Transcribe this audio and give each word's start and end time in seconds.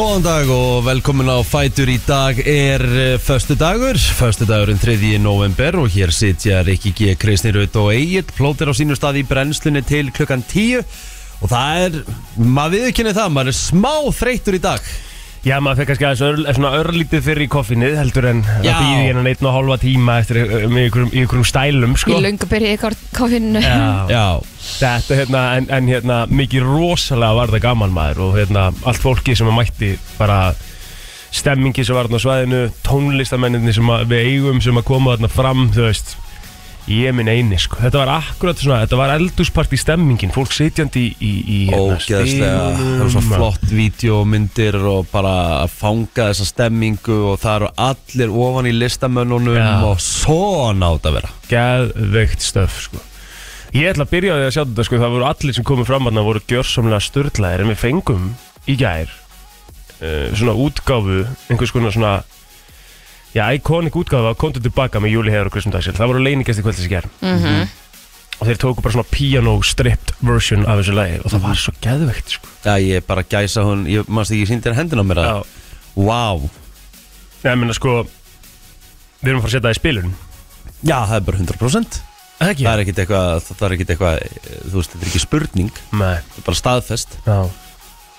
Góðan 0.00 0.22
dag 0.24 0.48
og 0.48 0.86
velkomin 0.86 1.28
á 1.28 1.44
Fætur 1.44 1.90
í 1.92 1.98
dag 2.06 2.38
er 2.48 2.80
uh, 2.80 3.18
föstu 3.20 3.52
dagur, 3.52 3.98
föstu 4.16 4.46
dagurinn 4.48 4.80
3. 4.80 4.94
november 5.20 5.76
og 5.76 5.90
hér 5.92 6.08
sitja 6.08 6.62
Rikki 6.64 6.94
G. 6.96 7.10
Kristi 7.20 7.52
Raut 7.52 7.76
og 7.76 7.90
Egil 7.92 8.24
plótir 8.24 8.70
á 8.70 8.72
sínu 8.72 8.96
stað 8.96 9.18
í 9.20 9.26
brennslunni 9.28 9.82
til 9.84 10.08
klukkan 10.16 10.40
10 10.40 10.80
og 10.80 11.52
það 11.52 11.82
er, 11.82 12.00
maður 12.40 12.86
viðkynni 12.86 13.12
það, 13.18 13.28
maður 13.36 13.52
er 13.52 13.58
smá 13.60 13.92
þreytur 14.22 14.56
í 14.56 14.62
dag 14.70 14.88
Já, 15.40 15.54
maður 15.64 15.80
fekk 15.80 15.88
kannski 15.94 16.04
aðeins 16.04 16.56
svona 16.58 16.70
örlítið 16.76 17.22
fyrir 17.24 17.46
í 17.46 17.48
koffinnið 17.48 17.94
heldur 17.96 18.26
en 18.28 18.42
Já. 18.60 18.74
það 18.74 18.80
býði 18.82 19.04
hennan 19.06 19.28
einn 19.30 19.46
og 19.48 19.54
hálfa 19.54 19.76
tíma 19.80 20.16
eftir 20.20 20.40
uh, 20.42 20.64
með 20.68 20.88
ykkurum, 20.90 21.12
ykkurum 21.22 21.46
stælum 21.48 21.94
sko. 21.96 22.12
Í 22.12 22.24
löngu 22.26 22.48
byrja 22.50 22.74
í 22.76 22.80
koffinu 23.16 23.62
Já, 23.64 23.78
Já, 24.12 24.24
þetta 24.66 25.20
hérna, 25.22 25.44
en, 25.56 25.70
en 25.72 25.88
hérna 25.88 26.18
mikið 26.28 26.66
rosalega 26.68 27.38
var 27.40 27.54
það 27.54 27.64
gaman 27.70 27.96
maður 27.96 28.24
og 28.26 28.36
hérna 28.36 28.66
allt 28.84 29.00
fólki 29.00 29.36
sem 29.38 29.48
að 29.48 29.56
mætti 29.62 29.94
bara 30.18 30.42
stemmingi 31.32 31.86
sem 31.86 31.96
var 31.96 32.10
þarna 32.10 32.20
á 32.20 32.24
svæðinu 32.26 32.62
tónlistamenninni 32.84 33.74
sem 33.78 33.94
að, 33.96 34.08
við 34.12 34.28
eigum 34.34 34.60
sem 34.60 34.76
að 34.76 34.88
koma 34.92 35.14
þarna 35.14 35.32
fram, 35.32 35.68
þú 35.72 35.86
veist 35.88 36.18
ég 36.90 37.14
minn 37.14 37.30
eini, 37.30 37.58
sko, 37.60 37.78
þetta 37.84 38.00
var 38.02 38.10
akkurat 38.16 38.58
svona 38.60 38.80
þetta 38.82 38.98
var 38.98 39.12
eldurspart 39.14 39.74
í 39.74 39.78
stemmingin 39.80 40.32
fólk 40.34 40.54
sitjandi 40.54 41.02
í, 41.06 41.10
í, 41.20 41.32
í 41.40 41.58
hérna, 41.68 41.96
ógeðslega, 41.96 42.64
það 42.78 43.04
er 43.04 43.12
svo 43.12 43.22
stigunum. 43.22 43.36
flott 43.36 43.74
vídeomyndir 43.74 44.78
og 44.90 45.10
bara 45.12 45.34
að 45.60 45.76
fanga 45.76 46.30
þessa 46.30 46.48
stemmingu 46.48 47.20
og 47.30 47.38
það 47.42 47.60
eru 47.60 47.70
allir 47.86 48.34
ofan 48.46 48.70
í 48.70 48.74
listamönnunum 48.74 49.60
Já. 49.60 49.70
og 49.86 50.02
svo 50.04 50.40
nátt 50.76 51.06
að 51.06 51.20
vera 51.20 51.32
geðveikt 51.50 52.44
stöf 52.46 52.82
sko. 52.88 53.06
Ég 53.70 53.92
ætla 53.92 54.06
að 54.06 54.14
byrja 54.16 54.34
á 54.34 54.38
því 54.38 54.46
að 54.48 54.54
sjá 54.56 54.62
þetta 54.64 54.86
sko, 54.88 55.00
það 55.04 55.14
voru 55.14 55.30
allir 55.30 55.56
sem 55.56 55.66
komið 55.70 55.90
fram 55.92 56.10
að 56.10 56.22
voru 56.26 56.46
gjörsamlega 56.50 57.06
störtlaðir 57.06 57.64
en 57.64 57.70
við 57.70 57.82
fengum 57.84 58.28
í 58.66 58.78
gær 58.80 59.12
uh, 60.02 60.26
svona 60.34 60.58
útgáfu 60.58 61.22
einhvers 61.50 61.74
konar 61.74 61.94
svona 61.94 62.14
já, 63.34 63.44
iconic 63.54 63.94
útgáfu 64.00 64.30
að 64.30 64.38
kontu 64.40 64.62
tilbaka 64.64 65.00
með 65.02 65.14
Júli 65.16 65.30
Heiðar 65.34 65.50
og 65.50 65.54
Kristján 65.54 65.74
Dagsel, 65.76 65.94
það 65.98 66.10
voru 66.12 66.24
leiningæsti 66.24 66.64
kvölds 66.66 66.82
í 66.86 66.90
gær. 66.90 67.06
Mhm. 67.22 67.68
og 68.40 68.46
þeir 68.48 68.56
tóku 68.56 68.80
bara 68.80 68.94
svona 68.94 69.10
piano 69.12 69.52
stripped 69.62 70.14
version 70.24 70.62
af 70.64 70.78
þessu 70.80 70.94
lagi 70.96 71.18
og 71.20 71.28
það 71.30 71.42
var 71.44 71.58
svo 71.60 71.72
geðveikt 71.84 72.30
sko. 72.32 72.46
Já, 72.64 72.74
ég 72.80 72.96
er 72.96 73.04
bara 73.04 73.22
gæsa 73.22 73.60
hún, 73.66 73.82
ég 73.84 74.08
mannst 74.08 74.32
ekki 74.32 74.46
sýndir 74.48 74.72
hendina 74.78 75.04
á 75.04 75.08
mér 75.10 75.20
að, 75.20 75.28
Já, 75.28 75.44
wow 76.00 76.48
ég 77.44 77.58
meina 77.60 77.74
sko 77.76 78.06
við 79.20 79.28
erum 79.28 79.42
að 79.42 79.44
fara 79.44 79.50
að 79.50 79.56
setja 79.58 79.66
það 79.66 79.74
í 79.76 79.80
spilun. 79.80 80.14
Já, 80.80 80.96
það 81.04 81.16
er 81.18 81.26
bara 81.28 81.38
100% 81.44 82.00
Það 82.40 82.50
ekki? 82.54 82.64
Það 82.64 82.72
er 82.72 82.80
ekkit 82.86 83.00
eitthvað, 83.02 83.42
það 83.50 83.66
er 83.66 83.72
ekkit 83.76 83.90
eitthvað, 83.92 84.20
þú 84.70 84.76
veist, 84.80 84.92
þetta 84.94 85.04
er 85.04 85.10
ekki 85.10 85.20
spurning, 85.26 85.72
Nei, 85.92 86.16
það 86.24 86.38
er 86.40 86.46
bara 86.46 86.56
staðfest. 86.62 87.16
já, 87.26 87.36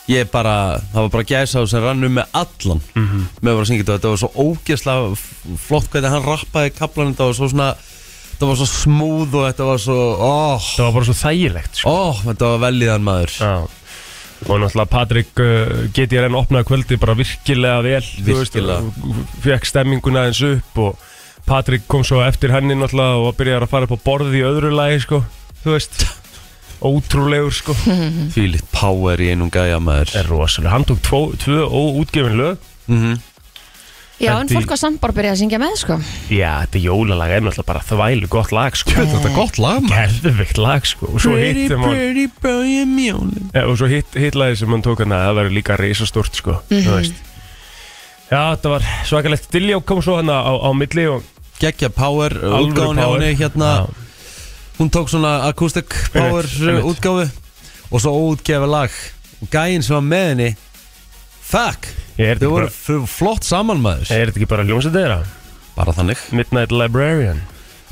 Ég 0.10 0.28
bara, 0.34 0.80
það 0.92 1.04
var 1.06 1.12
bara 1.14 1.28
gæsa 1.30 1.62
á 1.62 1.64
sem 1.70 1.84
rann 1.84 2.04
um 2.04 2.16
með 2.18 2.32
allan 2.34 2.82
mhm 2.98 3.28
með 3.42 3.52
að 3.52 3.56
vera 3.56 3.62
að 3.62 3.70
syngja 3.70 3.84
þetta, 3.84 3.98
þetta 3.98 4.12
var 4.12 4.22
svo 4.22 4.32
ógeðslega 4.48 5.58
flott 5.68 5.92
hvernig 5.94 6.12
hann 6.16 6.26
rappaði 6.26 6.72
kaplan, 6.78 7.12
þetta 7.14 7.28
var 7.30 7.38
svo 7.38 7.50
svona, 7.52 7.68
þetta 8.32 8.50
var 8.50 8.58
svo 8.62 8.68
smúð 8.72 9.38
og 9.40 9.46
þetta 9.50 9.68
var 9.70 9.84
svo, 9.86 10.00
óh, 10.18 10.66
Það 10.76 10.88
var 10.88 10.96
bara 10.98 11.10
svo 11.12 11.18
þægilegt 11.22 11.80
sko. 11.84 11.94
óh, 11.94 12.24
þetta 12.26 12.50
var 12.56 12.64
velíðan 12.66 13.06
maður. 13.08 13.38
Já 13.40 13.54
Og 14.50 14.58
náttúrulega 14.58 14.90
Patrik 14.90 15.38
uh, 15.38 15.84
GTRN 15.94 16.34
opnaði 16.34 16.66
kvöldi 16.66 16.98
bara 16.98 17.14
virkilega 17.14 17.84
vel 17.86 18.08
Virkilega. 18.26 18.80
Fekk 19.44 19.68
stemminguna 19.70 20.24
eins 20.32 20.40
upp 20.48 20.80
og 20.82 20.98
Patrik 21.46 21.86
kom 21.86 22.02
svo 22.02 22.24
eftir 22.26 22.50
henni 22.56 22.74
náttúrulega 22.74 23.22
og 23.22 23.36
byrjaði 23.38 23.68
að 23.68 23.70
fara 23.70 23.86
upp 23.86 23.94
á 24.02 24.06
borðið 24.08 24.40
í 24.40 24.42
öðru 24.50 24.72
lagi 24.74 25.04
sko 25.06 25.20
Þú 25.62 25.76
veist 25.76 26.02
Ótrúlegur 26.82 27.54
sko. 27.54 27.76
Fýlitt 28.36 28.66
power 28.74 29.22
í 29.22 29.32
einum 29.34 29.52
gæja 29.54 29.78
maður. 29.84 30.16
Er 30.22 30.30
rosalega. 30.32 30.72
Hann 30.74 30.86
tók 30.90 31.02
tvo, 31.06 31.20
tvö 31.38 31.66
óútgefin 31.68 32.40
lög. 32.40 32.72
Mm 32.90 33.20
Já, 34.22 34.36
en 34.38 34.46
Þetta 34.46 34.54
í- 34.54 34.58
fólk 34.60 34.70
var 34.70 34.78
samt 34.78 35.00
bara 35.02 35.30
að 35.32 35.40
syngja 35.40 35.58
með 35.58 35.72
sko. 35.82 35.96
Já, 36.30 36.50
þetta 36.62 36.78
jólalag 36.84 37.32
er 37.34 37.42
náttúrulega 37.42 37.66
bara 37.72 37.80
þvælu 37.88 38.28
gott 38.30 38.52
lag 38.54 38.76
sko. 38.78 38.94
Þetta 38.94 39.30
er 39.32 39.34
gott 39.34 39.58
lag 39.58 39.80
maður. 39.82 40.12
Gerðvikt 40.22 40.60
lag 40.62 40.86
sko. 40.86 41.08
Og 41.10 41.24
svo 41.24 41.34
hitt 41.42 41.64
sem 41.72 41.82
hann 41.82 41.96
pretty 41.96 42.28
boy 42.44 42.76
mjólin. 42.86 43.48
Ja, 43.56 43.64
og 43.66 43.80
svo 43.82 43.90
hitt, 43.90 44.14
hitt 44.14 44.38
lagið 44.38 44.60
sem 44.62 44.70
hann 44.76 44.84
tók 44.86 45.02
hann 45.02 45.16
að 45.18 45.24
það 45.26 45.40
verður 45.40 45.56
líka 45.58 45.78
reisastort 45.82 46.38
sko. 46.38 46.60
Þú 46.70 46.94
veist. 47.00 47.18
Já, 48.30 48.42
þetta 48.54 48.74
var 48.76 48.86
svakalegt. 49.10 49.50
Diljá 49.58 49.82
kom 49.90 50.04
svo 50.06 50.20
hann 50.22 50.30
á, 50.30 50.38
á 50.54 50.70
milli 50.78 51.08
og 51.16 51.26
Gekkja 51.62 51.90
power, 51.94 52.38
alvöru 52.38 52.70
útgáðan 52.72 53.02
hjá 53.02 53.06
power. 53.10 53.22
henni 53.26 53.42
hérna, 53.42 53.72
Já. 53.74 54.06
Hún 54.82 54.92
tók 54.94 55.12
svona 55.12 55.38
acoustic 55.48 55.94
power 56.14 56.48
einmitt. 56.50 56.90
útgáfu 56.90 57.30
og 57.92 58.02
svo 58.02 58.12
óutgefa 58.18 58.68
lag. 58.70 59.00
Og 59.42 59.50
gæinn 59.54 59.86
sem 59.86 59.96
var 59.98 60.06
með 60.06 60.28
henni, 60.32 60.50
fuck, 61.42 61.88
er 62.18 62.42
þau 62.42 62.52
voru 62.52 62.68
bara, 62.70 63.08
flott 63.10 63.48
saman 63.48 63.82
maður. 63.82 64.12
er 64.12 64.30
þetta 64.30 64.42
ekki 64.42 64.52
bara 64.52 64.68
hljómsveit 64.68 64.98
þeirra? 64.98 65.24
Bara 65.78 65.96
þannig, 65.98 66.22
Midnight 66.36 66.74
Librarian 66.76 67.42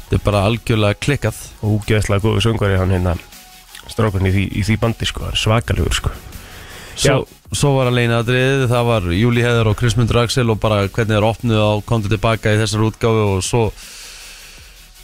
þetta 0.09 0.17
er 0.17 0.25
bara 0.25 0.45
algjörlega 0.49 0.97
klikkað. 0.97 1.41
Ógeðslega 1.61 2.25
góðu 2.25 2.41
söngvari 2.45 2.77
hann 2.81 2.93
hérna 2.93 3.17
strákurinn 3.89 4.29
í, 4.29 4.47
í 4.59 4.65
því 4.65 4.77
bandi 4.81 5.07
sko, 5.09 5.29
er 5.29 5.39
svakalegur 5.39 5.95
sko 5.97 6.13
Svo, 6.99 7.21
svo 7.55 7.75
var 7.77 7.87
að 7.89 7.95
leina 8.01 8.19
aðrið, 8.19 8.65
það 8.67 8.89
var 8.89 9.05
Júli 9.15 9.43
Heðar 9.45 9.69
og 9.71 9.77
Krismundur 9.79 10.19
Axel 10.25 10.49
og 10.51 10.59
bara 10.59 10.81
hvernig 10.83 11.15
þeir 11.15 11.27
opnuð 11.29 11.61
á 11.63 11.71
komdu 11.87 12.11
tilbaka 12.11 12.51
í 12.51 12.59
þessar 12.59 12.83
útgáfu 12.89 13.23
og 13.37 13.45
svo 13.45 13.61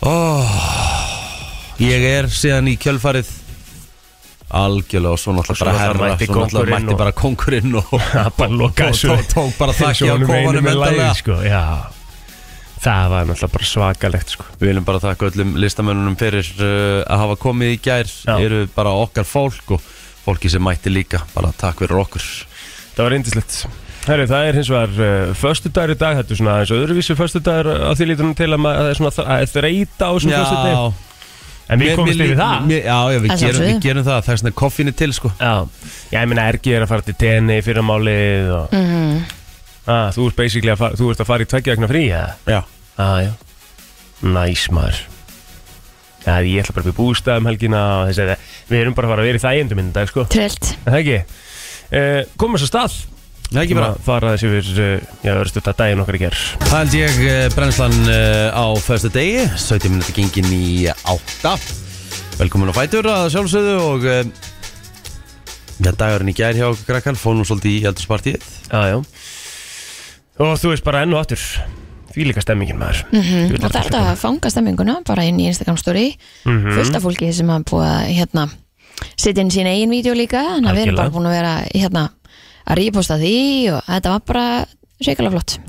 oh, 0.03 0.57
Ég 1.83 2.05
er 2.07 2.29
síðan 2.31 2.69
í 2.71 2.77
kjölfarið 2.79 3.31
algjörlega 4.55 5.15
og 5.15 5.19
svo 5.19 5.33
náttúrulega 5.35 5.65
bara 5.65 5.81
herra, 5.81 6.09
svo 6.21 6.45
náttúrulega 6.45 6.79
mætti 6.79 6.97
bara 7.01 7.13
kongurinn 7.17 7.75
og 7.81 7.91
tók, 9.33 9.51
bara 9.57 9.75
þakki 9.75 10.07
á 10.07 10.15
lagið, 10.15 10.59
endalega 10.61 11.11
það 12.85 13.11
var 13.11 13.29
náttúrulega 13.29 13.53
bara 13.55 13.69
svakalegt 13.69 14.35
sko. 14.35 14.45
Við 14.59 14.71
viljum 14.71 14.87
bara 14.87 15.01
þakka 15.03 15.31
öllum 15.31 15.55
listamönnunum 15.61 16.17
fyrir 16.19 16.51
uh, 16.59 17.01
að 17.03 17.23
hafa 17.23 17.39
komið 17.41 17.73
í 17.73 17.79
gær. 17.87 18.11
Eru 18.35 18.65
bara 18.75 18.93
okkar 19.01 19.25
fólk 19.27 19.73
og 19.77 19.87
fólki 20.25 20.51
sem 20.53 20.63
mætti 20.63 20.93
líka. 20.93 21.23
Bara 21.33 21.51
takk 21.57 21.81
fyrir 21.81 22.03
okkur. 22.03 22.27
Það 22.93 23.03
var 23.03 23.15
reyndislegt 23.15 23.65
Herri, 24.05 24.27
það 24.29 24.47
er 24.47 24.57
hins 24.59 24.69
vegar 24.69 24.91
uh, 25.01 25.31
föstudagur 25.33 25.95
í 25.95 25.97
dag, 25.97 26.19
þetta 26.19 26.35
er 26.35 26.37
svona 26.37 26.59
eins 26.61 26.71
og 26.75 26.83
öðruvísi 26.83 27.15
föstudagur 27.17 27.71
að 27.73 27.95
því 27.97 28.07
lítunum 28.11 28.35
til 28.37 28.51
að 28.51 28.67
að 28.69 28.75
það 28.77 28.89
er 28.91 28.99
svona 28.99 29.09
að 29.09 29.17
það 29.17 29.31
er 29.39 29.51
þreita 29.55 30.05
á 30.05 30.11
þessum 30.13 30.35
föstudegi 30.35 31.14
En 31.65 31.81
við 31.81 31.95
komumst 31.97 32.21
yfir 32.21 32.37
það. 32.37 32.67
mér, 32.69 32.83
Já, 32.85 32.97
já, 33.15 33.19
við 33.23 33.31
Að 33.33 33.39
gerum, 33.39 33.39
við 33.39 33.39
sjálfsögðu. 33.41 33.79
gerum 33.85 34.05
það. 34.05 34.19
Þess 34.27 34.43
vegna 34.43 34.55
koffinni 34.61 34.93
til 34.99 35.13
sko. 35.17 35.31
Já, 35.39 35.53
já 36.11 36.19
ég 36.19 36.29
meina 36.29 36.45
Ergi 36.51 36.75
er 36.77 36.85
að 36.85 36.91
fara 36.93 37.05
til 37.07 37.15
tenni 37.17 37.57
fyrir 37.65 37.85
málið 37.87 38.51
og 38.59 38.75
mm. 38.77 39.15
ah, 39.89 40.11
þú 40.13 40.27
ert 40.29 40.37
basically 40.43 40.73
að 40.75 40.83
fara, 40.83 40.99
þú 40.99 41.09
ert 41.13 41.23
að 41.25 41.29
fara 41.31 41.47
í 41.47 41.49
tveggjagna 41.55 41.89
frí, 41.89 42.03
eða? 42.11 42.35
Já. 42.53 42.59
Ah, 43.01 43.17
já. 43.25 43.31
Næs 44.35 44.67
maður. 44.75 45.01
Já, 46.25 46.37
ég 46.41 46.61
ætla 46.61 46.73
bara 46.77 46.85
upp 46.85 46.93
í 46.93 46.97
bústæðum 47.01 47.49
helgina 47.49 47.81
og 47.99 48.07
þess 48.11 48.21
að 48.23 48.31
við 48.69 48.79
erum 48.83 48.95
bara 48.97 49.09
að 49.09 49.15
fara 49.15 49.25
að 49.25 49.29
vera 49.31 49.41
í 49.41 49.45
þægjendum 49.45 49.81
minn 49.81 49.91
dag, 49.93 50.09
sko. 50.09 50.23
Trillt. 50.33 50.71
Er 50.85 50.95
Það 50.95 51.01
ekki? 51.01 51.19
Uh, 51.85 52.21
Komum 52.41 52.57
svo 52.61 52.69
stað 52.69 52.95
Það 53.45 53.59
er 53.59 53.63
ekki 53.65 53.77
bara. 53.77 53.89
Að 53.93 53.99
fara 54.07 54.31
þessi 54.33 54.49
fyrir, 54.51 54.79
uh, 54.81 55.19
já, 55.23 55.31
öðrustu 55.35 55.61
þetta 55.61 55.73
daginn 55.83 56.01
okkar 56.03 56.17
í 56.17 56.21
ger 56.23 56.37
Það 56.65 56.75
held 56.79 56.95
ég 56.97 57.19
uh, 57.21 57.35
brennslan 57.55 57.97
uh, 58.09 58.49
á 58.57 58.65
fyrstu 58.87 59.11
degi. 59.13 59.45
17 59.61 59.93
minúti 59.93 60.15
gengin 60.17 60.49
í 60.55 60.65
8 60.89 61.55
Velkomin 62.41 62.73
á 62.73 62.75
Fætur 62.75 63.07
að 63.11 63.29
sjálfsögðu 63.35 63.75
og 63.85 64.09
Já, 65.75 65.91
dagurinn 65.91 66.31
í 66.31 66.35
gær 66.35 66.55
hjá 66.57 66.67
Fóð 67.19 67.39
nú 67.39 67.47
svolítið 67.47 67.71
í 67.75 67.79
eldurspartíð 67.91 68.51
Já, 68.71 68.81
já. 68.95 68.99
Og 70.41 70.57
þú 70.59 70.73
veist 70.73 70.83
bara 70.83 71.05
enn 71.05 71.13
og 71.15 71.21
aftur 71.21 71.39
líka 72.15 72.39
stemmingin 72.43 72.77
maður. 72.79 73.01
Mm 73.11 73.19
Ég 73.19 73.49
vil 73.51 73.59
Og 73.59 73.65
alltaf 73.67 73.89
þetta. 73.89 74.15
fanga 74.15 74.49
stemminguna 74.49 75.01
bara 75.05 75.23
inn 75.27 75.39
í 75.39 75.47
Instagram 75.49 75.77
story. 75.77 76.17
Mhm. 76.45 76.71
Fullt 76.77 76.95
af 76.95 77.03
fólki 77.03 77.33
sem 77.33 77.49
hafa 77.49 77.63
búið 77.63 77.87
að 77.91 78.15
hérna 78.15 78.49
setja 79.19 79.41
inn 79.43 79.51
sín 79.51 79.67
eigin 79.67 79.91
vídeo 79.91 80.13
líka 80.15 80.39
Þannig 80.39 80.69
að 80.69 80.75
við 80.75 80.81
erum 80.85 80.95
Algjörlega. 80.95 80.95
bara 80.95 81.09
búin 81.11 81.27
að 81.27 81.35
vera 81.35 81.53
hérna 81.75 82.09
að 82.65 82.79
ríposta 82.81 83.19
því 83.21 83.35
og 83.75 83.83
þetta 83.89 84.15
var 84.15 84.25
bara 84.31 84.47
reykjala 85.05 85.33
flott. 85.35 85.59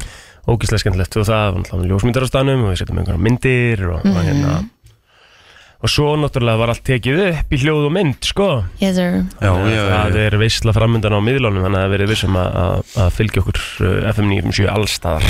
Ógislega 0.46 0.84
skemmtilegt 0.84 1.18
og 1.18 1.26
það 1.26 1.44
var 1.50 1.60
náttúrulega 1.60 1.90
ljósmyndar 1.92 2.26
á 2.26 2.28
stanum 2.30 2.64
og 2.64 2.72
við 2.72 2.80
setjum 2.82 3.00
einhverja 3.02 3.22
myndir 3.26 3.86
og, 3.90 4.04
og 4.06 4.18
hérna. 4.22 4.56
Og 5.84 5.90
svo 5.92 6.14
náttúrulega 6.16 6.56
var 6.62 6.70
allt 6.72 6.84
tekið 6.88 7.18
upp 7.26 7.50
í 7.52 7.58
hljóð 7.60 7.82
og 7.88 7.92
mynd, 7.92 8.16
sko. 8.24 8.46
Yes 8.80 8.96
Já, 8.96 9.18
Það 9.42 10.16
já. 10.16 10.22
er 10.24 10.36
veistla 10.40 10.72
framöndan 10.72 11.12
á 11.12 11.20
miðlunum 11.20 11.66
þannig 11.66 11.82
að 11.82 11.92
verið 11.92 12.12
vissum 12.14 12.38
að, 12.40 12.56
að, 12.62 12.94
að 13.04 13.10
fylgja 13.18 13.42
okkur 13.42 13.60
uh, 13.84 14.08
FM 14.14 14.30
97 14.32 14.70
allstaðar 14.72 15.28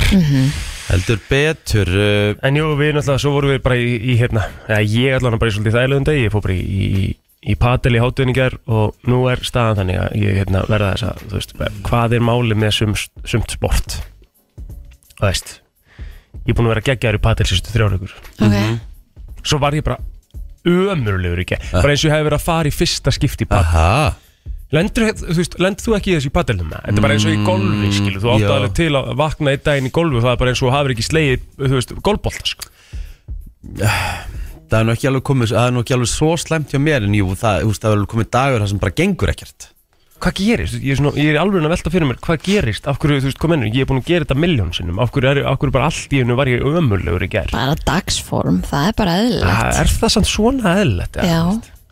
Heldur 0.87 1.19
betur 1.27 1.91
uh, 1.91 2.31
En 2.47 2.61
jú, 2.61 2.69
við 2.79 2.93
náttúrulega, 2.95 3.21
svo 3.25 3.33
vorum 3.35 3.51
við 3.57 3.61
bara 3.67 3.79
í, 3.81 3.91
í 3.99 4.17
hérna 4.21 4.45
ja, 4.69 4.79
Ég 4.79 5.17
allan 5.19 5.41
bara 5.41 5.51
í 5.51 5.57
svolítið 5.57 5.79
þægilegum 5.81 6.07
degi 6.07 6.23
Ég 6.29 6.33
fór 6.37 6.45
bara 6.47 6.55
í, 6.55 6.63
í, 6.63 7.05
í 7.45 7.55
padel 7.59 7.97
í 7.97 8.33
ger 8.35 8.57
og 8.65 8.95
nú 9.07 9.23
er 9.29 9.43
staðan 9.45 9.81
þannig 9.81 10.01
að 10.01 10.17
ég 10.23 10.39
hérna, 10.41 10.63
verða 10.69 10.91
þess 10.95 11.07
að, 11.07 11.23
veist, 11.35 11.55
hvað 11.85 12.17
er 12.17 12.25
máli 12.25 12.57
með 12.57 12.75
sum, 12.79 12.95
sumt 13.25 13.53
sport? 13.53 13.99
Þú 15.17 15.25
veist 15.25 15.57
Ég 16.47 16.53
er 16.53 16.57
búin 16.57 16.67
að 16.69 16.75
vera 16.75 16.85
geggjaður 16.91 17.17
í 17.17 17.23
padel 17.23 17.47
sístu 17.49 17.73
þrjáraugur 17.73 18.13
Ok, 18.45 18.55
Svo 19.47 19.59
var 19.61 19.75
ég 19.77 19.85
bara 19.85 19.99
ömurlegur 20.67 21.41
í 21.43 21.47
ger 21.47 21.63
Bara 21.73 21.93
eins 21.93 22.03
og 22.05 22.09
ég 22.09 22.15
hef 22.15 22.25
verið 22.27 22.39
að 22.39 22.47
fara 22.47 22.69
í 22.69 22.73
fyrsta 22.75 23.13
skipti 23.15 23.47
í 23.47 23.49
padel. 23.49 23.67
Aha. 23.67 24.15
Lendur, 24.75 25.13
þú 25.15 25.35
veist, 25.37 25.53
lendur 25.63 25.85
þú 25.85 25.93
ekki 25.95 26.11
í 26.11 26.15
þessu 26.17 26.27
í 26.27 26.33
paddelnum? 26.35 26.73
Þetta 26.73 26.99
er 26.99 27.05
bara 27.05 27.15
eins 27.15 27.23
og 27.23 27.31
í 27.31 27.37
golfi, 27.45 27.91
skilu 27.95 28.19
Þú 28.19 28.33
já. 28.41 28.47
alveg 28.51 28.73
til 28.75 28.89
að 28.99 29.13
vakna 29.21 29.53
einn 29.53 29.63
daginn 29.63 29.87
í 29.87 29.91
golfi 29.95 30.19
og 30.19 30.25
það 30.25 30.33
er 30.33 30.41
bara 30.41 30.51
eins 30.51 30.59
og 30.59 30.67
þú 30.67 30.73
hafir 30.75 30.93
ekki 30.93 31.05
veist, 31.71 31.93
golfbolta, 32.03 32.51
sko 32.51 32.67
Það 34.67 34.77
er 34.79 34.85
nú 34.87 34.93
ekki 34.97 35.09
alveg 35.11 35.25
komið, 35.29 35.53
það 35.55 35.69
er 35.69 35.73
nú 35.75 35.81
ekki 35.85 35.95
alveg 35.95 36.11
svo 36.11 36.29
slemt 36.41 36.73
hjá 36.73 36.79
mér 36.83 37.07
En 37.07 37.15
jú, 37.15 37.31
það, 37.39 37.63
þú 37.63 37.71
veist, 37.71 37.81
það 37.83 37.89
er 37.93 37.97
alveg 37.97 38.13
komið 38.13 38.29
dagur 38.35 38.63
Það 38.63 38.71
sem 38.73 38.81
bara 38.83 38.97
gengur 39.01 39.33
ekkert 39.33 39.69
Hvað 40.17 40.33
gerist? 40.39 40.77
Ég 40.81 40.95
er, 40.95 40.97
svona, 40.97 41.13
ég 41.21 41.27
er 41.29 41.37
alveg 41.37 41.61
að 41.61 41.73
velta 41.75 41.91
fyrir 41.93 42.09
mér, 42.09 42.17
hvað 42.25 42.39
gerist? 42.47 42.87
Af 42.89 42.97
hverju, 42.97 43.19
þú 43.21 43.29
veist, 43.29 43.39
hvað 43.43 43.51
mennur, 43.53 43.69
ég 43.69 43.85
er 43.85 43.89
búin 43.91 43.99
að 44.01 44.07
gera 44.09 44.25
þetta 44.25 44.39
miljón 44.41 44.71
sinnum 44.73 45.01
Af 45.03 45.11
hverju, 45.13 45.29
er, 45.29 45.39
af 45.45 45.59
hverju 45.61 45.75
bara 45.75 45.89
allt 45.91 46.15
í 46.17 46.21
hennu 46.23 46.37
var 46.39 46.49
ég 46.49 46.65
ömurlegur 46.65 47.25
í 47.27 47.29
gær 47.35 47.51
bara 47.53 47.77
dagsform, 47.85 48.63
það 48.65 48.89
er 48.89 48.97
bara 48.97 49.17
eðlilegt 49.21 49.81
Er 49.83 49.91
það 50.01 50.13
samt 50.15 50.31
svona 50.31 50.73
eðlilegt? 50.81 51.21
Já, 51.21 51.41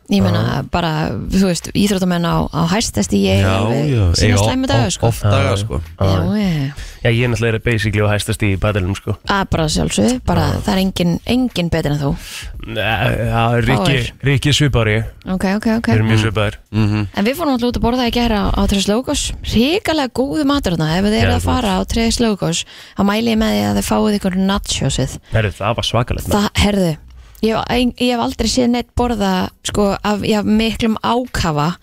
ég 0.10 0.22
meina 0.22 0.63
bara, 0.72 1.10
þú 1.34 1.48
veist, 1.50 1.69
íþróttamenn 1.74 2.25
á, 2.30 2.46
á 2.54 2.62
hæstest 2.69 3.13
í 3.18 3.24
ég 3.25 3.42
sína 3.42 4.36
Eiga 4.36 4.38
slæmi 4.44 4.68
o- 4.68 4.69
dagar, 4.69 4.92
sko. 4.94 5.07
Oft 5.10 5.24
dagar, 5.24 5.57
sko. 5.57 5.81
Já, 5.98 6.19
ég, 6.38 6.84
Já, 7.06 7.10
ég 7.13 7.24
er 7.25 7.30
náttúrulega 7.30 7.62
basically 7.63 8.02
og 8.02 8.10
hæstast 8.10 8.42
í 8.46 8.56
paddelum, 8.57 8.96
sko. 8.98 9.16
Að 9.30 9.50
bara 9.54 9.66
sjálfsög 9.69 10.22
bara, 10.25 10.46
það 10.66 10.74
er 10.74 10.81
engin, 10.84 11.19
engin 11.25 11.69
betur 11.74 11.92
en 11.94 12.00
þú. 12.02 12.12
Já, 12.75 13.62
Rikki, 13.62 13.75
Fáir. 13.75 14.12
Rikki 14.25 14.54
svipari 14.54 14.96
Ok, 15.25 15.46
ok, 15.57 15.68
ok. 15.78 15.88
Mjög 16.02 16.22
svipaðir. 16.24 16.58
En 16.74 17.25
við 17.25 17.36
fórum 17.38 17.54
alltaf 17.56 17.69
út 17.69 17.78
að 17.80 17.86
borða 17.86 18.08
í 18.10 18.13
gera 18.13 18.44
á, 18.46 18.54
á 18.58 18.62
Tres 18.69 18.88
Logos 18.90 19.31
Ríkalega 19.54 20.13
góðu 20.13 20.46
matur 20.50 20.75
þarna. 20.75 20.98
Ef 21.00 21.06
þið 21.10 21.18
eru 21.22 21.34
að 21.38 21.46
fara 21.46 21.78
á 21.78 21.81
Tres 21.86 22.19
Logos 22.22 22.66
þá 22.98 23.01
mæli 23.06 23.34
ég 23.34 23.40
með 23.42 23.54
því 23.56 23.63
að 23.69 23.80
þið 23.80 23.90
fáið 23.90 24.18
ykkur 24.19 24.38
nachosið. 24.50 25.18
Herru, 25.34 25.51
það 25.56 25.75
var 25.80 25.86
svakalegt. 25.90 26.30
Það, 26.30 26.50
herðu 26.66 26.92
Ég, 27.46 27.94
ég 28.02 28.14
hef 28.16 28.24
aldrei 28.26 28.50
séð 28.52 28.72
neitt 28.74 28.92
borða 28.98 29.34
sko 29.68 29.92
af 30.02 30.24
já, 30.26 30.40
miklum 30.46 30.98
ákafa 31.06 31.76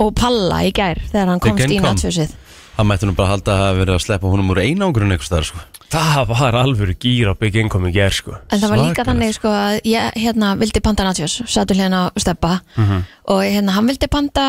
og 0.00 0.14
palla 0.18 0.62
í 0.64 0.72
gær 0.74 1.00
þegar 1.10 1.34
hann 1.34 1.42
komst 1.42 1.66
í 1.68 1.76
income. 1.76 1.92
nachosið 1.98 2.38
Það 2.72 2.86
mætti 2.88 3.04
nú 3.06 3.12
bara 3.12 3.28
halda 3.34 3.52
að 3.52 3.58
hafa 3.60 3.78
verið 3.82 3.94
að 3.98 4.02
sleppa 4.06 4.30
honum 4.32 4.50
úr 4.54 4.60
einangrun 4.62 5.12
eitthvað 5.12 5.28
staðar, 5.28 5.44
sko. 5.50 5.58
Það 5.92 6.30
var 6.30 6.56
alvöru 6.56 6.94
gýr 6.96 7.28
á 7.28 7.34
Big 7.36 7.58
Income 7.60 7.90
í 7.90 7.92
ger, 7.92 8.14
sko. 8.16 8.32
En 8.48 8.62
það 8.62 8.70
var 8.72 8.78
líka 8.80 8.86
Svakalegt. 9.04 9.10
þannig 9.10 9.34
sko 9.36 9.50
að 9.52 9.74
ég 9.90 10.16
hérna 10.22 10.52
vildi 10.56 10.80
panta 10.80 11.04
nachos 11.04 11.34
Sattu 11.52 11.76
hérna 11.76 12.00
á 12.08 12.16
steppa. 12.16 12.54
Mhm. 12.80 13.02
Og 13.28 13.42
hérna 13.44 13.74
hann 13.76 13.90
vildi 13.92 14.08
panta 14.08 14.46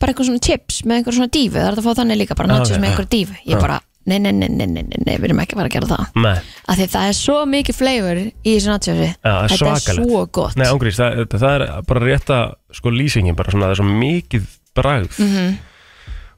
bara 0.00 0.12
eitthvað 0.14 0.30
svona 0.30 0.40
chips 0.40 0.80
með 0.88 1.02
einhver 1.02 1.18
svona 1.18 1.28
dífu 1.36 1.60
Það 1.60 1.68
er 1.68 1.76
að 1.76 1.84
fá 1.84 1.92
þannig 2.00 2.20
líka 2.22 2.38
bara 2.40 2.48
nachos 2.54 2.72
ok, 2.72 2.80
með 2.80 2.88
einhver 2.90 3.08
dífu 3.12 3.36
Ég 3.44 3.60
bara, 3.60 3.80
nei, 4.06 4.18
nei, 4.22 4.32
nei, 4.32 4.48
nei, 4.48 4.66
nei, 4.66 4.82
nei, 4.86 5.00
nei, 5.06 5.16
við 5.18 5.24
erum 5.30 5.40
ekki 5.42 5.56
að 5.56 5.60
fara 5.60 5.70
að 5.70 5.76
gera 5.76 5.90
það. 5.92 6.06
Nei, 6.22 6.36
Af 6.68 6.78
því 6.78 6.86
það 6.94 7.06
er 7.10 7.16
svo 7.18 7.36
mikið 7.52 7.78
flavor 7.80 8.20
í 8.22 8.30
þessu 8.56 8.70
nachosi 8.72 9.06
Já, 9.06 9.14
það 9.22 9.42
er 9.42 9.48
Þetta 9.48 9.54
er 9.54 9.62
svakalegt. 9.62 10.10
svo 10.10 10.26
gott. 10.40 10.56
Nei, 10.56 10.66
ángrís, 10.70 10.98
það, 11.00 11.22
það, 11.26 11.40
það 11.46 11.54
er 11.56 11.64
bara 11.90 12.04
rétta 12.06 12.38
sko 12.80 12.92
lýsingin, 12.94 13.36
bara 13.38 13.50
svona 13.54 13.66
það 13.66 13.74
er 13.76 13.80
svo 13.82 13.88
mikið 14.02 14.52
bragð. 14.76 15.18
Mhm. 15.18 15.56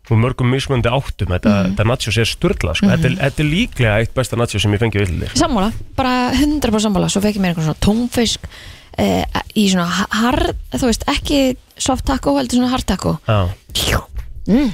og 0.08 0.16
mörgum 0.16 0.48
mismöndi 0.48 0.88
áttum. 0.88 1.28
Þetta, 1.28 1.50
þetta 1.68 1.84
nachos 1.84 2.16
er 2.16 2.24
sturla, 2.24 2.72
sko. 2.74 2.86
þetta, 2.88 3.04
er, 3.04 3.10
Mhm. 3.10 3.18
þetta 3.26 3.42
er 3.44 3.48
líklega 3.52 3.96
eitt 4.00 4.14
besta 4.14 4.36
nachos 4.40 4.62
sem 4.62 4.72
ég 4.72 4.78
fengi 4.80 4.98
villir 5.04 5.28
Sammála, 5.36 5.70
bara 5.94 6.30
100% 6.32 6.80
sammála. 6.80 7.10
Svo 7.12 7.20
fekk 7.20 7.36
ég 7.36 7.42
mér 7.44 7.52
einhver 7.52 7.66
svona 7.66 7.76
tónfisk 7.84 8.38
eh, 8.96 9.24
Í 9.54 9.68
svona 9.68 9.84
hard, 10.10 10.56
þú 10.72 10.86
veist, 10.88 11.04
ekki 11.06 11.56
soft 11.76 12.06
taco 12.06 12.34
heldur 12.38 12.56
svona 12.56 12.70
hard 12.70 12.86
taco. 12.86 13.18
Já, 13.28 13.50
mm, 14.48 14.72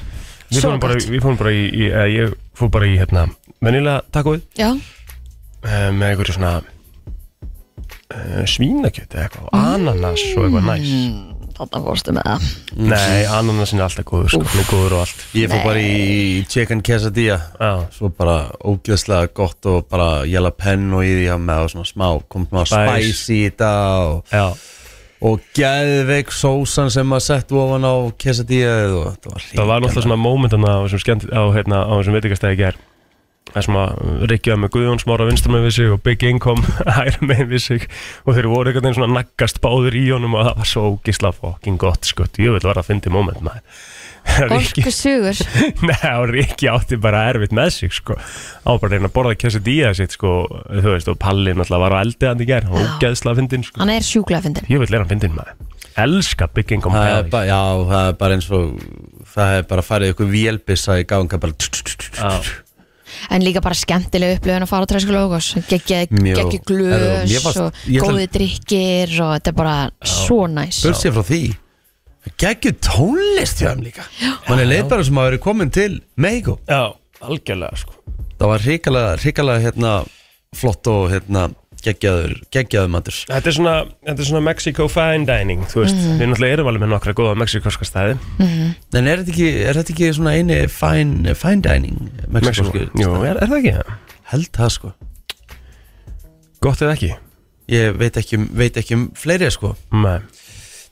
við 0.50 0.61
Svo 0.61 0.70
fórum 0.70 0.81
bara, 0.81 0.94
gott. 0.94 1.08
við 1.11 1.20
fórum 1.25 1.37
bara 1.38 1.50
í, 1.50 1.64
í 1.73 1.91
eða 1.91 2.06
ég 2.14 2.35
fór 2.59 2.71
bara 2.75 2.87
í 2.91 2.97
hérna, 3.01 3.27
venjulega 3.65 4.03
tacoið. 4.15 4.43
Já, 4.59 4.71
uh, 4.75 5.91
með 5.95 6.09
einhverju 6.12 6.37
svona 6.39 6.55
uh, 6.61 8.43
svínakjöt 8.49 9.15
eða 9.15 9.29
eitthvað, 9.29 9.49
ananas 9.59 10.25
og 10.35 10.47
eitthvað 10.49 10.69
næs. 10.69 10.93
þarna 11.55 11.81
fórstu 11.85 12.12
með 12.17 12.25
það. 12.27 12.47
Nei, 12.91 13.19
ananasin 13.31 13.79
er 13.79 13.85
alltaf 13.87 14.06
góður, 14.09 14.31
sko, 14.35 14.41
hann 14.51 14.62
er 14.65 14.71
góður 14.73 14.95
og 14.97 15.03
allt. 15.05 15.21
Ég 15.39 15.53
fór 15.53 15.61
bara 15.69 15.83
í 15.87 16.41
chicken 16.51 16.83
quesadilla. 16.83 17.37
Já, 17.61 17.73
Svo 17.95 18.11
bara 18.11 18.39
ógeðslega 18.67 19.31
gott 19.39 19.69
og 19.71 19.85
bara 19.91 20.09
jalapeno 20.27 21.03
í 21.06 21.12
því 21.21 21.29
að 21.37 21.45
með 21.47 21.67
og 21.69 21.75
svona 21.77 21.91
smá 21.93 22.09
Kom 22.29 22.49
smá 22.51 22.65
Spice. 22.67 23.12
spice 23.12 23.37
í 23.37 23.43
þetta 23.47 23.71
og, 24.09 24.25
já, 24.35 24.47
og 25.25 25.44
geðveik 25.56 26.32
sósan 26.35 26.91
sem 26.93 27.06
maður 27.09 27.29
sett 27.29 27.55
ofan 27.56 27.87
á 27.88 27.94
quesadilla 28.21 28.75
og 28.93 29.06
þetta 29.15 29.31
var 29.32 29.47
það 29.50 29.71
var 29.71 29.85
náttúrulega 29.85 30.09
svona 30.09 30.21
momentan 30.21 30.67
á 30.69 30.85
þessum 30.85 32.19
veitingastæði 32.19 32.61
ger 32.61 32.82
það 33.55 33.67
sem 33.67 33.79
að 33.79 34.05
Rikki 34.31 34.53
var 34.53 34.61
með 34.62 34.73
Guðjón 34.75 35.03
smára 35.03 35.26
vinstra 35.29 35.53
með 35.55 35.67
við 35.69 35.75
sig 35.76 35.93
og 35.94 36.00
Big 36.05 36.25
Income 36.26 36.76
hæra 36.97 37.29
með 37.29 37.44
við 37.53 37.65
sig. 37.65 37.88
Og 38.25 38.38
þeir 38.38 38.50
voru 38.50 38.75
veginn 38.75 38.97
svona 38.97 39.21
naggast 39.21 39.61
báður 39.65 39.99
í 39.99 40.06
honum 40.11 40.37
og 40.38 40.49
það 40.49 40.62
var 40.62 40.71
svo 40.71 40.87
ógisla 40.94 41.32
fokking 41.37 41.79
gott 41.81 42.09
sko, 42.09 42.27
ég 42.41 42.56
vil 42.56 42.65
vera 42.65 42.82
að 42.82 42.91
fyndi 42.91 43.12
moment 43.15 43.44
maður 43.44 43.62
Rikki, 44.25 44.82
Orku 44.82 44.91
sugur 44.94 45.41
Nei, 45.88 46.11
og 46.19 46.31
Rikki 46.32 46.69
átti 46.73 46.97
bara 47.00 47.26
erfitt 47.31 47.53
með 47.55 47.71
sig 47.76 47.93
sko, 47.94 48.17
á 48.17 48.71
bara 48.73 48.88
að 48.88 48.97
reyna 48.97 49.11
að 49.11 49.15
borða 49.15 49.35
díða 49.69 49.93
sitt 49.94 50.17
sko, 50.17 50.32
þú 50.71 50.94
veist, 50.94 51.11
og 51.12 51.21
Palli 51.23 51.55
náttúrulega 51.55 51.85
var 51.85 51.94
á 51.94 51.99
eldið 52.03 52.31
hann 52.32 52.43
í 52.43 52.49
ger, 52.49 52.67
Já. 52.67 52.75
ógeðsla 52.75 53.37
fyndin 53.38 53.67
sko, 53.69 53.81
Hann 53.85 53.94
er 53.94 54.06
sjúklega 54.06 54.43
fyndin 54.49 54.67
ég 54.73 54.82
vil 54.82 54.91
vera 54.91 55.05
að 55.06 55.15
fyndin 55.15 55.37
maður. 55.37 55.55
Elska 55.94 56.49
Big 56.50 56.73
Income 56.75 56.99
Það 56.99 57.15
er 57.21 57.31
bara, 57.31 57.47
já, 57.47 57.61
það 57.93 58.09
er 58.09 58.19
bara 58.19 58.37
eins 58.38 58.50
og 58.50 58.85
það 59.35 59.56
er 59.61 59.67
bara 59.71 59.87
farið 59.87 60.15
ykkur 60.15 60.31
vélbissa 60.32 60.99
í 60.99 61.06
ganga 61.06 61.38
bara 61.38 61.55
Já. 62.19 62.32
En 63.31 63.44
líka 63.47 63.61
bara 63.62 63.77
skemmtileg 63.79 64.38
upplifun 64.41 64.65
að 64.67 64.70
fara 64.73 64.87
á 64.88 64.91
Logos 65.15 65.53
Gekkja 65.70 66.00
Mjög. 66.11 66.41
gekkja 66.41 66.59
Herru, 66.59 66.65
glös 66.67 67.31
mér 67.31 67.44
fannst- 67.44 67.61
og 67.62 67.75
ég 67.87 68.00
ætla- 68.00 68.09
góði 68.11 68.27
drikkir 68.35 69.15
og 69.23 69.31
þetta 69.37 69.53
er 69.53 69.59
bara 69.61 69.77
svo 70.03 70.41
næs. 70.50 70.81
Börsið 70.82 71.15
frá 71.15 71.23
því 71.31 71.43
Gekkju 72.41 72.73
tónlist 72.82 73.61
hjá 73.61 73.71
þeim 73.75 73.82
líka. 73.85 74.05
Man 74.49 74.62
er 74.62 74.69
leið 74.71 74.87
bara 74.93 75.05
sem 75.06 75.19
að 75.21 75.26
vera 75.31 75.41
komin 75.44 75.71
til 75.75 75.99
Mexico 76.17 76.56
Já, 76.69 76.94
algjörlega 77.25 77.76
sko. 77.82 77.99
Það 78.41 78.50
var 78.50 78.65
hrikalega, 78.65 79.12
hrikalega 79.23 79.65
hérna 79.69 79.93
flott 80.56 80.88
og 80.91 81.11
hérna 81.12 81.44
geggjaður, 81.85 82.32
geggjaður 82.55 82.91
matur. 82.94 83.17
Þetta 83.29 83.50
er 83.50 83.56
svona, 83.59 83.75
þetta 84.09 84.25
er 84.25 84.29
svona 84.31 84.43
Mexico 84.47 84.87
fine 84.88 85.26
dining 85.29 85.67
Þú 85.69 85.82
veist, 85.82 85.99
við 86.00 86.31
náttúrulega 86.31 86.56
erum 86.56 86.71
alveg 86.71 86.85
með 86.87 86.93
nokkra 86.94 87.15
góða 87.19 87.35
mexikorska 87.43 87.85
staði 87.88 88.15
En 88.41 89.11
er 89.11 89.20
þetta 89.20 89.35
ekki, 89.35 89.49
er 89.69 89.79
þetta 89.81 89.93
ekki 89.94 90.09
svona 90.17 90.32
eini 90.38 90.59
fine, 90.73 91.35
fine 91.37 91.61
dining 91.67 91.99
Mexiko, 92.32 92.70
Mexiko 92.73 93.03
jú, 93.05 93.11
er, 93.29 93.37
er 93.44 93.53
það 93.53 93.59
ekki? 93.61 93.99
Held 94.32 94.50
það 94.56 94.73
sko. 94.79 94.94
Gott 96.65 96.81
eða 96.81 96.94
ekki? 96.97 97.12
Ég 97.75 97.99
veit 98.00 98.17
ekki, 98.20 98.38
um- 98.41 98.49
veit 98.56 98.77
ekki 98.81 98.96
um 98.96 99.05
fleiri 99.17 99.51
sko. 99.53 99.75
Nei. 99.93 100.19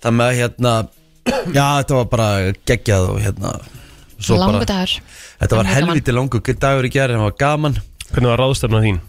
Það 0.03 0.19
með 0.19 0.29
að 0.29 0.39
hérna 0.43 0.75
Já, 1.57 1.67
þetta 1.83 2.01
var 2.01 2.11
bara 2.13 2.29
geggjað 2.69 3.09
og 3.13 3.23
hérna 3.23 3.55
svo 4.23 4.39
Langu 4.39 4.61
bara, 4.61 4.69
dagur. 4.69 4.99
Þetta 5.43 5.59
var 5.59 5.67
Langur 5.67 5.79
helviti 5.79 6.15
langu 6.15 6.43
dagur 6.67 6.87
í 6.87 6.93
gerð, 6.93 7.17
það 7.19 7.27
var 7.27 7.41
gaman. 7.41 7.81
Hvernig 8.13 8.31
var 8.33 8.43
ráðstefna 8.43 8.83
þín? 8.85 9.01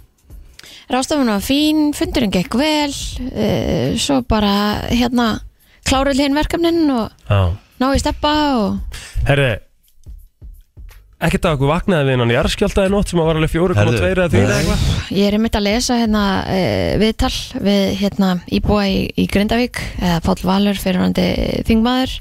Rástafun 0.92 1.32
var 1.32 1.44
fín, 1.44 1.92
fundurinn 1.96 2.32
gekk 2.34 2.56
vel 2.60 2.92
uh, 2.92 3.96
Svo 4.00 4.22
bara 4.28 4.84
hérna 4.92 5.38
Klárið 5.88 6.24
hinn 6.24 6.38
verkefnin 6.38 6.86
og 6.92 7.12
Já. 7.28 7.56
ná 7.82 7.88
í 7.92 8.02
steppa 8.02 8.34
og 8.60 9.00
Herði 9.28 9.56
Ekkert 11.24 11.46
að 11.48 11.54
okkur 11.58 11.70
vaknaði 11.72 12.08
við 12.10 12.20
hann 12.24 12.32
í 12.34 12.36
jarðskjáltaði 12.36 12.92
nótt 12.92 13.12
sem 13.14 13.20
að 13.24 13.28
var 13.30 13.38
alveg 13.40 13.52
4,2 13.54 13.78
Herðu, 13.80 14.00
eða 14.10 14.26
3 14.34 14.42
eða 14.44 14.56
eitthvað. 14.60 14.82
Ég 15.18 15.28
er 15.30 15.38
einmitt 15.38 15.56
að 15.60 15.66
lesa 15.70 15.98
hérna 16.02 16.24
uh, 16.44 16.96
viðtal 17.00 17.34
við 17.68 17.84
hérna 18.02 18.32
íbúa 18.60 18.82
í, 18.92 18.98
í 19.24 19.28
Grindavík 19.32 19.80
eða 20.02 20.18
Páll 20.26 20.44
Valur 20.50 20.82
fyrirhandi 20.84 21.28
þingmaður. 21.70 22.18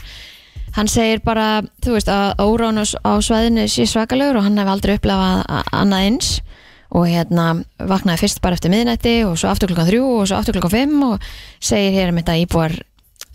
Hann 0.77 0.89
segir 0.89 1.21
bara, 1.25 1.49
þú 1.85 1.97
veist, 1.99 2.09
að 2.09 2.31
órán 2.47 2.81
á 2.81 2.85
á 3.05 3.13
svæðinu 3.21 3.67
sé 3.69 3.85
svakalegur 3.91 4.39
og 4.41 4.47
hann 4.47 4.57
hef 4.63 4.71
aldrei 4.73 4.95
upplefað 4.97 5.43
a- 5.51 5.65
annað 5.83 6.07
eins. 6.07 6.31
Og 6.93 7.07
hérna 7.09 7.51
vaknaði 7.81 8.21
fyrst 8.21 8.41
bara 8.45 8.57
eftir 8.57 8.73
miðnætti 8.73 9.19
og 9.25 9.35
svo 9.41 9.49
aftur 9.49 9.71
klukkan 9.73 9.87
þrjú 9.89 10.07
og 10.21 10.27
svo 10.29 10.37
aftur 10.39 10.57
klukkan 10.59 10.75
fimm 10.77 11.05
og 11.11 11.23
segir 11.61 11.95
hér 11.97 12.11
einmitt 12.13 12.29
að 12.29 12.43
íbúar 12.45 12.75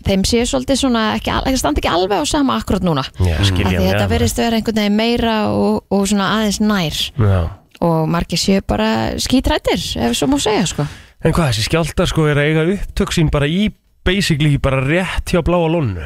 þeim 0.08 0.24
sé 0.28 0.44
svolítið 0.48 0.80
svona 0.82 1.02
ekki, 1.16 1.32
ekki 1.36 1.60
standi 1.60 1.82
ekki 1.82 1.90
alveg 1.92 2.22
á 2.22 2.26
sama 2.28 2.56
akkurat 2.60 2.84
núna. 2.86 3.04
Já, 3.20 3.36
skilja 3.46 3.74
því 3.74 3.90
þetta 3.90 4.08
verðist 4.10 4.40
vera 4.40 4.58
einhvern 4.58 4.80
veginn 4.82 4.98
meira 4.98 5.36
og, 5.52 5.82
og 5.92 6.06
svona 6.10 6.30
aðeins 6.38 6.60
nær. 6.64 7.02
Já. 7.18 7.40
Og 7.84 7.98
margir 8.10 8.40
séu 8.42 8.64
bara 8.66 8.88
skítrættir 9.22 9.84
ef 10.02 10.16
svo 10.18 10.30
má 10.32 10.38
segja 10.42 10.64
sko. 10.66 10.88
En 11.22 11.34
hvað, 11.34 11.52
þessi 11.52 11.68
skjáltar 11.68 12.10
sko 12.10 12.26
er 12.30 12.40
að 12.40 12.50
eiga 12.50 12.66
upptök 12.74 13.14
sín 13.14 13.30
bara 13.34 13.46
í 13.50 13.68
basically 14.06 14.58
bara 14.62 14.82
rétt 14.84 15.34
hjá 15.34 15.42
bláa 15.44 15.68
lónu 15.68 16.04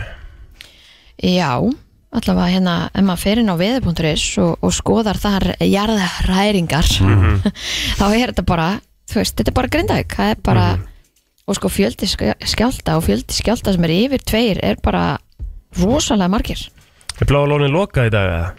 Já, 1.22 1.60
allavega 2.10 2.48
hérna 2.50 2.76
ef 2.90 3.04
maður 3.06 3.20
fer 3.22 3.40
inn 3.42 3.52
á 3.52 3.56
veður.is 3.60 4.24
og, 4.42 4.56
og 4.64 4.72
skoðar 4.74 5.20
þar 5.20 5.52
jarðhræringar 5.60 6.88
þá 8.00 8.06
er 8.08 8.32
þetta 8.32 8.46
bara 8.48 8.70
þú 9.12 9.20
veist, 9.20 9.36
þetta 9.38 9.52
er 9.52 9.56
bara 9.56 9.72
grindavík. 9.76 10.16
Það 10.16 10.32
er 10.32 10.42
bara, 10.48 10.66
og 11.48 11.56
sko 11.58 11.68
fjöldi 11.72 12.06
sk- 12.10 12.36
skjálta 12.46 12.96
og 12.98 13.06
fjöldi 13.06 13.34
skjálta 13.34 13.72
sem 13.74 13.84
er 13.88 13.94
yfir 13.96 14.22
tveir 14.28 14.60
er 14.62 14.76
bara 14.82 15.18
rosalega 15.80 16.30
margir 16.32 16.60
Er 17.20 17.26
bláa 17.28 17.46
lónin 17.46 17.72
lokað 17.74 18.08
í 18.08 18.12
dag 18.14 18.28
eða? 18.32 18.52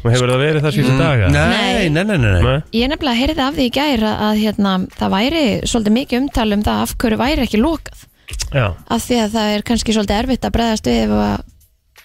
Og 0.00 0.08
hefur 0.14 0.30
það 0.32 0.40
verið 0.40 0.62
það 0.64 0.74
síðustu 0.76 0.96
daga? 1.00 1.26
Nei, 1.28 1.88
Nei. 1.88 1.88
nei, 1.92 2.16
nei, 2.16 2.18
nei? 2.44 2.54
Ég 2.76 2.88
nefnilega 2.88 3.18
heyrði 3.20 3.42
af 3.44 3.56
því 3.56 3.66
í 3.68 3.72
gær 3.74 4.04
að, 4.08 4.20
að 4.26 4.38
hérna, 4.40 4.72
það 4.96 5.10
væri 5.14 5.42
svolítið 5.68 5.94
mikið 5.96 6.20
umtal 6.22 6.46
um 6.56 6.62
það 6.64 6.82
af 6.86 6.94
hverju 7.02 7.18
væri 7.20 7.44
ekki 7.46 7.60
lokað 7.60 8.06
Já, 8.54 8.66
af 8.88 9.02
því 9.04 9.18
að 9.24 9.32
það 9.34 9.54
er 9.56 9.64
kannski 9.68 9.94
svolítið 9.96 10.20
erfitt 10.22 10.46
að 10.48 10.54
bregðast 10.56 10.88
við 10.88 11.00
ef 11.04 11.14
að 11.20 11.34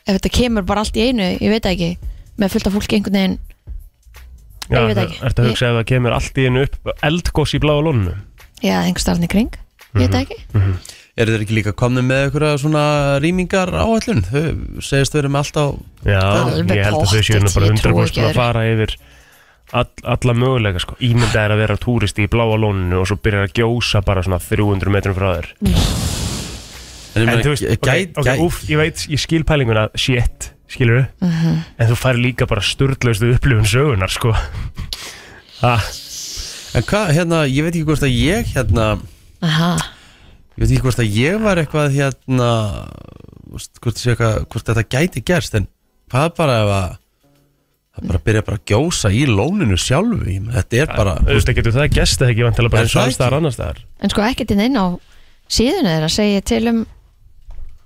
ef 0.06 0.18
þetta 0.18 0.32
kemur 0.40 0.66
bara 0.68 0.84
allt 0.84 0.98
í 1.00 1.06
einu, 1.08 1.28
ég 1.40 1.54
veit 1.54 1.64
það 1.66 1.76
ekki 1.76 1.92
með 2.44 2.52
fullt 2.56 2.68
af 2.70 2.76
fólki 2.76 2.98
einhvern 3.00 3.20
veginn 3.20 3.38
Já, 4.66 4.80
Ég 4.82 4.88
veit 4.90 5.00
ekki. 5.06 5.20
Ertu 5.30 5.44
að 5.44 5.50
hugsa 5.52 5.68
ef 5.70 5.76
það 5.80 5.88
kemur 5.94 6.16
allt 6.18 6.40
í 6.42 6.46
einu 6.50 6.64
upp 6.66 6.92
eldgós 7.06 7.54
í 7.56 7.60
bláa 7.62 7.84
lóninu? 7.86 8.16
já, 8.66 8.76
einhver 8.82 9.04
starfni 9.04 9.30
kring, 9.30 9.52
ég 9.96 10.04
veit 10.04 10.14
það 10.14 10.22
ekki. 10.26 10.38
Er 11.16 11.30
þeir 11.32 11.44
ekki 11.46 11.56
líka 11.56 11.72
komni 11.80 12.02
með 12.04 12.26
eitthvað 12.26 12.58
svona 12.60 12.86
rýmingar 13.24 13.70
áallun? 13.72 14.24
Þau 14.28 14.82
segist 14.84 15.14
verið 15.16 15.32
með 15.32 15.46
allt 15.46 15.56
á 15.56 15.66
Já, 16.04 16.24
ég 16.76 16.82
held 16.84 16.98
að 17.00 17.12
þau 17.14 17.22
séu 17.24 17.40
pottþétt, 17.40 17.54
bara 17.56 17.70
ég 17.70 17.80
trúi 17.80 17.94
100% 17.96 18.10
ekki 18.10 18.26
að 18.26 18.36
fara 18.36 18.64
yfir 18.74 18.96
all, 19.72 19.88
alla 20.16 20.36
möguleika 20.36 20.82
sko. 20.84 20.98
Ímynda 21.08 21.46
er 21.46 21.54
að 21.56 21.62
vera 21.64 21.78
túristi 21.80 22.26
í 22.28 22.32
bláa 22.32 22.60
lóninu 22.60 23.00
og 23.00 23.08
svo 23.08 23.16
byrjar 23.24 23.48
að 23.48 23.56
gjósa 23.62 24.04
bara 24.06 24.26
svona 24.28 24.42
300 24.44 24.92
metrum 24.92 25.16
frá 25.16 25.30
þér. 25.38 25.50
En, 25.64 25.72
ég 25.72 27.24
En 27.24 27.30
meina, 27.32 27.42
þú 27.48 27.54
veist, 27.56 27.66
ok, 27.78 27.88
gæt, 27.88 28.18
ok, 28.20 28.28
gæt, 28.28 28.44
úff, 28.44 28.60
ég 28.68 28.82
veit, 28.84 29.06
ég 29.16 29.22
skil 29.24 29.44
pælinguna 29.48 29.88
shit, 29.96 30.52
skilur 30.68 31.06
Mhm. 31.24 31.62
En 31.80 31.88
þú 31.94 31.96
fær 31.96 32.20
líka 32.20 32.46
bara 32.46 32.60
sturglaustu 32.62 33.32
upplifun 33.38 33.64
sögunar 33.66 34.12
sko. 34.12 34.36
Ah, 35.64 35.80
En 36.76 36.84
hvað, 36.84 37.14
hérna, 37.16 37.46
ég 37.48 37.64
veit 37.64 37.72
ekki 37.78 37.86
hvort 37.88 38.04
að 38.04 38.12
ég 38.20 38.50
hérna 38.52 38.98
Aha. 39.44 39.72
Ég 40.56 40.62
veit 40.64 40.70
ekki 40.72 40.84
hvort 40.86 41.02
að 41.04 41.18
ég 41.20 41.42
var 41.44 41.60
eitthvað 41.60 41.96
hérna 41.98 42.50
hvort, 43.50 43.82
hvort, 43.84 43.98
sé 44.00 44.14
eitthvað, 44.14 44.38
hvort 44.52 44.70
þetta 44.70 44.86
gæti 44.96 45.24
gerst 45.28 45.58
En 45.60 45.66
hvað 46.12 46.30
bara 46.38 46.62
ef 46.64 46.72
að 46.76 46.94
Það 47.96 48.08
bara 48.10 48.20
byrja 48.28 48.44
bara 48.44 48.58
að 48.60 48.66
gjósa 48.74 49.10
í 49.16 49.22
lóninu 49.30 49.78
sjálfu 49.80 50.26
ég 50.28 50.48
Þetta 50.52 50.80
er 50.82 50.90
bara 50.92 51.14
Þú 51.22 51.32
veist, 51.32 51.48
það 51.48 51.56
getur 51.62 51.76
það 51.78 51.94
gest 51.96 52.22
eða 52.26 52.34
ekki 52.34 52.44
vantilega 52.48 52.74
bara 52.74 52.82
Er 52.82 52.90
eins 52.90 52.96
og 52.96 53.00
það 53.00 53.06
alls 53.06 53.16
staðar 53.16 53.32
ekki? 53.36 53.42
annars 53.44 53.56
staðar 53.56 53.80
en 54.06 54.12
sko 54.12 54.26
ekkert 54.26 54.52
inn 54.56 54.76
á 54.76 54.86
síðuna 55.56 55.94
þeirra 55.96 56.10
segja 56.12 56.42
til 56.52 56.64
um 56.74 56.82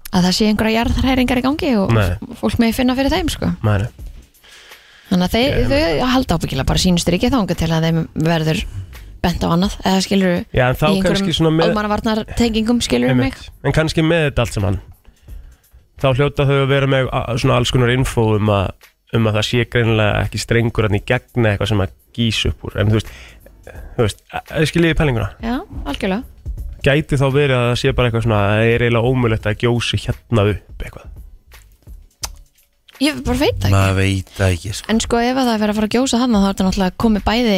að 0.10 0.26
það 0.26 0.34
sé 0.40 0.48
einhverja 0.50 0.80
jarðhæringar 0.80 1.42
í 1.42 1.44
gangi 1.46 1.72
og 1.78 1.92
Nei. 1.94 2.08
fólk 2.40 2.58
með 2.64 2.72
finna 2.80 2.96
fyrir 2.98 3.14
þeim 3.14 3.30
sko 3.30 3.52
Mæri. 3.62 3.90
þannig 5.12 5.26
að 5.28 5.36
þeir, 5.36 5.58
þau 5.70 6.08
halda 6.16 6.38
ábyggilega 6.40 6.70
bara 6.72 6.82
sínustur 6.82 7.18
ekki 7.20 7.30
þángu 7.30 7.58
til 7.60 7.70
að 7.70 7.86
þeim 7.86 8.00
verður 8.26 8.64
bent 9.24 9.44
á 9.44 9.48
annað 9.52 9.76
eða 9.84 10.04
skilur 10.06 10.36
Já, 10.56 10.64
en 10.70 10.78
þá 10.80 10.86
kannski 11.06 11.34
svona 11.36 11.52
með 11.56 11.72
almannavarnar 11.72 12.22
tengingum 12.40 12.80
skilur 12.86 13.14
mig? 13.18 13.34
Einmitt. 13.36 13.50
En 13.68 13.76
kannski 13.76 14.06
með 14.06 14.30
þetta 14.30 14.46
allt 14.46 14.58
saman. 14.58 14.80
Þá 16.00 16.08
hljóta 16.16 16.46
þau 16.48 16.56
að 16.64 16.70
vera 16.72 16.88
með 16.88 17.10
a- 17.12 17.26
svona 17.38 17.58
alls 17.60 17.72
konar 17.76 17.92
info 17.92 18.26
um 18.38 18.52
að, 18.56 18.70
um 19.18 19.28
að 19.28 19.40
það 19.40 19.48
sé 19.50 19.66
greinilega 19.74 20.24
ekki 20.24 20.40
strengur 20.46 20.88
hann 20.88 20.96
í 21.00 21.04
gegna 21.06 21.52
eitthvað 21.54 21.72
sem 21.74 21.84
að 21.84 21.96
gís 22.16 22.42
upp 22.50 22.64
úr. 22.70 22.80
En 22.80 22.88
þú 22.94 23.00
veist, 23.00 23.14
þú 23.98 24.06
veist, 24.08 24.24
að 24.40 24.68
skiljiði 24.72 24.98
pælinguna? 25.02 25.30
Já, 25.44 25.58
algjörlega. 25.86 26.24
Gæti 26.80 27.20
þá 27.20 27.26
verið 27.36 27.56
að 27.58 27.66
það 27.70 27.80
sé 27.82 27.92
bara 27.92 28.08
eitthvað 28.08 28.24
svona 28.24 28.40
að 28.40 28.52
það 28.54 28.70
er 28.74 28.84
eiginlega 28.86 29.10
ómulett 29.12 29.50
að 29.52 29.58
gjósi 29.66 30.00
hérna 30.06 30.46
upp 30.54 30.86
eitthvað 30.86 31.08
ég 33.00 33.20
bara 33.24 33.38
veit 33.40 33.56
það 33.60 33.66
ekki 33.70 33.74
Maður 33.76 33.98
veit 34.00 34.30
það 34.36 34.54
ekki 34.56 34.72
sko. 34.76 34.90
En 34.92 35.00
sko 35.04 35.20
ef 35.24 35.38
að 35.40 35.46
það 35.48 35.54
er 35.54 35.62
verið 35.64 35.74
að 35.74 35.80
fara 35.80 35.88
að 35.90 35.96
gjósa 35.96 36.20
hann 36.22 36.34
þá 36.36 36.40
er 36.40 36.48
þetta 36.50 36.66
náttúrulega 36.68 36.96
komið 37.04 37.24
bæði 37.30 37.58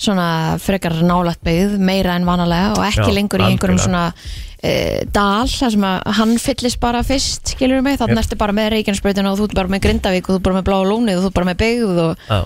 svona 0.00 0.26
frekar 0.64 0.96
nálægt 1.06 1.42
byggð 1.46 1.74
meira 1.90 2.14
en 2.18 2.26
vanalega 2.28 2.72
og 2.76 2.84
ekki 2.88 3.06
Já, 3.10 3.14
lengur 3.20 3.40
í 3.44 3.48
einhverjum 3.50 3.78
algjörlega. 3.78 3.84
svona 3.86 4.40
e, 4.62 4.72
dal 5.14 5.48
þar 5.52 5.74
sem 5.76 5.86
að 5.90 6.10
hann 6.20 6.34
fyllist 6.42 6.80
bara 6.82 7.02
fyrst 7.06 7.54
skilur 7.54 7.82
mig, 7.86 7.98
þannig 8.00 8.18
Yep. 8.18 8.24
ertu 8.26 8.40
bara 8.42 8.56
með 8.56 8.72
Reykjanesbreytuna 8.76 9.32
og 9.32 9.38
þú 9.40 9.48
ert 9.50 9.58
bara 9.60 9.72
með 9.76 9.84
Grindavík 9.86 10.26
og 10.28 10.34
þú 10.34 10.38
ert 10.40 10.48
bara 10.48 10.58
með 10.58 10.66
Bláa 10.70 10.88
Lónið 10.90 11.20
og 11.20 11.22
þú 11.22 11.30
ert 11.30 11.38
bara 11.38 11.50
með 11.52 11.60
byggð 11.62 12.02
og 12.06 12.26
Já 12.26 12.40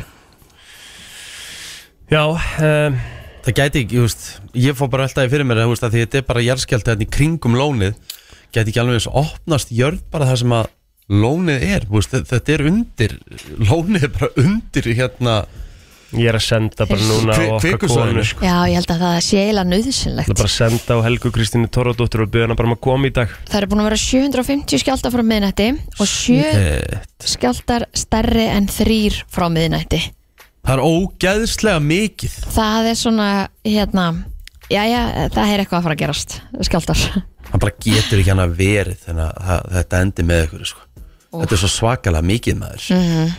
Já, 2.13 2.23
um, 2.29 2.99
Það 3.45 3.57
gæti 3.59 3.81
ekki, 3.85 3.97
þú 3.99 4.05
veist 4.07 4.25
Ég 4.57 4.77
fór 4.79 4.89
bara 4.93 5.07
alltaf 5.09 5.27
í 5.27 5.33
fyrir 5.33 5.47
mér 5.49 5.63
þú 5.65 5.73
veist, 5.73 5.85
að 5.87 5.95
Því 5.97 6.03
þetta 6.05 6.21
er 6.21 6.27
bara 6.29 6.45
jarðskjálta 6.45 6.93
hérna 6.95 7.07
í 7.07 7.11
kringum 7.17 7.57
lónið 7.59 7.97
Gæti 8.55 8.71
ekki 8.71 8.81
alveg 8.83 9.01
eins 9.01 9.09
og 9.11 9.19
opnast 9.25 9.73
jörð 9.75 10.03
bara 10.13 10.29
það 10.31 10.41
sem 10.45 10.55
að 10.61 10.69
lónið 11.11 11.63
er 11.77 11.85
veist, 11.91 12.11
þe- 12.15 12.25
Þetta 12.33 12.53
er 12.55 12.63
undir 12.71 13.19
Lónið 13.61 14.03
er 14.09 14.13
bara 14.15 14.31
undir 14.41 14.89
hérna 14.97 15.35
ég 16.15 16.29
er 16.31 16.37
að 16.39 16.45
senda 16.47 16.87
bara 16.87 17.03
núna 17.03 17.35
á 17.35 17.43
okkar 17.59 17.79
konu 17.91 18.23
sko. 18.23 18.45
já, 18.47 18.55
ég 18.71 18.77
held 18.79 18.91
að 18.95 19.01
það 19.03 19.17
sé 19.27 19.39
eiginlega 19.43 19.67
nöðsynlegt 19.73 20.29
ætla 20.29 20.37
bara 20.39 20.51
að 20.51 20.55
senda 20.55 20.95
á 20.95 20.99
Helgu 21.03 21.33
Kristínu 21.35 21.71
Torradóttur 21.75 22.23
og 22.23 22.31
byrja 22.31 22.47
hana 22.47 22.55
bara 22.55 22.69
um 22.71 22.77
að 22.77 22.81
koma 22.87 23.09
í 23.11 23.15
dag 23.17 23.33
Það 23.51 23.57
eru 23.59 23.71
búin 23.73 23.83
að 23.83 23.89
vera 23.89 23.99
750 24.05 24.79
skjálta 24.85 25.11
frá 25.11 25.25
miðnætti 25.27 25.67
og 25.99 26.07
7 26.07 26.39
Shit. 26.39 27.09
skjáltar 27.35 27.87
stærri 27.99 28.47
en 28.53 28.69
þrýr 28.71 29.19
frá 29.27 29.49
miðnætti 29.51 30.01
Það 30.65 30.75
er 30.79 30.85
ógeðslega 30.87 31.83
mikið 31.83 32.39
Það 32.55 32.91
er 32.93 33.01
svona, 33.03 33.29
hérna 33.67 34.07
Já, 34.73 34.81
já, 34.89 35.01
það 35.35 35.51
er 35.51 35.61
eitthvað 35.65 35.79
að 35.81 35.87
fara 35.89 35.97
að 35.99 36.03
gerast 36.07 36.39
Skjáltar 36.65 37.03
Það 37.51 37.59
bara 37.67 37.75
getur 37.85 38.23
ekki 38.23 38.31
hann 38.33 38.45
að 38.47 38.55
verið 38.63 39.03
Þannig 39.09 39.27
að 39.27 39.45
það- 39.51 39.67
þetta 39.75 40.01
endi 40.07 40.25
með 40.31 40.47
ykkur 40.47 40.65
sko. 40.71 40.81
Þetta 41.43 41.57
er 41.57 41.63
svo 41.65 41.71
svakalega 41.73 42.29
mikið 42.31 42.59
maður. 42.61 42.87
Mhm. 42.95 43.35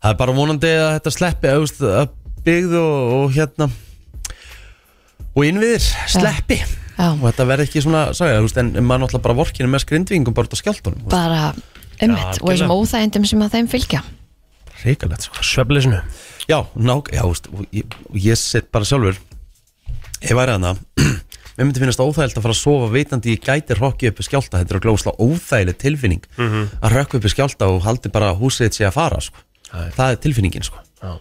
Það 0.00 0.10
er 0.14 0.18
bara 0.22 0.32
vonandi 0.36 0.68
að 0.80 0.90
þetta 0.96 1.12
sleppi 1.12 1.48
að, 1.50 1.56
þú 1.56 1.64
veist, 1.66 1.80
að 2.00 2.12
byggð 2.46 2.76
og, 2.80 3.14
og 3.16 3.34
hérna 3.36 3.66
og 5.34 5.42
innviðir 5.46 5.84
sleppi. 6.10 6.60
Já, 7.00 7.06
og 7.10 7.20
þetta 7.26 7.46
verði 7.48 7.66
ekki 7.68 7.82
svona 7.84 8.06
sagði, 8.16 8.40
veist, 8.46 8.60
en 8.60 8.72
maður 8.80 9.04
náttúrulega 9.04 9.26
bara 9.28 9.38
vorkinu 9.40 9.68
með 9.72 9.84
skrindvingum 9.84 10.36
bara 10.36 10.48
út 10.48 10.56
á 10.56 10.60
skjáltunum 10.60 11.04
bara 11.12 11.42
ummitt 12.00 12.40
og 12.40 12.48
þessum 12.48 12.72
óþægindum 12.74 13.28
sem 13.28 13.44
að 13.44 13.54
þeim 13.56 13.68
fylgja. 13.72 14.02
Reikalegt 14.80 15.26
sko. 15.28 15.44
Svefleysinu 15.44 16.00
já, 16.48 16.58
nák, 16.74 17.10
já, 17.14 17.22
veist, 17.28 17.48
og 17.52 17.66
ég, 17.76 17.96
og 18.08 18.16
ég 18.20 18.38
set 18.40 18.70
bara 18.72 18.88
sjálfur 18.88 19.18
ég 20.24 20.36
væri 20.36 20.56
hana 20.56 20.74
mér 21.60 21.68
myndi 21.70 21.82
finnast 21.84 22.00
óþægild 22.02 22.38
að 22.40 22.44
fara 22.46 22.54
að 22.56 22.60
sofa 22.60 22.88
veitandi 22.94 23.34
ég 23.36 23.42
gæti 23.44 23.76
rokki 23.78 24.08
upp 24.10 24.20
í 24.22 24.26
skjálta, 24.26 24.60
þetta 24.62 24.74
er 24.74 24.78
að 24.80 24.84
glósla 24.88 25.12
óþægileg 25.20 25.76
tilfinning 25.82 26.24
að 26.40 26.94
rökka 26.96 27.20
upp 27.20 27.26
í 27.28 27.32
skjálta 27.34 27.68
og 27.70 27.82
haldi 27.84 28.12
bara 28.14 28.32
húsið 28.38 28.72
sé 28.80 28.86
að 28.88 28.96
fara 28.96 29.20
sko. 29.20 29.36
það 29.70 30.06
er 30.14 30.20
tilfinningin 30.24 30.64
sko. 30.66 30.80
Já. 31.04 31.12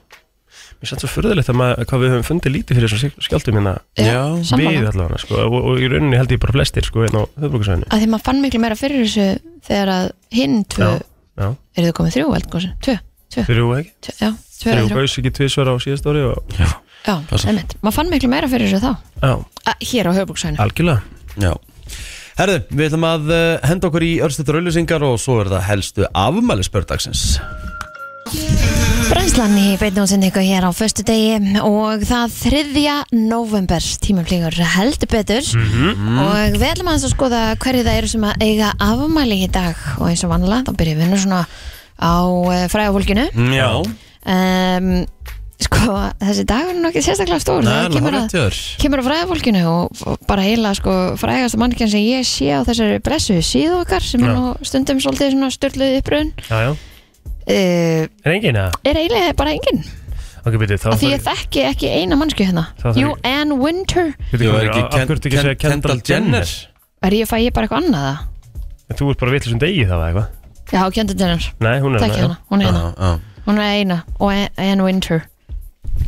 Mér 0.80 0.88
er 0.88 0.92
satt 0.94 1.02
svo 1.04 1.10
furðulegt 1.12 1.50
að 1.52 1.58
maður, 1.60 1.86
hvað 1.90 2.00
við 2.06 2.12
höfum 2.14 2.24
fundið 2.30 2.54
lítið 2.56 2.78
fyrir 2.80 2.92
þessum 2.94 3.24
skjáltum 3.26 3.58
hérna. 3.60 3.74
Já, 4.00 4.22
við 4.56 4.88
allavega 4.88 5.18
sko, 5.20 5.42
og, 5.44 5.58
og 5.74 5.82
í 5.84 5.90
rauninni 5.92 6.16
held 6.22 6.32
ég 6.32 6.40
bara 6.40 6.56
flestir 6.56 6.88
sko 6.88 7.04
hérna 7.04 7.20
á 7.20 7.32
höfbrukarsvæðinu 7.44 7.90
að 7.92 8.00
því 8.00 8.08
maður 8.14 8.26
fann 8.30 8.40
miklu 8.46 8.62
meira 8.64 8.78
fyrir 8.80 9.04
þessu 9.04 9.26
þegar 9.68 9.92
að 9.98 10.06
hinn 10.40 10.56
tvö, 10.72 10.90
Já, 11.40 11.50
eru 11.76 11.90
þau 11.92 11.98
komið 12.00 12.16
þrjú 12.16 12.32
eldgóðsum? 12.40 12.78
Tvö, 12.88 12.96
tvö, 13.36 13.44
þrjú 13.52 13.68
ekki? 13.76 13.92
Tvö, 14.08 14.16
já, 14.24 14.30
tvö 14.32 14.64
Þrjú 14.64 14.72
eða 14.80 14.88
þrjú. 14.88 15.02
gaus 15.04 15.18
ekki 15.20 15.34
tvisvar 15.42 15.72
á 15.72 15.76
síðast 15.84 16.08
ári 16.14 16.24
og 16.32 16.56
Já, 16.56 16.70
Passar. 17.06 17.50
einmitt, 17.50 17.76
maður 17.82 17.98
fann 18.00 18.12
miklu 18.14 18.30
meira 18.32 18.50
fyrir 18.52 18.70
þessu 18.70 18.84
þá. 18.84 18.94
Já, 19.24 19.34
að, 19.72 19.88
Hér 19.92 20.10
á 20.10 20.12
höfbruksvæðinu 20.20 20.64
algjörlega. 20.66 21.02
Já. 21.40 21.54
Herðu, 22.40 22.60
við 22.72 22.86
ætlum 22.88 23.08
að 23.10 23.34
uh, 23.36 23.42
henda 23.68 23.90
okkur 23.90 24.06
í 24.06 24.14
örstutur 24.24 24.60
auðlýsingar 24.60 25.04
og 25.08 25.18
svo 25.20 25.42
er 25.44 25.52
það 25.52 25.66
helstu 25.72 26.08
afmæli 26.16 26.64
spördagsins 26.68 27.26
Brænslan 29.10 29.56
í 29.58 29.72
beinni 29.82 30.04
útsendingu 30.04 30.42
hér 30.46 30.68
á 30.70 30.72
föstu 30.76 31.02
degi 31.08 31.58
og 31.66 32.04
það 32.06 32.36
3. 32.44 32.98
november 33.18 33.82
tímum 34.04 34.28
flýgur 34.28 34.54
heldur 34.76 35.10
betur. 35.10 35.48
Og 36.22 36.58
við 36.60 36.68
ætlum 36.68 36.92
aðeins 36.92 37.08
að 37.08 37.16
skoða 37.16 37.40
hverju 37.64 37.88
það 37.88 37.98
eru 38.04 38.12
sem 38.12 38.28
að 38.30 38.46
eiga 38.46 38.70
afmæli 38.86 39.40
í 39.48 39.50
dag. 39.50 39.82
Og 39.98 40.12
eins 40.12 40.22
og 40.28 40.34
vanlega 40.36 40.62
þá 40.68 40.78
byrjum 40.78 41.02
við 41.02 41.10
nú 41.10 41.22
svona 41.24 41.42
á 41.98 42.16
uh, 42.22 42.68
frægafólkinu 42.70 43.26
Já. 43.56 43.70
Um, 44.30 44.92
sko 45.60 45.96
þessi 46.22 46.44
dagur 46.48 46.72
er 46.72 46.80
nokkið 46.80 47.04
sérstaklega 47.04 47.42
stór 47.44 47.66
Nei, 47.66 47.74
það 47.74 47.96
kemur 47.98 48.16
að, 48.16 48.60
kemur 48.80 49.02
að 49.02 49.08
frægafólkinu 49.10 49.64
og 49.68 50.04
og 50.08 50.22
bara 50.30 50.46
heila 50.46 50.72
sko 50.78 50.94
frægasta 51.20 51.60
mannkjörn 51.60 51.92
sem 51.92 52.06
ég 52.06 52.28
sé 52.28 52.48
á 52.56 52.64
þessari 52.68 53.02
blessu 53.04 53.40
síðu 53.44 53.82
okkar 53.82 54.06
sem 54.06 54.24
er 54.24 54.32
Já. 54.32 54.38
nú 54.38 54.54
stundum 54.64 55.02
svolítið 55.04 55.34
svona 55.36 55.52
störluð 55.52 55.98
uppröðun 56.00 56.32
Já, 56.48 56.58
já 56.64 56.72
uh, 56.72 58.08
Er 58.24 58.36
enginn 58.38 58.56
eða? 58.62 58.72
er 58.88 59.02
eiginlega 59.04 59.36
bara 59.40 59.56
enginn 59.58 59.84
Ok, 60.40 60.56
byrju, 60.56 60.78
þá 60.80 60.88
Af 60.94 61.02
því 61.02 61.10
ég 61.12 61.24
þekki 61.28 61.64
ekki 61.68 61.90
eina 62.00 62.16
mannsku 62.20 62.46
hérna 62.48 62.68
Jú, 62.96 63.10
ég- 63.12 63.26
Ann 63.28 63.52
Winter 63.60 64.14
hvað 64.32 64.46
er 64.64 64.70
ekki 64.72 65.34
að 65.36 65.44
segja 65.44 65.58
Ken- 65.60 65.76
Kendall 65.76 66.00
Jenner? 66.08 66.54
Er 67.04 67.16
ég 67.16 67.28
fæ 67.28 67.36
ég 67.44 67.52
bara 67.56 67.68
eitthvað 67.68 67.84
annað 67.84 68.06
það? 68.08 68.22
En 68.90 68.98
Þú 69.00 69.10
ert 69.12 69.20
bara 69.20 69.34
vitlega 69.36 69.52
sem 69.52 69.60
degi 69.62 69.84
það, 69.84 70.00
eða 70.00 70.08
eitthvað? 70.08 70.30
Já, 70.70 70.82
Kendall 70.96 71.20
Jenner, 71.20 71.50
Nei, 71.60 71.76
hún 71.84 71.98
er 71.98 72.00
hún 72.00 72.64
er 72.64 72.70
hérna. 72.70 73.20
Hún 73.50 73.60
er 73.60 73.76
eina 73.80 74.04
og 74.20 74.32
Ann 74.62 74.82
Winter. 74.86 75.24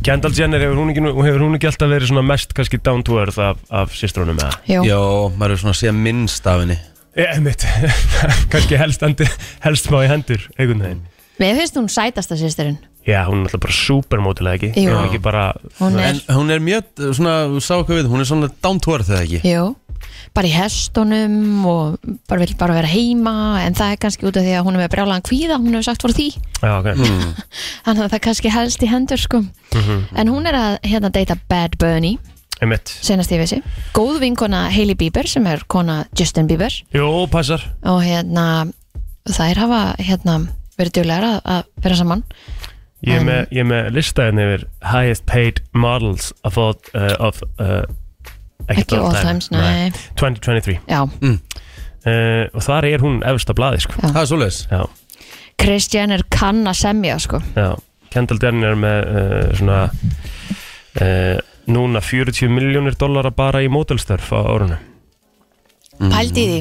Kendall 0.02 0.32
Jenner, 0.34 0.58
hefur 0.64 0.80
hún, 0.80 0.90
ekki, 0.94 1.02
nú- 1.04 1.14
hefur 1.22 1.44
hún 1.44 1.58
ekki 1.58 1.68
alltaf 1.70 1.90
verið 1.92 2.10
svona 2.10 2.24
mest 2.26 2.54
kannski 2.56 2.80
down 2.82 3.04
to 3.06 3.18
earth 3.22 3.38
af, 3.38 3.60
af 3.70 3.92
sýstrónum 3.94 4.40
eða? 4.40 4.56
Jú, 4.66 4.82
Já, 4.88 4.98
maður 5.38 5.54
er 5.56 5.62
svona 5.62 5.74
að 5.76 5.80
sé 5.82 5.92
minnst 5.94 6.46
af 6.50 6.62
henni. 6.64 6.78
Ég, 7.18 7.38
mitt, 7.44 7.66
kannski 8.52 8.78
helst, 8.80 9.02
andi, 9.06 9.28
helst 9.66 9.90
má 9.92 10.00
í 10.02 10.08
hendur, 10.10 10.48
einhvern 10.56 10.82
veginn. 10.86 11.04
Mér 11.42 11.58
finnst 11.60 11.76
hún 11.78 11.88
sætasta 11.90 12.36
sýstirinn 12.38 12.76
Já, 13.02 13.24
hún 13.26 13.40
er 13.40 13.48
alltaf 13.48 13.62
bara 13.64 13.74
supermótilega 13.74 14.58
ekki? 14.60 14.68
Jú. 14.84 14.92
Hún 14.92 14.98
er 15.00 15.06
ekki 15.08 15.18
bara 15.24 15.44
Hún 15.80 15.96
er, 15.98 16.20
En 16.28 16.36
hún 16.36 16.52
er 16.54 16.60
mjög, 16.62 16.84
uh, 17.00 17.08
svona, 17.16 17.32
þú 17.50 17.62
sá 17.64 17.72
hvað 17.80 17.96
við 17.98 18.10
Hún 18.12 18.22
er 18.22 18.28
svona 18.28 18.50
down 18.62 18.78
to 18.84 18.92
earth 18.94 19.10
eða 19.10 19.24
ekki? 19.24 19.40
Jú 19.48 19.64
bara 20.36 20.48
í 20.48 20.54
hestunum 20.54 21.66
og 21.68 22.10
bara 22.30 22.42
vil 22.44 22.56
bara 22.60 22.76
vera 22.78 22.90
heima 22.90 23.34
en 23.62 23.76
það 23.78 23.94
er 23.94 24.02
kannski 24.02 24.28
út 24.28 24.38
af 24.40 24.46
því 24.46 24.56
að 24.58 24.66
hún 24.66 24.78
er 24.78 24.84
með 24.84 24.92
brjálagan 24.96 25.26
kvíða 25.28 25.58
hún 25.60 25.76
hefur 25.76 25.88
sagt 25.88 26.06
fyrir 26.06 26.18
því. 26.18 26.28
Já, 26.62 26.72
ok. 26.78 26.90
Mm. 26.98 27.32
þannig 27.86 28.04
að 28.04 28.12
það 28.14 28.24
kannski 28.28 28.54
helst 28.56 28.84
í 28.84 28.90
hendur 28.92 29.22
sko. 29.22 29.42
En 30.18 30.30
hún 30.32 30.48
er 30.50 30.58
að 30.58 30.78
hérna 30.86 31.12
deyta 31.14 31.38
Bad 31.50 31.78
Bunny. 31.80 32.16
Einmitt. 32.62 32.92
Senast 33.02 33.32
ég 33.34 33.42
vissi. 33.42 33.58
Góð 33.96 34.20
vinkona 34.22 34.68
Hailey 34.70 34.94
Bieber 34.98 35.26
sem 35.26 35.46
er 35.50 35.64
kona 35.66 36.04
Justin 36.18 36.46
Bieber. 36.46 36.74
Jú, 36.94 37.08
passar. 37.32 37.64
Og 37.90 38.04
hérna 38.06 38.68
þær 39.26 39.64
hafa 39.64 39.80
hérna 40.02 40.36
verið 40.78 41.00
duglegar 41.00 41.26
að, 41.26 41.40
að 41.56 41.64
vera 41.84 41.98
saman. 41.98 42.22
Ég 43.02 43.18
er 43.18 43.24
með, 43.26 43.40
ég 43.50 43.64
er 43.64 43.66
með 43.66 43.88
listaðin 43.96 44.40
yfir 44.44 44.64
highest 44.86 45.24
paid 45.26 45.58
models 45.74 46.30
of 46.46 46.58
all, 46.60 46.76
uh, 46.94 47.16
of, 47.18 47.40
uh, 47.58 47.82
Ekki 48.68 48.96
all 48.98 49.14
times, 49.16 49.50
nei. 49.50 49.90
2023 50.20 50.78
Já, 50.88 51.02
uh, 51.02 52.44
og 52.54 52.62
þar 52.66 52.84
er 52.90 52.98
hún 53.04 53.20
efst 53.26 53.50
á 53.50 53.54
blaði 53.56 53.80
sko. 53.84 53.94
Já. 54.02 54.08
Það 54.12 54.20
er 54.22 54.28
svoleiðis. 54.30 54.60
Já, 54.70 54.82
Kris 55.62 55.88
Jenner 55.92 56.22
kann 56.32 56.62
að 56.66 56.78
semja 56.80 57.18
sko. 57.22 57.42
Já. 57.56 57.74
Kendall 58.12 58.38
Jenner 58.42 58.74
er 58.74 58.80
með 58.82 58.98
uh, 59.08 59.56
svona 59.56 59.78
uh, 61.00 61.38
núna 61.72 62.00
40 62.04 62.50
miljónir 62.52 62.96
dollara 63.00 63.30
bara 63.32 63.62
í 63.64 63.70
mótelstörf 63.72 64.32
á 64.34 64.40
árunum 64.42 64.88
Pældi 66.02 66.42
í 66.42 66.46
því. 66.50 66.60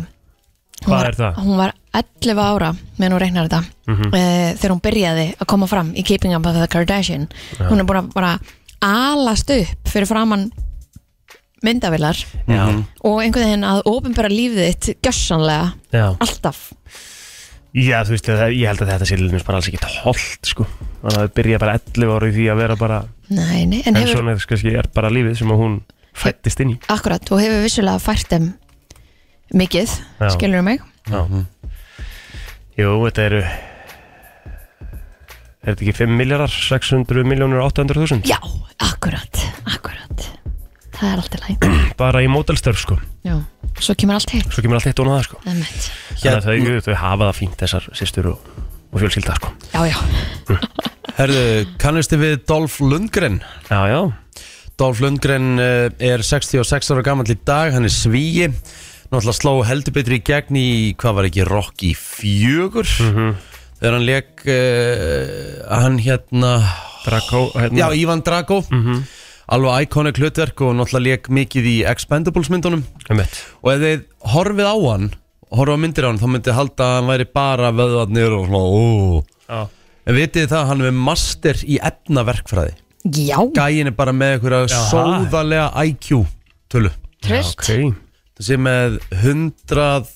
Hún 0.82 0.88
Hvað 0.92 0.98
var- 0.98 1.08
er 1.12 1.16
það? 1.18 1.36
Hún 1.42 1.58
var 1.58 1.72
11 1.98 2.40
ára 2.42 2.70
meðan 2.98 3.14
hún 3.16 3.22
reiknar 3.22 3.48
þetta. 3.50 3.62
Mhm. 3.88 4.08
uh, 4.14 4.54
þegar 4.58 4.72
hún 4.76 4.82
byrjaði 4.86 5.26
að 5.42 5.48
koma 5.48 5.68
fram 5.68 5.94
í 5.94 6.04
Keeping 6.06 6.36
Up 6.36 6.46
with 6.46 6.56
the 6.60 6.68
Kardashian. 6.68 7.28
Hún 7.60 7.80
er 7.82 7.86
búin 7.90 8.00
að 8.04 8.14
bara 8.14 8.32
alast 8.82 9.50
upp 9.54 9.90
fyrir 9.92 10.08
framann 10.10 10.52
myndavilar 11.66 12.18
Já, 12.50 12.64
og 13.06 13.20
einhvern 13.22 13.46
veginn 13.48 13.66
að 13.70 13.82
ofinbæra 13.92 14.32
lífið 14.32 14.68
þitt 14.72 15.04
gjössanlega, 15.06 15.68
já 15.94 16.06
alltaf 16.18 16.62
Já, 17.72 18.02
þú 18.04 18.12
veist, 18.18 18.26
það, 18.28 18.50
ég 18.58 18.68
held 18.68 18.82
að 18.84 18.90
þetta 18.92 19.06
sé 19.08 19.16
lillins 19.16 19.46
bara 19.48 19.60
alls 19.62 19.68
ekki 19.72 19.80
holdt, 20.04 20.50
sko. 20.50 20.66
Þannig 21.00 21.06
að 21.08 21.16
það 21.22 21.30
byrja 21.38 21.60
bara 21.62 21.76
11 21.80 22.10
ára 22.18 22.28
í 22.28 22.34
því 22.36 22.48
að 22.52 22.58
vera 22.60 22.76
bara, 22.82 22.98
Nei, 23.32 23.62
nei, 23.72 23.78
en 23.86 23.94
en 23.94 24.00
hefur, 24.02 24.18
svona 24.18 24.34
kannski 24.42 24.74
er 24.76 24.90
bara 24.92 25.12
lífið 25.14 25.38
sem 25.40 25.54
að 25.56 25.62
hún 25.62 25.78
fættist 26.12 26.60
inn 26.66 26.74
í. 26.74 26.76
akkurat, 26.92 27.24
þú 27.24 27.40
hefur 27.40 27.64
vissulega 27.64 28.04
fært 28.04 28.28
þeim 28.34 28.50
mikið, 29.62 29.94
Já. 30.20 30.28
skilur 30.36 30.66
mig 30.68 30.84
Já. 31.08 31.22
Jú, 32.82 32.92
þetta 33.08 33.24
eru, 33.30 33.42
er 35.62 35.72
þetta 35.72 35.86
ekki 35.86 35.96
5 36.02 36.16
miljardar, 36.20 36.52
600 36.68 37.24
miljónur, 37.32 37.64
800 37.70 38.04
þúsund? 38.04 38.28
Já, 38.28 38.40
akkurat, 38.84 39.46
akkurat 39.70 40.28
það 41.02 41.12
er 41.12 41.22
alltaf 41.24 41.44
læg 41.48 41.68
Bara 42.02 42.22
í 42.24 42.30
mótelstörf, 42.32 42.80
sko. 42.82 42.98
Já, 43.28 43.36
svo 43.82 43.96
kemur 44.00 44.18
allt 44.20 44.34
hitt 44.36 44.48
Svo 44.54 44.64
kemur 44.66 44.80
allt 44.80 44.88
eitt 44.92 45.02
og 45.04 45.10
það, 45.12 45.26
sko. 45.28 45.42
Emmett. 45.52 45.90
Þannig 46.22 46.38
að 46.38 46.48
þau, 46.48 46.80
þau 46.88 46.96
hafa 47.02 47.28
það 47.30 47.38
fínt, 47.42 47.58
þessar 47.62 47.90
sýstur 48.00 48.30
og, 48.32 48.50
og 48.92 49.04
fjölskylda, 49.04 49.36
sko. 49.42 49.52
Já, 49.74 49.82
já, 49.92 50.00
Herðu, 51.20 51.44
kannistu 51.82 52.18
við 52.22 52.38
Dolph 52.50 52.80
Lundgren? 52.86 53.42
Já, 53.68 53.82
já. 53.92 54.00
Dolph 54.80 55.02
Lundgren 55.04 55.52
uh, 55.62 55.90
er 56.02 56.24
66 56.26 56.94
ára 56.96 57.04
gammal 57.06 57.28
í 57.30 57.36
dag, 57.46 57.74
hann 57.76 57.86
er 57.86 57.94
svíi 57.94 58.48
Náttúrulega 59.12 59.36
sló 59.36 59.52
heldur 59.68 59.94
betur 59.98 60.16
í 60.16 60.22
gegn 60.24 60.56
í, 60.58 60.68
hvað 60.98 61.18
var 61.18 61.28
ekki, 61.28 61.44
Rocky 61.50 61.90
4 62.00 62.86
Þegar 63.82 63.98
hann 63.98 64.06
leik, 64.08 64.46
uh, 64.48 65.58
hann 65.68 65.98
hérna, 66.02 66.54
Draco, 67.04 67.48
hérna. 67.58 67.82
já, 67.82 67.88
Ivan 68.00 68.22
Drago 68.26 68.62
Alveg 69.52 69.88
iconic 69.88 70.20
hlutverk 70.22 70.62
og 70.62 70.76
náttúrulega 70.78 71.04
leik 71.18 71.30
mikið 71.34 71.66
í 71.72 71.76
Expendables 71.90 72.50
myndunum. 72.54 72.84
Og 73.64 73.72
ef 73.74 73.82
þið 73.82 74.04
horfið 74.36 74.70
á 74.70 74.76
hann, 74.86 75.10
horfið 75.52 75.76
á 75.76 75.80
myndir 75.82 76.06
á 76.06 76.10
hann 76.12 76.22
Þá 76.22 76.28
myndið 76.36 76.56
halda 76.60 76.86
að 76.88 76.96
hann 77.00 77.10
væri 77.12 77.26
bara 77.34 77.72
vöðvarnir 77.76 78.38
og 78.38 78.46
svona, 78.48 78.62
ó 78.62 79.24
Já. 79.52 79.68
En 80.08 80.16
vitið 80.18 80.48
það, 80.50 80.66
hann 80.72 80.82
er 80.88 80.92
master 80.96 81.60
í 81.68 81.76
efnaverkfræði 81.82 82.74
já, 83.28 83.38
Gæin 83.58 83.90
er 83.92 83.96
bara 83.98 84.14
með 84.14 84.38
einhverja 84.38 84.70
Jaha. 84.70 84.88
sóðarlega 84.90 85.86
IQ 85.90 86.24
tölu 86.72 86.92
tröst 87.22 87.60
Ok. 87.60 87.96
Það 88.38 88.48
sé 88.48 88.58
með 88.58 88.96
100 89.12 90.08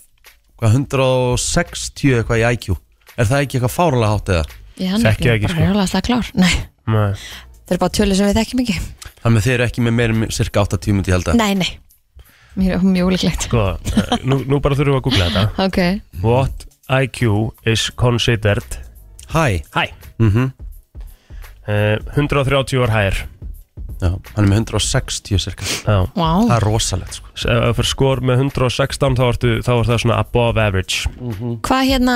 hvað, 0.61 0.77
160 0.79 2.15
eitthvað 2.21 2.41
í 2.41 2.45
IQ 2.55 2.75
Er 3.15 3.27
það 3.29 3.43
ekki 3.45 3.59
eitthvað 3.59 3.73
fáralega 3.75 4.13
hátt 4.15 4.31
eða? 4.35 4.45
Ég 4.75 4.89
hann 4.91 5.03
Þekki 5.05 5.27
það 5.27 5.35
ekki, 5.35 5.45
bara 5.45 5.53
sko. 5.55 5.65
rjóðlega 5.65 5.91
slag 5.91 6.07
klár 6.09 6.31
Nei, 6.35 6.55
Nei. 6.85 7.13
Það 7.65 7.75
er 7.75 7.81
bara 7.81 7.95
tölur 7.97 8.17
sem 8.19 8.29
við 8.29 8.39
þekkjum 8.39 8.63
ekki. 8.65 8.77
Þannig 9.23 9.41
að 9.41 9.45
þið 9.47 9.53
eru 9.55 9.65
ekki 9.67 9.85
með 9.85 9.97
meira 9.99 10.15
en 10.15 10.31
cirka 10.37 10.63
80 10.65 10.95
myndi 10.97 11.11
ég 11.11 11.17
held 11.17 11.31
að. 11.33 11.39
Nei, 11.41 11.53
nei, 11.61 11.71
mjög, 12.61 12.85
mjög 12.95 13.09
ólíklegt. 13.11 13.47
Sko, 13.49 13.65
eh, 13.95 14.15
nú, 14.23 14.39
nú 14.45 14.59
bara 14.63 14.77
þurfum 14.77 14.95
við 14.95 15.01
að 15.01 15.05
googla 15.09 15.29
þetta. 15.29 15.45
Ok, 15.65 15.79
What 16.25 16.67
IQ 17.01 17.21
is 17.65 17.87
considered 17.97 18.77
Hæ, 19.33 19.63
high? 19.73 19.93
mhm. 20.21 20.51
Uh, 21.65 21.97
130 22.13 22.77
ár 22.85 22.91
hær 22.93 23.15
Já, 24.01 24.09
hann 24.35 24.43
er 24.43 24.49
með 24.51 24.57
160 24.65 25.39
cirka 25.39 25.63
vá. 25.87 26.01
Það 26.15 26.55
er 26.57 26.65
rosalegt 26.67 27.15
sko. 27.19 27.29
S- 27.35 27.45
Ef 27.47 27.61
það 27.61 27.75
fyrir 27.77 27.89
skor 27.91 28.21
með 28.27 28.41
116 28.43 29.15
þá, 29.15 29.23
ertu, 29.31 29.51
þá 29.63 29.71
er 29.75 29.87
það 29.89 30.01
svona 30.03 30.17
above 30.19 30.59
average. 30.65 31.07
Hvað 31.65 31.83
hérna, 31.91 32.15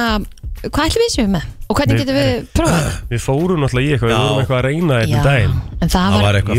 hvað 0.66 0.84
ætlum 0.90 1.04
við 1.06 1.14
séum 1.16 1.32
með? 1.38 1.46
Og 1.70 1.78
hvernig 1.78 1.96
Við- 1.96 2.02
getum 2.02 2.18
við 2.20 2.48
prófað? 2.58 2.88
Við 3.14 3.22
fórum 3.24 3.62
náttúrulega 3.64 3.86
í 3.86 3.94
eitthvað, 3.94 4.10
við 4.10 4.20
vorum 4.20 4.42
eitthvað 4.44 4.60
að 4.60 4.66
reyna 4.68 5.00
þetta 5.00 5.24
daginn. 5.30 5.54
en 5.80 5.90
það 5.90 5.94
Það 5.94 6.16
var, 6.16 6.24
var 6.26 6.40
eitthvað 6.40 6.56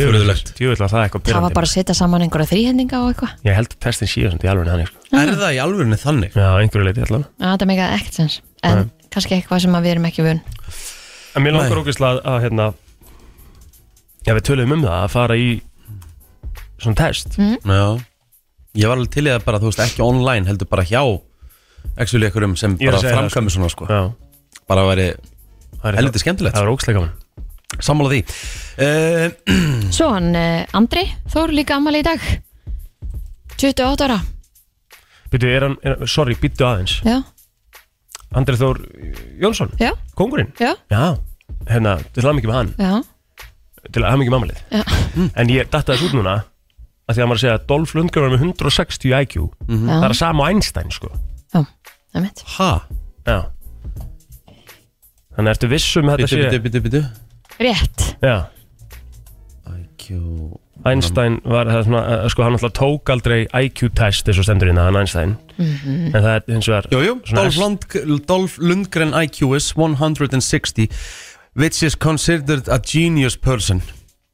var 0.80 0.90
það 0.94 1.02
eitthvað 1.04 1.24
það 1.34 1.42
var 1.46 1.56
bara 1.58 1.66
að 1.66 1.74
setja 1.74 1.94
saman 1.98 2.22
einhverja 2.22 2.50
þrýhendinga 2.52 3.00
og 3.02 3.08
eitthvað. 3.10 3.32
Ég 3.44 3.58
held 3.58 3.74
að 3.74 3.80
testin 3.84 4.08
síðan 4.12 4.36
sem 4.38 4.46
í 4.46 4.50
alveg 4.52 4.70
hann 4.70 4.86
sko. 4.86 5.02
Er 5.20 5.34
það 5.34 5.50
í 5.50 5.60
alvörunni 5.64 5.98
þannig? 6.00 6.32
Já, 6.38 6.48
einhverju 6.62 6.86
leiti 6.86 7.02
Já, 7.26 7.50
það 7.58 7.66
meikaði 7.72 7.98
ekkert 7.98 8.14
sens. 8.20 8.40
En 8.62 8.90
kannski 9.10 9.34
eitthvað 9.40 9.60
sem 9.66 9.74
að 9.74 9.82
við 9.88 9.94
erum 9.96 10.06
ekki 10.10 10.22
vun 10.22 10.40
En 11.34 11.42
mér 11.44 11.54
langar 11.54 11.70
Nei. 11.74 11.82
ógeðslega 11.82 12.10
að, 12.10 12.20
að 12.30 12.40
hérna 12.46 12.64
Já, 14.26 14.34
við 14.36 14.44
töluðum 14.50 14.76
um 14.76 14.84
það 14.84 14.96
að 15.00 15.12
fara 15.14 15.36
í 15.40 15.48
svona 16.80 16.98
test. 16.98 17.36
Já. 17.40 17.84
Ég 18.78 18.86
var 18.90 18.98
alveg 19.00 19.12
til 19.14 19.26
í 19.26 19.32
það 19.32 19.44
bara, 19.46 19.60
þú 19.62 19.70
veist, 19.70 19.82
ekki 19.84 20.04
online 20.04 20.46
heldur 20.46 20.68
bara 20.70 20.84
hjá 20.86 21.02
Actually 21.98 22.28
einhverjum 22.28 22.54
sem 22.60 22.76
Ég 22.78 22.86
er 22.86 22.92
bara 22.92 22.98
að 23.00 23.02
segja 23.02 23.14
það, 23.16 23.22
framkvæmi 23.24 23.52
svona 23.54 23.70
sko. 23.72 23.88
Já, 23.90 24.00
Bara 24.70 24.84
að 24.84 24.90
veri 24.92 25.06
það 25.80 25.88
er 25.90 25.98
helviti 25.98 26.22
skemmtilegt. 26.22 26.54
Það 26.56 26.66
var 26.66 26.72
ógeðslega 26.74 27.00
gaman. 27.00 27.14
Sammála 27.80 28.12
því. 28.12 28.20
Uh, 28.84 29.56
Svo 29.96 30.10
hann 30.12 30.28
uh, 30.36 30.76
Andri 30.76 31.06
Þór 31.32 31.54
líka 31.56 31.78
ammali 31.80 32.02
í 32.02 32.06
dag. 32.06 32.26
28 33.56 34.06
ára. 34.06 34.20
Býtu, 35.32 35.48
er 35.50 35.66
hann, 35.66 35.78
er, 35.86 36.04
sorry, 36.10 36.36
býttu 36.40 36.66
aðeins. 36.68 36.98
Já, 37.06 37.18
Andri 38.38 38.58
Þór 38.60 38.84
Jónsson, 39.42 39.72
já, 39.80 39.90
kongurinn 40.18 40.52
já, 40.60 40.76
Já, 40.90 41.16
hérna, 41.70 41.96
til 42.14 42.22
að 42.24 42.36
mikið 42.38 42.52
með 42.52 42.60
hann. 42.60 42.72
Já 42.78 42.92
Til 43.88 44.04
að 44.04 44.20
mikið 44.20 44.34
mammalið. 44.34 44.62
Já. 44.70 44.82
En 45.40 45.52
ég 45.52 45.70
datta 45.72 45.94
þess 45.94 46.10
út 46.10 46.16
núna 46.18 46.36
að 47.10 47.16
Því 47.16 47.22
að 47.24 47.30
maður 47.30 47.42
segja 47.42 47.54
að 47.56 47.66
Dolph 47.70 47.96
Lundgren 47.98 48.26
var 48.26 48.32
með 48.36 48.44
160 48.44 49.14
IQ 49.16 49.32
Það 49.66 50.04
er 50.04 50.12
að 50.12 50.18
sama 50.20 50.46
á 50.46 50.50
Einstein, 50.52 50.92
sko. 50.94 51.10
Já, 51.50 51.64
það 52.14 52.26
mitt 52.26 52.44
Ha? 52.54 52.70
Já. 53.26 53.38
Þannig 55.34 55.52
ertu 55.54 55.70
vissum 55.72 56.10
að 56.12 56.22
Bitu, 56.22 56.30
þetta 56.30 56.40
bitu, 56.44 56.54
sé 56.54 56.64
bitu, 56.66 56.82
bitu 56.86 57.02
Rétt. 57.60 58.04
Já, 58.22 58.36
IQ 59.74 60.60
Einstein 60.88 61.40
var 61.44 61.68
það 61.68 61.82
svona, 61.84 62.00
uh, 62.08 62.28
sko 62.32 62.44
hann 62.46 62.54
alltaf 62.56 62.72
tók 62.78 63.10
aldrei 63.12 63.42
IQ-test 63.52 64.30
eins 64.30 64.38
og 64.40 64.46
stendur 64.46 64.70
inn 64.70 64.78
að 64.80 64.88
hann 64.88 65.00
Einstein. 65.02 65.34
En 65.60 66.14
það 66.14 66.30
er 66.30 66.46
hins 66.54 66.68
vegar 66.70 66.86
Dolph 68.30 68.56
Lundgren 68.64 69.12
IQ 69.12 69.42
is 69.58 69.74
160 69.76 70.88
Which 71.54 71.82
is 71.82 71.96
considered 71.98 72.68
a 72.68 72.78
genius 72.78 73.36
person. 73.36 73.82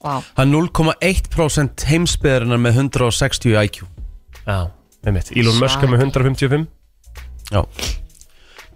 Vá, 0.04 0.20
Hann 0.36 0.52
er 0.52 0.66
0,1% 0.68 1.86
heimsbyðarinnar 1.88 2.60
með 2.60 2.82
160 2.82 3.56
IQ 3.56 3.86
Já, 4.44 4.68
einmitt. 5.06 5.32
Elon 5.32 5.56
Musk 5.58 5.82
er 5.82 5.90
með 5.90 6.04
155 6.04 6.66
Já. 7.50 7.62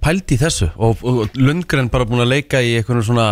Pældi 0.01 0.39
í 0.39 0.41
þessu 0.41 0.71
og, 0.81 1.05
og 1.05 1.37
Lundgren 1.37 1.91
bara 1.93 2.09
búin 2.09 2.25
að 2.25 2.33
leika 2.33 2.63
í 2.65 2.73
einhvern 2.79 3.05
svona 3.05 3.29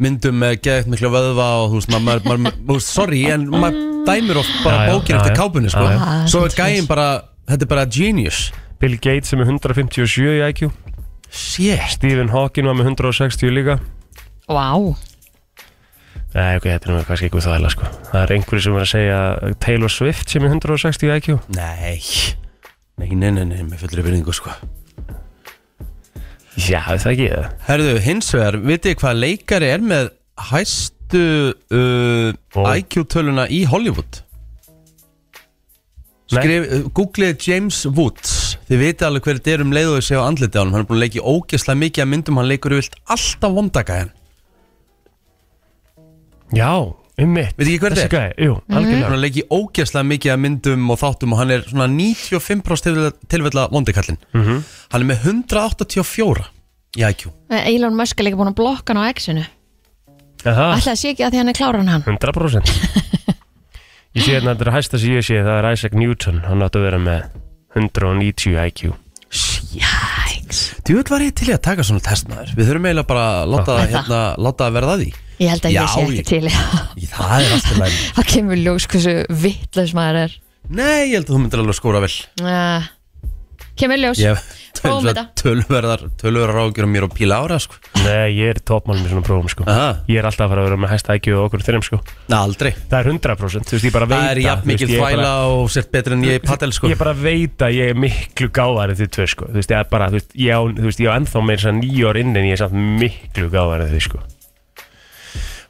myndum 0.00 0.40
með 0.40 0.56
geðið 0.64 0.90
miklu 0.94 1.12
vöðva 1.12 1.50
og 1.60 1.74
þú 1.74 1.82
veist, 1.82 1.92
maður, 1.92 2.24
maður, 2.24 2.56
maður, 2.64 2.82
sorry, 2.86 3.20
en 3.34 3.44
maður 3.52 3.80
dæmir 4.08 4.40
oft 4.40 4.54
bara 4.64 4.88
já, 4.88 4.94
eftir 4.96 5.34
já. 5.34 5.36
kápunni, 5.36 5.72
sko. 5.72 5.84
Svo 6.32 6.46
er 6.48 6.56
gæinn 6.56 6.88
bara, 6.88 7.08
þetta 7.50 7.66
er 7.66 7.72
bara 7.74 7.84
genius. 7.84 8.46
Bill 8.80 8.96
Gates 8.96 9.34
er 9.34 9.42
með 9.42 9.52
157 9.58 10.24
í 10.24 10.40
IQ 10.48 10.70
Shit. 11.28 11.84
Stephen 11.92 12.32
Hawking 12.32 12.66
var 12.66 12.78
með 12.80 12.94
160 12.94 13.52
líka 13.52 13.76
vá. 14.50 14.66
Nei, 16.30 16.58
ok, 16.60 16.66
þetta 16.68 16.86
er 16.86 16.92
nú 16.94 16.98
kannski 17.08 17.26
eitthvað 17.26 17.46
þvægla 17.48 17.70
sko. 17.74 17.88
Það 18.06 18.20
er 18.20 18.32
einhverju 18.36 18.62
sem 18.62 18.76
er 18.76 18.84
að 18.84 18.90
segja 18.92 19.54
Taylor 19.64 19.90
Swift 19.90 20.30
sem 20.30 20.44
er 20.46 20.52
160 20.52 21.08
í 21.08 21.16
IQ 21.16 21.30
Nei. 21.56 21.96
Nei, 23.00 23.08
nei, 23.16 23.30
nei, 23.34 23.46
nei, 23.48 23.64
með 23.66 23.82
fullri 23.82 24.04
vinningu, 24.06 24.34
sko. 24.36 24.54
Já, 26.60 26.82
það 26.84 27.06
er 27.06 27.12
ekki 27.14 27.28
það 27.32 27.48
Herðu, 27.66 27.94
hins 28.04 28.30
vegar, 28.34 28.58
vitið 28.70 28.96
hvað 29.00 29.20
leikari 29.24 29.70
er 29.72 29.84
með 29.86 30.10
hæstu 30.50 31.24
uh, 31.50 32.30
Ó. 32.54 32.62
IQ-töluna 32.76 33.48
í 33.50 33.64
Hollywood? 33.70 34.22
Skrif, 36.30 36.68
uh, 36.68 36.86
googlið 36.94 37.42
James 37.42 37.82
Woods. 37.90 38.36
Þið 38.68 38.84
vitið 38.84 39.08
alveg 39.08 39.26
hver 39.26 39.40
þetta 39.40 39.56
er 39.56 39.66
um 39.66 39.74
leiðu 39.74 39.98
að 39.98 40.06
segja 40.06 40.22
á 40.22 40.28
andliti 40.30 40.58
á 40.58 40.62
hann 40.62 40.76
Hann 40.76 40.84
er 40.84 40.86
búin 40.86 41.00
að 41.00 41.06
leiki 41.08 41.26
ógeðslega 41.26 41.82
mikið 41.82 42.04
að 42.04 42.10
myndum. 42.12 42.38
Hann 42.38 42.50
leikur 42.52 42.76
vilt 42.78 42.98
alltaf 43.10 43.56
vondaka 43.56 43.98
henn 43.98 44.14
Já, 46.56 46.70
um 47.20 47.32
mitt. 47.34 47.52
Veit 47.58 47.66
ekki 47.68 47.78
hver 47.82 47.94
Þessi 47.94 48.06
þetta 48.08 48.20
er? 48.30 48.34
jú, 48.46 48.54
algjörlega. 48.70 49.08
Hann 49.10 49.20
leikir 49.22 49.46
ógeðslega 49.52 50.06
mikið 50.10 50.32
að 50.34 50.40
myndum 50.44 50.90
og 50.90 50.98
þáttum 51.02 51.32
og 51.34 51.38
hann 51.42 51.50
er 51.56 51.64
svona 51.68 51.86
95% 51.92 53.12
tilfella 53.28 53.68
vondikallin 53.70 54.18
Mhm. 54.34 54.62
Hann 54.90 55.02
er 55.02 55.08
með 55.14 55.20
184 55.28 56.46
í 56.98 57.04
IQ 57.10 57.28
Elon 57.50 57.94
Musk 57.96 58.18
er 58.20 58.24
líka 58.30 58.36
búin 58.40 58.50
að 58.50 58.58
blokka 58.58 58.94
hann 58.94 59.02
á 59.04 59.12
X-inu. 59.14 59.44
Aha, 60.44 60.70
Ætlaði 60.78 60.96
sé 60.96 61.10
ekki 61.12 61.26
að 61.26 61.30
því 61.34 61.38
hann 61.42 61.48
er 61.52 61.58
kláran 61.60 61.88
hann. 61.92 62.02
100% 62.02 62.70
Ég 64.16 64.24
sé 64.24 64.32
hérna, 64.34 64.56
þetta 64.56 64.66
er 64.66 64.72
hæsta 64.74 64.98
sem 64.98 65.12
ég 65.14 65.22
sé 65.22 65.36
Það 65.44 65.58
er 65.60 65.68
Isaac 65.76 65.92
Newton, 65.94 66.40
hann 66.48 66.64
átti 66.66 66.80
að 66.80 66.86
vera 66.88 66.98
með 66.98 67.20
190 67.76 68.56
IQ 68.66 68.94
Jæks 69.76 70.60
Þú 70.82 70.96
veit 70.98 71.10
var 71.12 71.22
ég 71.22 71.34
til 71.38 71.50
í 71.50 71.54
að 71.54 71.60
taka 71.68 71.84
svona 71.86 72.02
testmaður 72.02 72.54
Við 72.58 72.70
þurfum 72.70 72.88
eiginlega 72.90 73.06
bara 73.12 73.26
að 73.44 73.52
láta, 73.54 73.76
hérna, 73.92 74.20
láta 74.42 74.66
að 74.66 74.74
verða 74.80 74.96
að 74.96 75.04
því 75.04 75.10
Ég 75.40 75.48
held 75.54 75.64
að 75.64 75.72
Já, 75.72 75.80
ég 75.80 75.90
sé 75.94 76.04
ekki 76.04 76.20
ég- 76.20 76.28
til 76.28 76.44
í 77.00 77.10
það 77.10 77.34
er 77.40 77.52
alltaf 77.56 77.76
læg 77.80 77.98
Það 78.20 78.30
kemur 78.34 78.60
ljós 78.60 78.86
hversu 78.92 79.14
vittlaus 79.42 79.94
maður 79.96 80.22
er. 80.26 80.38
Nei, 80.70 81.10
ég 81.10 81.14
held 81.18 81.28
að 81.30 81.34
þú 81.34 81.38
myndir 81.46 81.62
alveg 81.64 81.78
skóra 81.80 82.00
vel. 82.04 82.14
Uh, 82.44 82.88
Kemur 83.80 83.96
ljós. 83.96 84.18
Ég 84.20 84.36
Prófum 84.80 85.06
þetta. 85.08 85.22
tölverðar 85.40 86.02
Tölverðar 86.20 86.58
ágjur 86.62 86.86
mér 86.88 87.04
og 87.06 87.12
píla 87.16 87.38
ára 87.42 87.56
sko. 87.60 87.76
Nei, 88.04 88.30
ég 88.36 88.52
er 88.54 88.60
toppmálum 88.64 89.04
í 89.04 89.10
svona 89.10 89.24
prófum 89.24 89.48
sko. 89.52 89.64
Aha, 89.68 89.88
Ég 90.08 90.20
er 90.20 90.28
alltaf 90.28 90.46
að 90.46 90.52
fara 90.52 90.62
að 90.62 90.68
vera 90.68 90.78
með 90.84 90.92
hæsta 90.94 91.16
IQ 91.18 91.28
og 91.36 91.42
okkur 91.48 91.64
þeirrim 91.66 91.84
sko. 91.84 91.98
Nei, 92.30 92.36
aldrei. 92.38 92.70
Það 92.92 92.98
er 93.00 93.10
100% 93.12 93.68
Þú 93.70 93.76
veist, 93.76 93.86
ég 93.88 93.94
bara 93.96 94.08
veit 94.10 94.20
Það 94.20 94.30
er 94.34 94.40
jafn 94.44 94.72
bara- 94.72 94.90
þvæla 94.94 95.32
og 95.56 95.70
sért 95.74 95.90
betur 95.96 96.16
en 96.16 96.24
ég 96.28 96.38
í 96.40 96.44
padel 96.46 96.72
sko. 96.76 96.88
Ég 96.92 97.00
bara 97.00 97.14
veit 97.16 97.64
að 97.66 97.76
ég 97.80 97.92
er 97.94 98.00
miklu 98.06 98.50
gáðar 98.60 98.94
þið 99.00 99.12
tvö 99.16 99.28
sko. 99.34 99.48
Þú 99.52 99.60
veist, 99.60 99.72
ég 99.74 99.80
er 99.80 99.88
bara, 99.96 100.08
þú 100.12 100.20
veist, 100.20 100.36
ég 100.36 100.52
á, 100.52 100.60
þú 100.60 100.86
veist, 100.90 101.00
ég 101.04 101.08
á 101.12 101.16
ennþá 101.18 101.44
meira 101.48 101.60
þess 101.60 101.72
að 101.72 101.80
nýju 101.80 102.10
ár 102.12 102.20
inn 102.20 102.36
en 102.36 102.44
ég 102.50 102.56
er 102.56 102.62
samt 102.64 102.78
miklu 103.00 103.50
gáðar 103.52 103.88
þið 103.90 104.04
sko 104.08 104.22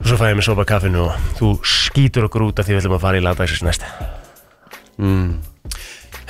Og 0.00 0.08
svo 0.08 0.16
fæ 0.16 0.30
ég 0.30 0.38
mig 0.38 0.46
sopa 0.46 0.64
kaffinu 0.64 1.04
og 1.10 1.30
þú 1.36 1.52
skýtur 1.60 2.26
okkur 2.30 2.48
út 2.48 2.60
af 2.60 2.66
því 2.66 2.76
við 2.76 2.82
ætlum 2.82 2.96
að 2.96 3.02
fara 3.04 3.20
í 3.20 3.24
lagdagsins 3.24 3.64
næst. 3.66 3.84
Mm. 5.00 5.40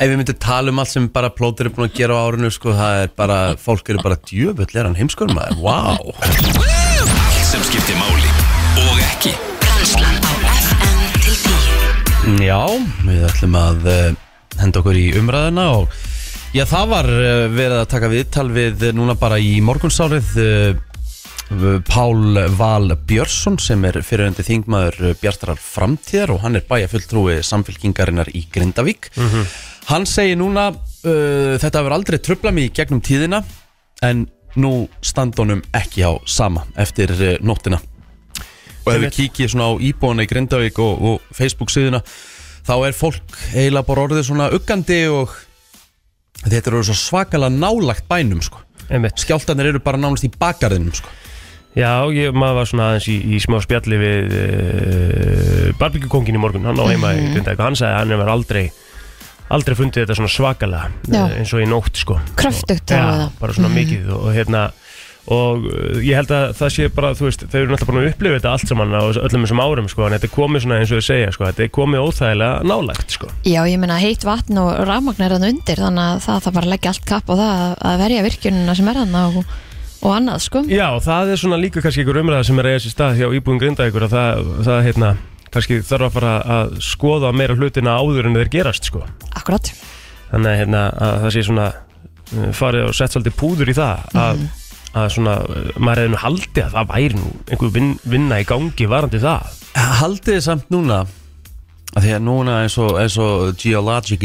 Ef 0.00 0.08
við 0.08 0.16
myndum 0.16 0.38
tala 0.40 0.72
um 0.72 0.80
allt 0.80 0.90
sem 0.90 1.06
bara 1.12 1.28
plótur 1.30 1.68
er 1.68 1.74
búin 1.76 1.90
að 1.90 1.98
gera 1.98 2.16
á 2.16 2.24
árinu 2.24 2.50
sko, 2.54 2.72
það 2.72 3.02
er 3.04 3.10
bara, 3.20 3.38
fólk 3.60 3.90
eru 3.92 4.02
bara 4.02 4.16
djöfull 4.16 4.72
er 4.72 4.88
hann 4.88 4.96
heimskur 4.96 5.28
maður, 5.36 5.58
wow 5.60 6.14
Allt 6.24 7.42
sem 7.44 7.62
skiptir 7.68 7.98
máli 8.00 8.30
og 8.80 9.02
ekki. 9.04 9.34
Brennslan 9.60 10.16
á 10.24 10.32
FM 10.56 11.02
til 11.20 11.36
10 12.40 12.46
Já, 12.46 12.62
við 13.04 13.26
ætlum 13.28 13.58
að 13.60 13.90
uh, 13.92 14.06
henda 14.62 14.80
okkur 14.80 14.98
í 14.98 15.06
umræðina 15.20 15.66
og 15.76 16.00
já, 16.56 16.64
það 16.64 16.94
var 16.96 17.12
uh, 17.14 17.46
verið 17.52 17.78
að 17.82 17.90
taka 17.92 18.12
viðtal 18.14 18.48
við 18.56 18.88
uh, 18.88 18.94
núna 18.96 19.18
bara 19.20 19.36
í 19.36 19.58
morgunsárið 19.62 20.32
Pál 21.50 22.38
Val 22.54 22.92
Björnsson 23.10 23.56
sem 23.58 23.82
er 23.88 23.96
fyriröndi 24.06 24.44
þingmaður 24.46 25.16
Bjartarar 25.18 25.58
framtíðar 25.58 26.36
og 26.36 26.44
hann 26.44 26.56
er 26.60 26.66
bæjafulltrúi 26.68 27.40
samfélkingarinnar 27.42 28.30
í 28.30 28.44
Grindavík 28.54 29.10
Hann 29.90 30.06
segir 30.06 30.38
núna 30.38 30.68
uh, 30.70 31.56
þetta 31.58 31.80
hefur 31.80 31.96
aldrei 31.96 32.18
tröfla 32.22 32.52
mig 32.54 32.70
gegnum 32.76 33.00
tíðina 33.02 33.42
en 34.06 34.28
nú 34.54 34.88
standunum 35.02 35.62
ekki 35.74 36.06
á 36.06 36.14
sama 36.26 36.62
eftir 36.78 37.10
uh, 37.18 37.36
nóttina 37.42 37.80
og 38.84 38.92
ef 38.94 39.02
við 39.02 39.14
kíkið 39.16 39.50
svona 39.52 39.70
á 39.70 39.72
íbúana 39.82 40.24
í 40.24 40.30
Grindavík 40.30 40.78
og, 40.78 41.02
og 41.02 41.34
Facebook 41.34 41.70
síðuna 41.74 42.00
þá 42.66 42.74
er 42.86 42.96
fólk 42.96 43.36
eiginlega 43.54 43.86
bara 43.88 44.06
orðið 44.06 44.26
svona 44.30 44.50
uggandi 44.54 45.00
og 45.10 45.34
þetta 46.46 46.70
eru 46.70 46.82
svakalega 46.94 47.52
nálagt 47.52 48.06
bænum 48.08 48.40
sko. 48.44 48.62
Skjáltanir 49.20 49.70
eru 49.72 49.82
bara 49.82 50.00
nánast 50.00 50.24
í 50.24 50.30
bakgarðinum 50.32 50.94
sko. 50.96 51.10
Já, 51.78 51.92
ég, 52.10 52.32
maður 52.34 52.56
var 52.60 52.66
svona 52.66 52.86
aðeins 52.90 53.06
í, 53.12 53.16
í 53.30 53.40
smá 53.42 53.60
spjalli 53.62 53.98
við 54.00 54.32
uh, 54.34 55.66
barbíkukongin 55.78 56.34
í 56.38 56.42
morgun, 56.42 56.66
hann 56.66 56.80
á 56.82 56.84
heima 56.90 57.12
í 57.14 57.28
Grindavík 57.30 57.60
og 57.62 57.68
hann 57.68 57.78
sagði 57.78 57.94
að 57.94 58.00
hann 58.02 58.14
hefur 58.16 58.32
aldrei 58.34 58.64
aldrei 59.50 59.74
fundið 59.78 60.04
þetta 60.04 60.16
svona 60.18 60.30
svakalega 60.30 60.88
Já. 61.10 61.22
eh, 61.26 61.38
eins 61.40 61.52
og 61.56 61.62
í 61.62 61.68
nótt 61.70 61.96
sko 61.98 62.18
á 62.18 63.14
það. 63.18 63.30
bara 63.40 63.54
svona 63.56 63.70
mikið 63.74 64.10
og, 64.14 64.26
og 64.28 64.34
hérna 64.36 64.64
og 65.30 65.64
uh, 65.68 65.96
ég 66.02 66.16
held 66.18 66.30
að 66.34 66.44
það 66.58 66.70
sé 66.74 66.86
bara, 66.94 67.10
þú 67.18 67.26
veist, 67.28 67.42
þau 67.50 67.56
eru 67.60 67.70
náttúrulega 67.74 67.90
búin 67.92 68.02
að 68.02 68.12
upplifa 68.14 68.36
þetta 68.38 68.52
allt 68.56 68.70
saman 68.70 68.94
á 68.96 69.02
öllum 69.10 69.44
þessum 69.46 69.62
árum 69.62 69.88
sko, 69.92 70.06
en 70.06 70.14
þetta 70.16 70.30
komið 70.34 70.64
svona 70.64 70.78
eins 70.80 70.90
og 70.94 71.02
þau 71.02 71.06
segja 71.10 71.32
sko, 71.34 71.46
þetta 71.50 71.64
er 71.66 71.72
komið 71.76 72.04
óþægilega 72.06 72.68
nálægt 72.70 73.14
sko. 73.18 73.30
Já, 73.46 73.60
ég 73.68 73.82
meina 73.82 73.98
heitt 74.00 74.24
vatn 74.26 74.58
og 74.62 74.70
rafmagn 74.88 75.22
er 75.26 75.34
þannig 75.36 75.54
undir 75.58 75.82
þannig 75.86 76.06
að 76.06 76.22
það 76.26 76.40
þarf 76.46 76.56
bara 76.58 76.66
að 76.70 76.74
leggja 76.74 76.94
allt 76.94 77.04
kapp 77.12 77.30
á 77.30 77.34
það 77.42 77.74
að- 77.90 78.00
verja 78.06 78.24
virkjunina 78.26 78.76
sem 78.80 78.90
er 78.94 79.00
þannig 79.04 79.38
og, 79.42 79.58
og 80.00 80.14
annað 80.16 80.44
sko 80.46 80.62
Já, 80.70 80.86
það 81.04 81.34
er 81.34 81.40
svona 81.42 81.58
líka 81.60 81.82
kannski 81.84 82.04
ykkur 82.04 82.20
umræða 82.22 82.46
sem 82.48 82.60
er 82.60 82.68
að 82.68 82.74
eiga 82.76 82.84
sér 82.84 82.94
stað 82.94 83.20
hjá 83.20 83.28
íbúin 83.36 83.60
Grindavíkur 83.60 84.06
að 84.06 84.14
það, 84.16 84.50
það 84.68 84.82
hérna, 84.88 85.10
kannski 85.54 85.80
þarf 85.86 86.08
að 86.08 86.16
fara 86.16 86.34
að 86.56 86.74
skoða 86.84 87.32
meira 87.36 87.56
hlutina 87.58 87.96
áður 88.00 88.30
en 88.30 88.38
þeir 88.40 88.52
gerast 88.54 88.88
sko. 88.90 89.04
Akkurat 89.36 89.72
þannig 90.30 90.50
að, 90.52 90.58
hérna, 90.62 90.82
að 90.94 91.14
það 91.24 91.34
sé 91.36 91.44
svona 91.46 91.68
uh, 91.70 92.50
farið 92.56 92.88
og 92.88 92.96
sett 92.96 93.14
svolítið 93.16 93.38
púður 93.40 93.72
í 93.72 93.76
það 93.76 94.18
að, 94.24 94.44
að 95.02 95.08
svona, 95.16 95.36
uh, 95.42 95.70
maður 95.78 96.02
hefði 96.04 96.12
nú 96.14 96.20
haldið 96.24 96.62
að 96.64 96.76
það 96.76 96.92
væri 96.92 97.18
nú 97.18 97.32
einhver 97.50 97.74
vin, 97.76 97.90
vinna 98.14 98.40
í 98.40 98.46
gangi 98.48 98.90
varandi 98.90 99.22
það 99.22 99.56
Haldið 100.00 100.40
samt 100.42 100.70
núna 100.72 101.04
að 101.94 102.06
því 102.06 102.14
að 102.16 102.24
núna 102.26 102.56
eins 102.64 102.76
og, 102.82 102.96
eins 103.02 103.18
og 103.22 103.52
geologic 103.58 104.24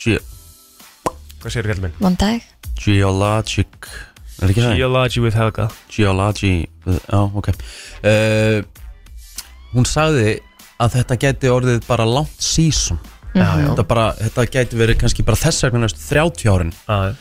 ge, 0.00 0.18
Hvað 1.40 1.52
segir 1.52 1.70
kallmenn? 1.70 1.96
Von 2.00 2.16
dag 2.20 2.44
geologic? 2.80 3.88
Geology 4.40 5.22
with 5.24 5.36
Helga. 5.38 5.68
Geology 5.92 6.66
Já, 6.86 7.20
ok. 7.34 7.50
Uh, 8.04 8.62
Hún 9.74 9.86
sagði 9.88 10.38
að 10.80 10.98
þetta 10.98 11.16
geti 11.20 11.50
orðið 11.52 11.82
bara 11.88 12.04
langt 12.08 12.36
season. 12.42 12.98
Já, 13.36 13.44
já. 13.60 13.66
þetta, 13.70 13.84
bara, 13.88 14.06
þetta 14.16 14.44
geti 14.52 14.78
verið 14.80 15.00
kannski 15.02 15.24
bara 15.26 15.40
þess 15.40 15.66
vegna 15.66 15.82
næstu 15.84 16.04
30 16.08 16.52
árin. 16.52 16.72
Að, 16.88 17.16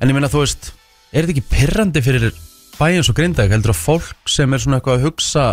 En 0.00 0.08
ég 0.08 0.16
meina 0.16 0.30
þú 0.32 0.40
veist, 0.46 0.70
er 1.12 1.26
þetta 1.26 1.34
ekki 1.36 1.50
pirrandi 1.50 2.00
fyrir 2.04 2.30
bæinn 2.78 3.04
svo 3.04 3.12
grindag 3.16 3.52
heldur 3.52 3.74
að 3.74 3.82
fólk 3.82 4.30
sem 4.30 4.56
er 4.56 4.62
svona 4.62 4.78
eitthvað 4.78 4.96
að 4.96 5.04
hugsa 5.10 5.44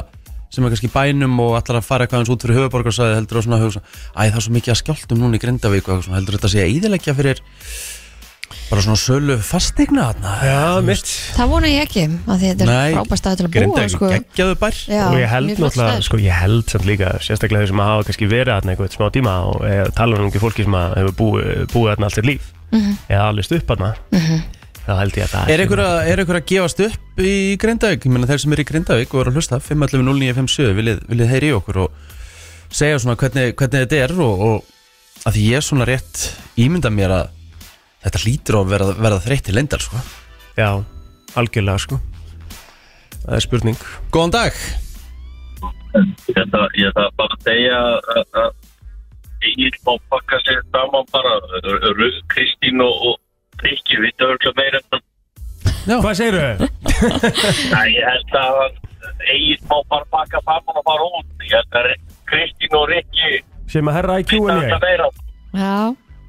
sem 0.53 0.63
er 0.63 0.71
kannski 0.71 0.89
bænum 0.93 1.33
og 1.43 1.57
ætlar 1.59 1.81
að 1.81 1.87
fara 1.89 2.05
eitthvað 2.05 2.23
eins 2.23 2.31
út 2.31 2.45
fyrir 2.45 2.61
höfuborgarsæði 2.61 3.17
heldur 3.17 3.41
að 3.41 3.43
svona 3.49 3.59
hugsa 3.59 3.81
Æ, 3.83 4.21
það 4.21 4.37
er 4.39 4.45
svo 4.45 4.53
mikið 4.55 4.73
að 4.73 4.79
skjáltum 4.79 5.19
núna 5.19 5.35
í 5.35 5.41
Grindavík 5.43 5.83
og 5.83 5.97
eitthvað 5.97 6.05
svona, 6.05 6.19
heldur 6.21 6.37
þetta 6.37 6.51
sé 6.53 6.61
að 6.63 6.75
íðilegja 6.77 7.15
fyrir 7.17 7.41
bara 8.67 8.83
svona 8.83 8.97
sölu 8.99 9.37
fastegna 9.43 10.09
þarna. 10.09 10.33
Já, 10.43 10.81
mitt. 10.83 11.11
Það 11.37 11.51
vona 11.53 11.71
ég 11.71 11.85
ekki 11.87 12.03
að 12.07 12.41
því 12.41 12.51
þetta 12.51 12.67
er 12.73 12.95
frábært 12.97 13.21
stað 13.21 13.37
til 13.37 13.45
að 13.45 13.49
búa 13.49 13.55
Grindavík 13.57 13.93
sko. 13.93 14.09
geggjaðu 14.11 14.57
bær. 14.61 14.81
Já, 14.91 15.03
og 15.07 15.17
ég 15.21 15.31
held 15.31 15.49
mjög 15.51 15.61
flott 15.61 15.71
náttúrulega, 15.71 15.93
staður. 15.93 16.07
sko, 16.09 16.19
ég 16.25 16.37
held 16.41 16.73
samt 16.73 16.87
líka 16.89 17.13
sérstaklega 17.23 17.63
þau 17.63 17.71
sem 17.71 17.83
hafa 17.85 18.05
kannski 18.09 18.29
verið 18.31 18.53
þarna 18.53 18.73
eitthvað 18.75 18.97
smá 18.97 19.07
tíma 19.15 19.35
og 19.47 19.65
e, 19.67 19.73
tala 19.97 20.19
um 20.19 20.27
ekki 20.27 20.43
fólki 20.43 20.67
sem 20.67 20.77
að 20.77 20.95
hefur 20.99 21.17
búið, 21.21 21.49
búið 21.73 21.91
þarna 21.93 22.09
allt 22.09 22.21
í 22.21 22.25
líf. 22.27 22.53
Eða 23.07 23.25
alveg 23.31 23.57
upp 23.57 23.71
þarna. 23.71 23.91
Þá 24.87 24.93
held 25.01 25.17
ég 25.19 25.25
að 25.25 25.31
það 25.33 25.49
Er 25.51 25.61
einhver, 25.63 25.81
að, 25.83 25.97
er 26.07 26.21
einhver 26.21 26.37
að 26.39 26.45
gefast 26.47 26.81
upp 26.85 27.19
í 27.19 27.33
Grindavík? 27.59 28.05
Ég 28.07 28.13
meina 28.13 28.27
þeir 28.29 28.39
sem 28.39 28.53
er 28.55 28.61
í 28.63 28.67
Grindavík 28.69 29.15
og 29.15 29.23
eru 29.23 29.33
að 29.33 29.39
hlusta 29.41 29.59
511-0957, 29.59 30.69
viljið, 30.77 31.01
viljið 31.11 31.31
heyri 31.33 31.49
í 31.49 31.55
okkur 31.57 31.79
og 31.83 31.97
segja 32.71 33.01
svona 33.03 33.17
hvernig, 33.19 33.51
hvernig 33.59 33.83
þetta 33.83 33.99
er 34.05 34.13
og, 34.23 34.45
og 34.47 35.27
að 35.27 35.35
því 35.35 35.43
ég 35.49 35.59
er 35.59 35.65
svona 35.67 35.87
rétt 35.89 36.23
ímynda 36.63 36.91
mér 36.93 37.15
að 37.17 37.36
þetta 38.07 38.21
hlýtur 38.23 38.57
á 38.57 38.59
að 38.63 38.71
verða, 38.73 38.93
verða 39.05 39.21
þreytt 39.27 39.49
í 39.51 39.55
leyndal 39.57 39.79
sko. 39.83 40.01
Já, 40.57 40.69
algjörlega 41.37 41.83
sko. 41.83 41.99
Það 43.27 43.35
er 43.37 43.43
spurning. 43.45 43.79
Góðan 44.15 44.33
dag. 44.37 44.53
Ég 45.97 46.37
ætla, 46.43 46.67
ég 46.77 46.89
ætla 46.91 47.07
bara 47.17 47.35
að 47.37 47.45
segja 47.47 47.77
að- 48.15 48.41
að 48.41 48.51
Egil 49.47 49.71
má 49.85 49.93
pakka 50.11 50.37
sér 50.45 50.59
saman 50.73 51.05
bara 51.13 51.33
Rauð, 51.93 52.15
Kristín 52.33 52.81
og, 52.81 52.93
og 53.11 53.63
Rikki, 53.63 53.97
við 54.01 54.13
dörgla 54.17 54.51
meira 54.57 54.79
en 54.81 54.87
það 54.91 55.03
Já, 55.87 55.97
Hvað 56.03 56.15
segir 56.19 56.37
þau? 56.37 56.67
Ég 57.97 58.03
held 58.09 58.33
að 58.41 58.57
Egil 59.33 59.59
má 59.69 59.77
bara 59.89 60.05
pakka 60.11 60.41
saman 60.45 60.75
og 60.81 60.83
fara 60.89 61.05
út. 61.19 61.29
Ég 61.45 61.53
held 61.53 61.77
að 61.79 61.91
Kristín 62.31 62.77
og 62.81 62.89
Rikki 62.91 63.31
Sem 63.71 63.87
að 63.91 63.97
herra 63.99 64.19
IQ 64.23 64.33
en 64.39 64.61
ég 64.63 64.77
meira. 64.83 65.09
Já, 65.53 65.73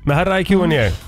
Með 0.09 0.21
herra 0.21 0.41
IQ 0.45 0.53
en 0.65 0.77
ég 0.77 1.01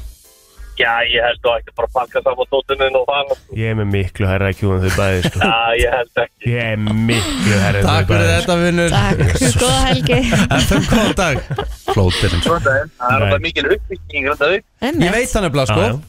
Já, 0.81 0.93
ég 1.13 1.21
held 1.27 1.45
að 1.51 1.57
ekki 1.61 1.73
bara 1.77 1.89
pakka 1.95 2.23
saman 2.25 2.49
tóttuninn 2.53 2.95
og 2.97 3.05
fara. 3.11 3.37
Ég 3.59 3.73
er 3.73 3.77
með 3.81 3.89
miklu 3.95 4.29
herra 4.31 4.51
IQ 4.55 4.63
en 4.71 4.85
þau 4.85 4.93
bæði 4.97 5.23
sko. 5.27 5.41
Já, 5.45 5.57
ég 5.81 5.97
held 5.97 6.21
ekki. 6.25 6.53
Ég 6.55 6.61
er 6.71 6.79
miklu 7.11 7.59
herra 7.61 7.81
en 7.81 7.85
þau 7.85 7.91
takk 7.91 8.13
fyrir 8.13 8.31
þetta 8.35 8.57
vinnur 8.63 8.95
takk, 8.95 9.19
góða 9.61 9.81
helgi. 9.91 10.21
FM, 10.61 10.87
góðan 10.93 11.17
dag. 11.21 11.43
Flótirinn 11.91 12.45
sko. 12.47 12.61
Það 12.65 12.79
er 12.81 13.27
bara 13.27 13.43
mikil 13.45 13.67
uppbygging 13.77 14.31
Grandavík. 14.31 14.65
Ég 14.89 15.15
veit 15.19 15.37
hann 15.37 15.47
nefnilega 15.49 15.69
sko. 15.75 16.01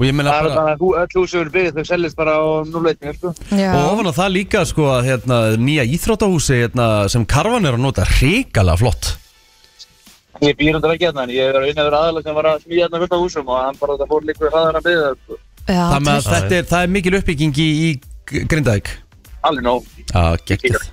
Og 0.00 0.06
ég 0.06 0.14
meina 0.16 0.30
Það 0.32 0.38
er 0.38 0.46
bara 0.48 0.62
bara 0.64 0.76
hú- 0.80 0.94
öll 0.96 1.10
hús 1.18 1.28
sem 1.34 1.40
eru 1.42 1.50
byggðið, 1.52 1.74
þau 1.76 1.84
seljast 1.90 2.16
bara 2.16 2.32
á 2.40 2.42
núleitinu, 2.70 3.12
sko. 3.18 3.32
Og 3.52 3.88
ofan 3.90 4.08
á 4.08 4.12
það 4.16 4.30
líka 4.38 4.62
sko 4.64 4.86
að 4.94 5.08
hérna, 5.10 5.40
nýja 5.60 5.84
íþróttahúsi 5.84 6.56
hérna, 6.62 6.86
Ég 10.40 10.56
býr 10.56 10.76
undir 10.78 10.94
ekki 10.94 11.06
hérna, 11.08 11.24
en 11.26 11.32
ég 11.34 11.50
er 11.50 11.60
vinna 11.60 11.84
yfir 11.84 11.96
aðalega 11.98 12.24
sem 12.26 12.36
var 12.38 12.46
að 12.48 12.62
smíða 12.64 12.86
hérna 12.86 13.00
fullt 13.02 13.12
af 13.16 13.20
húsum 13.24 13.50
og 13.52 13.58
hann 13.60 13.78
bara 13.80 13.96
það 14.00 14.10
fór 14.14 14.26
líka 14.28 14.44
við 14.46 14.54
hraðar 14.54 14.78
að 14.80 14.86
byggða, 14.88 15.10
sko. 15.20 15.38
já 15.68 15.82
Það 15.90 16.00
með 16.06 16.16
að 16.16 16.28
þetta 16.34 16.56
er, 16.60 16.66
það 16.72 16.86
er 16.86 16.92
mikil 16.96 17.14
uppbygging 17.20 17.60
í, 17.60 17.68
í 17.90 18.44
Grindavík. 18.48 18.90
Allir 19.50 19.64
nóg. 19.66 19.86
Já, 20.10 20.22
geggjað. 20.48 20.84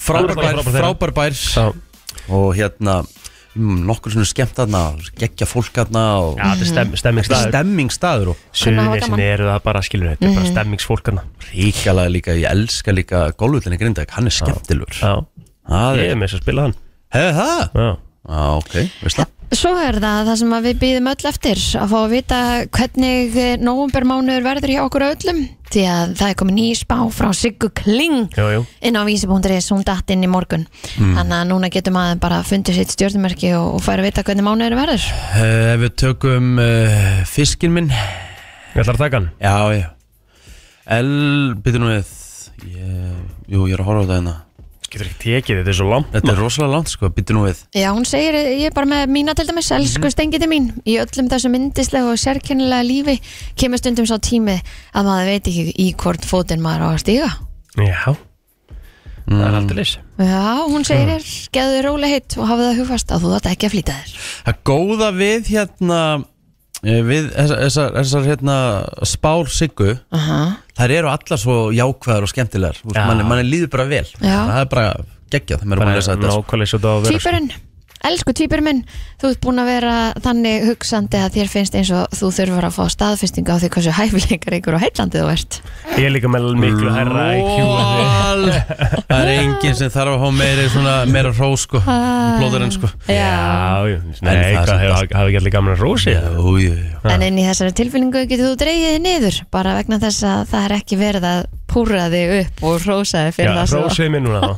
Frábær 0.00 0.36
bær, 0.40 0.60
Frábær 0.64 1.12
bær. 1.16 1.36
Já, 1.36 1.66
Og 2.30 2.54
hérna 2.56 2.94
mm, 3.54 3.80
Nokkur 3.88 4.12
svona 4.14 4.26
skemmt 4.28 4.54
þarna 4.56 4.80
Gekkja 5.18 5.46
fólk 5.48 5.70
þarna 5.76 6.02
og 6.22 6.38
Já, 6.38 6.44
þetta 6.54 6.64
er 6.64 6.70
stem, 6.70 6.92
stemmingsstaður. 7.00 7.50
Stemmingstaður 7.52 8.30
og 8.32 8.42
gaman. 8.56 9.22
eru 9.24 9.48
það 9.50 9.62
bara 9.66 9.82
skilur 9.86 10.12
Þetta 10.14 10.32
bara 10.36 10.50
stemmingsfólkana 10.54 11.24
ríkalega 11.50 12.12
líka 12.14 12.36
Ég 12.38 12.48
elska 12.50 12.94
líka 12.96 13.22
golvullinni 13.40 13.78
Grindavík 13.80 14.14
Hann 14.16 14.30
er 14.30 14.36
skemmtilegur. 14.36 15.00
Já, 15.00 15.12
Það 15.70 16.00
ég 16.02 16.12
er 16.14 16.20
með 16.20 16.30
þess 16.30 16.38
að 16.40 16.44
spila 16.46 16.66
hann. 16.66 16.76
Hefði 17.14 17.34
það? 17.40 17.62
Já, 17.84 17.90
Já, 18.30 18.42
ok, 18.60 18.74
veist 19.02 19.18
það. 19.18 19.36
Svo 19.50 19.72
er 19.82 19.96
það 19.98 20.28
það 20.28 20.36
sem 20.38 20.52
að 20.54 20.66
við 20.68 20.76
býðum 20.78 21.08
öll 21.10 21.26
eftir 21.26 21.60
að 21.80 21.88
fá 21.90 21.96
að 21.98 22.12
vita 22.12 22.36
hvernig 22.76 23.38
nóvumbermánuður 23.58 24.44
verður 24.46 24.72
hjá 24.76 24.82
okkur 24.84 25.04
öllum 25.08 25.40
því 25.70 25.82
að 25.90 26.12
það 26.20 26.30
er 26.30 26.36
komið 26.38 26.56
ný 26.56 26.66
spá 26.78 26.94
frá 27.14 27.28
Siggu 27.34 27.70
Kling 27.80 28.36
jú, 28.36 28.46
jú. 28.54 28.62
inn 28.86 28.98
á 28.98 29.02
vísi.is, 29.06 29.70
hún 29.74 29.82
datt 29.86 30.10
inn 30.14 30.22
í 30.26 30.30
morgun. 30.30 30.68
Þannig 30.98 31.36
að 31.36 31.50
núna 31.50 31.70
getur 31.74 31.94
maður 31.94 32.22
bara 32.22 32.40
fundið 32.46 32.78
sitt 32.78 32.94
stjórnumerki 32.94 33.50
og, 33.58 33.76
og 33.78 33.84
færa 33.84 34.04
að 34.04 34.10
vita 34.10 34.24
hvernig 34.26 34.46
mánuður 34.46 34.78
verður. 34.78 35.08
Uh, 35.34 35.74
Ef 35.74 35.82
við 35.84 35.96
tökum 36.04 36.52
uh, 36.62 37.10
fiskin 37.30 37.74
minn. 37.74 37.90
Ég 37.90 38.82
ætlar 38.84 38.98
að 38.98 39.04
taka 39.04 39.20
hann. 39.20 39.30
Já, 39.42 39.56
já. 39.80 39.88
El, 40.90 41.10
byrju 41.62 41.82
nú 41.82 41.90
við. 41.90 42.14
Ég, 42.70 43.18
Jú, 43.50 43.66
ég 43.66 43.74
er 43.74 43.82
að 43.82 43.90
horfa 43.90 44.06
á 44.06 44.08
það 44.10 44.16
hérna 44.20 44.36
Getur 44.90 45.06
ekki 45.06 45.18
tekið, 45.22 45.58
þetta 45.60 45.70
er 45.70 45.76
svo 45.78 45.86
langt 45.86 46.08
Þetta 46.16 46.32
er 46.32 46.40
rosalega 46.40 46.72
langt, 46.74 46.88
sko, 46.90 47.08
byrju 47.14 47.34
nú 47.36 47.42
við. 47.46 47.58
Já, 47.78 47.88
hún 47.94 48.06
segir, 48.10 48.34
ég 48.34 48.64
er 48.66 48.74
bara 48.74 48.88
með 48.90 49.04
mína 49.14 49.34
til 49.38 49.46
dæmis 49.46 49.68
elsku 49.76 50.02
Mhm. 50.02 50.10
stengiti 50.16 50.48
mín, 50.50 50.66
í 50.84 50.96
öllum 50.98 51.28
þessu 51.30 51.50
myndislega 51.52 52.10
og 52.10 52.18
sérkennilega 52.18 52.82
lífi 52.88 53.20
kemur 53.56 53.78
stundum 53.78 54.06
sá 54.10 54.18
tími 54.18 54.56
að 54.94 55.06
maður 55.06 55.30
veit 55.30 55.46
ekki 55.46 55.74
í 55.78 55.94
hvort 55.94 56.26
fótinn 56.26 56.60
maður 56.60 56.82
á 56.82 56.88
að 56.90 57.02
stíga. 57.04 57.30
Já, 57.78 58.16
það 59.30 59.46
er 59.46 59.54
aldrei 59.60 59.76
leys. 59.78 59.92
Já, 60.18 60.66
hún 60.66 60.84
segir 60.84 61.06
þér, 61.14 61.28
geðu 61.54 61.82
rólega 61.86 62.14
hitt 62.16 62.36
og 62.36 62.48
hafa 62.50 62.66
það 62.66 62.78
hugfast 62.80 63.12
að 63.14 63.22
þú 63.22 63.30
þetta 63.36 63.52
ekki 63.54 63.68
að 63.68 63.74
flýta 63.76 63.94
þér. 63.94 64.16
Það 64.48 64.58
góða 64.70 65.10
við 65.14 65.52
hérna 65.54 66.00
við 66.82 67.30
þessar, 67.34 67.62
þessar, 67.66 67.94
þessar 67.98 68.28
hérna 68.28 68.56
spár 69.08 69.50
siggu 69.52 69.94
Aha. 70.16 70.40
þær 70.78 70.94
eru 70.96 71.10
allar 71.12 71.40
svo 71.42 71.56
jákvæðar 71.76 72.26
og 72.26 72.32
skemmtilegar 72.32 72.78
Já. 72.80 73.02
manni, 73.04 73.26
manni 73.28 73.48
líður 73.48 73.72
bara 73.74 73.88
vel 73.90 74.06
Já. 74.06 74.38
það 74.48 74.60
er 74.62 74.70
bara 74.72 74.86
geggjað 75.30 75.66
er 75.66 75.82
þetta 76.00 76.14
sko. 76.14 76.20
nákvæmlega 76.24 76.72
svo 76.72 76.80
þetta 76.80 76.88
á 76.88 76.94
að 76.94 77.04
vera 77.04 77.18
Týpurinn, 77.18 77.50
elsku 78.10 78.36
týpurinn 78.40 78.68
minn 78.70 78.82
þú 79.20 79.30
ert 79.30 79.40
búin 79.44 79.60
að 79.60 79.68
vera 79.68 79.94
þannig 80.24 80.66
hugsandi 80.70 81.18
að 81.20 81.34
þér 81.36 81.50
finnst 81.52 81.74
eins 81.76 81.90
og 81.92 82.14
þú 82.16 82.30
þurfur 82.38 82.66
að 82.68 82.76
fá 82.76 82.84
staðfestingu 82.94 83.52
á 83.52 83.56
því 83.60 83.70
hversu 83.74 83.94
hæfileikar 83.98 84.56
ykkur 84.56 84.76
og 84.78 84.84
heillandi 84.84 85.20
þú 85.20 85.28
ert 85.34 85.58
Ég 85.98 86.06
er 86.08 86.14
líka 86.14 86.30
með 86.32 86.46
miklu 86.60 86.92
herra 86.94 87.26
þig. 87.34 87.50
Lol. 87.60 88.46
það 89.10 89.20
er 89.20 89.32
enginn 89.34 89.76
sem 89.76 89.92
þarf 89.92 90.14
að 90.14 90.24
fá 90.24 90.36
meira, 90.40 90.66
svona, 90.72 90.96
meira 91.10 91.34
hrós 91.36 91.66
sko, 91.66 91.82
plóður 91.84 92.66
en 92.66 92.74
sko 92.78 92.92
Já. 93.10 93.28
Já, 93.90 94.00
nei, 94.24 94.56
það 94.56 94.74
hefur 94.86 95.40
allir 95.40 95.52
gaman 95.52 95.76
að 95.76 95.84
rósi. 95.84 96.16
En 97.10 97.24
inn 97.26 97.40
í 97.40 97.46
þessari 97.48 97.76
tilfinningu 97.76 98.24
getur 98.30 98.52
þú 98.52 98.58
dreigið 98.60 98.96
þig 98.96 99.04
niður 99.04 99.40
bara 99.52 99.76
vegna 99.80 100.00
þess 100.00 100.24
að 100.28 100.44
það 100.54 100.68
er 100.68 100.78
ekki 100.80 101.00
verið 101.00 101.28
að 101.30 101.48
púra 101.70 102.06
þig 102.10 102.32
upp 102.40 102.62
og 102.66 102.86
rósa 102.86 103.24
þig 103.28 103.30
Já, 103.30 103.34
fyrir 103.36 103.58
það 103.58 103.68
sem 103.70 103.84
rósið 103.84 104.10
mér 104.14 104.22
núna 104.24 104.40
þá 104.42 104.52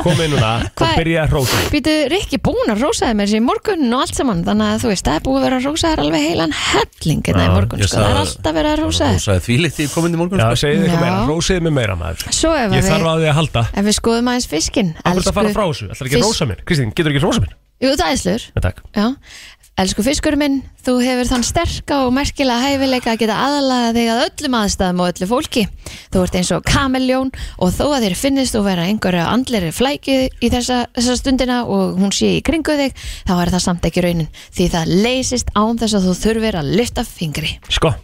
Komið 0.00 0.32
núna 0.34 0.50
og 0.66 0.94
byrja 0.98 1.24
að 1.24 1.34
rósa 1.36 1.60
Býtu, 1.72 1.94
Rikki 2.10 2.40
búin 2.42 2.72
að 2.72 2.84
rósa 2.84 3.10
þig 3.10 3.18
með 3.20 3.30
sér 3.30 3.40
í 3.40 3.44
morgun 3.90 3.96
og 3.98 4.04
allt 4.06 4.14
saman. 4.20 4.40
Þannig 4.46 4.66
að 4.70 4.82
þú 4.84 4.90
veist, 4.90 5.04
það 5.06 5.16
er 5.18 5.24
búið 5.26 5.38
að 5.40 5.44
vera 5.46 5.56
að 5.60 5.66
rósa 5.66 5.90
þér 5.90 6.02
alveg 6.04 6.24
heilan 6.26 6.52
helling 6.60 7.22
hérna 7.26 7.44
í 7.44 7.50
morgun, 7.54 7.82
sko, 7.84 7.96
það 7.96 8.10
er 8.10 8.20
alltaf 8.20 8.54
verið 8.56 8.70
að 8.70 8.80
rósa 8.84 9.04
Þú 9.04 9.10
þér 9.10 9.24
sagði 9.26 9.44
því 9.46 9.56
litt 9.64 9.80
í 9.80 9.86
komandi 9.94 10.20
morgun 10.20 10.40
Já, 10.40 10.46
sko. 10.50 10.60
segið 10.60 10.86
Já. 10.86 11.00
meira, 11.00 11.18
rósið 11.30 11.60
mér 11.66 11.74
meira 11.80 11.96
maður. 12.00 12.26
Svo 12.40 12.52
ef 12.54 12.70
Ég 12.70 12.84
að 12.84 12.90
þarf 12.90 13.04
við, 13.04 13.10
á 13.10 13.14
því 13.20 13.28
að 13.30 13.38
halda. 13.40 13.62
ef 13.74 13.84
við 13.90 13.96
skoðum 14.00 14.30
aðeins 14.30 14.48
fiskinn. 14.50 14.92
Akkur 15.04 15.22
þetta 15.24 15.36
fara 15.40 15.54
frá 15.56 15.64
þessu, 15.70 15.90
ætlar 15.90 16.06
ekki 16.10 16.16
að 16.16 16.22
fisk- 16.22 16.30
rósa 16.30 16.48
mér? 16.50 16.62
Kristín, 16.70 16.92
getur 16.94 17.10
ekki 17.14 17.20
að 17.22 17.26
rósa 17.28 17.40
mér? 17.44 17.56
Jú, 17.80 17.94
það 17.96 18.10
er 18.12 18.18
slur. 18.20 18.42
Já, 18.92 19.06
elsku 19.80 20.02
fiskur 20.04 20.36
minn, 20.36 20.58
þú 20.84 20.96
hefur 21.00 21.28
þann 21.30 21.44
sterka 21.46 22.00
og 22.04 22.12
merkilega 22.12 22.68
hæfileika 22.68 23.14
að 23.14 23.22
geta 23.22 23.36
aðalaga 23.46 23.92
þig 23.96 24.10
að 24.12 24.22
öllum 24.26 24.56
aðstæðum 24.58 25.00
og 25.00 25.08
öllu 25.12 25.28
fólki. 25.30 25.62
Þú 26.12 26.24
ert 26.24 26.36
eins 26.40 26.50
og 26.56 26.66
kameljón 26.68 27.30
og 27.56 27.72
þó 27.76 27.84
að 27.86 28.04
þér 28.06 28.16
finnist 28.20 28.56
þú 28.56 28.62
vera 28.66 28.84
einhverja 28.90 29.28
andleri 29.32 29.72
flæki 29.72 30.18
í 30.28 30.52
þessa, 30.52 30.82
þessa 30.98 31.16
stundina 31.20 31.62
og 31.64 31.96
hún 32.00 32.12
sé 32.14 32.34
í 32.36 32.44
kringu 32.44 32.76
þig, 32.82 32.94
þá 33.28 33.34
er 33.38 33.52
það 33.54 33.64
samt 33.66 33.88
ekki 33.88 34.04
raunin 34.04 34.30
því 34.50 34.68
það 34.76 34.94
leysist 35.06 35.52
án 35.56 35.80
þess 35.80 35.96
að 35.96 36.08
þú 36.08 36.16
þurfir 36.24 36.60
að 36.60 36.72
lyfta 36.80 37.06
fingri. 37.08 37.52
Sko, 37.72 37.94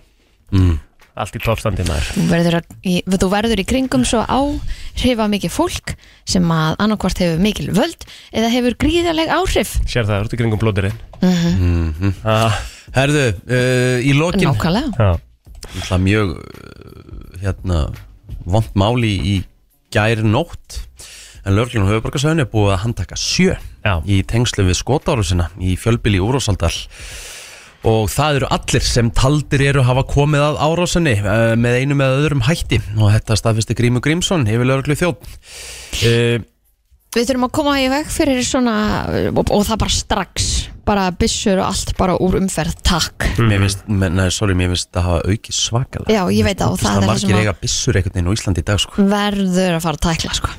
mm. 0.56 0.78
allt 1.20 1.36
í 1.36 1.42
toppstandi 1.44 1.88
maður 1.88 2.12
Þú 2.14 2.28
verður, 2.30 2.60
að, 2.62 2.78
í, 2.88 2.94
þú 3.04 3.32
verður 3.34 3.62
í 3.62 3.66
kringum 3.68 4.06
svo 4.08 4.22
áhrifa 4.24 5.28
mikið 5.34 5.52
fólk 5.52 5.96
sem 6.26 6.48
að 6.56 6.80
annarkvort 6.86 7.20
hefur 7.22 7.44
mikil 7.44 7.68
völd 7.76 8.08
eða 8.32 8.54
hefur 8.54 8.80
gríðarleg 8.80 9.34
áhrif. 9.36 9.76
Sér 9.84 10.08
það, 10.08 10.16
þú 10.16 10.24
ert 10.24 10.38
í 10.38 10.40
kringum 10.40 10.62
blóðirinn 10.62 11.05
Herðu, 12.96 13.26
uh, 13.50 13.98
í 14.00 14.12
lokin 14.16 14.48
Nákvæmlega. 14.50 14.92
Já, 14.96 15.20
Það 15.90 16.02
mjög 16.06 16.32
uh, 16.36 17.38
hérna, 17.42 17.80
vond 18.46 18.74
máli 18.78 19.14
í 19.16 19.36
gær 19.94 20.22
nótt 20.26 20.80
en 21.46 21.54
lögreglun 21.54 21.86
og 21.86 21.92
höfuborgarsöðun 21.94 22.42
er 22.42 22.50
búið 22.50 22.72
að 22.74 22.82
handtaka 22.82 23.18
sjö 23.20 23.54
Já. 23.84 24.00
í 24.02 24.20
tengslu 24.26 24.64
við 24.66 24.80
skotárusina 24.80 25.48
í 25.62 25.76
fjölbili 25.78 26.18
Úrósaldal 26.22 26.72
og 27.86 28.08
það 28.10 28.40
eru 28.40 28.48
allir 28.50 28.82
sem 28.82 29.12
taldir 29.14 29.62
eru 29.68 29.84
að 29.84 29.90
hafa 29.92 30.02
komið 30.10 30.42
að 30.42 30.58
árásinni 30.64 31.14
uh, 31.20 31.52
með 31.60 31.78
einu 31.82 31.98
með 32.00 32.16
öðrum 32.18 32.42
hætti. 32.48 32.80
Og 32.98 33.12
þetta 33.14 33.36
staðfisti 33.38 33.76
Grímur 33.78 34.02
Grímsson 34.02 34.46
yfir 34.50 34.66
lögreglu 34.66 34.96
þjótt 34.98 35.28
uh, 35.28 36.38
Við 37.16 37.28
þurfum 37.30 37.46
að 37.46 37.52
koma 37.56 37.76
í 37.80 37.86
veg 37.88 38.08
fyrir 38.12 38.42
svona 38.44 38.72
og, 39.30 39.44
og 39.46 39.62
það 39.64 39.78
bara 39.84 39.94
strax 39.94 40.48
bara 40.86 41.08
byssur 41.18 41.58
og 41.60 41.66
allt 41.70 41.92
bara 41.98 42.14
úr 42.22 42.36
umferð 42.40 42.76
takk. 42.86 43.26
Mér 43.42 43.64
finnst, 43.64 43.82
nei, 43.90 44.28
sorry, 44.34 44.54
mér 44.58 44.72
finnst 44.74 44.90
það 44.94 45.08
hafa 45.10 45.32
aukið 45.34 45.58
svakalega. 45.58 46.14
Já, 46.14 46.22
ég 46.36 46.46
veit 46.46 46.60
það 46.62 46.72
og 46.72 46.78
Mér 46.78 46.80
finnst 46.80 46.86
það 46.86 46.96
er 46.96 47.02
það 47.02 47.10
margir 47.12 47.26
sem 47.26 47.40
eiga 47.42 47.54
að 47.54 47.60
byssur 47.66 47.98
einhvern 48.00 48.16
veginn 48.16 48.30
á 48.30 48.36
Íslandi 48.38 48.62
í 48.64 48.66
dag 48.70 48.82
sko. 48.82 49.06
verður 49.12 49.76
að 49.76 49.84
fara 49.86 50.00
að 50.00 50.04
tækla 50.08 50.36
sko. 50.40 50.52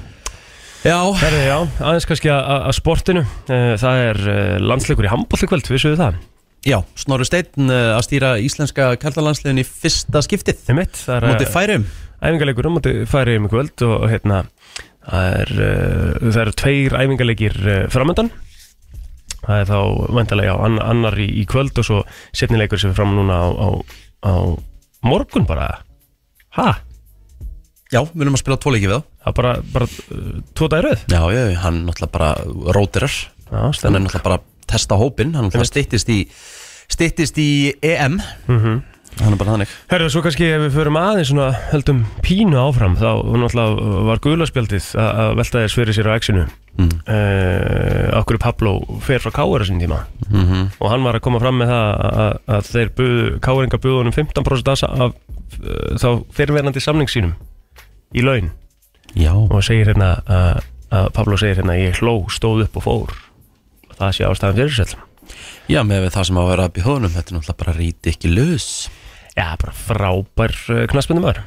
Já, 0.87 0.97
Herri, 1.19 1.39
já, 1.49 1.57
aðeins 1.81 2.05
kannski 2.07 2.29
að, 2.31 2.49
að 2.69 2.75
sportinu. 2.77 3.23
Eh, 3.49 3.71
Það 3.81 4.01
er 4.07 4.19
uh, 4.29 4.57
landsleikur 4.61 5.07
í 5.07 5.11
handbólli 5.11 5.49
kvöld, 5.49 5.71
vissuðu 5.73 5.97
það? 5.99 6.19
já, 6.67 6.77
Snorri 6.99 7.25
Steinn 7.27 7.69
uh, 7.71 7.95
að 7.95 8.03
stýra 8.07 8.33
íslenska 8.43 8.89
kærtalandsliðin 9.01 9.61
í 9.61 9.65
fyrsta 9.67 10.21
skiptið. 10.25 10.59
Þið 10.67 10.77
mitt, 10.81 10.99
það 10.99 11.17
er 11.21 11.27
Móti 11.31 11.49
færum 11.53 11.85
æfingarleikur 12.17 12.65
á 12.67 12.71
móti 12.73 12.93
færi 13.09 13.35
um 13.37 13.45
kvöld 13.51 13.83
og 13.85 14.07
hérna 14.09 14.39
það 15.07 15.27
er, 15.41 15.51
uh, 15.53 16.25
það 16.33 16.41
eru 16.43 16.53
tveir 16.61 16.95
æfingarleikir 17.03 17.57
uh, 17.61 17.75
framöndan 17.93 18.31
það 19.47 19.62
er 19.63 19.69
þá 19.71 19.77
vantarlega 20.19 20.51
já, 20.51 20.55
ann, 20.67 20.77
annar 20.83 21.17
í, 21.23 21.27
í 21.41 21.45
kvöld 21.49 21.79
og 21.81 21.88
svo 21.88 22.01
setnileikur 22.36 22.79
sem 22.81 22.91
er 22.93 22.97
fram 22.99 23.15
núna 23.17 23.39
á, 23.39 23.47
á, 23.47 23.67
á 24.27 24.33
morgun 25.07 25.47
bara. 25.49 25.69
Ha, 26.60 26.75
Já, 27.88 28.01
við 28.03 28.25
erum 28.25 28.36
að 28.36 28.41
spila 28.41 28.57
tvo 28.60 28.71
leiki 28.75 28.89
við 28.89 28.97
þá. 28.97 29.03
Það 29.23 29.29
er 29.31 29.36
bara, 29.38 29.51
bara 29.71 29.86
uh, 29.88 30.39
tvo 30.60 30.67
dagir 30.73 30.86
rauð 30.89 31.03
Já, 31.07 31.21
já, 31.31 31.43
hann 31.63 31.77
náttúrulega 31.88 32.12
bara 32.17 32.29
rótirar 32.75 33.13
já, 33.15 33.29
Þannig 33.47 33.69
er 33.71 33.77
stemming 33.79 34.03
náttúrulega 34.10 34.25
bara 34.27 34.39
að 34.41 34.67
testa 34.67 34.97
hópin 34.99 35.31
Hann 35.38 35.47
náttúrulega 35.47 35.69
styttist 35.71 36.12
í 36.12 36.17
Styttist 36.91 37.39
í 37.39 37.47
EM 37.79 38.19
Mhm. 38.51 38.81
Hann 39.17 39.33
er 39.33 39.39
bara 39.39 39.53
þannig. 39.55 39.71
Herðu, 39.89 40.10
svo 40.13 40.21
kannski 40.21 40.45
ef 40.51 40.62
við 40.67 40.75
förum 40.75 40.97
aðeins 40.99 41.31
svona 41.31 41.47
heldum 41.71 42.03
pínu 42.21 42.60
áfram 42.62 42.93
þá 42.99 43.07
náttúrulega 43.39 44.03
var 44.12 44.19
gulaspjaldið 44.21 44.89
að 45.01 45.21
að 45.23 45.31
velta 45.39 45.63
þess 45.63 45.77
fyrir 45.79 45.97
sér 45.97 46.10
á 46.12 46.17
exinu 46.19 46.43
Mm. 46.77 46.99
uh, 47.09 48.19
okkur 48.19 48.37
Pablo 48.37 48.75
fer 49.01 49.21
frá 49.23 49.31
Káur 49.33 49.63
þessum 49.63 49.79
tíma. 49.81 50.03
Mm 50.29 50.67
og 50.77 50.91
hann 50.91 51.05
var 51.07 51.17
að 51.17 51.23
koma 51.25 51.39
fram 51.41 51.57
með 51.57 51.71
það 51.71 51.87
að, 52.07 52.37
að 52.53 52.69
þeir 52.71 52.91
Káuringa 53.41 53.79
buðu 53.81 53.97
honum 54.03 54.13
15% 54.13 54.71
af, 54.73 54.83
af 54.85 55.15
uh, 55.63 55.97
þá 55.97 56.09
fyrirverandi 56.37 56.83
samning 56.83 57.09
sínum 57.09 57.33
í 58.13 58.21
laun. 58.21 58.51
Já, 59.17 59.33
og 59.33 59.63
segir 59.65 59.89
hérna 59.89 60.21
að, 60.27 60.61
að 60.93 61.11
Pablo 61.17 61.37
segir 61.41 61.61
hérna 61.61 61.79
ég 61.79 61.97
hló, 61.97 62.27
stóð 62.29 62.67
upp 62.67 62.77
og 62.77 62.85
fór. 62.85 63.17
Og 63.89 63.97
það 63.97 64.15
sé 64.15 64.29
ástæðan 64.29 64.59
fyrir 64.61 64.77
sér 64.77 64.95
já, 65.67 65.81
með 65.83 66.09
það 66.13 66.29
sem 66.29 66.37
á 66.39 66.41
að 66.41 66.49
vera 66.53 66.69
að 66.69 66.85
honum 66.85 67.11
Þetta 67.11 67.33
er 67.33 67.35
náttúrulega 67.37 67.61
bara 67.63 67.77
ríti 67.77 68.13
ekki 68.13 68.31
laus. 68.31 68.69
Já, 69.33 69.49
bara 69.59 69.73
frábær 69.75 70.55
knaspinu 70.93 71.23
maður 71.25 71.43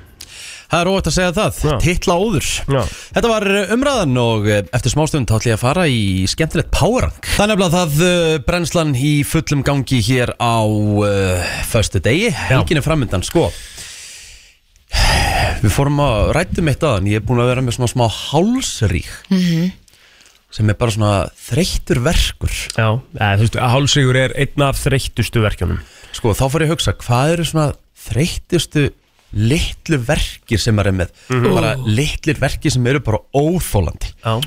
Það 0.70 0.80
er 0.84 0.88
óvægt 0.92 1.08
að 1.10 1.14
segja 1.16 1.30
það, 1.34 1.56
Já. 1.66 1.72
titla 1.82 2.14
óður. 2.22 2.48
Já, 2.70 2.80
Þetta 3.16 3.30
var 3.32 3.46
uh, 3.50 3.72
umræðan 3.74 4.20
og 4.22 4.44
uh, 4.46 4.60
eftir 4.76 4.92
smástund 4.92 5.26
þá 5.26 5.34
ætlum 5.40 5.50
ég 5.50 5.56
að 5.58 5.64
fara 5.64 5.86
í 5.90 6.02
skemmtilegt 6.30 6.70
powerrank. 6.76 7.26
Það 7.34 7.42
er 7.42 7.50
nefnilega 7.50 7.74
það 7.80 8.04
uh, 8.06 8.34
brennslan 8.46 8.92
í 8.94 9.10
fullum 9.26 9.64
gangi 9.66 9.98
hér 10.06 10.32
á 10.38 10.62
uh, 10.62 11.50
föstu 11.72 11.98
degi, 12.04 12.30
helgin 12.52 12.78
er 12.78 12.86
framöndan, 12.86 13.26
sko. 13.26 13.48
Við 15.60 15.74
fórum 15.74 15.98
að 16.06 16.30
rættum 16.38 16.70
eitt 16.70 16.86
aðan, 16.86 17.10
ég 17.10 17.20
er 17.20 17.26
búin 17.26 17.42
að 17.42 17.50
vera 17.50 17.66
með 17.66 17.76
svona 17.76 17.90
smá 17.90 18.06
hálsrík 18.30 19.10
sem 20.50 20.66
er 20.72 20.78
bara 20.78 20.90
svona 20.94 21.10
þreyttur 21.38 22.00
verkur. 22.02 22.50
já, 22.74 22.88
eða, 23.14 23.34
þú 23.38 23.44
veist, 23.44 23.58
hálsigur 23.74 24.16
er 24.18 24.32
einn 24.34 24.64
af 24.66 24.80
þreyttustu 24.82 25.42
verkjunum. 25.44 25.82
Sko, 26.16 26.32
þá 26.34 26.42
fór 26.50 26.64
ég 26.64 26.70
að 26.70 26.74
hugsa, 26.74 26.94
hvað 26.98 27.34
eru 27.36 27.46
svona 27.46 27.68
þreyttustu 28.06 28.88
litlu 29.32 29.98
verkir 30.08 30.58
sem 30.60 30.74
maður 30.76 30.86
er 30.92 30.98
með 31.04 31.10
Mhm. 31.30 31.54
bara 31.54 31.74
litlir 31.86 32.38
verkir 32.40 32.72
sem 32.72 32.86
eru 32.86 33.00
bara 33.00 33.18
óþólandi 33.34 34.12
Já, 34.24 34.40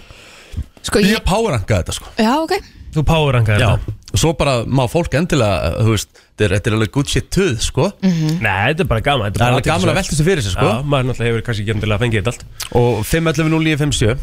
Sko, 0.84 1.00
ég 1.00 1.15
ég, 1.15 1.24
powerranka 1.24 1.80
þetta 1.84 1.93
sko 1.96 2.10
já, 2.19 2.34
ok 2.43 2.58
þú 2.93 3.04
powerrankaði 3.08 3.60
Já, 3.63 3.69
þetta 3.78 3.93
og 4.13 4.19
svo 4.22 4.34
bara 4.38 4.52
má 4.69 4.84
fólk 4.91 5.15
endilega, 5.17 5.72
þú 5.82 5.93
veist, 5.96 6.10
þetta 6.13 6.43
er, 6.46 6.52
þetta 6.60 6.67
er 6.69 6.74
alveg 6.78 6.91
good 6.93 7.08
shit 7.10 7.30
tuð, 7.34 7.56
sko. 7.65 7.88
Nei, 8.04 8.69
þetta 8.69 8.84
er 8.84 8.89
bara 8.91 9.02
gaman 9.02 9.32
Það 9.34 9.41
er 9.48 9.54
alveg 9.56 9.65
gaman 9.65 9.89
að 9.89 9.96
velta 9.98 10.12
þessu 10.13 10.26
fyrir 10.28 10.43
sig, 10.46 10.52
sko. 10.54 10.67
Já, 10.69 10.84
maður 10.86 11.08
náttúrulega 11.10 11.32
hefur 11.32 11.46
kannski 11.48 11.63
ekki 11.63 11.74
endilega 11.74 12.04
fengið 12.04 12.22
þetta 12.22 12.30
allt 12.30 12.43
Og 12.78 13.00
511-0957. 13.10 14.19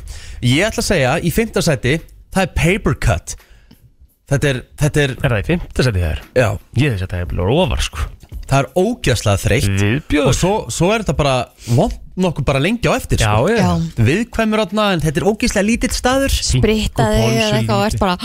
Ég 0.46 0.62
ætla 0.68 0.84
að 0.84 0.86
segja, 0.86 1.16
í 1.26 1.32
fimmtasæti, 1.34 1.96
það 2.30 2.42
er 2.46 2.52
paper 2.60 2.94
cut. 3.02 3.34
Þetta 4.30 4.52
er, 4.52 4.60
þetta 4.78 5.02
er, 5.02 5.16
Er 5.18 5.34
það 5.34 5.42
í 5.42 5.46
fimmta 5.50 5.82
seti 5.88 6.04
þér? 6.06 6.22
já, 6.38 6.48
Ég 6.78 6.94
þess 6.94 7.02
að 7.08 7.10
það 7.16 7.24
er 7.24 7.30
blóður 7.34 7.58
ofar 7.66 7.82
sko 7.88 8.06
það 8.50 8.60
er 8.60 8.70
ógæslega 8.82 9.42
þreytt. 9.44 9.74
Viðbjóður. 9.80 10.30
Og 10.30 10.38
svo, 10.38 10.54
svo 10.74 10.90
er 10.94 11.04
þetta 11.04 11.16
bara, 11.20 11.34
vond 11.70 11.98
nokkuð 12.20 12.44
bara 12.44 12.60
lengi 12.62 12.90
á 12.90 12.92
eftir, 12.96 13.22
Já, 13.22 13.32
sko. 13.32 13.48
já, 13.54 13.70
Viðkvæmur 13.96 14.62
átna, 14.64 14.90
en 14.94 15.02
þetta 15.02 15.22
er 15.22 15.28
ógæslega 15.30 15.66
lítill 15.66 15.94
staður. 15.94 16.34
sprittaði 16.34 17.22
eða 17.30 17.60
eitthvað 17.60 17.78
og 17.78 17.86
ert 17.86 18.02
bara 18.02 18.16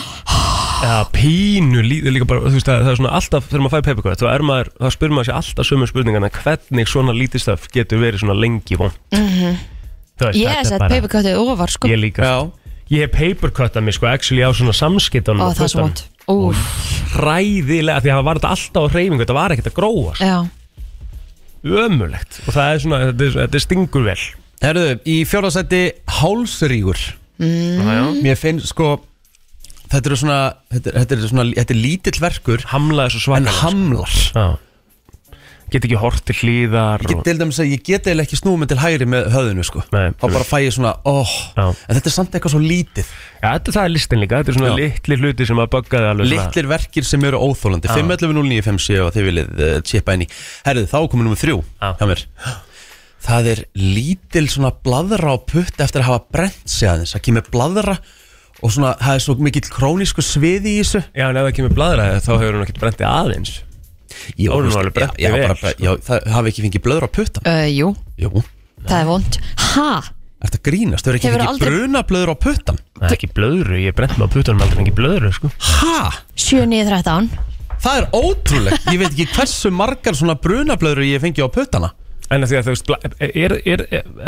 Já, 0.85 0.95
pínu 1.15 1.83
lítið 1.85 2.15
líka 2.17 2.27
bara, 2.29 2.43
þú 2.49 2.57
veist, 2.57 2.67
það, 2.67 2.81
það 2.83 2.91
er 2.91 2.99
svona 2.99 3.13
alltaf 3.15 3.47
þegar 3.47 3.63
maður 3.63 3.75
fær 3.75 3.85
papercut, 3.87 4.19
þá 4.19 4.27
er 4.33 4.43
maður, 4.45 4.71
þá 4.81 4.87
spyr 4.97 5.13
maður 5.15 5.29
sér 5.29 5.37
alltaf 5.39 5.69
sömu 5.69 5.87
spurningana, 5.89 6.31
hvernig 6.35 6.91
svona 6.91 7.15
lítið 7.15 7.45
stöf 7.45 7.69
getur 7.73 8.03
verið 8.03 8.25
svona 8.25 8.35
lengi 8.37 8.79
von 8.81 8.91
mm 9.15 9.29
-hmm. 9.29 9.63
Ég 10.35 10.47
hef 10.47 10.67
sett 10.67 10.79
papercuttið 10.79 11.39
ofar 11.39 11.69
sko 11.69 11.87
Ég 11.87 11.99
líka, 11.99 12.23
Já. 12.23 12.51
ég 12.89 12.99
hef 13.07 13.11
papercuttað 13.11 13.83
mig 13.83 13.93
sko, 13.93 14.07
actually 14.07 14.43
á 14.43 14.51
svona 14.51 14.73
samskiptunum 14.73 15.41
Ó, 15.41 15.53
það 15.53 15.63
er 15.63 15.67
svo 15.67 15.81
vond 15.81 16.03
Úf, 16.31 16.61
Hræðilega, 17.15 18.01
því 18.01 18.11
að 18.11 18.17
það 18.17 18.25
var 18.27 18.39
þetta 18.39 18.53
alltaf 18.55 18.85
á 18.85 18.91
hreyfingu, 18.95 19.21
þetta 19.23 19.37
var 19.37 19.53
ekkert 19.55 19.69
að 19.71 19.75
gróa. 19.77 20.13
Já. 20.19 20.37
Ömulegt, 21.85 22.39
og 22.45 22.53
það 22.53 22.71
er 22.73 22.81
svona, 22.83 22.99
þetta, 23.09 23.25
er- 23.29 23.37
þetta 23.47 23.61
stingur 23.63 24.03
vel. 24.05 24.19
Herðu, 24.65 24.85
í 25.05 25.15
fjórðasæti, 25.29 25.81
hálsrígur. 26.19 27.01
mm. 27.39 28.21
Mér 28.25 28.37
finnst, 28.39 28.69
sko, 28.71 28.89
þetta 29.91 30.11
er 30.11 30.15
svona, 30.21 30.39
þetta 30.73 30.91
er, 30.91 30.99
þetta 31.03 31.15
er 31.17 31.27
svona, 31.29 31.47
þetta 31.57 31.75
er 31.75 31.81
lítill 31.81 32.19
verkur, 32.21 32.65
Hamlaði 32.73 33.15
svo 33.19 33.35
en 33.35 33.45
svakalega 33.45 33.61
hamlar. 33.63 34.15
Já 34.35 34.47
Get 35.73 35.85
ekki 35.87 35.97
hort 35.97 36.21
til 36.27 36.35
hlýðar 36.37 37.01
Ég 37.01 37.09
get 37.09 37.23
til 37.25 37.37
dæmis 37.39 37.57
að 37.61 37.71
ég 37.71 37.81
get 37.87 38.05
eiginlega 38.05 38.27
ekki 38.27 38.37
snúið 38.37 38.57
mig 38.61 38.69
til 38.69 38.77
hægri 38.83 39.07
með 39.09 39.29
höfðinu 39.33 39.63
sko 39.65 39.81
Nei. 39.95 40.11
Þá 40.21 40.25
bara 40.27 40.45
fæ 40.45 40.57
ég 40.61 40.75
svona, 40.75 40.91
óh 41.09 41.31
Já. 41.57 41.65
En 41.65 41.97
þetta 41.97 42.11
er 42.11 42.15
samt 42.15 42.37
eitthvað 42.37 42.53
svo 42.53 42.61
lítið 42.61 43.09
Já, 43.09 43.47
þetta 43.47 43.73
það 43.77 43.81
er 43.87 43.93
listin 43.95 44.21
líka, 44.21 44.41
þetta 44.43 44.53
er 44.53 44.59
svona 44.59 44.69
Já. 44.69 44.77
litli 44.83 45.17
hluti 45.23 45.47
sem 45.49 45.61
að 45.63 45.71
buggaði 45.73 46.11
alveg 46.11 46.29
svona. 46.29 46.45
Litlir 46.45 46.69
verkir 46.69 47.07
sem 47.09 47.25
eru 47.31 47.41
óþólandi 47.49 47.91
511-0957 47.95 49.01
og 49.07 49.11
þið 49.17 49.27
viljið 49.31 49.63
uh, 49.65 49.75
chipa 49.89 50.15
inn 50.15 50.25
í 50.27 50.29
Herðu, 50.69 50.85
þá 50.93 50.97
komum 51.09 51.25
nummer 51.29 51.41
þrjú 51.41 51.59
Já. 51.81 51.89
hjá 51.97 52.05
mér 52.13 52.25
Það 53.25 53.47
er 53.55 53.63
lítil 53.73 54.45
svona 54.53 54.69
bladra 54.85 55.33
á 55.33 55.37
putt 55.41 55.81
eftir 55.81 56.03
að 56.03 56.11
hafa 56.11 56.25
brent 56.35 56.61
sig 56.69 56.91
aðeins 56.91 57.15
Það 57.17 57.25
kemur 57.25 57.47
bladra 57.55 57.97
og 58.63 58.71
svona, 58.71 58.93
það 59.01 59.17
er 59.17 59.23
svo 59.25 59.35
mikill 59.43 59.65
krónísku 59.73 60.23
sviði 60.23 60.75
í 60.77 60.83
þessu 60.83 61.01
Já, 61.09 61.25
en 61.31 61.39
ef 61.41 61.47
það 61.49 61.55
kemur 61.57 61.73
bladræði 61.79 62.21
þá 62.21 62.29
hefur 62.35 62.53
hún 62.59 62.65
ekkert 62.67 62.83
brendið 62.85 63.09
aðeins 63.09 63.55
Ég 64.37 64.51
Ó, 64.51 64.59
nú 64.63 64.73
alveg 64.75 64.93
bara, 64.95 65.55
sko. 65.55 65.73
já, 65.79 65.91
það 66.09 66.27
hafi 66.35 66.51
ekki 66.53 66.65
fengið 66.67 66.83
blöður 66.85 67.07
á 67.07 67.09
puttan 67.19 67.49
uh, 67.49 67.65
Jú, 67.71 67.89
Jú, 68.21 68.43
það 68.85 68.99
er 69.01 69.09
vond 69.09 69.39
Ha? 69.75 69.89
ertu 70.45 70.59
að 70.59 70.65
grínast, 70.69 71.05
þau 71.05 71.11
eru 71.13 71.19
ekki 71.19 71.31
fengið 71.33 71.49
aldrei- 71.49 71.71
brunablöður 71.73 72.31
á 72.31 72.35
puttan 72.37 72.79
Það 72.99 73.09
er 73.09 73.15
ekki 73.17 73.29
blöðru, 73.35 73.77
ég 73.81 73.95
brent 73.97 74.15
mig 74.19 74.27
á 74.27 74.33
putunum 74.35 74.61
aldrei 74.65 74.79
fengið 74.83 74.97
blöðru, 74.99 75.31
sko. 75.35 75.49
Ha? 75.81 75.97
7-9-13 76.39 77.29
Það 77.85 77.99
er 77.99 78.05
ótrúlegt, 78.15 78.85
ég 78.93 78.99
veit 79.01 79.11
ekki 79.11 79.25
hversu 79.35 79.69
margar 79.73 80.15
svona 80.17 80.37
brunablöður 80.41 81.03
ég 81.05 81.21
fengi 81.21 81.43
á 81.43 81.49
puttana. 81.51 81.91
En 82.33 82.41
því 82.41 82.55
að 82.57 82.63
þú 82.65 82.71
veist, 82.73 82.87
er, 83.21 83.33
er, 83.45 83.53
er, 83.69 83.81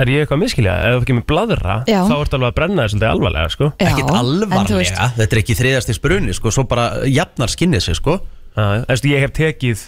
er 0.04 0.10
ég 0.12 0.22
eitthvað 0.26 0.42
miskilja? 0.44 0.74
Ef 0.86 0.98
það 1.00 1.06
kemur 1.10 1.24
bladra, 1.32 1.78
Já. 1.90 2.04
þá 2.06 2.14
ertu 2.20 2.38
alveg 2.38 2.52
að 2.52 2.58
brenna 2.60 2.84
það 2.84 2.92
svolítið 2.94 3.10
alvarlega, 3.10 3.54
sko. 3.56 3.70
Þú 3.80 3.88
veist, 3.88 4.12
alvarlega, 4.20 5.08
þetta 5.18 5.34
er 5.38 5.42
ekki 5.42 5.56
þriðastis 5.58 6.02
bruni 6.04 6.36
sko, 6.38 6.54
svo 6.54 6.68
bara 6.70 6.86
jafnar 7.10 7.50
skinnið 7.56 7.88
sig 7.88 7.98
sko 7.98 8.20
Þú 8.58 8.86
veist, 8.90 9.06
ég 9.06 9.22
hef 9.22 9.34
tekið 9.38 9.82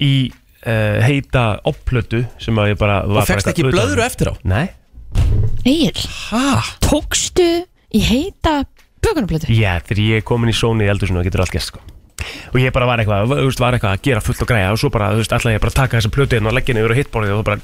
í 0.00 0.12
uh, 0.30 0.98
heita 1.02 1.44
opplötu 1.66 2.22
sem 2.40 2.58
að 2.62 2.72
ég 2.74 2.78
bara 2.80 3.00
var 3.08 3.24
Og 3.24 3.30
fegst 3.30 3.50
ekki 3.50 3.66
blöðru 3.66 4.04
eftir 4.06 4.30
á? 4.30 4.34
Nei, 4.46 4.66
Egil, 5.66 6.06
Ha? 6.30 6.60
tókstu 6.86 7.48
í 7.90 8.02
heita 8.06 8.60
bökunarblötu? 9.02 9.50
já, 9.50 9.80
þegar 9.88 10.04
ég 10.06 10.20
er 10.22 10.26
komin 10.30 10.52
í 10.52 10.56
sóni 10.56 10.86
í 10.86 10.92
eldursunum, 10.92 11.20
það 11.24 11.30
getur 11.32 11.42
allt 11.44 11.56
gest, 11.56 11.72
sko. 11.72 11.82
Og 12.52 12.58
ég 12.60 12.70
bara 12.76 12.86
var 12.86 13.00
eitthvað, 13.02 13.26
þú 13.32 13.46
veist, 13.48 13.60
var 13.62 13.74
eitthvað 13.76 13.94
að 13.96 14.02
gera 14.06 14.20
fullt 14.22 14.42
og 14.44 14.48
græja 14.50 14.72
Og 14.74 14.78
svo 14.82 14.90
bara, 14.92 15.06
þú 15.14 15.22
veist, 15.22 15.32
ætlaði 15.32 15.56
ég 15.56 15.62
bara 15.64 15.72
að 15.72 15.78
taka 15.80 15.96
þessa 15.98 16.10
plötu 16.14 16.36
inn 16.38 16.46
og 16.50 16.52
leggja 16.54 16.74
henni 16.74 16.82
yfir 16.84 16.92
á 16.94 17.00
hitborðið 17.00 17.38
og 17.38 17.46
bara 17.48 17.58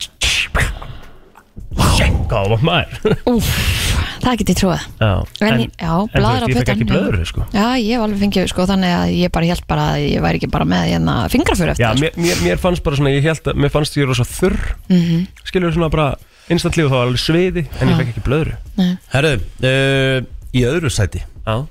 Sjekka 1.97 2.37
á 2.41 2.45
maður. 2.61 3.17
Úf, 3.31 3.49
það 4.25 4.37
get 4.41 4.51
ég 4.53 4.59
trúið 4.61 4.83
Já, 5.01 5.11
En, 5.47 5.61
já, 5.61 5.91
en 5.91 6.07
þú 6.07 6.21
blaður 6.21 6.43
á 6.43 6.47
veist, 6.47 6.51
ég 6.51 6.57
fekk 6.57 6.61
puttan 6.61 6.77
ekki 6.77 6.89
blöðru, 6.91 7.27
sko. 7.31 7.45
Já, 7.53 7.67
ég 7.81 7.91
hef 7.97 8.05
alveg 8.07 8.21
fengið, 8.25 8.49
sko, 8.53 8.67
þannig 8.71 8.95
að 8.97 9.13
ég 9.17 9.33
bara 9.37 9.51
held 9.51 9.65
bara 9.71 9.85
að 9.95 10.05
ég 10.07 10.25
væri 10.27 10.41
ekki 10.41 10.51
bara 10.57 10.65
með 10.73 10.85
hérna 10.93 11.15
fingrafur 11.33 11.73
eftir 11.73 11.85
Já, 11.85 11.91
það, 11.93 12.01
mér, 12.05 12.19
mér, 12.27 12.43
mér 12.47 12.63
fannst 12.63 12.83
bara 12.87 12.97
svona, 13.01 13.13
ég 13.15 13.23
held 13.29 13.51
að 13.53 13.61
mér 13.65 13.75
fannst 13.77 13.97
ég 14.01 14.09
rosa 14.09 14.25
þurr. 14.25 14.59
Mm 14.89 14.97
Mhm. 14.97 15.07
-hmm. 15.13 15.27
Skilur 15.51 15.73
svona 15.77 15.91
bara 15.91 16.09
instantly 16.49 16.85
og 16.85 16.91
þá 16.91 16.97
var 16.97 17.07
alveg 17.07 17.21
sviði 17.23 17.67
En 17.81 17.89
ég 17.89 17.97
fekk 17.97 18.09
ekki 18.15 18.25
blöðru. 18.27 18.57
Herru, 19.13 19.33
uh, 19.63 20.19
í 20.55 20.61
öðru 20.65 20.91
sæti. 20.91 21.23
Já, 21.47 21.67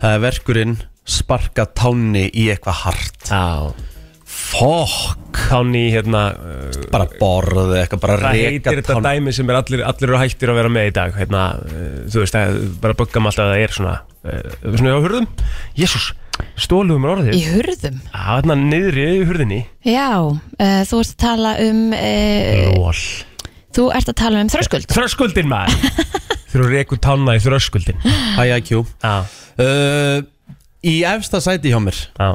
Það 0.00 0.14
er 0.14 0.20
verkurinn 0.20 0.76
sparka 1.06 1.66
tánni 1.66 2.30
í 2.34 2.48
eitthvað 2.50 2.78
hart. 2.84 3.28
Já 3.30 3.72
Fokk. 4.58 5.20
Táni 5.44 5.88
hérna 5.92 6.20
uh, 6.38 6.84
Bara 6.92 7.06
borð 7.18 7.72
eitthvað, 7.76 8.00
bara 8.04 8.14
Hvað 8.20 8.36
reka 8.36 8.50
heitir 8.52 8.78
þetta 8.78 8.94
tánni 8.94 9.10
dæmi 9.18 9.32
sem 9.34 9.48
er 9.50 9.56
allir, 9.58 9.80
allir 9.84 10.08
eru 10.12 10.20
hættir 10.20 10.52
að 10.52 10.58
vera 10.60 10.70
með 10.72 10.86
í 10.88 10.92
dag 10.94 11.16
hérna, 11.18 11.40
uh, 11.58 11.96
Þú 12.10 12.22
veist, 12.22 12.36
það, 12.36 12.60
bara 12.84 12.96
buggam 13.00 13.28
alltaf 13.30 13.44
að 13.48 13.50
það 13.52 13.64
er 13.64 13.74
svona 13.74 13.94
uh, 13.98 14.54
Svona 14.78 14.94
á 14.94 15.00
hurðum. 15.04 15.26
Jésús, 15.78 16.06
stóluðum 16.64 17.06
er 17.08 17.12
orðið. 17.16 17.36
Í 17.36 17.42
hurðum? 17.50 17.98
Já, 18.06 18.22
hérna 18.30 18.58
niðri 18.62 19.08
í 19.10 19.26
hurðinni. 19.28 19.60
Já, 19.90 20.08
uh, 20.22 20.80
þú 20.88 21.02
ert 21.02 21.12
að 21.12 21.18
tala 21.26 21.54
um 21.66 21.82
uh, 21.98 22.64
Lól 22.78 22.96
Þú 23.74 23.88
ert 23.98 24.14
að 24.14 24.18
tala 24.22 24.42
um 24.46 24.54
þröskuld. 24.54 24.88
Þröskuldin 24.94 25.50
maður. 25.50 25.82
Þurfa 26.54 26.64
að 26.68 26.74
reka 26.78 26.94
út 26.94 27.02
tána 27.02 27.34
í 27.34 27.40
þröskuldin 27.42 28.04
IIQ 28.38 28.70
Já, 29.02 29.14
uh, 29.66 30.18
Í 30.84 30.98
efsta 31.10 31.40
sæti 31.42 31.72
hjá 31.72 31.80
mér. 31.82 31.98
Já. 32.14 32.28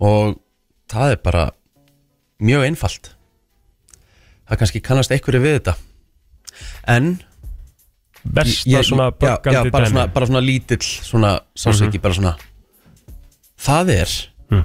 Og 0.00 0.38
það 0.90 1.14
er 1.14 1.20
bara 1.24 1.44
mjög 2.42 2.66
einfalt. 2.66 3.12
Það 4.50 4.60
kannski 4.62 4.82
kannast 4.82 5.12
einhverju 5.14 5.42
við 5.44 5.58
þetta. 5.60 5.74
En 6.90 7.12
Versta 8.20 8.82
svona 8.84 9.06
buggandi 9.16 9.70
já, 9.70 9.72
bara, 9.72 9.86
dæmi. 9.86 9.92
svona, 9.94 10.06
bara 10.12 10.26
svona 10.28 10.40
lítill 10.44 10.82
Svona 10.84 11.30
sásiki, 11.56 12.00
bara 12.02 12.14
svona. 12.18 12.34
Það 13.60 13.94
er 13.94 14.10
Mm. 14.50 14.64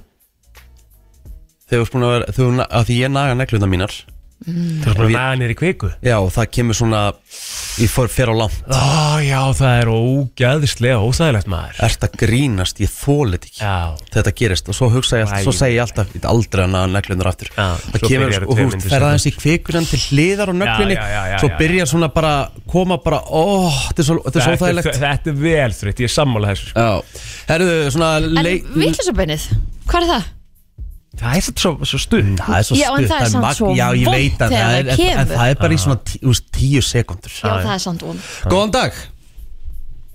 Þegar 1.70 1.86
þú 1.86 1.92
búin 1.94 2.04
að 2.08 2.12
vera 2.16 2.34
þegar, 2.36 2.66
að 2.68 2.90
Því 2.90 2.98
ég 3.00 3.12
naga 3.14 3.38
negluna 3.40 3.70
mínar 3.70 3.94
Bara 4.46 5.08
Við- 5.08 5.14
naga 5.16 5.36
niður 5.40 5.52
í 5.54 5.56
kviku? 5.58 5.90
Já, 6.04 6.18
það 6.36 6.48
kemur 6.52 6.76
svona 6.78 7.00
Ég 7.80 7.90
fyrir 7.92 8.30
á 8.32 8.36
langt. 8.36 8.58
Ó, 8.72 9.20
já, 9.24 9.40
það 9.58 9.80
er 9.82 9.90
ógæðislega 9.92 11.00
óþægilegt 11.04 11.48
maður. 11.52 11.80
Ert 11.88 12.04
að 12.06 12.14
grínast, 12.22 12.78
ég 12.84 12.92
þólit 12.92 13.48
ekki. 13.48 13.60
Já, 13.64 13.96
Þetta 14.14 14.34
gerist. 14.40 14.70
Og 14.72 14.76
svo 14.78 14.90
hugsa 14.94 15.18
ég 15.20 15.26
alltaf, 15.26 15.44
svo 15.48 15.54
segi 15.56 15.76
ég 15.76 15.82
alltaf 15.84 16.14
Ég 16.16 16.22
er 16.24 16.30
aldrei 16.30 16.64
að 16.66 16.72
naga 16.76 16.92
neglunar 16.94 17.32
aftur. 17.32 17.50
Já, 17.56 17.66
Það 17.96 18.06
kemur, 18.06 18.36
og 18.46 18.54
þú 18.56 18.68
veist, 18.70 18.86
fer 18.86 18.94
seinna. 18.96 19.10
aðeins 19.10 19.26
í 19.28 19.34
kvikunan 19.40 19.90
til 19.90 20.00
hliðar 20.06 20.52
á 20.52 20.54
nöglunni 20.62 20.98
Svo 21.40 21.50
já. 21.50 21.58
byrjar 21.60 21.88
svona 21.92 22.12
bara 22.14 22.34
Koma 22.68 22.98
bara, 23.04 23.20
ó, 23.28 23.72
þetta 23.90 24.00
er 24.00 24.08
svo, 24.12 24.20
þetta 24.24 24.36
er 24.36 24.46
þetta, 24.46 24.66
þægilegt 24.66 24.92
er, 24.92 25.02
þetta 25.04 25.28
er 25.34 25.40
vel 25.44 25.72
þreytt, 25.80 26.00
ég 26.00 26.08
er 26.12 26.16
sammála 26.16 26.54
þessu 26.54 26.70
sko. 26.70 26.80
Já, 26.80 27.04
herruðu, 27.50 27.92
svona 27.92 28.10
En 28.20 28.44
leik- 28.46 28.72
vitlusabennið, 28.76 29.50
hvað 29.88 30.02
er 30.02 30.10
það? 30.14 30.24
Það 31.16 31.36
er 31.40 31.44
svo, 31.46 31.54
svo, 31.64 31.72
svo 31.88 32.00
stund 32.04 32.40
Það 32.42 32.58
er 32.60 32.66
svo 32.68 32.76
Já, 32.80 32.88
en 32.92 32.96
stutt, 32.98 33.12
það 33.12 33.22
er 33.26 33.30
samt 33.32 33.46
mag- 33.46 33.56
svo 33.60 33.70
Já, 33.76 33.86
ég 33.96 34.06
vont 34.10 34.16
veit 34.18 34.42
að 34.42 34.50
þegar 34.52 34.66
það 34.66 34.76
það 34.76 34.80
er, 34.80 34.90
en, 34.92 34.98
kemur. 35.00 35.20
en 35.22 35.28
það 35.40 35.50
er 35.54 35.60
bara 35.64 35.74
í 35.74 35.80
svona 35.86 36.00
tí, 36.10 36.20
þú 36.24 36.32
veist, 36.34 36.48
tíu 36.58 36.82
sekundur 36.90 37.32
Já, 37.40 37.50
það 37.66 37.74
er 37.76 37.84
samt 37.86 38.02
von. 38.08 38.20
Góðan 38.52 38.72
dag, 38.76 38.94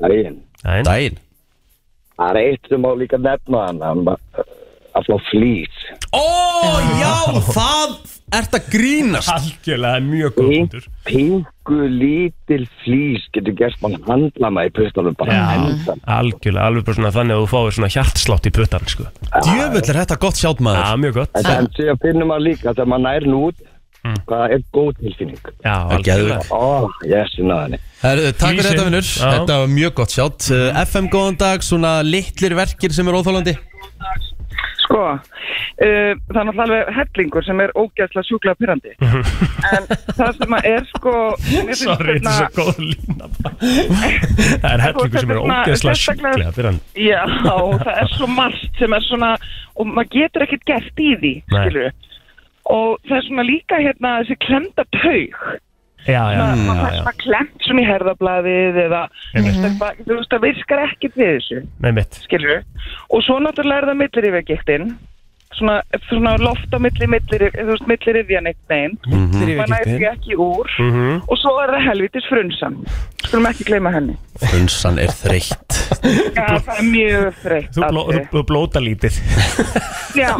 Daginn. 0.00 0.38
Nei, 0.64 0.82
daginn. 0.86 1.18
Það 2.20 2.30
er 2.30 2.38
eitt 2.44 2.68
sem 2.68 2.80
má 2.84 2.90
líka 3.00 3.18
nefna 3.20 3.66
hann, 3.66 3.80
hann 3.84 4.04
var 4.04 4.18
að 4.98 5.06
fá 5.08 5.16
flýs. 5.30 5.76
Ó, 6.12 6.24
já, 7.00 7.14
það 7.48 7.94
ert 8.38 8.54
að 8.58 8.66
grínast? 8.72 9.30
Algjörlega 9.34 10.02
mjög 10.06 10.34
góð 10.36 10.50
punktur. 10.54 10.84
Pingu 11.08 11.78
lítil 11.90 12.66
flýs 12.82 13.24
getur 13.34 13.56
gert 13.58 13.80
mann 13.84 13.96
handla 14.06 14.50
maður 14.52 14.70
í 14.70 14.74
pustunum 14.80 15.16
bara 15.18 15.36
Já, 15.36 15.42
endan. 15.56 16.02
algjörlega, 16.18 16.66
alveg 16.70 16.86
bara 16.88 16.98
svona 17.00 17.12
þannig 17.16 17.36
að 17.36 17.42
þú 17.44 17.50
fáir 17.54 17.76
svona 17.78 17.92
hjartslátt 17.96 18.46
í 18.50 18.54
puttan 18.58 18.86
sko. 18.90 19.08
Djöfull 19.46 19.84
er 19.84 20.00
þetta 20.02 20.20
gott 20.26 20.40
sjátt 20.40 20.60
Já, 20.62 20.66
maður 20.68 21.02
mjög 21.04 21.18
gott. 21.20 21.42
En, 21.44 21.68
síðan 21.78 22.00
finnum 22.06 22.32
maður 22.32 22.46
líka 22.48 22.72
þegar 22.74 22.90
maður 22.94 23.06
nær 23.08 23.28
nú 23.30 23.42
út 23.50 23.66
hvað 24.00 24.52
er 24.54 24.62
góð 24.72 24.92
tilfinning. 24.96 25.40
Já, 25.60 25.74
Það 25.76 25.90
er 25.90 25.96
algjörlega. 25.98 26.44
Ó, 26.56 26.88
ég 27.04 27.32
sinna 27.34 27.56
þannig. 27.64 27.82
Herruðu, 28.00 28.30
takk 28.40 28.54
fyrir 28.54 28.68
þetta 28.70 28.84
vinnur 28.86 29.08
Já. 29.10 29.32
Þetta 29.34 29.58
var 29.60 29.74
mjög 29.74 29.96
gott 29.98 30.14
sjátt. 30.14 30.46
FM 30.86 31.10
góðan 31.12 31.36
dag, 31.42 31.66
svona 31.66 31.90
litlir 32.06 32.54
verkir 32.56 32.94
sem 32.96 33.10
er 33.12 33.18
óþólandi 33.20 33.56
Sko, 34.90 35.02
uh, 35.06 35.18
það 35.78 36.38
er 36.40 36.46
náttúrulega 36.48 36.94
hellingur 36.96 37.44
sem 37.46 37.60
er 37.62 37.70
ógæðslega 37.78 38.26
sjúklega 38.26 38.58
pyrrandi. 38.58 38.94
en 39.70 39.86
það 40.18 40.32
sem 40.40 40.56
að 40.58 40.66
er 40.72 40.88
sko... 40.90 41.12
Sorry, 41.46 41.68
þetta 41.70 41.70
er 41.70 41.76
svo 41.78 41.94
hérna- 42.02 42.50
góð 42.58 42.80
lína. 42.82 43.30
Það 44.60 44.68
er 44.72 44.84
hellingur 44.88 45.22
sem 45.22 45.30
er 45.30 45.40
sérstaklega- 45.70 46.02
sjúklega 46.02 46.54
fyrir 46.58 46.70
hann 46.72 46.80
Já, 46.98 47.22
það 47.84 47.92
er 48.02 48.12
svo 48.16 48.30
margt 48.34 48.82
sem 48.82 48.98
er 48.98 49.06
svona, 49.06 49.30
og 49.78 49.90
maður 49.94 50.10
getur 50.18 50.46
ekkert 50.48 50.66
gert 50.72 51.02
í 51.06 51.10
því, 51.22 51.34
Og 52.70 52.98
það 53.08 53.16
er 53.20 53.24
svona 53.26 53.44
líka 53.46 53.78
hérna 53.82 54.16
þessi 54.20 54.36
klemda 54.44 54.84
taug. 54.94 55.38
Svona 56.06 57.14
klemt 57.20 57.66
svona 57.66 57.82
í 57.82 57.88
herðablaðið 57.88 58.80
eða, 58.86 59.02
þú 59.34 59.44
veist, 59.46 60.30
það 60.32 60.44
virkar 60.46 60.84
ekkert 60.86 61.20
við 61.20 61.32
þessu. 61.36 61.62
Nei, 61.84 61.92
mitt 62.00 62.20
skilur 62.24 62.62
og 63.10 63.24
svo 63.26 63.38
náttúrulega 63.42 63.82
er 63.82 63.90
það 63.90 64.00
millirifjagiktin 64.02 64.90
svona, 65.58 65.80
svona 66.08 66.36
loft 66.40 66.72
á 66.72 66.78
milli 66.82 67.06
millir, 67.10 67.46
þú 67.56 67.66
veist, 67.72 67.86
millirifjan 67.90 68.46
eitt 68.50 68.60
neginn 68.70 68.96
maður 69.58 69.72
næri 69.74 69.96
því 69.98 70.06
ekki 70.12 70.36
úr. 70.40 70.70
Mhm. 70.78 71.22
og 71.28 71.36
svo 71.42 71.54
er 71.64 71.72
það 71.74 71.86
helvitis 71.90 72.28
frunsan. 72.30 72.78
Skulum 73.26 73.46
ekki 73.50 73.66
gleyma 73.68 73.92
henni. 73.94 74.16
Frunsan 74.40 74.98
er 74.98 75.12
þreytt. 75.12 75.80
Já, 76.36 76.46
það 76.64 76.78
er 76.78 76.86
mjög 76.90 77.34
þreytt 77.44 77.74
Þú, 77.76 77.82
bló, 77.92 78.02
þú, 78.10 78.20
þú 78.32 78.42
blóta 78.48 78.80
lítið. 78.82 79.18
Já, 80.16 80.32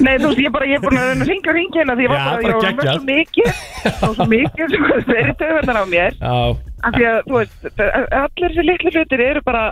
nei 0.00 0.14
þú 0.18 0.28
veist, 0.30 0.40
ég 0.40 0.52
bara 0.54 0.66
ég 0.70 0.78
er 0.78 0.84
búin 0.84 0.96
að 1.00 1.08
reyna 1.10 1.24
að 1.26 1.30
ringja 1.32 1.50
og 1.52 1.56
ringja 1.58 1.80
hérna 1.82 1.96
því 1.98 2.04
ég 2.06 2.12
var 2.12 2.18
Já, 2.18 2.24
bara, 2.24 2.36
bara 2.42 2.52
ég 2.52 2.76
var 2.76 2.86
svo 2.92 3.04
mikið 3.08 3.50
það 3.82 4.14
svo 4.16 4.26
mikið 4.32 4.72
sem 4.72 4.86
hvað 4.86 5.02
þeir 5.08 5.20
eru 5.22 5.34
töfundar 5.42 5.80
á 5.82 5.84
mér. 5.92 6.16
Já, 6.22 6.36
af 6.82 6.94
því 6.96 7.04
að, 7.10 7.18
þú 7.28 7.36
veist, 7.40 7.58
það- 7.76 8.08
allir 8.22 8.54
þessi 8.54 8.64
litlu 8.70 8.92
hlutir 8.96 9.24
eru 9.26 9.42
bara 9.44 9.64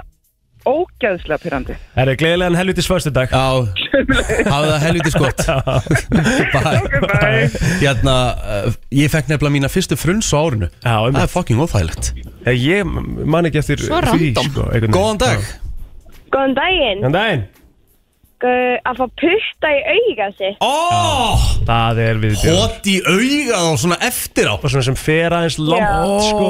ógæðslega 0.69 1.39
pyrrandi 1.43 1.75
það 1.97 2.11
er 2.13 2.19
gleðilegan 2.21 2.59
helvitis 2.59 2.89
förstu 2.91 3.13
dag 3.17 3.31
Já, 3.33 3.45
hafðu 4.51 4.71
það 4.71 4.83
helviti 4.85 5.13
skott 5.15 5.41
Bye. 6.55 6.81
Bye. 7.07 7.47
Hérna, 7.83 8.17
uh, 8.37 8.75
ég 8.95 9.11
fekk 9.13 9.31
nefnilega 9.31 9.55
mína 9.57 9.71
fyrstu 9.73 9.97
fruns 9.99 10.29
á 10.35 10.39
árinu. 10.41 10.69
Já, 10.83 10.91
Það 10.91 11.07
einmitt. 11.07 11.23
er 11.25 11.33
fucking 11.33 11.63
óþægilegt. 11.65 12.11
Eh, 12.45 12.57
Ég 12.61 12.85
man 13.27 13.49
ekki 13.49 13.61
eftir 13.63 13.81
Svo 13.83 14.01
því 14.01 14.11
random. 14.11 14.51
sko, 14.51 14.67
einhvern 14.69 14.81
veginn. 14.81 14.97
Góðan 14.97 15.21
dag. 15.25 15.49
Góðan 16.35 16.55
daginn. 16.61 17.03
Góðan 17.05 17.17
daginn 17.19 17.43
Uh, 18.41 18.79
að 18.89 18.97
fá 18.97 19.05
putta 19.21 19.69
í 19.69 19.81
auga 19.85 20.27
sitt. 20.39 20.63
Ó, 20.65 20.71
Það 21.69 21.99
er 22.07 22.21
við 22.23 22.37
hot 22.49 22.87
í 22.89 22.95
augað 23.05 23.67
og 23.69 23.75
svona 23.83 23.99
eftir 24.07 24.49
á 24.49 24.55
Og 24.57 24.65
svona 24.65 24.85
sem 24.87 24.97
fer 24.97 25.35
aðeins 25.37 25.59
langt 25.61 26.25
sko. 26.25 26.49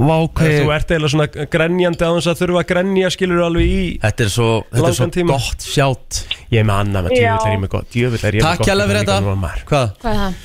Vá 0.00 0.16
Þegar 0.16 0.32
hvað 0.32 0.56
Þú 0.56 0.72
ert 0.72 0.94
eiginlega 0.94 1.12
svona 1.12 1.46
grenjandi 1.52 2.08
á 2.08 2.10
þess 2.16 2.30
að 2.32 2.40
þurfa 2.40 2.62
að 2.62 2.68
grenja 2.72 3.10
skilur 3.12 3.42
alveg 3.44 3.68
í 3.76 3.82
Þetta 4.06 4.24
er 4.24 4.32
svo, 4.32 4.48
þetta 4.72 4.88
er 4.88 4.96
svo 4.96 5.04
Langan 5.04 5.14
tíma. 5.18 5.36
gott 5.36 5.68
sjátt 5.68 6.22
Ég 6.48 6.58
er 6.62 6.66
með 6.72 6.80
annað 6.80 7.06
með 7.10 7.12
Já. 7.12 7.20
djöfull 7.20 7.44
er 7.44 7.52
ég 7.52 7.62
með 7.66 7.72
gott 7.76 7.92
Djöfull 7.92 8.24
er 8.24 8.32
ég 8.32 8.40
með 8.40 8.48
Takk 8.48 8.58
gott 8.62 8.72
hérlega 8.72 8.88
fyrir 8.88 9.04
líka 9.04 9.20
þetta. 9.20 9.62
Hvað? 9.68 9.94
Hvað 10.00 10.12
er 10.12 10.20
það? 10.24 10.42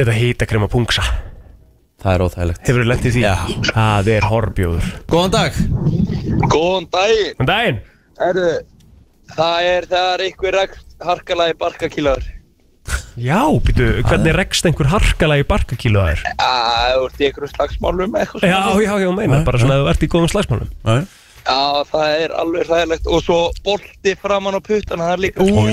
Setja 0.00 0.16
hýtakrem 0.16 0.64
á 0.64 0.68
pungsa 0.72 1.04
Það 2.04 2.12
er 2.16 2.24
óþægilegt 2.24 2.68
Hefur 2.68 2.80
þú 2.84 2.88
lent 2.88 3.04
í 3.04 3.12
því? 3.14 3.22
Já. 3.28 3.34
Það 3.68 4.10
er 4.16 4.28
horbjóður 4.32 4.88
Góðan 5.12 5.34
dag 5.36 5.52
Góðan 6.48 6.88
daginn. 6.92 7.34
Góðan 7.36 7.52
daginn 7.52 7.82
Herru, 8.14 8.48
það 9.32 9.68
er 9.72 9.88
þegar 9.90 10.24
einhver 10.28 10.58
harkalagi 11.04 11.58
barkakílaður. 11.60 12.30
Já, 13.14 13.40
býtu, 13.64 13.84
hvernig 14.04 14.34
rekst 14.34 14.66
einhver 14.68 14.88
harkalagi 14.90 15.44
barkakílu 15.48 16.00
að 16.02 16.08
þér? 16.10 16.22
Já, 16.34 16.94
þú 16.94 17.04
ert 17.06 17.20
í 17.20 17.26
einhverjum 17.28 17.52
slagsmálum 17.52 18.16
eitthvað 18.18 18.48
Já, 18.50 18.62
já, 18.82 18.94
já, 19.04 19.10
meina, 19.14 19.44
bara 19.46 19.60
svona 19.62 19.76
að 19.76 19.84
þú 19.84 19.92
ert 19.92 20.02
í 20.02 20.08
góðum 20.14 20.32
slagsmálum. 20.32 20.72
Já, 21.44 21.60
það 21.90 22.14
er 22.24 22.34
alveg 22.40 22.68
ræðilegt 22.70 23.08
og 23.12 23.20
svo 23.22 23.38
bolti 23.64 24.14
framan 24.16 24.56
á 24.56 24.60
puttana, 24.64 25.08
það 25.10 25.14
er 25.14 25.22
líka 25.26 25.44
þú 25.44 25.64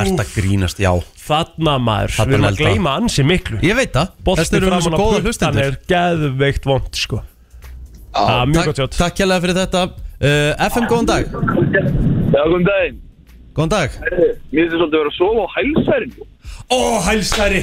ert 0.00 0.22
að 0.22 0.34
grínast, 0.36 0.82
já. 0.82 0.92
Þarna 1.24 1.74
maður, 1.80 2.16
við 2.20 2.36
erum 2.36 2.48
að 2.50 2.60
gleyma 2.60 2.94
ansi 3.00 3.24
miklu. 3.26 3.60
Ég 3.64 3.78
veit 3.80 3.94
það. 3.96 4.12
Bolti 4.28 4.44
Þess 4.44 4.52
vegna 4.54 4.60
erum 4.60 4.70
við 4.70 4.76
framan 4.76 4.86
svo 4.86 4.92
á 4.92 5.00
góða 5.00 5.10
puttan 5.10 5.26
hlustendur. 5.30 5.64
er 5.64 5.78
geðveikt 5.94 6.70
vond, 6.70 7.00
sko. 7.00 7.22
Það 8.14 8.36
er 8.36 8.52
mjög 8.52 8.60
Takk, 8.60 8.70
gott 8.70 10.06
uh, 10.20 10.66
FM, 10.70 10.88
góðan 10.90 11.08
dag. 11.10 11.30
Já, 11.30 12.42
góðan 12.46 12.66
daginn. 12.68 12.98
Góðan 13.56 13.72
dag. 13.74 13.94
Mér 14.00 14.66
finnst 14.66 14.76
svolítið 14.76 14.88
að 14.88 14.98
vera 14.98 15.12
að 15.12 15.16
sofa 15.18 15.44
á 15.44 15.48
hælsærinu. 15.56 16.26
Ó, 16.70 16.78
hælsæri 17.08 17.62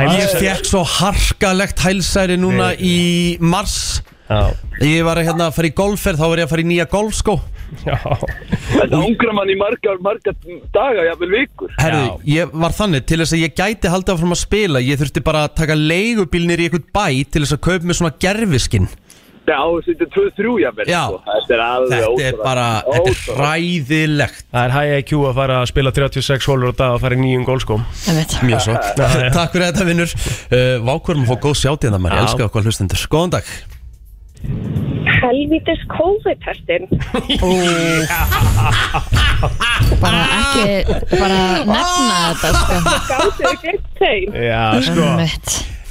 Ég 0.00 0.34
fekk 0.38 0.68
svo 0.68 0.80
harkalegt 0.86 1.80
hælsæri 1.82 2.36
núna 2.38 2.70
Nei. 2.70 2.76
í 2.78 2.96
mars. 3.42 4.02
Já, 4.30 4.52
Ég 4.80 5.02
var 5.04 5.18
að 5.18 5.26
hérna 5.26 5.48
að 5.50 5.56
fara 5.56 5.68
í 5.68 5.72
golfferð 5.74 6.20
Þá 6.20 6.26
var 6.30 6.38
ég 6.38 6.46
að 6.46 6.52
fara 6.52 6.62
í 6.62 6.66
nýja 6.70 6.84
golfskó 6.92 7.34
já. 7.86 7.96
Þetta 8.70 9.00
ángra 9.00 9.32
mann 9.34 9.50
í 9.50 9.56
marga, 9.58 9.96
marga 10.02 10.32
daga, 10.74 11.04
jafnvel 11.08 11.30
vikur. 11.34 11.72
Herðu, 11.82 12.12
ég 12.30 12.54
var 12.62 12.74
þannig 12.74 13.04
til 13.10 13.18
þess 13.20 13.34
að 13.34 13.42
ég 13.44 13.56
gæti 13.58 13.90
haldið 13.90 14.14
áfram 14.14 14.34
að 14.36 14.40
spila 14.44 14.82
Ég 14.82 15.02
þurfti 15.02 15.22
bara 15.26 15.44
að 15.48 15.56
taka 15.60 15.76
leigubílnir 15.78 16.62
í 16.62 16.68
einhvern 16.70 16.86
bæ 16.94 17.06
Til 17.26 17.42
þess 17.44 17.56
að 17.58 17.62
kaupa 17.66 17.90
mér 17.90 17.98
svona 18.00 18.14
gerfiskinn 18.22 18.88
þetta 19.86 20.06
er 20.06 20.10
2-3 20.16 20.54
jafnvel. 20.64 20.86
Já. 20.90 21.02
sko. 21.06 21.18
Þetta 21.30 21.54
er 21.56 21.62
alveg 21.66 22.00
Þetta 22.04 22.26
er 22.28 22.36
bara, 22.44 22.66
þetta 22.86 23.10
er 23.10 23.18
hræðilegt 23.40 24.44
Það 24.50 24.62
er 24.66 24.74
high 24.76 24.92
IQ 25.00 25.10
að 25.30 25.34
fara 25.40 25.58
að 25.60 25.66
spila 25.72 25.90
36 25.96 26.48
hólur 26.50 26.70
á 26.70 26.74
dag 26.80 26.94
og 26.94 27.02
fara 27.04 27.18
í 27.18 27.20
nýjum 27.24 27.44
gólskóm. 27.48 27.82
Mjög 28.46 28.60
svo 28.68 28.74
Takk 29.36 29.50
fyrir 29.56 29.66
þetta 29.70 29.88
vinnur 29.88 30.10
uh, 30.14 30.76
Vákvörum 30.86 31.26
að 31.26 31.30
fá 31.32 31.36
góð 31.48 31.56
sjátt 31.64 31.84
í 31.84 31.90
þetta 31.90 32.00
maður 32.00 32.16
Ég 32.20 32.24
elska 32.28 32.48
okkar 32.50 32.66
hlustendur 32.68 33.06
Góðan 33.10 33.36
dag 33.38 33.44
Helvítis 35.20 35.82
COVID-testin. 35.90 36.86
Bara 40.00 40.20
ekki, 40.36 40.94
bara 41.12 41.40
nefna 41.68 42.16
þetta 42.40 42.48
sko 42.56 42.78
Gáttu 43.10 43.42
þið 43.42 43.58
glimt 43.64 43.90
þeim. 44.00 44.38
Já, 44.46 44.64
sko. 44.86 45.06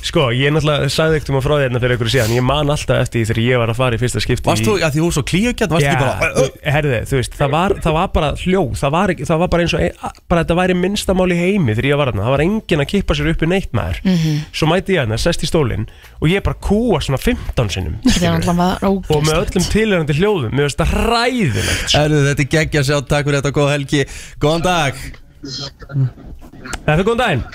Sko, 0.10 0.30
ég 0.34 0.49
náttúrulega 0.49 0.89
sagði 0.89 1.20
ekkert 1.20 1.30
um 1.30 1.38
að 1.38 1.43
frá 1.45 1.51
því 1.53 1.64
hérna 1.68 1.80
fyrir 1.84 1.93
einhverju 1.93 2.12
síðan. 2.16 2.32
Ég 2.34 2.45
man 2.45 2.72
alltaf 2.74 2.97
eftir 3.03 3.20
því 3.20 3.26
þegar 3.30 3.39
ég 3.43 3.60
var 3.62 3.70
að 3.70 3.78
fara 3.78 3.97
í 3.97 3.99
fyrsta 4.01 4.22
skipti 4.24 4.49
Varst 4.49 4.66
þú, 4.66 4.74
að 4.82 4.95
því 4.95 5.01
þú 5.03 5.10
er 5.10 5.16
svo 5.18 5.24
klíugjart 5.30 5.74
Varst 5.76 5.86
Já, 5.86 5.89
ekki 5.91 6.01
bara 6.01 6.30
þú, 6.34 6.45
herði, 6.74 7.01
þú 7.10 7.20
veist, 7.20 7.36
það 7.38 7.51
var, 7.53 7.76
það 7.86 7.95
var 7.99 8.07
bara 8.16 8.30
hljóð, 8.39 8.72
það 8.80 8.93
var, 8.95 9.14
ekki, 9.14 9.28
það 9.30 9.41
var 9.43 9.51
bara 9.53 9.66
eins 9.66 9.76
og, 9.78 9.84
ein, 9.86 10.16
bara 10.34 10.43
þetta 10.43 10.57
væri 10.60 10.78
minnstamál 10.80 11.28
í 11.30 11.38
heimi 11.38 11.76
þegar 11.78 11.89
ég 11.91 11.99
var 12.01 12.10
þarna, 12.10 12.26
það 12.26 12.34
var 12.36 12.43
enginn 12.47 12.84
að 12.86 12.89
kippa 12.93 13.18
sér 13.20 13.30
upp 13.34 13.45
í 13.45 13.49
neitt 13.53 13.78
maður, 13.78 14.01
svo 14.49 14.70
mæti 14.72 14.95
ég 14.95 15.03
hérna, 15.03 15.20
sest 15.22 15.45
í 15.45 15.51
stólinn 15.51 15.86
og 16.18 16.26
ég 16.32 16.41
bara 16.47 16.57
kúa 16.57 17.03
svona 17.05 17.22
15 17.22 17.70
sinnum, 17.76 17.99
Þetta 18.07 18.32
er 18.32 18.39
náttúrulega 18.39 18.89
og 18.89 19.24
með 19.30 19.36
ógæst 19.36 19.53
öllum 19.60 19.70
tilhörandi 19.76 20.18
hljóðum, 20.18 20.57
mér 20.57 20.70
finnst 20.70 20.82
það 20.82 20.95
hræðilegt, 20.95 21.86
sko. 21.86 22.01
Erðu 22.01 22.26
þetta 22.32 22.45
er 22.47 22.51
geggja 22.57 22.86
sjá, 22.89 22.97
takk 23.05 23.30
fyrir 23.30 23.41
þetta 23.43 23.53
góð 23.60 23.72
helgi. 23.76 24.03
Góðan 24.41 24.66
dag. 24.66 25.05
Þetta 25.45 26.97
er 26.97 27.07
góðan 27.07 27.24
daginn, 27.24 27.47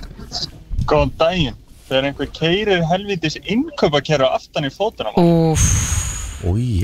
Góðan 0.85 1.15
daginn. 1.19 1.61
Þegar 1.89 2.09
einhver 2.09 2.31
keirir 2.33 2.87
helvitis 2.89 3.37
innkaupakerru 3.45 4.31
aftan 4.31 4.65
í 4.69 4.73
fótuna 4.73 5.13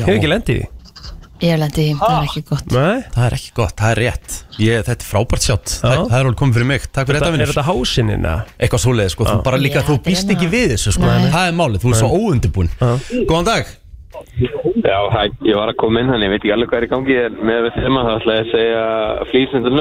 hefur 0.04 0.14
ekki 0.18 0.30
lendið 0.30 0.60
í 0.60 0.60
því? 0.60 0.68
ég 1.40 1.56
lendi 1.56 1.84
í, 1.88 1.92
það 1.96 2.14
er 2.14 2.26
ekki 2.28 2.42
gott. 2.50 2.72
Nei, 2.74 3.02
Það 3.14 3.26
er 3.26 3.36
ekki 3.38 3.52
gott, 3.56 3.74
það 3.80 3.92
er 3.94 4.00
rétt. 4.04 4.34
Ég, 4.60 4.82
Þetta 4.84 5.04
er 5.06 5.08
frábært 5.08 5.46
sjátt, 5.46 5.72
Já. 5.72 5.80
það, 5.80 6.02
það 6.10 6.16
er 6.18 6.26
alveg 6.26 6.38
komið 6.40 6.58
fyrir 6.58 6.68
mig. 6.70 6.82
Takk 6.90 7.08
fyrir 7.08 7.16
þetta, 7.16 7.20
þetta 7.20 7.30
er 7.30 7.36
vinnur 7.36 7.52
þetta 7.54 7.66
hásinnin, 7.70 8.26
eða? 8.28 8.56
Eitthvað 8.60 8.82
svoleiði 8.84 9.14
sko, 9.14 9.28
þú 9.30 9.36
bara 9.46 9.60
líka, 9.60 9.80
Já, 9.80 9.86
þú 9.88 9.94
þetta 9.96 10.04
er 10.04 10.10
býst 10.10 10.34
ekki 10.34 10.48
við 10.52 10.66
þessu 10.74 10.94
sko. 10.96 11.06
Nei. 11.08 11.30
Það 11.32 11.46
er 11.48 11.56
málið, 11.60 11.84
þú 11.84 11.92
er 11.94 12.00
svo 12.02 12.10
óundibúin 12.18 12.70
Góðan 13.30 13.48
dag. 13.48 13.72
Já, 14.84 14.98
hæ, 15.14 15.22
ég 15.48 15.56
var 15.56 15.72
að 15.72 15.78
koma 15.80 16.02
inn 16.02 16.12
hann, 16.12 16.24
ég 16.26 16.34
veit 16.34 16.42
ekki 16.42 16.52
alveg 16.52 16.68
hvað 16.72 16.82
er 16.82 16.86
í 16.86 16.90
gangi 16.90 17.16
en 17.24 17.40
með 17.40 17.62
við 17.66 17.78
þema 17.80 18.04
þá 18.04 18.12
ætla 18.18 18.36
ég 18.36 18.44
að 18.44 18.52
segja 18.52 18.84
flýsendur 19.30 19.76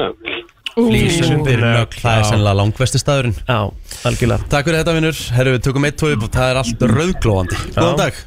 nögl. 0.76 0.88
Flýsundir 0.90 1.60
nögl, 1.64 1.96
það 2.00 2.14
er 2.16 2.22
Já. 2.24 2.28
sennilega 2.30 2.56
langvesti 2.60 3.00
staðurinn 3.02 3.36
Já, 3.48 3.58
algjörlega. 4.08 4.48
Takk 4.52 4.68
fyrir 4.68 4.80
þetta 4.82 4.94
vinnur, 4.96 5.20
herru 5.36 5.54
við 5.56 5.64
tökum 5.66 5.86
eitt 5.88 5.98
tói 6.00 6.12
Það 6.20 6.50
er 6.50 6.60
allt 6.62 6.84
rauðglóðandi 6.94 7.60
Góðan 7.76 7.98
dag 8.00 8.20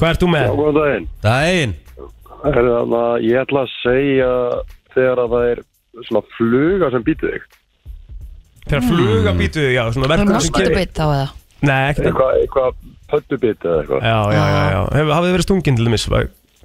Hvað 0.00 0.12
ert 0.14 0.22
þú 0.22 0.28
með? 0.32 0.52
Góðan 0.56 0.76
daginn. 0.80 1.08
Daginn 1.24 1.74
Er 2.40 2.56
það 2.56 2.94
að 3.00 3.24
ég 3.28 3.42
ætla 3.42 3.64
að 3.66 3.72
segja 3.82 4.30
þegar 4.94 5.20
að 5.24 5.34
það 5.34 5.48
er 5.50 5.58
svona 6.06 6.22
fluga 6.38 6.88
sem 6.94 7.02
býtur 7.04 7.34
þig. 7.34 7.42
Þegar 8.70 8.86
fluga 8.86 9.34
býtu 9.36 9.60
þig, 9.60 9.74
já, 9.74 9.82
svona 9.92 10.06
Það 10.06 10.14
er 10.14 10.14
verkum 10.14 10.30
sem 10.30 10.38
moskutu 10.38 10.76
beitt 10.78 11.00
á 11.02 11.06
það 11.10 11.36
Nei, 11.60 11.80
ekkert 11.90 12.06
Eitthvað, 12.08 12.38
eitthvað 12.40 12.78
pöttubit 13.10 13.66
eða 13.66 13.80
eitthvað. 13.82 14.04
Já, 14.06 14.18
já, 14.32 14.44
já, 14.54 14.62
já. 14.70 14.80
Hafið 15.10 15.26
þið 15.26 15.34
verið 15.34 15.44
stungin 15.44 15.76
til 15.80 15.88
dæmis? 15.90 16.04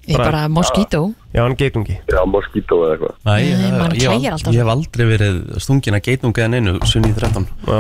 Ég 0.06 0.18
bara 0.22 0.44
moskító 0.54 1.00
Já, 1.34 1.42
hann 1.44 1.56
geitungi. 1.58 1.96
Já, 2.12 2.20
moskító 2.30 2.82
eða 2.86 2.92
eitthvað. 2.96 3.16
Nei, 3.26 3.40
Nei, 3.42 3.88
ég, 3.98 4.04
klæjar 4.06 4.36
alltaf. 4.36 4.54
ég 4.54 4.62
hef 4.62 4.74
aldrei 4.76 5.06
verið 5.10 5.40
stungin 5.64 5.98
að 5.98 6.04
geitnunga 6.10 6.46
en 6.46 6.58
einu 6.60 6.76
Sunni 6.86 7.14
13 7.16 7.48
Já. 7.66 7.80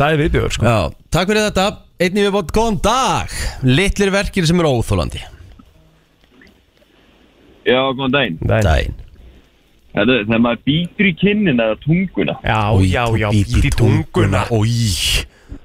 Það 0.00 0.14
er 0.14 0.22
viðbjöður, 0.22 0.54
sko. 0.56 0.64
Já, 0.64 0.78
takk 1.12 1.28
fyrir 1.28 1.46
þetta 1.50 1.66
Einnig 2.00 2.24
við 2.24 2.32
bótt 2.38 2.54
góðan 2.56 2.78
dag 2.86 3.34
Litlir 3.68 4.10
verkir 4.14 4.46
sem 4.48 4.62
eru 4.62 4.70
óþólandi 4.80 5.20
Já, 7.68 7.80
góðan 7.92 8.14
daginn. 8.16 8.38
Dæn. 8.40 8.64
Daginn 8.64 8.98
Þetta 9.90 10.14
er 10.14 10.24
þegar 10.28 10.42
maður 10.44 10.60
býtur 10.70 11.06
í 11.08 11.12
kinnin 11.18 11.58
eða 11.60 11.76
tunguna. 11.82 12.34
Já, 12.46 12.58
Új, 12.78 12.84
já, 12.92 13.02
já, 13.18 13.28
bítur 13.34 13.56
být 13.58 13.64
í 13.66 13.70
tunguna. 13.74 14.42
Új, 14.54 14.76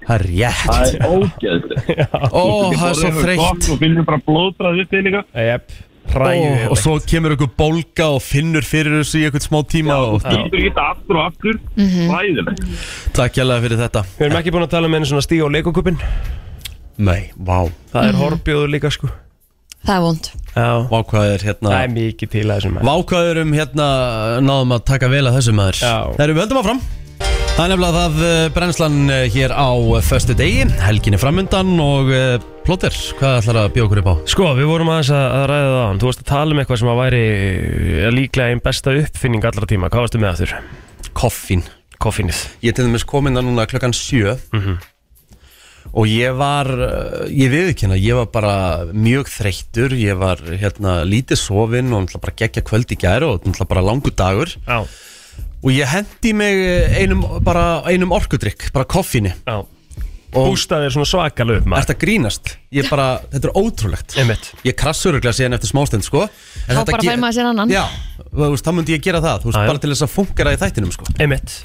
það 0.06 0.16
er 0.16 0.24
rétt. 0.30 0.62
Það 0.68 0.86
er 0.86 1.10
ógeðslega. 1.10 2.08
Ó, 2.40 2.44
það 2.76 2.88
er 2.90 3.00
svo 3.02 3.12
þreytt. 3.22 3.68
Og 3.74 3.82
finnur 3.82 4.08
bara 4.08 4.22
blóðbræð 4.30 4.82
upp 4.86 4.96
þig 4.96 5.06
líka. 5.10 5.24
Jep. 5.50 5.76
hræðilegt. 6.06 6.68
og 6.70 6.78
svo 6.78 6.92
kemur 7.10 7.34
einhver 7.34 7.50
bólga 7.58 8.06
og 8.14 8.20
finnur 8.22 8.62
fyrir 8.62 8.94
þessu 9.00 9.24
í 9.24 9.26
einhvern 9.26 9.42
smá 9.42 9.58
tíma 9.66 9.96
og 10.06 10.20
Skýtur 10.22 10.60
í 10.62 10.68
þetta 10.70 10.84
aftur 10.94 11.18
og 11.18 11.24
aftur. 11.32 11.58
Ræðilegt 12.12 12.62
takk 13.18 13.34
hjá 13.40 13.46
fyrir 13.66 13.80
þetta. 13.82 14.04
Við 14.20 14.28
erum 14.28 14.38
ekki 14.40 14.54
búin 14.54 14.68
að 14.68 14.74
tala 14.76 14.86
um 14.92 14.98
einu 15.00 15.10
svona 15.10 15.26
stíg 15.26 15.42
á 15.42 15.50
leikokupin 15.50 15.98
Nei, 16.98 17.32
vá. 17.36 17.66
Það 17.92 18.06
er 18.08 18.14
Mhm. 18.14 18.22
horbjóður 18.22 18.70
líka 18.72 18.92
sko. 18.94 19.10
Það 19.86 19.96
er 19.98 20.02
vond 20.06 20.30
Já. 20.56 20.70
Vá 20.90 21.00
hvað 21.10 21.26
er 21.34 21.42
hérna 21.50 21.70
Það 21.74 21.84
er 21.84 21.92
mikið 21.98 22.30
til 22.32 22.46
að 22.46 22.56
þessum 22.62 22.78
Vá 22.86 22.94
hvað 23.10 23.32
er 23.32 23.42
um 23.42 23.52
hérna 23.58 23.88
náðum 24.46 24.76
að 24.78 24.86
taka 24.86 25.10
vel 25.12 25.26
að 25.28 25.36
þessu 25.42 25.54
maður. 25.58 25.82
Já. 25.82 25.98
Það 26.16 26.24
erum 26.26 26.38
við 26.38 26.44
höldum 26.46 26.62
áfram 26.62 26.82
Það 27.56 27.64
er 27.64 27.72
nefnilega 27.72 28.00
það 28.02 28.16
uh, 28.20 28.48
brennslan 28.56 28.96
uh, 29.08 29.20
hér 29.32 29.54
á 29.56 29.68
uh, 29.72 30.00
föstu 30.04 30.36
degi, 30.36 30.66
helginni 30.84 31.20
framundan 31.22 31.70
og 31.80 32.10
plóter, 32.68 32.96
hvað 33.20 33.38
ætlar 33.40 33.60
að 33.62 33.70
bjóða 33.78 33.86
okkur 33.88 34.02
upp 34.02 34.10
á? 34.12 34.16
Sko, 34.34 34.48
við 34.58 34.68
vorum 34.68 34.90
aðeins 34.92 35.12
að, 35.16 35.28
að 35.38 35.46
ræða 35.52 35.70
það 35.70 35.86
án 35.86 36.02
Þú 36.02 36.10
varst 36.10 36.24
að 36.24 36.28
tala 36.32 36.56
um 36.56 36.62
eitthvað 36.64 36.82
sem 36.82 36.92
að 36.92 37.00
væri 37.00 37.22
eh, 37.30 38.10
líklega 38.12 38.52
einn 38.56 38.64
besta 38.66 38.96
uppfinning 39.00 39.48
allra 39.48 39.70
tíma 39.72 39.90
Hvað 39.94 40.04
varstu 40.08 40.22
með 40.24 40.32
aftur? 40.34 40.54
Koffín 41.16 41.64
Koffínið 42.04 42.42
Ég 42.66 42.76
til 42.76 42.88
dæmis 42.90 43.08
komin 43.08 43.40
að 43.40 43.48
núna 43.48 43.68
klokkan 43.72 43.96
sjö 43.96 44.36
Mhm. 44.56 44.76
og 45.96 46.10
ég 46.10 46.34
var, 46.36 46.68
ég 47.30 47.52
viðkynna, 47.54 47.96
ég 48.02 48.18
var 48.18 48.26
bara 48.34 48.54
mjög 48.92 49.30
þreyttur, 49.32 49.94
ég 49.96 50.18
var 50.20 50.42
hérna 50.60 50.96
lítið 51.08 51.38
sofinn 51.40 51.94
og 51.94 52.02
náttúrulega 52.08 52.24
bara 52.26 52.34
geggja 52.42 52.64
kvöld 52.66 52.90
í 52.92 52.98
gæri 53.00 53.28
og 53.30 53.46
náttúrulega 53.46 53.70
bara 53.70 53.84
langur 53.86 54.12
dagur 54.18 54.50
Já. 54.66 54.80
Og 55.66 55.72
ég 55.74 55.90
hendi 55.90 56.34
mig 56.38 56.60
einum, 57.02 57.24
bara 57.46 57.82
einum 57.90 58.14
orkudrykk, 58.16 58.70
bara 58.76 58.86
koffíni 58.86 59.34
Já. 59.46 59.64
Bústaðið 60.36 60.90
er 60.90 60.92
svona 60.92 61.08
svakalega 61.08 61.62
upp 61.62 61.70
Er 61.72 61.86
þetta 61.86 61.96
grínast? 62.02 62.50
Ég 62.76 62.90
bara, 62.92 63.06
þetta 63.32 63.48
er 63.48 63.54
ótrúlegt 63.56 64.16
Einmitt. 64.20 64.50
Ég 64.68 64.76
krassur 64.76 65.14
örugglega 65.14 65.38
síðan 65.38 65.56
eftir 65.56 65.72
smástund 65.72 66.04
sko 66.04 66.26
Þá 66.68 66.82
bara 66.90 67.06
fær 67.08 67.22
maður 67.22 67.38
sér 67.38 67.50
annan. 67.54 67.72
Já, 67.72 67.86
þú 68.34 68.50
veist, 68.52 68.68
þá 68.68 68.72
myndi 68.76 68.96
ég 68.98 69.06
gera 69.06 69.22
það 69.24 69.46
Þú 69.46 69.50
veist, 69.52 69.56
Já, 69.56 69.64
já. 69.64 69.70
bara 69.72 69.84
til 69.86 69.92
þess 69.94 70.06
að 70.08 70.12
fungera 70.18 70.54
í 70.56 70.60
þættinum 70.66 70.92
sko 70.96 71.08
Einmitt 71.24 71.56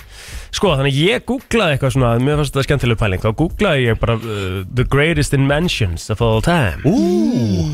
Sko, 0.54 0.72
þannig 0.78 1.00
ég 1.00 1.26
googlaði 1.26 1.76
eitthvað 1.76 1.94
svona 1.96 2.12
Mér 2.22 2.38
fannst 2.40 2.54
þetta 2.54 2.66
skemmtileg 2.68 3.00
pæling 3.02 3.24
Þá 3.24 3.30
googlaði 3.42 3.88
ég 3.88 3.98
bara 4.02 4.16
uh, 4.20 4.60
The 4.70 4.86
greatest 4.90 5.34
inventions 5.34 6.06
of 6.14 6.22
all 6.22 6.42
time 6.46 6.86
Ú 6.86 7.70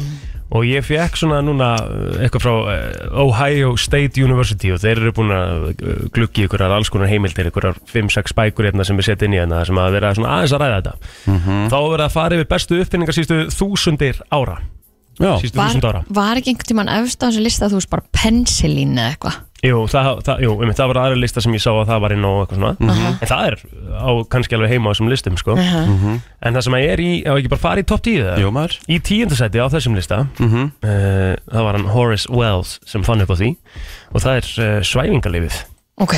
Og 0.54 0.62
ég 0.62 0.84
fekk 0.86 1.16
svona 1.18 1.40
núna 1.42 1.72
uh, 1.82 2.20
eitthvað 2.22 2.44
frá 2.44 2.52
uh, 2.54 3.24
Ohio 3.24 3.72
State 3.80 4.22
University 4.22 4.70
og 4.70 4.78
þeir 4.78 5.00
eru 5.02 5.12
búin 5.16 5.32
að 5.34 5.64
uh, 5.72 6.04
gluggi 6.14 6.44
ykkur 6.46 6.62
alls 6.68 6.90
konar 6.92 7.10
heimildir, 7.10 7.48
ykkur 7.50 7.72
5-6 7.90 8.36
bækur 8.38 8.68
hérna 8.70 8.86
sem 8.86 8.96
við 9.00 9.08
setjum 9.10 9.32
inn 9.32 9.34
í 9.34 9.40
hérna 9.42 9.64
sem 9.66 9.80
að 9.82 9.96
vera 9.98 10.12
svona 10.14 10.36
aðeins 10.36 10.54
að 10.54 10.62
ræða 10.62 10.78
þetta 10.78 10.94
Mhm. 11.26 11.66
Þá 11.72 11.76
er 11.80 11.90
verið 11.96 12.06
að 12.06 12.14
fara 12.14 12.36
yfir 12.38 12.48
bestu 12.54 12.80
uppfinningar 12.84 13.16
sístu 13.16 13.40
þúsundir 13.50 14.22
ára 14.30 14.56
Já. 15.16 15.32
Sístu 15.40 15.56
þúsund 15.58 15.82
Var, 15.82 15.96
ára 15.96 16.04
var 16.12 16.36
ekki 16.38 16.52
einhvern 16.52 16.68
tímann 16.70 16.90
efst 16.92 17.22
á 17.24 17.26
þessu 17.26 17.42
lista 17.42 17.70
þú 17.72 17.78
veist 17.80 17.90
bara 17.90 18.04
pensilín 18.12 18.94
eða 19.00 19.14
eitthvað 19.14 19.38
Jú, 19.66 19.78
það, 19.90 20.08
það, 20.26 20.40
jú, 20.46 20.50
um, 20.62 20.70
það 20.78 20.90
var 20.92 20.98
aðra 21.02 21.18
lista 21.20 21.42
sem 21.44 21.54
ég 21.56 21.62
sá 21.64 21.70
að 21.72 21.88
það 21.90 22.00
var 22.04 22.14
inn 22.16 22.24
og 22.28 22.36
eitthvað 22.44 22.60
svona 22.60 22.72
Mhm. 22.86 23.18
En 23.22 23.30
það 23.30 23.46
er 23.46 23.56
á 23.96 24.10
kannski 24.34 24.56
alveg 24.58 24.70
heima 24.74 24.88
á 24.88 24.92
þessum 24.92 25.08
listum 25.10 25.36
sko. 25.40 25.56
Mhm. 25.56 26.20
En 26.42 26.54
það 26.54 26.62
sem 26.66 26.72
að 26.78 26.82
ég 26.84 26.90
er 26.92 27.00
í, 27.02 27.10
ef 27.26 27.32
ekki 27.40 27.48
bara 27.54 27.64
fara 27.66 27.80
í 27.82 27.86
topp 27.86 28.02
10 28.02 28.22
það? 28.26 28.38
Jú 28.44 28.50
maður 28.52 28.76
Í 28.88 28.98
tíundasæti 29.00 29.58
á 29.62 29.66
þessum 29.72 29.94
lista 29.96 30.18
Mhm. 30.38 30.64
uh, 30.82 31.34
Það 31.50 31.62
var 31.66 31.72
hann 31.80 31.88
Horace 31.94 32.26
Wells 32.30 32.78
sem 32.86 33.02
fann 33.02 33.20
upp 33.22 33.30
á 33.30 33.36
því 33.36 33.56
Og 34.14 34.20
það 34.22 34.36
er 34.36 34.46
uh, 34.76 34.80
svæfingalifið 34.82 35.64
Ok, 35.98 36.14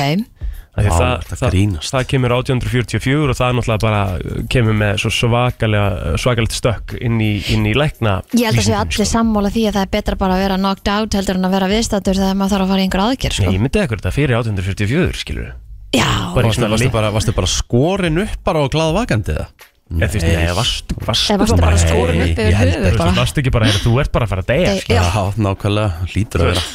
Vá, 0.69 0.85
það, 0.95 1.23
það, 1.39 1.55
það 1.89 2.03
kemur 2.11 2.33
1844 2.37 3.31
og 3.33 3.37
það 3.39 3.49
er 3.49 3.55
náttúrulega 3.57 3.81
bara 3.83 4.01
uh, 4.15 4.35
kemur 4.53 4.75
með 4.79 4.99
svo 5.03 5.09
svakalega 5.11 6.17
svakalegt 6.21 6.55
stökk 6.55 6.93
inn 7.01 7.17
í, 7.19 7.31
inn 7.55 7.65
í 7.67 7.73
lækna 7.75 8.19
ég 8.37 8.45
held 8.47 8.53
að 8.53 8.61
sé 8.61 8.71
vísindin, 8.71 8.77
allir 8.83 9.09
sammála 9.09 9.51
því 9.55 9.63
að 9.67 9.79
það 9.79 9.87
er 9.87 9.91
betra 9.97 10.19
bara 10.21 10.37
að 10.37 10.43
vera 10.45 10.59
knocked 10.61 10.91
out 10.93 11.17
heldur 11.19 11.39
en 11.41 11.49
að 11.49 11.55
vera 11.57 11.71
viðstættur 11.73 12.21
þegar 12.21 12.37
maður 12.39 12.53
þarf 12.53 12.65
að 12.67 12.71
fara 12.73 12.79
í 12.79 12.87
einhver 12.87 13.03
aðgerð 13.07 13.33
Nei, 13.33 13.41
sko. 13.41 13.55
ég 13.57 13.65
myndi 13.65 13.81
ekkur 13.83 14.03
þetta 14.03 14.15
fyrir 14.15 14.37
1844 14.39 15.23
skilur 15.23 15.49
Já, 15.89 16.07
bara 16.37 16.53
Varstu, 16.53 16.89
bara, 16.93 17.09
varstu 17.17 17.33
bara 17.33 17.49
skorin 17.49 18.21
upp 18.23 18.39
bara 18.45 18.61
og 18.63 18.71
glada 18.71 18.93
vakandi 18.93 19.35
það? 19.39 19.67
Veist, 19.89 20.21
nei, 20.21 20.45
varstu, 20.53 20.93
varstu, 21.01 21.33
varstu 21.41 21.55
það 21.57 21.63
bara 21.65 21.73
Nei, 21.73 21.87
skorin 21.89 22.21
upp 22.27 22.41
yfir 22.45 22.99
bara 23.01 23.15
varstu 23.17 23.41
ekki 23.41 23.53
bara, 23.55 23.71
þú 23.73 23.95
ert 24.03 24.11
bara 24.13 24.27
að 24.27 24.35
fara 24.35 24.43
að 24.45 24.51
deyja 24.53 24.69
Dey- 24.69 24.83
sko. 24.83 24.93
Já. 24.93 25.01
Já, 25.09 25.41
nákvæmlega, 25.47 26.11
lítur 26.13 26.43
að 26.45 26.51
vera 26.53 26.65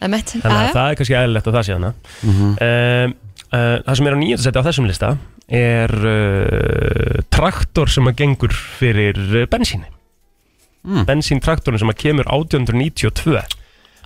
Emmett, 0.00 0.32
Þannig 0.40 0.62
að 0.62 0.74
það 0.76 0.86
er 0.86 0.98
kannski 1.00 1.16
eðlilegt 1.18 1.50
að 1.50 1.56
það 1.58 1.66
sé 1.66 1.76
hana 1.76 1.92
um, 2.24 2.42
uh, 2.56 3.06
Það 3.50 3.98
sem 3.98 4.08
er 4.08 4.16
á 4.16 4.20
nýjönda 4.20 4.44
seti 4.46 4.62
á 4.62 4.66
þessum 4.68 4.88
lista 4.88 5.14
er 5.50 5.94
uh, 6.06 7.22
traktor 7.34 7.90
sem 7.90 8.06
að 8.06 8.20
gengur 8.22 8.54
fyrir 8.54 9.18
uh, 9.18 9.46
bensíni. 9.50 9.88
Mm. 10.86 11.02
Bensíntraktorinn 11.08 11.82
sem 11.82 11.90
að 11.90 11.98
kemur 12.00 12.30
1892 12.30 13.34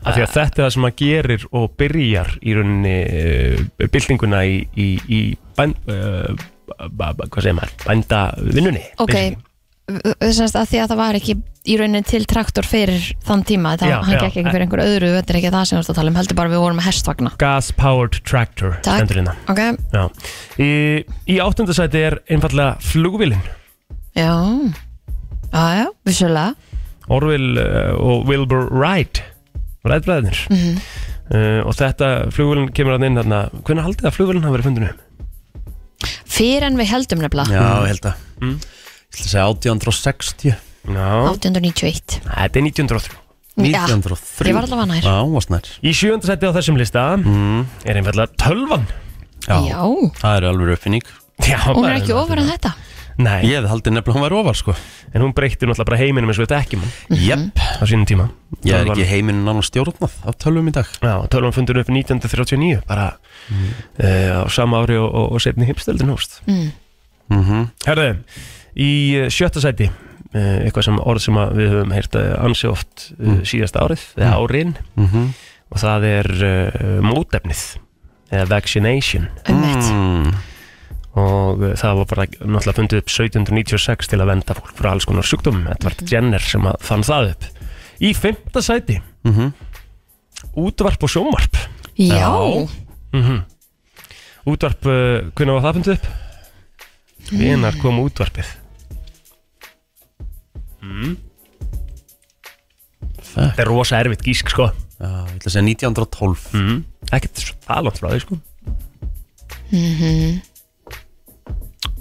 af 0.05 0.16
því 0.16 0.24
að 0.24 0.32
þetta 0.34 0.61
er 0.61 0.64
það 0.64 0.72
sem 0.74 0.86
að 0.88 0.97
gerir 1.01 1.45
og 1.55 1.66
byrjar 1.80 2.32
í 2.40 2.57
rauninni 2.57 2.97
uh, 3.05 3.88
byltinguna 3.92 4.42
í, 4.49 4.59
í, 4.74 4.88
í 5.07 5.20
bæn, 5.57 5.76
uh, 5.86 6.32
hvað 6.88 7.38
segir 7.38 7.59
maður, 7.61 7.76
bændavinnunni 7.84 8.86
ok 9.05 9.16
Þess 9.85 10.55
að 10.57 10.68
því 10.70 10.78
að 10.80 10.89
það 10.95 10.97
var 11.01 11.16
ekki 11.18 11.35
í 11.68 11.74
rauninni 11.76 12.01
til 12.09 12.22
traktor 12.28 12.64
fyrir 12.64 13.03
þann 13.26 13.43
tíma 13.45 13.74
þá 13.76 13.85
Já, 13.91 13.97
hann 14.05 14.14
já. 14.14 14.20
gekk 14.22 14.39
ekki 14.41 14.45
fyrir 14.55 14.64
einhver 14.64 14.82
öðru 14.85 15.11
þetta 15.18 15.32
er 15.35 15.39
ekki 15.41 15.51
það 15.53 15.64
sem 15.68 15.76
við 15.76 15.82
erum 15.82 15.93
að 15.93 15.99
tala 15.99 16.12
um, 16.12 16.16
heldur 16.20 16.39
bara 16.39 16.53
við 16.55 16.62
vorum 16.64 16.78
með 16.80 16.87
hestvagna. 16.89 17.32
Gas 17.43 17.68
Powered 17.76 18.16
Tractor 18.24 18.78
hérna. 18.87 19.35
Ok, 19.53 19.61
Já. 19.93 20.03
Í, 20.64 20.70
í 21.28 21.37
áttundasæti 21.45 22.01
er 22.09 22.16
einfallega 22.32 22.78
flugvillin 22.80 23.43
já. 24.16 24.30
Já, 25.53 25.64
já, 25.82 25.87
vissulega. 26.09 26.55
Orville 27.12 27.61
uh, 27.61 27.93
og 28.01 28.24
Wilbur 28.30 28.70
Wright 28.72 29.20
Wright-bræðinir 29.85 30.47
Mhm. 30.49 30.78
uh, 31.28 31.61
og 31.68 31.76
þetta 31.76 32.09
flugvillin 32.32 32.72
kemur 32.72 32.97
að 32.97 33.05
inn 33.11 33.20
þarna. 33.20 33.43
Hvernig 33.61 33.85
haldið 33.91 34.09
að 34.09 34.16
flugvillin 34.16 34.47
hafa 34.49 34.57
verið 34.57 34.70
fundinu? 34.70 34.95
Fyrir 36.35 36.64
en 36.66 36.80
við 36.80 36.89
heldum 36.91 37.20
nefnilega. 37.20 37.53
Já, 37.53 37.68
held 37.93 38.09
að 38.09 38.22
Mm. 38.45 38.57
Segja 39.15 39.47
1860 39.51 40.55
Já, 40.85 41.11
1891 41.31 42.19
þetta 42.25 42.61
er 42.61 42.67
1903 42.67 43.21
Já, 43.55 43.85
1903 43.87 44.51
ég 44.51 44.57
var 44.57 44.67
allavega 44.67 44.89
nær. 44.91 45.05
Já, 45.07 45.19
var 45.31 45.45
snær 45.47 45.69
Í 45.79 45.93
sjönda 45.95 46.27
seti 46.27 46.51
á 46.51 46.53
þessum 46.57 46.81
lista 46.81 47.05
mm. 47.21 47.61
er 47.87 48.01
einfallega 48.01 48.35
tölvan. 48.41 48.89
Já, 49.47 49.61
Já, 49.69 49.85
það 50.19 50.39
er 50.41 50.47
alveg 50.49 50.75
uppfinning. 50.75 51.07
Já, 51.45 51.61
hún 51.69 51.87
er 51.87 52.01
ekki 52.01 52.17
ofar 52.17 52.43
en 52.43 52.51
þetta. 52.51 52.73
Nei, 53.15 53.45
Ég 53.47 53.61
hefði 53.61 53.71
haldið 53.71 53.95
nefnilega 53.95 54.17
hún 54.17 54.25
væri 54.25 54.37
ofar 54.41 54.59
sko. 54.59 54.75
En 55.15 55.23
hún 55.23 55.35
breytti 55.37 55.69
náttúrulega 55.69 55.87
bara 55.87 55.99
heiminum 56.01 56.33
eins 56.33 56.41
og 56.41 56.49
við 56.49 56.55
þekkjum 56.57 56.83
hann 56.83 57.21
Jepp 57.23 57.61
á 57.62 57.85
sínum 57.87 58.09
tíma. 58.11 58.27
Ég 58.65 58.75
er 58.75 58.83
Tölvan- 58.83 58.97
ekki 58.97 59.07
heiminn 59.12 59.45
annar 59.45 59.67
stjórnað 59.69 60.17
af 60.27 60.39
tölvum 60.43 60.71
í 60.71 60.75
dag. 60.75 60.91
Já, 60.99 61.15
tölvan 61.31 61.55
fundur 61.55 61.79
upp 61.79 61.93
1939 61.95 62.83
bara 62.89 63.07
uh, 63.15 64.43
á 64.43 64.51
sama 64.51 64.83
ári 64.83 64.99
og, 64.99 65.07
og, 65.07 65.37
og 65.37 65.45
setni 65.45 65.69
hipstöldin 65.69 66.11
hóst 66.11 66.41
mm. 66.49 66.73
mm 67.31 67.45
-hmm. 67.45 67.69
Herðu, 67.87 68.19
í 68.75 68.91
eh, 69.18 69.31
sjötta 69.33 69.62
sæti. 69.62 69.91
Uh, 70.35 70.64
eitthvað 70.66 70.89
sem 70.89 70.97
orð 70.99 71.22
sem 71.22 71.37
að 71.39 71.53
við 71.61 71.68
höfum 71.70 71.93
heyrt 71.95 72.16
uh, 72.18 72.31
ansi 72.43 72.66
oft 72.66 73.05
uh, 73.20 73.37
síðasta 73.47 73.85
árið 73.85 74.07
eða 74.18 74.39
árin. 74.43 74.79
Mm 74.99 75.35
og 75.75 75.81
það 75.81 76.05
er 76.07 76.27
uh, 76.47 76.99
mótefnið 77.03 77.61
eða 78.31 78.45
vaccination. 78.47 79.25
Mm. 79.49 80.29
og 81.18 81.64
það 81.81 81.97
var 81.99 82.09
bara 82.12 82.27
náttúrulega 82.29 82.75
fundið 82.77 83.01
upp 83.01 83.11
1796 83.11 84.11
til 84.12 84.20
að 84.20 84.31
venda 84.31 84.55
fólk 84.55 84.77
frá 84.79 84.91
alls 84.93 85.09
konar 85.09 85.27
sjúkdómum. 85.27 85.66
Edvard 85.72 86.05
Jenner 86.07 86.45
sem 86.45 86.68
að 86.68 86.79
fann 86.85 87.03
það 87.07 87.33
upp. 87.33 87.49
Í 88.07 88.12
fymta 88.14 88.62
sæti. 88.62 89.01
Mm 89.27 89.51
útvarp 90.61 91.03
og 91.03 91.11
sjónvarp. 91.11 91.59
Já, 91.99 92.31
mm 93.16 93.41
útvarp, 94.53 94.87
hvernig 95.35 95.57
var 95.57 95.64
það 95.64 95.81
fundið 95.81 95.97
upp? 95.97 96.12
hvenar 97.31 97.79
kom 97.81 98.01
útvarpið? 98.03 98.51
Mm. 100.85 101.14
Fuck. 103.24 103.35
Þetta 103.35 103.64
er 103.64 103.70
rosa 103.70 104.01
erfitt 104.03 104.24
gísk 104.26 104.53
sko. 104.53 104.68
Já, 104.95 105.09
ég 105.11 105.39
ætla 105.39 105.51
að 105.51 105.55
segja 105.57 105.64
1912 105.66 106.45
mm. 106.55 106.76
Ekkert 107.16 107.41
svo 107.43 107.57
talant 107.66 107.99
frá 108.01 108.11
því 108.12 108.20
sko. 108.22 108.39
Mhm. 109.74 110.43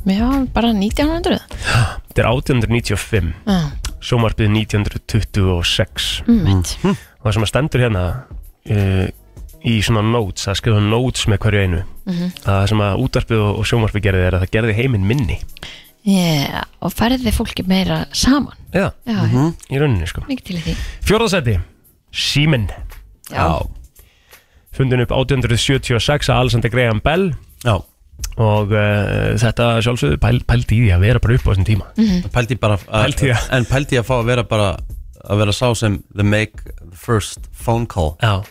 Já, 0.03 0.27
bara 0.53 0.73
1900 0.75 1.39
Þetta 1.47 2.19
er 2.19 2.27
1895 2.27 3.31
Já, 3.47 3.59
Sjómarpið 4.03 4.49
1926 4.51 6.07
Emmett 6.27 6.73
og 6.84 7.29
það 7.29 7.36
sem 7.38 7.45
að 7.45 7.51
stendur 7.53 7.84
hérna 7.86 8.01
uh, 8.67 9.05
í 9.63 9.77
svona 9.79 10.01
notes, 10.03 10.43
það 10.43 10.57
skrifa 10.59 10.81
notes 10.84 11.23
með 11.31 11.39
hverju 11.45 11.61
einu. 11.63 11.81
Mhm. 12.03 12.34
að 12.43 12.49
það 12.49 12.65
sem 12.73 12.81
að 12.84 13.03
útvarpið 13.05 13.39
og, 13.45 13.59
og 13.61 13.67
sjómarpið 13.69 14.03
gerði 14.09 14.25
er 14.27 14.36
að 14.36 14.43
það 14.43 14.53
gerði 14.57 14.73
heiminn 14.81 15.07
minni 15.07 15.38
Já, 16.03 16.63
og 16.83 16.91
færði 16.91 17.31
fólki 17.31 17.63
meira 17.67 18.01
saman. 18.11 18.53
Já, 18.73 18.89
Já, 19.07 19.21
Mhm. 19.23 19.53
í 19.71 19.79
rauninni 19.79 20.07
sko. 20.07 20.21
Mikið 20.27 20.43
til 20.43 20.57
í 20.57 20.61
því. 20.65 20.75
Fjórðasæti, 21.07 21.59
Síminn. 22.11 22.67
Já, 23.31 23.61
fundin 24.73 24.99
upp 25.01 25.11
1876 25.11 26.29
að 26.29 26.39
Alexander 26.41 26.69
Graham 26.69 26.99
Bell. 27.03 27.33
Já, 27.63 27.77
og 28.37 28.71
uh, 28.71 29.33
þetta 29.39 29.69
sjálfsögðu 29.85 30.17
pæl, 30.21 30.41
pældi 30.43 30.75
í 30.75 30.81
því 30.87 30.91
að 30.97 30.99
vera 31.07 31.19
bara 31.23 31.33
upp 31.37 31.47
á 31.47 31.51
þessum 31.53 31.65
tíma. 31.69 31.87
Mhm. 31.97 32.29
pældi 32.33 32.59
bara 32.59 32.77
að, 32.77 33.05
Pældi 33.07 33.31
ég. 33.31 33.47
En 33.51 33.65
pældi 33.65 33.97
að 34.01 34.05
fá 34.09 34.15
að 34.19 34.25
vera 34.25 34.43
bara 34.43 34.77
að 35.23 35.37
vera 35.39 35.51
sá 35.55 35.73
sem 35.77 36.03
the 36.13 36.23
make 36.23 36.63
the 36.89 36.95
first 36.97 37.39
phone 37.53 37.85
call. 37.87 38.17
Já. 38.21 38.43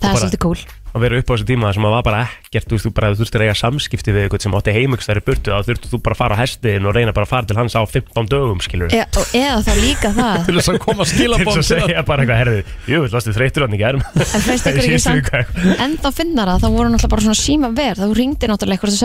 Það 0.00 0.10
er 0.12 0.20
svolítið 0.22 0.38
cool 0.42 0.56
að 0.96 1.04
vera 1.04 1.20
upp 1.20 1.28
á 1.28 1.32
þessu 1.36 1.46
tíma 1.50 1.72
sem 1.76 1.84
að 1.86 1.94
var 1.96 2.04
bara 2.06 2.20
ekkert 2.26 2.66
þú 2.66 2.74
veist, 2.76 2.86
þú 2.86 2.90
bara 2.96 3.10
þú 3.12 3.16
þurftir 3.20 3.40
að 3.40 3.46
eiga 3.46 3.56
samskipti 3.60 4.10
við 4.14 4.22
eitthvað 4.24 4.42
sem 4.46 4.56
átti 4.56 4.74
heimugstæri 4.76 5.20
burtu 5.26 5.48
þá 5.52 5.60
þurftir 5.68 5.88
þú 5.92 5.98
bara 6.06 6.14
að 6.16 6.20
fara 6.22 6.34
á 6.36 6.40
hestiðin 6.42 6.86
og 6.86 6.92
reyna 6.96 7.12
bara 7.16 7.26
að 7.26 7.32
fara 7.32 7.46
til 7.50 7.58
hans 7.60 7.74
á 7.76 7.82
15 7.84 8.30
dögum 8.32 8.60
skilur 8.64 8.88
e 8.90 9.02
og 9.04 9.24
Eða 9.36 9.60
þá 9.66 9.72
líka 9.82 10.08
það. 10.16 10.36
Til 10.46 10.56
þess 10.56 10.70
að 10.72 10.78
koma 10.86 11.04
skilabóð 11.06 11.44
til 11.44 11.56
þess 11.60 11.60
að 11.60 11.80
segja 11.82 12.02
bara 12.06 12.20
eitthvað 12.24 12.40
herði 12.40 12.60
jú, 12.86 12.98
þú 13.04 13.12
varstu 13.16 13.32
þreytur 13.36 13.62
hann 13.66 13.76
í 13.76 13.80
germ 13.80 14.00
En 14.16 14.42
finnst 14.46 14.66
ykkur 14.70 14.84
ekki 14.86 15.02
samt 15.02 15.28
En 15.82 15.92
þá 16.00 16.08
finnar 16.16 16.46
það, 16.54 16.58
það 16.64 16.72
voru 16.76 16.88
náttúrulega 16.94 17.12
bara 17.12 17.24
svona 17.26 17.40
síma 17.40 17.68
verð 17.76 18.00
Þú 18.06 18.12
ringdi 18.16 18.44
náttúrulega 18.50 18.76
eitthvað 18.76 18.94
og 18.96 19.00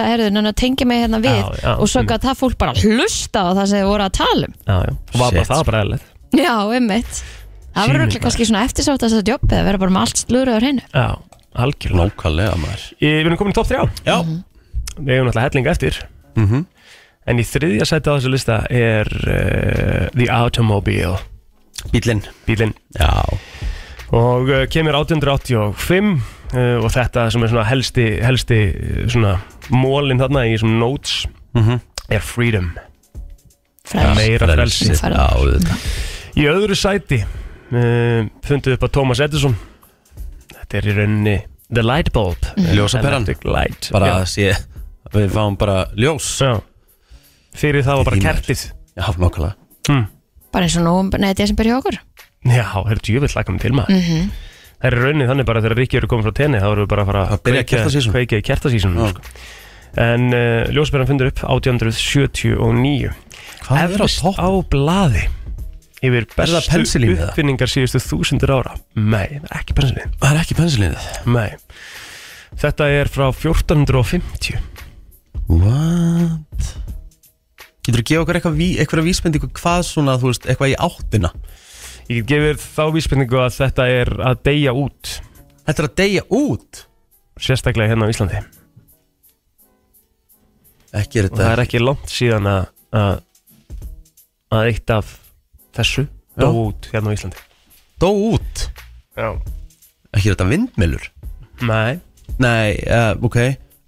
sagði, 10.32 11.31
við 11.52 11.60
mm. 11.60 11.64
algjörlega. 11.66 12.08
Nákvæmlega 12.12 12.58
maður. 12.62 12.86
Ég, 13.02 13.18
við 13.20 13.26
erum 13.26 13.40
komin 13.40 13.54
í 13.54 13.58
topp 13.58 13.68
3 13.68 13.82
Já. 14.08 14.18
Við 14.98 15.14
hefum 15.16 15.28
náttúrulega 15.28 15.48
helling 15.50 15.68
eftir. 15.72 16.02
Mhm. 16.36 16.66
En 17.30 17.38
í 17.38 17.44
þriðja 17.46 17.86
sæti 17.86 18.10
á 18.10 18.18
þessu 18.18 18.32
lista 18.34 18.56
er 18.74 19.08
uh, 19.30 20.08
The 20.16 20.26
Automobile. 20.34 21.20
Bílinn 21.92 22.24
Bílinn 22.48 22.74
Já. 22.98 23.12
Og 24.12 24.50
uh, 24.50 24.64
kemur 24.70 24.94
1885 25.00 26.10
uh, 26.54 26.78
Og 26.84 26.90
þetta 26.94 27.24
sem 27.32 27.42
er 27.42 27.50
svona 27.50 27.64
helsti 27.66 28.06
Helsti 28.22 28.58
svona 29.10 29.38
Mólin 29.74 30.22
þarna 30.22 30.44
í 30.50 30.58
svona 30.62 30.78
notes 30.82 31.24
Mhm. 31.52 31.82
Er 32.12 32.22
freedom. 32.24 32.70
Frelsi. 33.88 34.16
Meira 34.16 34.48
frelsi. 34.48 34.86
Já, 34.96 35.26
auðvitað. 35.36 35.82
Í 36.40 36.46
öðru 36.48 36.78
sæti 36.80 37.18
uh, 37.26 38.28
Fundu 38.48 38.72
upp 38.76 38.86
að 38.88 38.94
Thomas 38.96 39.20
Edison 39.24 39.56
Þetta 40.72 40.80
er 40.80 40.88
í 40.88 40.96
rauninni 40.96 41.38
The 41.72 41.84
light 41.84 42.12
bulb 42.16 42.40
Ljósaperan. 42.72 43.26
Electric 43.26 43.44
light 43.48 43.90
Bara 43.92 44.14
að 44.22 44.28
sé 44.32 44.52
Við 45.12 45.32
fáum 45.36 45.58
bara 45.60 45.82
ljós 46.00 46.30
Já 46.40 46.54
Fyrir 47.60 47.84
það 47.84 47.98
var 48.00 48.08
bara 48.08 48.16
maður. 48.16 48.28
kertið 48.30 48.62
Já, 48.96 49.08
nákvæmlega 49.12 49.54
hm. 49.92 50.06
Bara 50.52 50.68
eins 50.68 50.78
og 50.80 50.86
nú, 50.88 50.94
neði 51.20 51.36
desember 51.42 51.68
hjá 51.68 51.78
okkur 51.82 51.98
Já, 52.48 52.64
það 52.72 52.92
er 52.96 53.02
djúvill 53.06 53.36
lakam 53.36 53.60
til 53.62 53.74
maður 53.76 54.00
Mhm. 54.00 54.32
Það 54.82 54.88
er 54.90 54.96
raunin 54.98 55.28
þannig 55.30 55.46
bara 55.46 55.62
þegar 55.62 55.78
Ríkki 55.78 55.98
eru 56.00 56.08
komið 56.10 56.26
frá 56.26 56.34
tenni 56.40 56.58
þá 56.58 56.66
erum 56.72 56.86
við 56.86 56.88
bara 56.90 57.04
að 57.04 57.10
fara 57.12 57.24
Að 57.36 57.42
byrja 57.46 57.64
kertasísun. 57.70 58.14
kveikja 58.16 58.40
í 58.42 58.46
kertasísun 58.48 58.96
sko. 59.12 59.22
En 60.02 60.24
uh, 60.34 60.64
ljósbæran 60.74 61.06
fundur 61.12 61.30
upp 61.30 61.44
1879 61.46 63.12
Hvað 63.62 63.94
er 63.94 64.02
á 64.02 64.08
topp? 64.10 64.40
á 64.42 64.50
blaði 64.74 65.28
Yfir 66.02 66.26
bestu 66.34 67.02
uppfinningar 67.14 67.70
síðustu 67.70 68.02
þúsundur 68.02 68.54
ára. 68.56 68.76
Nei, 68.98 69.38
það 69.38 69.52
er 69.52 69.60
ekki 69.60 69.76
pensilín. 69.78 70.14
Það 70.22 70.32
er 70.32 70.40
ekki 70.42 70.58
pensilinið 70.58 71.10
Nei. 71.30 71.50
Þetta 72.62 72.88
er 72.92 73.12
frá 73.12 73.28
1450 73.30 74.58
What? 75.52 76.72
Getur 77.82 78.02
þú 78.02 78.08
gefa 78.08 78.24
okkur 78.24 78.40
eitthvað, 78.40 78.64
eitthvað 78.82 79.08
vísbendingu 79.08 79.52
hvað 79.58 79.86
svona, 79.88 80.18
þú 80.22 80.32
veist, 80.32 80.48
eitthvað 80.50 80.74
í 80.74 80.78
áttina? 80.88 81.32
Ég 82.12 82.28
gefið 82.30 82.60
þá 82.62 82.84
vísbendingu 82.96 83.40
að 83.42 83.56
þetta 83.58 83.88
er 83.92 84.12
að 84.32 84.42
deyja 84.48 84.74
út. 84.78 85.14
Þetta 85.68 85.84
er 85.84 85.88
að 85.90 85.96
deyja 86.02 86.26
út? 86.38 86.84
Sérstaklega 87.42 87.94
hérna 87.94 88.10
á 88.10 88.12
Íslandi. 88.14 88.44
Ekki 91.02 91.22
er 91.22 91.30
Og 91.30 91.36
það 91.38 91.42
þetta 91.42 91.52
er 91.56 91.64
ekki 91.66 91.82
langt 91.82 92.12
síðan 92.12 92.50
að 92.52 92.64
að, 92.92 93.22
að 94.52 94.70
eitt 94.72 94.94
af 94.94 95.12
þessu. 95.78 96.06
Dó 96.40 96.48
Já. 96.48 96.52
út 96.66 96.90
hérna 96.94 97.12
á 97.12 97.16
Íslandi. 97.16 97.42
Dó 98.02 98.10
út? 98.32 98.66
Já. 99.20 99.30
Ekki 100.16 100.32
þetta 100.34 100.48
vindmilur 100.50 101.04
Nei. 101.68 102.00
Nei, 102.42 102.74
uh, 102.90 103.14
ok. 103.22 103.38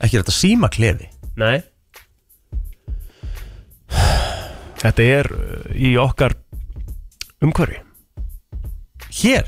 Ekki 0.04 0.20
þetta 0.20 0.36
símaklefi? 0.36 1.08
Nei. 1.42 1.64
Þetta 4.84 5.08
er 5.08 5.30
uh, 5.32 5.72
í 5.74 5.96
okkar 6.02 6.36
umhverfi. 7.44 7.80
Hér? 9.14 9.48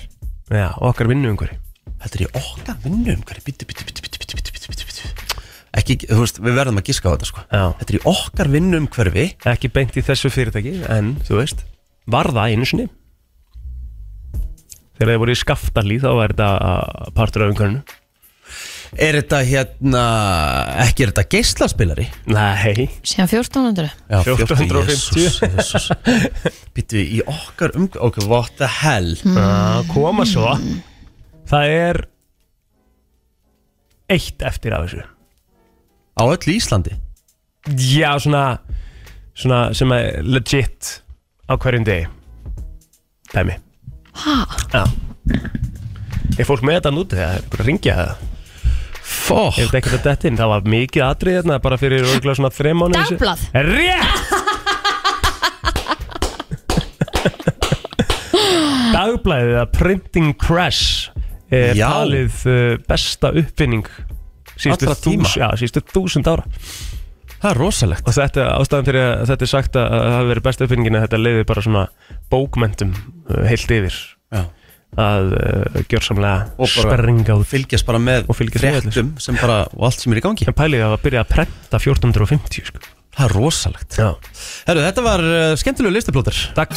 Já, 0.53 0.69
okkar 0.86 1.09
vinnu 1.09 1.31
umhverfi 1.33 1.57
Þetta 2.03 2.17
er 2.19 2.21
í 2.21 2.27
okkar 2.38 2.75
vinnu 2.83 3.15
umhverfi 3.15 3.47
Bittu, 3.47 3.65
bittu, 3.65 3.86
bittu, 3.88 4.03
bittu, 4.05 4.19
bittu, 4.21 4.36
bittu, 4.53 4.69
bittu, 4.69 4.86
bittu 4.86 5.39
Ekki, 5.75 5.95
þú 6.05 6.19
veist, 6.21 6.38
við 6.39 6.55
verðum 6.59 6.77
að 6.79 6.86
giska 6.88 7.09
á 7.09 7.13
þetta 7.15 7.27
sko. 7.27 7.41
Já. 7.49 7.63
Þetta 7.79 7.91
er 7.91 7.97
í 7.97 8.03
okkar 8.11 8.51
vinnu 8.53 8.81
umhverfi 8.83 9.25
Ekki 9.51 9.71
beint 9.73 9.97
í 9.97 10.03
þessu 10.05 10.29
fyrirtæki 10.31 10.75
En, 10.93 11.15
þú 11.25 11.39
veist, 11.41 11.65
var 12.12 12.32
það 12.34 12.53
einu 12.53 12.68
sinni? 12.70 12.88
Þegar 14.95 15.12
þið 15.12 15.22
voru 15.26 15.36
í 15.36 15.39
skaftalí 15.39 15.99
þá 15.99 16.10
er 16.14 16.34
þetta 16.34 16.49
uh, 16.56 17.14
partur 17.16 17.45
af 17.45 17.53
umhverfinu. 17.53 18.01
Er 19.01 19.18
þetta 19.18 19.39
hérna 19.43 20.01
Ekki 20.86 21.03
er 21.03 21.10
þetta 21.12 21.24
geislaspilari? 21.34 22.06
Nei. 22.32 22.86
Síðan 23.03 23.28
1400 23.28 23.89
Já, 23.89 24.20
1450. 24.22 25.18
Jesus, 25.20 25.41
Jesus. 25.41 25.89
Bittu, 26.78 27.01
í 27.01 27.20
okkar 27.28 27.74
umhverfi 27.76 28.03
Ok, 28.06 28.22
what 28.30 28.53
the 28.62 28.70
hell? 28.72 29.12
Að 29.36 29.89
koma 29.91 30.24
svo. 30.30 30.53
Það 31.49 31.74
er 31.74 32.01
eitt 34.16 34.45
eftir 34.45 34.78
af 34.78 34.86
þessu. 34.86 35.03
Á 36.16 36.24
öllu 36.24 36.56
Íslandi? 36.56 36.95
Já 37.76 38.14
svona, 38.22 38.45
svona 39.34 39.60
sem 39.76 39.91
er 39.97 40.22
legit 40.24 40.99
á 41.45 41.53
hverjum 41.61 41.85
degi. 41.87 42.05
Dæmi. 43.33 43.57
Ha? 44.25 44.37
já. 44.73 44.83
Er 46.39 46.47
fólk 46.47 46.63
með 46.65 46.79
þetta 46.79 46.91
núti? 46.95 47.17
Þegar 47.17 47.27
það 47.27 47.35
er 47.35 47.43
einhver 47.43 47.61
að 47.61 47.69
ringja 47.69 47.95
það 47.99 48.31
Fokk 49.05 49.57
ef 49.61 49.67
þetta 49.69 49.77
ekkert 49.79 49.95
að 49.99 50.05
detta 50.09 50.27
inn. 50.29 50.37
Það 50.39 50.51
var 50.51 50.65
mikið 50.73 51.03
atrið 51.05 51.35
hérna 51.39 51.57
bara 51.61 51.77
fyrir 51.81 52.05
örgulega 52.05 52.37
svona 52.39 52.51
þreim 52.53 52.81
mánu 52.81 52.97
Dagblað. 52.97 53.43
Rétt! 53.69 54.33
Dagblæðið 58.95 59.57
að 59.61 59.71
printing 59.75 60.33
press 60.39 60.81
er 61.53 61.77
Já. 61.77 61.87
talið 61.91 62.41
uh, 62.49 62.75
besta 62.89 63.31
uppfinning 63.37 63.85
síðustu 64.55 64.87
Allra 64.87 64.97
tíma. 65.03 65.27
þús, 65.27 65.35
já, 65.37 65.47
síðustu 65.59 65.83
þúsund 65.91 66.29
ára 66.31 66.45
Það 67.45 67.51
er 67.53 67.59
rosalegt 67.61 68.07
og 68.09 68.13
þetta, 68.15 68.43
ástæðan 68.57 68.85
fyrir 68.87 69.03
að 69.05 69.27
þetta 69.29 69.45
er 69.45 69.49
sagt 69.51 69.75
að 69.77 69.83
að 69.85 69.99
það 70.01 70.15
hafi 70.15 70.29
verið 70.31 70.45
besta 70.47 70.65
uppfinningin 70.65 70.95
að 70.97 71.03
þetta 71.03 71.17
leiði 71.21 71.43
bara 71.51 71.61
svona 71.61 71.83
bókmentum 72.33 72.95
uh, 72.95 73.43
heilt 73.45 73.73
yfir 73.75 73.99
Já. 74.33 74.39
að 75.03 75.35
uh, 75.37 75.77
gjörsamlega 75.91 76.71
springa 76.73 77.35
út 77.37 77.49
Fylgjast 77.51 77.85
bara 77.85 78.01
með 78.01 78.25
fréttum 78.33 79.13
sem 79.21 79.37
bara, 79.37 79.59
og 79.77 79.85
allt 79.91 80.01
sem 80.01 80.15
er 80.15 80.23
í 80.23 80.25
gangi 80.25 80.49
en 80.49 80.57
pælið 80.57 80.87
að 80.87 80.97
byrja 81.05 81.21
að 81.21 81.31
prenta 81.35 81.77
1450 81.83 82.65
sko. 82.71 82.81
Það 83.13 83.27
er 83.27 83.37
rosalegt 83.37 84.01
já. 84.01 84.09
Herru, 84.65 84.85
þetta 84.89 85.05
var 85.05 85.27
uh, 85.29 85.53
skemmtilegu 85.61 85.99
listaplóter 85.99 86.41
Takk 86.57 86.73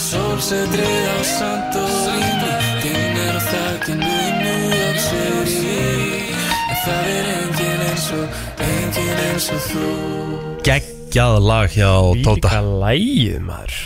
það 6.84 7.12
er 7.16 7.34
engin 7.38 7.84
eins 7.88 8.08
og, 8.20 8.40
engin 8.68 9.28
eins 9.30 9.54
og 9.56 9.70
þú 9.72 10.27
Geggjað 10.66 11.38
lag 11.44 11.70
hjá 11.72 11.90
Tóta. 12.24 12.50
Líka 12.50 12.60
lægið 12.82 13.38
maður. 13.46 13.78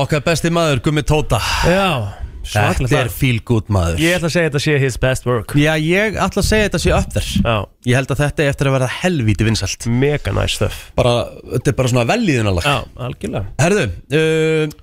Okkar 0.00 0.22
besti 0.24 0.50
maður, 0.54 0.80
Gummi 0.86 1.02
Tóta. 1.06 1.40
Já, 1.68 2.16
Þetta 2.50 2.88
er 3.02 3.10
feel 3.12 3.38
good 3.46 3.68
maður. 3.70 4.00
Ég 4.00 4.16
ætla 4.16 4.30
að 4.30 4.32
segja 4.32 4.48
þetta 4.48 4.62
sé 4.64 4.76
his 4.80 4.96
best 4.98 5.26
work. 5.28 5.52
Já, 5.60 5.74
ég 5.76 6.16
ætla 6.16 6.40
að 6.40 6.46
segja 6.48 6.68
þetta 6.70 6.80
sé 6.82 6.92
upp 6.96 7.10
þér 7.14 7.26
Já, 7.44 7.56
Ég 7.90 7.98
held 7.98 8.14
að 8.14 8.22
þetta 8.24 8.42
er 8.44 8.52
eftir 8.54 8.70
að 8.70 8.76
verða 8.78 8.88
helvíti 8.96 9.46
vinsælt. 9.46 9.88
Mega 9.92 10.32
nice 10.34 10.56
stuff. 10.56 10.78
Bara, 10.98 11.12
Þetta 11.52 11.72
er 11.72 11.76
bara 11.82 11.92
svona 11.92 12.06
velíðunalag 12.08 12.66
Já, 12.66 12.76
algjörlega. 13.06 13.44
Herðu 13.60 13.84
uh, 13.90 14.78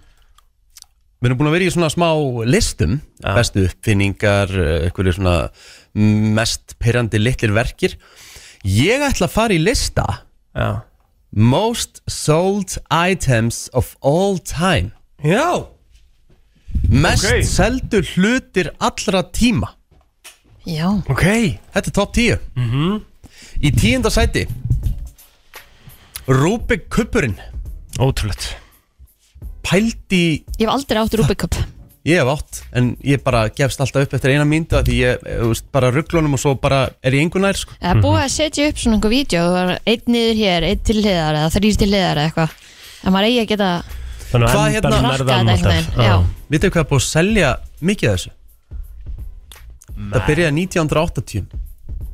Við 1.18 1.32
erum 1.32 1.40
búin 1.42 1.50
að 1.50 1.58
vera 1.58 1.66
í 1.68 1.74
svona 1.74 1.90
smá 1.92 2.08
listum. 2.46 3.00
Já. 3.24 3.32
Bestu 3.40 3.66
uppfinningar 3.66 4.54
uh, 4.54 4.74
Einhverju 4.86 5.18
svona 5.18 5.38
mest 6.38 6.78
pyrrandi 6.78 7.18
litlir 7.20 7.56
verkir. 7.58 7.98
Ég 8.70 9.02
ætla 9.10 9.26
að 9.28 9.34
fara 9.34 9.58
í 9.58 9.64
lista 9.64 10.06
Já 10.54 10.86
Most 11.32 12.02
sold 12.08 12.78
items 12.90 13.70
of 13.74 13.96
all 14.02 14.38
time. 14.40 14.92
Já. 15.24 15.68
Mest 16.90 17.26
Ok. 17.26 17.44
seldu 17.44 18.02
hlutir 18.16 18.72
allra 18.80 19.24
tíma. 19.24 19.74
Já. 20.66 20.90
Ok. 21.10 21.24
Þetta 21.74 21.88
er 21.88 21.92
top 21.92 22.14
10 22.14 22.40
Mhm. 22.56 23.02
Í 23.62 23.72
tíunda 23.72 24.10
sæti 24.10 24.48
Rubik 26.28 26.90
kuppurinn 26.90 27.38
Ótrúlegt. 28.00 28.56
Pældi 29.64 30.44
Ég 30.60 30.66
hef 30.68 30.70
aldrei 30.70 31.00
átt 31.02 31.14
Rubik 31.18 31.38
Cup 31.40 31.56
Ég 32.08 32.22
hef 32.22 32.30
átt 32.32 32.62
En 32.80 32.94
ég 33.04 33.20
bara 33.26 33.42
gefst 33.52 33.82
alltaf 33.84 34.06
upp 34.08 34.14
eftir 34.16 34.32
eina 34.32 34.46
myndu 34.48 34.80
Því 34.88 34.96
ég, 35.02 35.26
þú 35.42 35.50
veist, 35.52 35.66
bara 35.76 35.90
rugglunum 35.92 36.38
og 36.38 36.40
svo 36.40 36.54
bara 36.62 36.86
er 37.04 37.12
ég 37.18 37.26
engu 37.26 37.42
nær 37.44 37.58
sko. 37.60 37.76
Það 37.82 37.92
er 37.98 38.02
búið 38.06 38.22
að 38.24 38.32
setja 38.38 38.68
upp 38.72 38.80
svona 38.80 38.96
einhver 38.98 39.14
vídeo 39.14 39.44
Það 39.44 39.68
var 39.68 39.74
einn 39.94 40.08
niður 40.16 40.40
hér, 40.42 40.68
einn 40.70 40.84
til 40.88 40.98
hliðar 41.02 41.40
eða 41.42 41.52
þrýr 41.58 41.78
til 41.84 41.90
hliðar 41.92 42.22
eða 42.22 42.28
eitthvað 42.32 42.58
En 43.04 43.14
maður 43.18 43.30
eigi 43.32 43.42
að 43.44 43.50
geta 43.52 43.70
Þannig 44.32 44.48
að 44.48 44.56
Hvað 44.58 44.78
endanum 44.78 44.98
hérna- 44.98 45.14
er 45.14 45.26
það 45.28 45.52
alltaf 45.54 46.04
Já. 46.08 46.16
Vitið 46.56 46.72
hvað 46.74 46.84
er 46.86 46.90
búið 46.92 47.04
að 47.04 47.08
selja 47.12 47.52
mikið 47.92 48.10
af 48.10 48.18
þessu? 48.18 48.32
Það 49.98 50.28
byrjaði 50.28 50.54
1980 50.68 51.46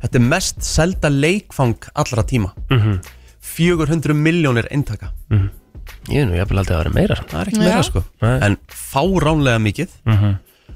Þetta 0.04 0.20
er 0.20 0.26
mest 0.34 0.64
selda 0.68 1.10
leikfang 1.14 1.78
allra 1.96 2.24
tíma 2.28 2.52
Mhm. 2.70 2.98
400 3.44 4.14
miljónir 4.16 4.68
eintaka 4.72 5.12
Ég 6.12 6.24
er 6.24 6.28
nú 6.28 6.36
jafnvel 6.36 6.60
aldrei 6.64 6.76
að 6.76 6.82
vera 6.84 6.94
meira. 6.98 7.16
Það 7.30 7.42
er 7.42 7.52
ekki 7.52 7.62
meira 7.64 7.84
sko. 7.88 8.02
En 8.22 8.58
fáránlega 8.68 9.62
mikið. 9.64 9.94
Mhm. 10.10 10.34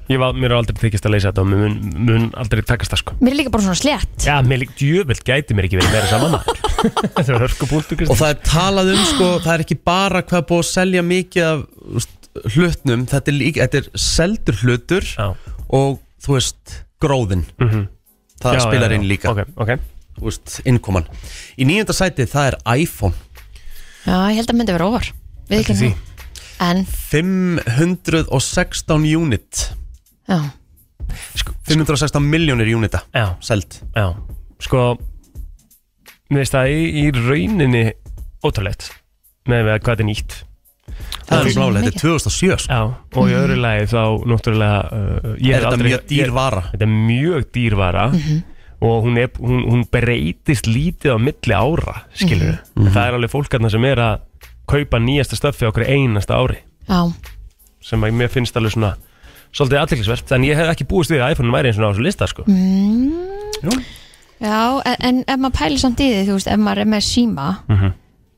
Ég 0.08 0.16
var, 0.16 0.32
mér 0.32 0.48
er 0.54 0.56
aldrei 0.56 0.78
þykist 0.80 1.04
að 1.04 1.12
leysa 1.12 1.28
þetta 1.28 1.42
og 1.42 1.48
mér 1.50 1.58
mun, 1.60 2.04
mun 2.06 2.22
aldrei 2.40 2.62
takast 2.64 2.94
það 2.94 3.00
sko. 3.02 3.14
Mér 3.20 3.34
er 3.34 3.36
líka 3.42 3.50
bara 3.52 3.64
svona 3.66 3.76
slétt. 3.76 4.14
Já, 4.24 4.38
mér 4.40 4.62
líka 4.62 4.72
djöfell 4.80 5.20
gæti 5.20 5.52
mér 5.58 5.66
ekki 5.68 5.76
verið 5.76 5.92
meira 5.92 6.08
saman. 6.08 6.38
Þetta 7.18 7.26
er 7.34 7.42
hörku 7.42 7.68
búltu 7.68 7.98
Og 8.08 8.16
það 8.16 8.30
er 8.30 8.38
talað 8.46 8.92
um 8.94 9.00
sko 9.10 9.28
Það 9.42 9.52
er 9.56 9.64
ekki 9.66 9.76
bara 9.84 10.22
hvað 10.22 10.44
búið 10.48 10.62
að 10.62 10.68
selja 10.70 11.02
mikið 11.04 11.44
af 11.50 11.64
úst, 12.00 12.14
hlutnum. 12.54 13.04
Þetta 13.10 13.32
er, 13.32 13.36
líka, 13.42 13.66
þetta 13.66 13.82
er 13.82 13.90
seldur 14.08 14.60
hlutur 14.62 15.08
Já. 15.12 15.26
Og 15.76 15.98
þú 16.24 16.36
veist 16.38 16.76
gróðin 17.04 17.44
Mhm. 17.60 17.84
Það 18.40 18.54
Já, 18.54 18.60
spilar 18.64 18.88
já, 18.88 18.94
já. 18.94 19.00
inn 19.02 19.08
líka. 19.10 19.28
Ok, 19.34 19.44
ok. 19.58 19.70
Þú 20.18 20.24
veist, 20.30 20.60
innkoman. 20.64 21.04
Í 21.58 21.66
nýjönda 21.68 21.92
sæti 21.92 22.24
það 22.30 22.52
er 22.54 22.56
iPhone. 22.78 23.14
Já, 24.06 24.16
ég 24.30 24.38
held 24.40 24.52
að 24.54 24.56
myndi 24.62 24.72
vera 24.78 24.86
ofar 24.88 25.10
Við 25.48 25.58
ekki 25.62 25.74
því. 25.78 25.88
En, 26.60 26.82
516 26.86 29.04
unit. 29.16 29.72
Já. 30.28 30.38
516 31.68 32.20
miljónir 32.24 32.68
unita 32.76 32.98
Já. 33.14 33.26
Seld. 33.40 33.78
Já, 33.96 34.12
sko 34.60 34.98
Mér 36.28 36.42
finnst 36.44 36.52
það 36.52 36.68
í, 36.74 36.82
í 37.00 37.08
rauninni 37.16 37.84
ótrúlegt 38.44 38.90
með 39.48 39.70
að 39.72 39.78
hvað 39.80 39.94
þetta 39.94 40.04
er 40.04 40.08
nýtt. 40.10 40.32
Það 41.28 41.38
er 41.38 41.44
blálega, 41.56 41.80
þetta 41.86 41.88
er 41.88 41.96
2007 42.02 42.60
sko. 42.60 42.68
Já, 42.68 42.82
og 43.22 43.24
í 43.32 43.34
öðru 43.38 43.56
lagi 43.62 43.86
þá 43.88 44.02
náttúrulega 44.28 44.80
uh, 44.84 44.90
ég 45.40 45.48
Er 45.48 45.56
hef 45.56 45.62
þetta 45.62 45.72
aldrei- 45.72 45.88
mjög 45.94 46.04
dýr 46.12 46.26
ég- 46.26 46.36
vara? 46.36 46.60
Þetta 46.74 46.84
er 46.88 46.92
mjög 47.08 47.40
dýr 47.56 47.74
vara 47.80 48.04
og 48.78 48.96
hún, 49.08 49.16
er, 49.24 49.28
hún, 49.40 49.60
hún 49.72 49.82
breytist 49.90 50.64
lítið 50.68 51.16
á 51.16 51.18
milli 51.18 51.54
ára 51.56 51.94
skilur 52.12 52.52
við, 52.52 52.60
Mhm. 52.76 52.92
það 52.92 53.04
er 53.08 53.12
alveg 53.16 53.32
fólkarna 53.32 53.70
sem 53.72 53.84
er 53.88 53.96
að 54.04 54.20
kaupa 54.68 55.00
nýjasta 55.02 55.36
stöffi 55.38 55.66
okkur 55.68 55.86
einasta 55.88 56.36
ári. 56.38 56.60
Já, 56.88 57.00
sem 57.84 58.02
að 58.04 58.16
mér 58.20 58.28
finnst 58.32 58.56
alveg 58.56 58.72
svona 58.76 58.94
svolítið 59.52 59.80
aðliklisvert, 59.80 60.32
en 60.36 60.44
ég 60.44 60.56
hef 60.60 60.68
ekki 60.74 60.84
búist 60.88 61.10
við 61.12 61.22
að 61.24 61.32
iPhone 61.34 61.52
væri 61.54 61.70
eins 61.70 61.78
og 61.80 61.88
á 61.88 61.90
þessu 61.92 62.04
lista 62.04 62.26
sko. 62.28 62.44
Mm, 62.44 63.78
já 64.40 64.58
en, 64.84 64.98
en 65.08 65.22
ef 65.26 65.40
maður 65.40 65.56
pælir 65.58 65.80
samt 65.82 66.02
í 66.04 66.08
því, 66.12 66.20
þú 66.28 66.36
veist, 66.36 66.50
ef 66.52 66.60
maður 66.62 66.82
er 66.84 66.90
með 66.92 67.06
síma 67.08 67.46
Mhm. 67.68 67.92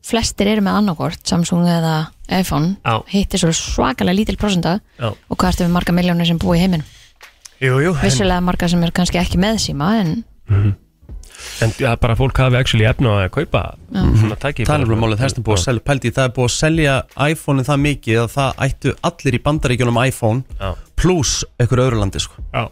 flestir 0.07 0.49
eru 0.49 0.63
með 0.65 0.79
annarkort 0.81 1.27
Samsung 1.29 1.67
eða 1.69 1.97
iPhone 2.31 2.77
Já. 2.85 3.03
hitt 3.11 3.35
er 3.35 3.39
svo 3.43 3.51
svakalega 3.53 4.17
lítil 4.17 4.39
prosenta 4.41 4.79
Já. 4.99 5.11
og 5.13 5.37
hvað 5.37 5.51
ertu 5.53 5.65
við 5.67 5.75
marga 5.75 5.93
miljónir 5.93 6.27
sem 6.27 6.39
búi 6.39 6.57
í 6.57 6.61
heiminn 6.63 6.85
Jú, 7.61 7.77
jú, 7.85 7.93
en- 7.93 8.01
vissulega 8.01 8.41
marga 8.41 8.69
sem 8.69 8.83
er 8.83 8.91
kannski 8.97 9.19
ekki 9.21 9.37
með 9.37 9.59
síma 9.61 9.91
en 10.01 10.25
En 11.65 11.73
ja, 11.81 11.95
bara 12.01 12.17
fólk 12.19 12.39
hafi 12.41 12.59
actually 12.59 12.87
efna 12.89 13.15
á 13.17 13.27
að 13.27 13.33
kaupa 13.39 13.63
svona 13.91 14.39
tæki 14.41 14.67
Það 14.69 14.77
er 14.77 14.85
alveg 14.87 15.01
málið, 15.03 15.23
þess 15.23 15.39
að 15.39 15.47
búið 15.49 15.59
að 15.59 15.65
selja 15.65 15.85
Pældi, 15.91 16.13
það 16.17 16.29
er 16.29 16.35
búið 16.37 16.49
að 16.49 16.55
selja 16.57 16.95
iPhone-in 17.31 17.69
það 17.69 17.83
mikið 17.87 18.21
að 18.23 18.31
það 18.37 18.63
ættu 18.67 18.95
allir 19.11 19.37
í 19.37 19.43
bandaríkjunum 19.49 20.01
iPhone 20.05 20.61
Já. 20.61 20.71
pluss 21.01 21.35
einhver 21.61 21.85
öðru 21.87 22.01
landi 22.01 22.23
sko. 22.23 22.45
Já. 22.55 22.65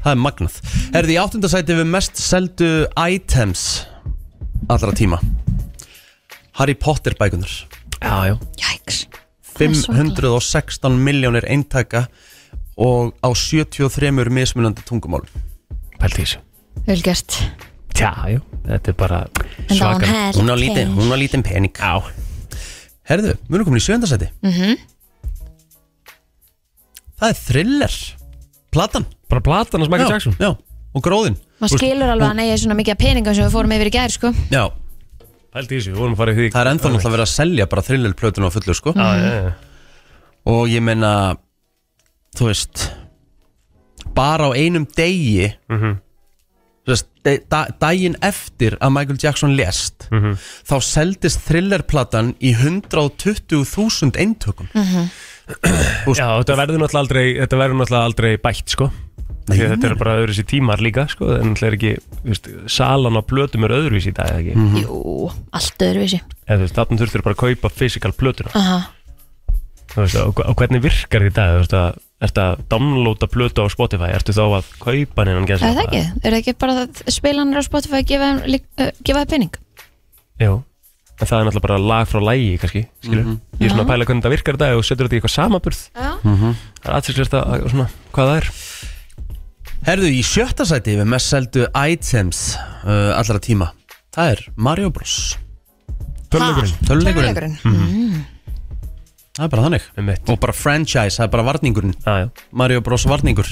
Það 0.00 0.10
er 0.12 0.20
magnað. 0.22 0.58
Herði 0.94 1.16
í 1.16 1.20
áttundasæti 1.20 1.78
við 1.80 1.88
mest 1.90 2.20
seldu 2.22 2.70
items 2.94 3.66
allra 4.70 4.94
tíma. 4.94 5.18
Harry 6.60 6.74
Potter 6.74 7.14
bækunar 7.18 7.50
Já, 8.00 8.32
já. 8.32 8.36
Jæks 8.60 9.06
516 9.60 10.96
miljónir 11.04 11.44
eintaka 11.48 12.06
og 12.80 13.12
á 13.20 13.28
73 13.36 14.30
mismunandi 14.32 14.84
tungumál 14.88 15.26
Pældi 16.00 16.24
þessu. 16.24 16.40
Vel 16.86 17.02
gert 17.04 17.36
Já, 18.00 18.12
já, 18.32 18.40
þetta 18.66 18.88
er 18.92 18.96
bara 18.96 19.18
svakar 19.68 20.32
hún 20.38 20.50
lítið- 20.56 20.94
hún 20.96 21.12
á 21.12 21.16
lítinn 21.20 21.44
pening. 21.44 21.72
Já. 21.76 22.00
Herðu, 23.10 23.34
við 23.48 23.54
erum 23.58 23.66
komin 23.68 23.82
í 23.82 23.86
sjöndasæti 23.86 24.30
mm 24.42 24.78
Það 27.20 27.28
er 27.34 27.38
thriller. 27.44 27.94
Platan. 28.72 29.04
Bara 29.28 29.42
platan 29.44 29.82
hans 29.82 29.90
Michael 29.92 30.08
Já, 30.08 30.14
Jackson. 30.16 30.36
Já, 30.40 30.50
og 30.94 31.02
gróðin 31.04 31.36
maður 31.60 31.76
skilur 31.76 32.08
alveg 32.08 32.24
að 32.24 32.30
hann 32.32 32.40
eigi 32.44 32.54
svona 32.62 32.76
mikið 32.78 32.94
af 32.94 33.00
peningum 33.02 33.34
sem 33.36 33.44
við 33.44 33.52
fórum 33.54 33.74
yfir 33.76 33.90
í 33.90 33.92
gær 33.94 34.14
sko. 34.14 34.30
Já, 34.50 34.62
Pældi 35.50 35.76
þessu, 35.80 35.90
við 35.92 35.98
vorum 36.00 36.14
að 36.14 36.20
fara 36.22 36.32
í 36.32 36.36
því 36.38 36.46
það 36.54 36.60
er 36.62 36.70
ennþá 36.70 36.90
náttúrulega 36.94 37.12
verið 37.16 37.26
að 37.26 37.32
selja 37.34 37.66
bara 37.72 37.82
thriller 37.82 38.12
plötuna 38.14 38.48
á 38.48 38.54
fullu 38.54 38.74
sko. 38.78 38.92
Já, 38.94 39.08
já, 39.18 39.30
já. 39.34 39.52
Og 40.54 40.68
ég 40.72 40.82
meina 40.86 41.12
Þú 42.38 42.46
veist 42.48 42.84
Bara 44.14 44.48
á 44.48 44.50
einum 44.56 44.86
degi 44.96 45.50
Mhm. 45.68 45.98
Daginn 47.24 48.16
eftir 48.24 48.76
að 48.80 48.92
Michael 48.96 49.18
Jackson 49.22 49.56
lést 49.58 50.06
Mhm. 50.10 50.38
Þá 50.66 50.76
seldist 50.82 51.42
thrillerplatan 51.48 52.34
í 52.40 52.54
120.000 52.56 54.16
eintökum 54.16 54.68
Mhm. 54.74 55.10
Já, 56.14 56.26
þetta 56.40 56.56
verður 56.56 56.78
náttúrulega 56.78 57.02
aldrei 57.02 57.24
Þetta 57.40 57.58
verður 57.58 57.78
náttúrulega 57.80 58.08
aldrei 58.08 58.36
bætt, 58.38 58.68
sko 58.76 58.90
Nei, 59.50 59.56
þetta 59.58 59.88
er 59.90 59.94
bara 59.98 60.12
öðruvísi 60.20 60.44
tímar 60.46 60.78
líka, 60.84 61.08
sko 61.10 61.32
En 61.34 61.54
náttúrulega 61.54 61.72
er 61.72 61.76
ekki, 61.78 61.92
veist, 62.24 62.46
salan 62.70 63.18
á 63.18 63.22
plötum 63.26 63.64
er 63.66 63.74
öðruvísi 63.74 64.12
í 64.12 64.14
dag, 64.14 64.30
eða 64.30 64.40
ekki 64.44 64.54
Mhm. 64.56 64.84
jú, 64.84 65.32
allt 65.52 65.78
öðruvísi 65.88 66.20
Eða 66.46 66.56
þú 66.56 66.64
veist, 66.66 66.78
þarna 66.78 66.98
þurftur 67.02 67.22
bara 67.26 67.34
að 67.34 67.42
kaupa 67.44 67.68
physical 67.74 68.12
plötuna 68.12 68.50
Aha. 68.54 68.80
Þú 69.90 69.96
veist, 70.04 70.16
og, 70.22 70.40
og 70.46 70.56
hvernig 70.56 70.82
virkar 70.82 71.26
dag, 71.34 71.56
þú 71.56 71.58
veist, 71.64 71.74
að 71.74 71.98
Ertu 72.20 72.42
að 72.44 72.64
downloada 72.68 73.26
plötu 73.32 73.64
á 73.64 73.66
Spotify 73.72 74.10
Ertu 74.12 74.34
þá 74.36 74.42
að 74.60 74.66
kaupa 74.82 75.24
hennan 75.24 75.46
er 75.48 75.60
það 75.62 75.78
ekki? 75.86 76.00
er 76.20 76.30
það 76.34 76.38
ekki 76.42 76.54
bara 76.60 76.74
að 76.84 77.00
spilanir 77.16 77.60
á 77.60 77.62
Spotify 77.64 78.02
gefa 78.04 78.26
þeim 78.28 78.40
lík- 78.54 78.66
uh, 78.76 78.90
gefa 79.04 79.22
þeim 79.24 79.30
pening? 79.32 79.54
Jú, 80.40 80.52
en 81.20 81.26
það 81.30 81.36
er 81.40 81.44
náttúrulega 81.48 81.64
bara 81.68 81.78
lag 81.90 82.06
frá 82.10 82.20
lægi, 82.20 82.58
kannski, 82.60 82.82
skilur 83.04 83.24
Mhm. 83.24 83.40
Ég 83.60 83.66
er 83.66 83.72
svona 83.74 83.84
að 83.84 83.90
pæla 83.92 84.04
hvernig 84.08 84.22
það 84.24 84.34
virkar 84.36 84.54
í 84.54 84.60
dag 84.60 84.76
og 84.76 84.84
setur 84.84 85.08
þetta 85.08 85.16
í 85.16 85.20
eitthvað 85.20 85.36
samaburð 85.36 85.80
Já. 85.96 86.12
Mhm. 86.24 86.54
Það 86.80 86.88
er 86.90 86.96
aðtilsvært 87.00 87.36
að, 87.40 87.68
svona, 87.70 87.88
hvað 88.12 88.30
það 88.30 88.36
er 88.36 88.50
Herðu, 89.80 90.08
í 90.12 90.20
sjötta 90.22 90.64
sæti 90.68 90.96
við 91.00 91.06
mest 91.08 91.30
seldu 91.32 91.66
items 91.72 92.56
uh, 92.84 93.16
allra 93.16 93.38
tíma 93.40 93.70
Það 94.12 94.32
er 94.34 94.40
Mario 94.56 94.90
Bros 94.90 95.36
Töluleikurinn. 96.30 96.76
Töluleikurinn 96.86 97.56
Mm. 97.64 98.24
Það 99.38 99.44
er 99.46 99.50
bara 99.54 99.64
þannig. 99.68 99.84
Einmitt. 100.00 100.28
Og 100.32 100.38
bara 100.42 100.52
franchise, 100.56 101.16
það 101.16 101.26
er 101.28 101.32
bara 101.36 101.46
varningurinn. 101.46 101.94
Já, 102.04 102.14
já. 102.24 102.30
Mario 102.52 102.80
Bros. 102.84 103.04
varningur. 103.08 103.48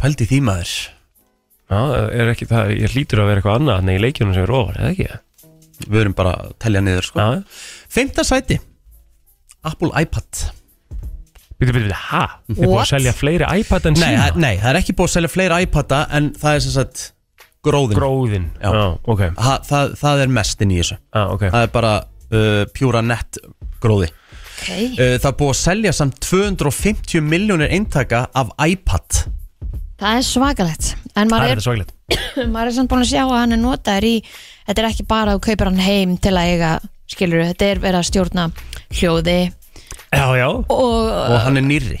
Pældi 0.00 0.26
því 0.28 0.38
maður. 0.44 0.74
Já, 1.66 1.80
er 2.14 2.30
ekki 2.32 2.46
það, 2.50 2.72
ég 2.78 2.92
hlýtur 2.94 3.20
að 3.22 3.28
vera 3.30 3.40
eitthvað 3.42 3.58
annað 3.60 3.80
en 3.82 3.90
í 3.92 3.98
leikjunum 4.04 4.34
sem 4.36 4.44
er 4.46 4.52
ofar, 4.54 4.76
eða 4.80 4.92
ekki? 4.94 5.86
Við 5.90 6.00
erum 6.04 6.14
bara 6.16 6.32
að 6.44 6.52
telja 6.62 6.82
niður 6.86 7.08
sko. 7.10 7.20
Já, 7.20 7.42
Fymta 7.96 8.24
sæti. 8.26 8.58
Apple 9.66 9.90
iPad. 9.98 10.44
Býtu, 11.56 11.72
býtu, 11.72 11.82
býtu, 11.88 11.96
ha? 12.12 12.22
Er 12.48 12.54
búið 12.54 12.66
að 12.68 12.74
What? 12.76 12.90
selja 12.92 13.12
fleiri 13.16 13.46
iPad 13.60 13.86
en 13.90 13.94
nei, 13.96 14.02
síma? 14.06 14.22
það- 14.26 14.36
nei, 14.44 14.56
það 14.62 14.70
er 14.72 14.78
ekki 14.80 14.94
búið 14.96 15.08
að 15.10 15.14
selja 15.16 15.30
fleiri 15.32 15.60
iPada 15.66 16.00
En 16.12 16.30
það 16.36 16.54
er 16.54 16.60
sem 16.60 16.72
sagt 16.72 17.12
gróðin 17.64 17.96
Gróðin, 17.98 18.46
Já. 18.62 18.70
já, 18.72 18.98
ok. 19.04 19.22
Ha, 19.38 19.58
það, 19.64 19.94
það 19.98 20.20
er 20.22 20.28
mestin 20.28 20.70
í 20.70 20.78
þessu. 20.82 20.98
Já, 21.14 21.22
ok. 21.32 21.40
Það 21.50 21.62
er 21.62 21.72
bara 21.72 21.94
uh, 22.30 22.64
pjúra 22.76 23.02
nett 23.02 23.38
gróði 23.80 24.10
Okay. 24.66 24.86
uh, 24.98 25.14
Það 25.22 25.28
er 25.30 25.36
búið 25.38 25.52
að 25.52 25.58
selja 25.60 25.92
samt 25.94 26.16
250 26.26 27.22
miljónir 27.22 27.70
eintaka 27.70 28.24
af 28.34 28.50
iPad. 28.66 29.20
Það 29.96 30.18
er 30.18 30.24
svakalegt. 30.26 30.88
En 31.14 31.30
Það 31.30 31.30
maður 31.30 31.52
er 31.54 31.84
er, 31.86 32.48
maður 32.54 32.70
er 32.72 32.74
samt 32.76 32.90
búin 32.90 33.04
að 33.04 33.12
sjá 33.12 33.22
að 33.22 33.36
hann 33.38 33.54
er 33.56 33.60
notaður 33.62 34.06
í 34.10 34.16
þetta 34.66 34.82
er 34.82 34.88
ekki 34.90 35.06
bara 35.08 35.32
að 35.32 35.38
þú 35.38 35.44
kaupir 35.46 35.70
hann 35.70 35.84
heim 35.86 36.16
til 36.18 36.34
að 36.34 36.50
eiga 36.50 36.72
skilur 37.06 37.44
þetta 37.46 37.68
er 37.70 37.80
verið 37.86 38.00
að 38.02 38.08
stjórna 38.10 38.48
hljóði. 38.98 39.38
Já, 40.10 40.26
já. 40.40 40.48
Og, 40.50 41.14
Og 41.14 41.38
hann 41.46 41.60
er 41.62 41.66
nýrri. 41.66 42.00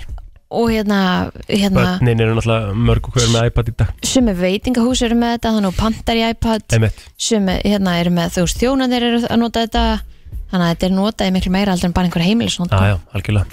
og 0.56 0.70
hérna, 0.70 0.98
hérna 1.50 1.98
Bönnin 2.00 2.20
eru 2.22 2.34
náttúrulega 2.36 2.74
mörg 2.74 3.08
og 3.08 3.16
hver 3.16 3.30
með 3.34 3.48
iPad 3.50 3.70
í 3.70 3.76
dag. 3.80 3.94
Sumi 4.06 4.34
veitingahús 4.38 5.02
eru 5.06 5.16
með 5.18 5.32
þetta 5.36 5.54
þannig 5.56 5.70
og 5.72 5.78
pantar 5.78 6.18
í 6.20 6.26
iPad. 6.30 6.76
Sumi 7.18 7.56
hérna 7.64 7.96
eru 8.02 8.12
með 8.18 8.36
þú 8.36 8.44
veist 8.46 8.60
þjónandir 8.62 9.08
eru 9.08 9.22
að 9.26 9.40
nota 9.42 9.64
þetta 9.66 9.86
þannig 10.50 10.64
að 10.66 10.70
þetta 10.74 10.86
er 10.86 10.94
notað 10.96 11.30
í 11.30 11.34
miklu 11.36 11.52
meira 11.54 11.72
aldrei 11.74 11.88
en 11.88 11.96
bara 11.96 12.06
einhver 12.10 12.24
heimilisnót 12.26 12.70
Já, 12.70 12.92
já, 12.92 12.96
algjörlega. 13.12 13.46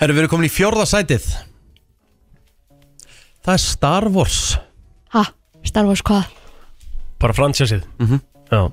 Herru, 0.00 0.14
við 0.16 0.22
erum 0.24 0.32
komin 0.32 0.48
í 0.48 0.52
fjórða 0.54 0.86
sætið. 0.88 1.26
Það 3.44 3.54
er 3.54 3.62
Star 3.64 4.08
Wars. 4.12 4.40
Ha, 5.14 5.24
Star 5.64 5.86
Wars 5.88 6.02
hvað? 6.04 6.28
Bara 7.20 7.36
fransjásið 7.36 7.84
Mhm. 8.00 8.20
Já 8.50 8.72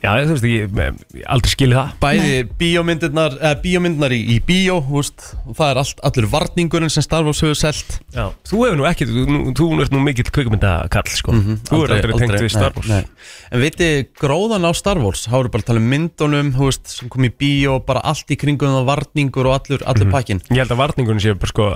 Já, 0.00 0.10
þú 0.24 0.32
veist, 0.32 0.44
ég, 0.48 0.70
ég 1.12 1.24
aldrei 1.28 1.50
skilið 1.52 1.76
það. 1.76 1.88
Bæði 2.00 2.36
bíómyndirnar, 2.60 3.34
eða 3.36 3.56
bíómyndirnar 3.60 4.14
í, 4.16 4.20
í 4.32 4.36
bíó 4.48 4.78
þú 4.86 4.94
veist, 4.96 5.24
og 5.44 5.56
það 5.58 5.72
er 5.74 5.80
allt, 5.82 6.00
allur 6.08 6.28
varningurinn 6.32 6.92
sem 6.94 7.04
Star 7.04 7.26
Wars 7.26 7.42
hefur 7.44 7.58
selt. 7.60 7.98
Já, 8.16 8.30
þú 8.48 8.62
hefur 8.64 8.78
nú 8.80 8.86
ekki, 8.88 9.08
þú, 9.10 9.24
nú- 9.28 9.52
þú 9.58 9.68
ert 9.84 9.92
nú 9.92 10.00
mikill 10.06 10.30
kvikmyndakall 10.32 11.10
sko. 11.12 11.34
Þú 11.68 11.82
er 11.84 11.94
aldrei 11.98 12.16
tengt 12.22 12.36
við 12.40 12.48
Star 12.54 12.72
Wars. 12.78 12.88
nei, 12.88 13.02
nei. 13.02 13.26
En 13.52 13.60
viti, 13.60 13.90
gróðan 14.22 14.64
á 14.64 14.72
Star 14.78 14.98
Wars 15.04 15.26
þá 15.28 15.36
eru 15.42 15.52
bara 15.52 15.62
að 15.66 15.68
tala 15.72 15.82
um 15.84 15.90
myndunum, 15.92 16.52
þú 16.56 16.70
veist, 16.70 16.86
sem 16.96 17.08
kom 17.12 17.28
í 17.28 17.32
bíó 17.36 17.76
bara 17.84 18.00
allt 18.00 18.30
í 18.32 18.38
kringum 18.40 18.72
það 18.78 18.88
varningur 18.88 19.50
og 19.52 19.58
allur, 19.60 19.84
allur 19.84 20.06
Mhm. 20.08 20.12
pakkin 20.16 20.40
Ég 20.48 20.62
held 20.64 20.72
að 20.72 20.80
varningunum 20.80 21.20
sé 21.20 21.34
bara 21.36 21.52
sko 21.52 21.68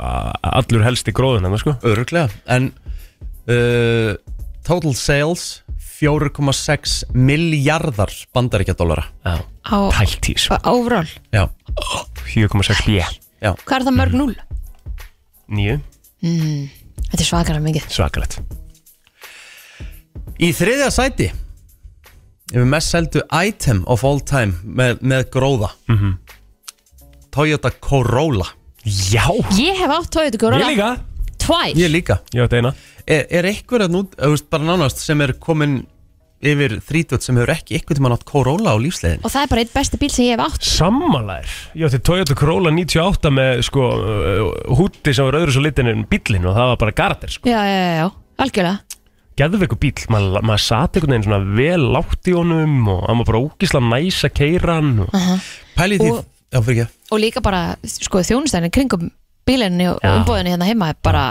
allur 0.43 0.83
helst 0.89 1.07
í 1.09 1.13
gróðuna 1.13 1.59
sko. 1.61 1.77
Öruglega, 1.85 2.31
en 2.49 2.73
uh, 3.49 4.15
total 4.65 4.95
sales 4.97 5.61
4,6 6.01 7.05
miljardar 7.15 8.11
bandaríkjadólara 8.35 9.05
Já, 9.25 9.35
Á, 9.65 9.79
tæltís 9.95 10.49
overall? 10.65 11.09
Já. 11.33 11.49
4,6 12.35 12.85
B. 12.87 12.99
Já. 13.41 13.55
Hvað 13.65 13.77
er 13.79 13.87
það 13.89 13.97
mörg 14.01 14.15
núl? 14.19 14.35
Nýju, 15.49 15.81
Mm, 16.25 16.71
þetta 17.11 17.21
er 17.21 17.27
svakara 17.29 17.61
mikið. 17.61 17.85
Svakalegt. 17.93 18.39
Í 20.41 20.49
þriðja 20.57 20.87
sæti 20.95 21.27
Yfir 22.55 22.65
mest 22.69 22.93
seldu 22.93 23.21
item 23.33 23.83
of 23.87 24.05
all 24.05 24.21
time 24.21 24.55
með, 24.65 25.01
með 25.03 25.25
gróða. 25.33 25.71
Mhm. 25.89 26.15
Toyota 27.35 27.71
Corolla. 27.81 28.47
Já. 28.85 29.25
Ég 29.59 29.77
hef 29.81 29.91
átt 29.91 30.11
Toyota 30.13 30.39
Corolla. 30.39 30.65
Ég 30.71 30.77
líka 30.77 30.91
Tvær 31.45 31.75
Ég 31.77 31.91
líka. 31.93 32.21
Ég 32.35 32.45
átt 32.47 32.55
eina. 32.57 32.75
Er, 33.05 33.27
er 33.29 33.49
einhver 33.51 33.85
að 33.85 33.93
nú, 33.93 34.05
þú 34.17 34.31
veist, 34.33 34.47
bara 34.53 34.65
nánast 34.65 35.03
sem 35.05 35.21
er 35.21 35.35
komin 35.43 35.83
yfir 36.45 36.75
30 36.85 37.23
sem 37.25 37.37
hefur 37.41 37.53
ekki 37.55 37.77
einhvern 37.79 37.97
tímann 37.99 38.15
átt 38.17 38.25
Corolla 38.29 38.73
á 38.73 38.79
lífsleiðin 38.81 39.23
Og 39.25 39.33
það 39.33 39.45
er 39.47 39.51
bara 39.53 39.63
eitt 39.65 39.71
besti 39.73 40.01
bíl 40.01 40.11
sem 40.13 40.27
ég 40.27 40.35
hef 40.37 40.43
átt. 40.45 40.67
Sammálaðir. 40.69 41.53
Ég 41.81 41.87
átti 41.89 42.01
Toyota 42.05 42.37
Corolla 42.37 42.73
98 42.75 43.33
með 43.33 43.63
sko 43.69 43.87
uh, 43.95 44.43
húti 44.77 45.15
sem 45.17 45.25
var 45.29 45.39
öðru 45.41 45.55
svo 45.57 45.63
litin 45.65 45.89
en 45.93 46.03
bílinn 46.11 46.45
og 46.49 46.57
það 46.59 46.69
var 46.73 46.81
bara 46.83 46.97
garder 47.01 47.33
sko. 47.33 47.49
Já, 47.49 47.61
já, 47.65 47.79
já, 47.81 47.95
já, 48.03 48.11
algjörlega. 48.45 49.01
Geðveiku 49.41 49.79
bíl, 49.83 49.95
maður 50.15 50.45
mað 50.47 50.61
sati 50.63 51.01
einhvern 51.01 51.15
veginn 51.17 51.27
svona 51.27 51.57
vel 51.59 51.89
látt 51.97 52.29
í 52.31 52.37
honum 52.37 52.77
og 52.93 53.01
hann 53.09 53.19
var 53.23 53.31
bara 53.33 53.41
ógísla 53.49 53.81
næs 53.83 54.21
að 54.29 54.35
keira 54.37 54.77
hann 54.79 54.93
og... 55.07 55.17
uh 55.17 55.49
Pæli 55.75 55.97
því, 55.99 56.11
Og- 56.13 56.21
já 56.55 56.61
fyrir 56.63 56.85
ekki. 56.85 57.01
Og 57.11 57.19
líka 57.25 57.41
bara, 57.43 57.63
sko, 57.89 58.21
þjónustæðin 58.29 58.71
kringum 58.77 59.09
bílinni 59.47 59.89
og 59.93 59.99
Já. 60.03 60.13
umbóðinni 60.19 60.51
hérna 60.55 60.69
heima 60.69 60.89
er 60.93 60.97
bara 61.03 61.25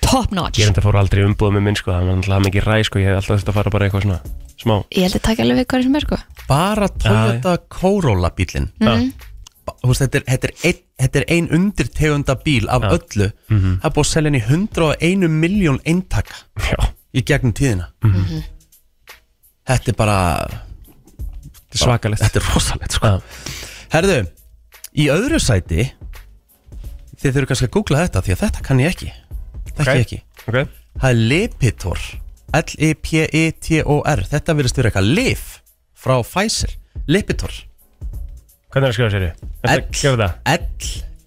top 0.00 0.30
notch 0.32 0.58
Ég 0.58 0.64
er 0.66 0.72
enda 0.72 0.82
fór 0.84 0.96
aldrei 1.00 1.24
umbúð 1.24 1.52
með 1.56 1.62
minn 1.68 1.76
sko, 1.76 1.92
það 1.92 2.06
var 2.06 2.16
alltaf 2.16 2.44
mikið 2.46 2.64
ræ 2.68 2.78
sko, 2.88 2.98
ég 2.98 3.06
hef 3.10 3.16
alltaf 3.20 3.40
þetta 3.42 3.52
að 3.52 3.58
fara 3.60 3.70
bara 3.70 3.88
eitthvað 3.88 4.02
svona 4.06 4.20
smá 4.60 4.76
Ég 4.96 5.02
held 5.06 5.16
að 5.20 5.24
taka 5.28 5.42
alveg 5.44 5.58
við 5.60 5.66
hvað 5.72 5.82
sem 5.82 5.96
er, 6.00 6.06
sko 6.06 6.18
Bara 6.48 6.88
Toyota 6.88 7.56
Corolla 7.68 8.30
bílinn 8.36 8.70
Mhm. 8.80 9.12
Þú 9.70 9.86
veist, 9.86 10.00
þetta 10.02 10.18
er, 10.18 10.24
þetta 10.26 10.48
er 10.48 10.54
ein, 10.66 10.78
þetta 10.98 11.18
er 11.20 11.24
ein 11.30 11.48
undirtegunda 11.54 12.34
bíl 12.44 12.66
af 12.68 12.82
öllu 12.82 13.28
Mhm. 13.50 13.76
það 13.80 13.84
er 13.86 13.90
búið 13.94 14.06
að 14.06 14.10
selja 14.10 14.30
henni 14.30 14.40
101 14.40 15.28
miljón 15.30 15.78
eintaka 15.86 16.34
Já. 16.58 16.90
í 17.14 17.22
gegnum 17.22 17.52
tíðina 17.54 17.86
Mhm. 18.02 18.42
þetta 19.68 19.88
er 19.88 19.94
bara 19.94 20.16
Þetta 21.70 21.76
er 21.76 21.78
svakalegt 21.84 22.22
þetta 22.24 22.40
er 22.40 22.46
rosalegt 22.54 22.92
sko. 22.98 23.22
herðu, 23.92 24.26
í 24.98 25.06
öðru 25.06 25.38
sæti 25.38 25.92
þið 27.20 27.30
þurfum 27.36 27.48
kannski 27.50 27.68
að 27.68 27.74
googla 27.76 28.02
þetta 28.04 28.24
því 28.26 28.32
að 28.34 28.42
þetta 28.44 28.60
kann 28.66 28.82
ég 28.82 28.88
ekki. 28.94 29.10
Þekki 29.70 29.80
Ok. 29.80 29.94
ég 29.94 30.04
ekki. 30.04 30.20
Okay. 30.48 30.66
það 31.00 31.10
er 31.10 31.18
Lipitor 31.30 32.00
L-I-P-I-T-O-R 32.50 34.20
þetta 34.26 34.54
verðist 34.58 34.78
vera 34.80 34.88
eitthvað 34.90 35.10
lif 35.14 35.42
frá 36.00 36.16
Pfizer. 36.24 36.72
Lipitor. 37.06 37.52
Hvernig 38.70 38.74
er 38.74 38.82
það 38.82 38.88
að 38.88 38.94
skrifa 38.96 39.12
sér 39.14 39.24
í? 39.26 39.30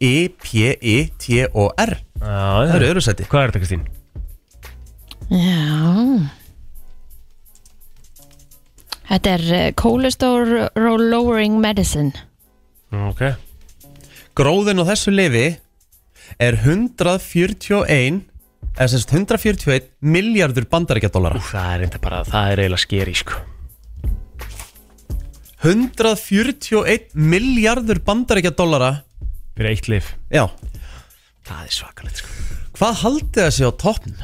L-I-P-I-T-O-R 0.03 1.93
Það? 2.23 2.69
Það 2.69 2.75
eru 2.77 2.87
öðru 2.87 3.03
sæti. 3.03 3.25
Hvað 3.27 3.41
er 3.43 3.51
þetta 3.51 3.61
Kristín? 3.63 3.83
Já. 5.33 6.29
Þetta 9.09 9.33
er 9.33 9.43
uh, 9.49 9.65
cholesterol 9.79 11.03
lowering 11.11 11.57
medicine. 11.61 12.13
Ok. 13.09 13.25
Gróðin 14.37 14.81
á 14.81 14.85
þessu 14.93 15.11
lifi 15.13 15.47
er 16.41 16.57
141 16.59 18.21
eða 18.73 18.87
sem 18.89 19.01
sagt 19.03 19.13
141 19.13 19.89
miljardur 20.01 20.65
bandaríkjadólara 20.71 21.41
Það 21.45 21.73
er 21.75 21.85
enda 21.87 21.99
bara, 22.01 22.23
það 22.25 22.53
er 22.53 22.61
eiginlega 22.63 22.83
skeri 22.85 23.15
sko. 23.19 23.41
141 25.63 27.13
miljardur 27.15 28.01
bandaríkjadólara 28.03 28.91
Fyrir 29.53 29.69
eitt 29.69 29.89
lif 29.91 30.09
Já. 30.33 30.47
Það 31.43 31.61
er 31.67 31.75
svakalegt 31.75 32.19
sko. 32.23 32.31
Hvað 32.79 32.99
haldið 33.03 33.39
það 33.43 33.53
sé 33.57 33.67
á 33.69 33.71
toppn? 33.83 34.15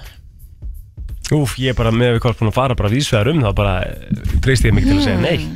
Úf, 1.36 1.54
ég 1.62 1.74
er 1.74 1.78
bara 1.78 1.92
með 1.94 2.16
við 2.16 2.24
hvort 2.26 2.40
búin 2.40 2.50
að 2.50 2.58
fara 2.58 2.78
bara 2.80 2.90
vísvegar 2.92 3.30
um 3.30 3.44
þá 3.44 3.50
bara 3.56 3.74
eh, 3.86 4.22
treysti 4.42 4.72
ég 4.72 4.76
mig 4.76 4.88
til 4.88 4.96
að 4.98 5.04
segja 5.06 5.22
nei. 5.22 5.52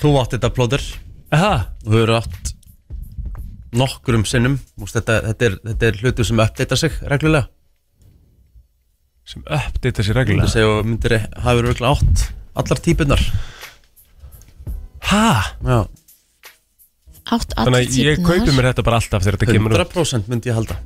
Þú 0.00 0.12
átt 0.20 0.36
þetta 0.36 0.52
plóður 0.54 0.84
Aha. 1.34 1.54
Þú 1.82 1.96
hefur 1.96 2.12
átt 2.20 2.49
nokkrum 3.76 4.24
sinnum. 4.26 4.58
Þetta, 4.80 5.20
þetta, 5.30 5.48
er, 5.48 5.56
þetta 5.70 5.88
er 5.90 6.02
hlutu 6.02 6.26
sem 6.26 6.42
uppdata 6.42 6.78
sig 6.80 6.96
reglulega. 7.10 7.48
Sem 9.30 9.44
uppdata 9.46 10.04
sig 10.04 10.16
reglulega? 10.16 10.50
Segja 10.50 10.70
og 10.74 10.86
myndir 10.88 11.16
hafa 11.36 11.56
verið 11.60 11.82
átt 11.86 12.28
allar 12.60 12.80
típunar 12.82 13.20
Hæ? 15.10 15.20
Já. 15.64 15.78
Átt 17.30 17.52
Þannig 17.54 17.76
að 17.78 17.98
ég 18.00 18.22
kaupi 18.24 18.54
mér 18.54 18.70
þetta 18.70 18.84
bara 18.86 18.98
alltaf 19.00 19.22
þegar 19.24 19.38
þetta 19.38 19.54
kemur 19.54 19.74
út. 19.74 19.92
100% 19.94 20.30
myndi 20.30 20.50
ég 20.50 20.58
halda. 20.58 20.76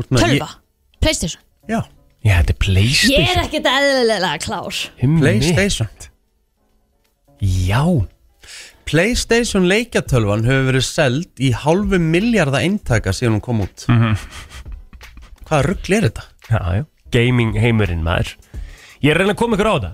Tölva, 0.00 0.28
ég- 0.30 0.54
Playstation? 1.02 1.42
Já. 1.68 1.80
Já, 2.22 2.34
þetta 2.40 2.54
er 2.54 2.58
Playstation 2.64 3.24
Ég 3.24 3.34
er 3.34 3.42
ekkert 3.44 3.68
eðlilega 3.70 4.38
klár. 4.44 4.80
Playstation. 5.00 5.90
Já 7.40 7.82
Playstation 8.90 9.68
leikjatölvan 9.70 10.42
hefur 10.48 10.64
verið 10.72 10.84
seld 10.86 11.42
í 11.42 11.52
hálfu 11.54 11.98
miljardar 12.02 12.64
eintaka 12.66 13.12
síðan 13.14 13.36
hún 13.38 13.44
kom 13.44 13.60
út 13.62 13.84
Mhm. 13.88 14.16
Hvaða 15.46 15.62
rugl 15.66 15.94
er 15.96 16.06
þetta? 16.08 16.24
Já, 16.50 16.60
já 16.80 16.84
Gaming 17.14 17.54
heimurinn 17.58 18.02
maður 18.06 18.34
Ég 19.02 19.10
er 19.12 19.16
að 19.16 19.22
reyna 19.24 19.34
að 19.34 19.40
koma 19.40 19.56
ykkur 19.56 19.70
á 19.70 19.74
þetta 19.78 19.92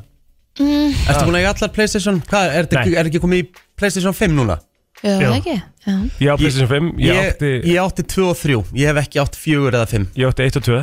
mm, 0.61 0.95
Ertu 1.13 1.25
búin 1.29 1.37
að 1.37 1.41
eiga 1.43 1.53
allar 1.55 1.73
Playstation? 1.77 2.21
Hvað, 2.27 2.49
er, 2.57 2.67
þetta, 2.71 2.97
er 3.01 3.11
ekki 3.11 3.21
komið 3.23 3.43
í 3.43 3.47
Playstation 3.77 4.17
5 4.17 4.37
núna? 4.37 4.57
Já, 5.03 5.13
Já. 5.13 5.29
það 5.29 5.37
ekki 5.41 5.57
Já. 5.57 5.97
Ég 6.25 6.29
á 6.33 6.37
PlayStation 6.41 6.71
5 6.73 6.91
Ég, 6.97 7.07
Ég, 7.07 7.31
átti 7.31 7.53
ég 7.69 7.81
átti 7.85 8.07
2 8.17 8.27
og 8.31 8.37
3 8.41 8.59
Ég 8.81 8.91
hef 8.91 9.03
ekki 9.05 9.21
átt 9.23 9.37
4 9.37 9.73
eða 9.77 9.87
5 9.93 10.07
Ég 10.17 10.31
átti 10.33 10.49
1 10.49 10.57
og 10.57 10.65
2 10.71 10.81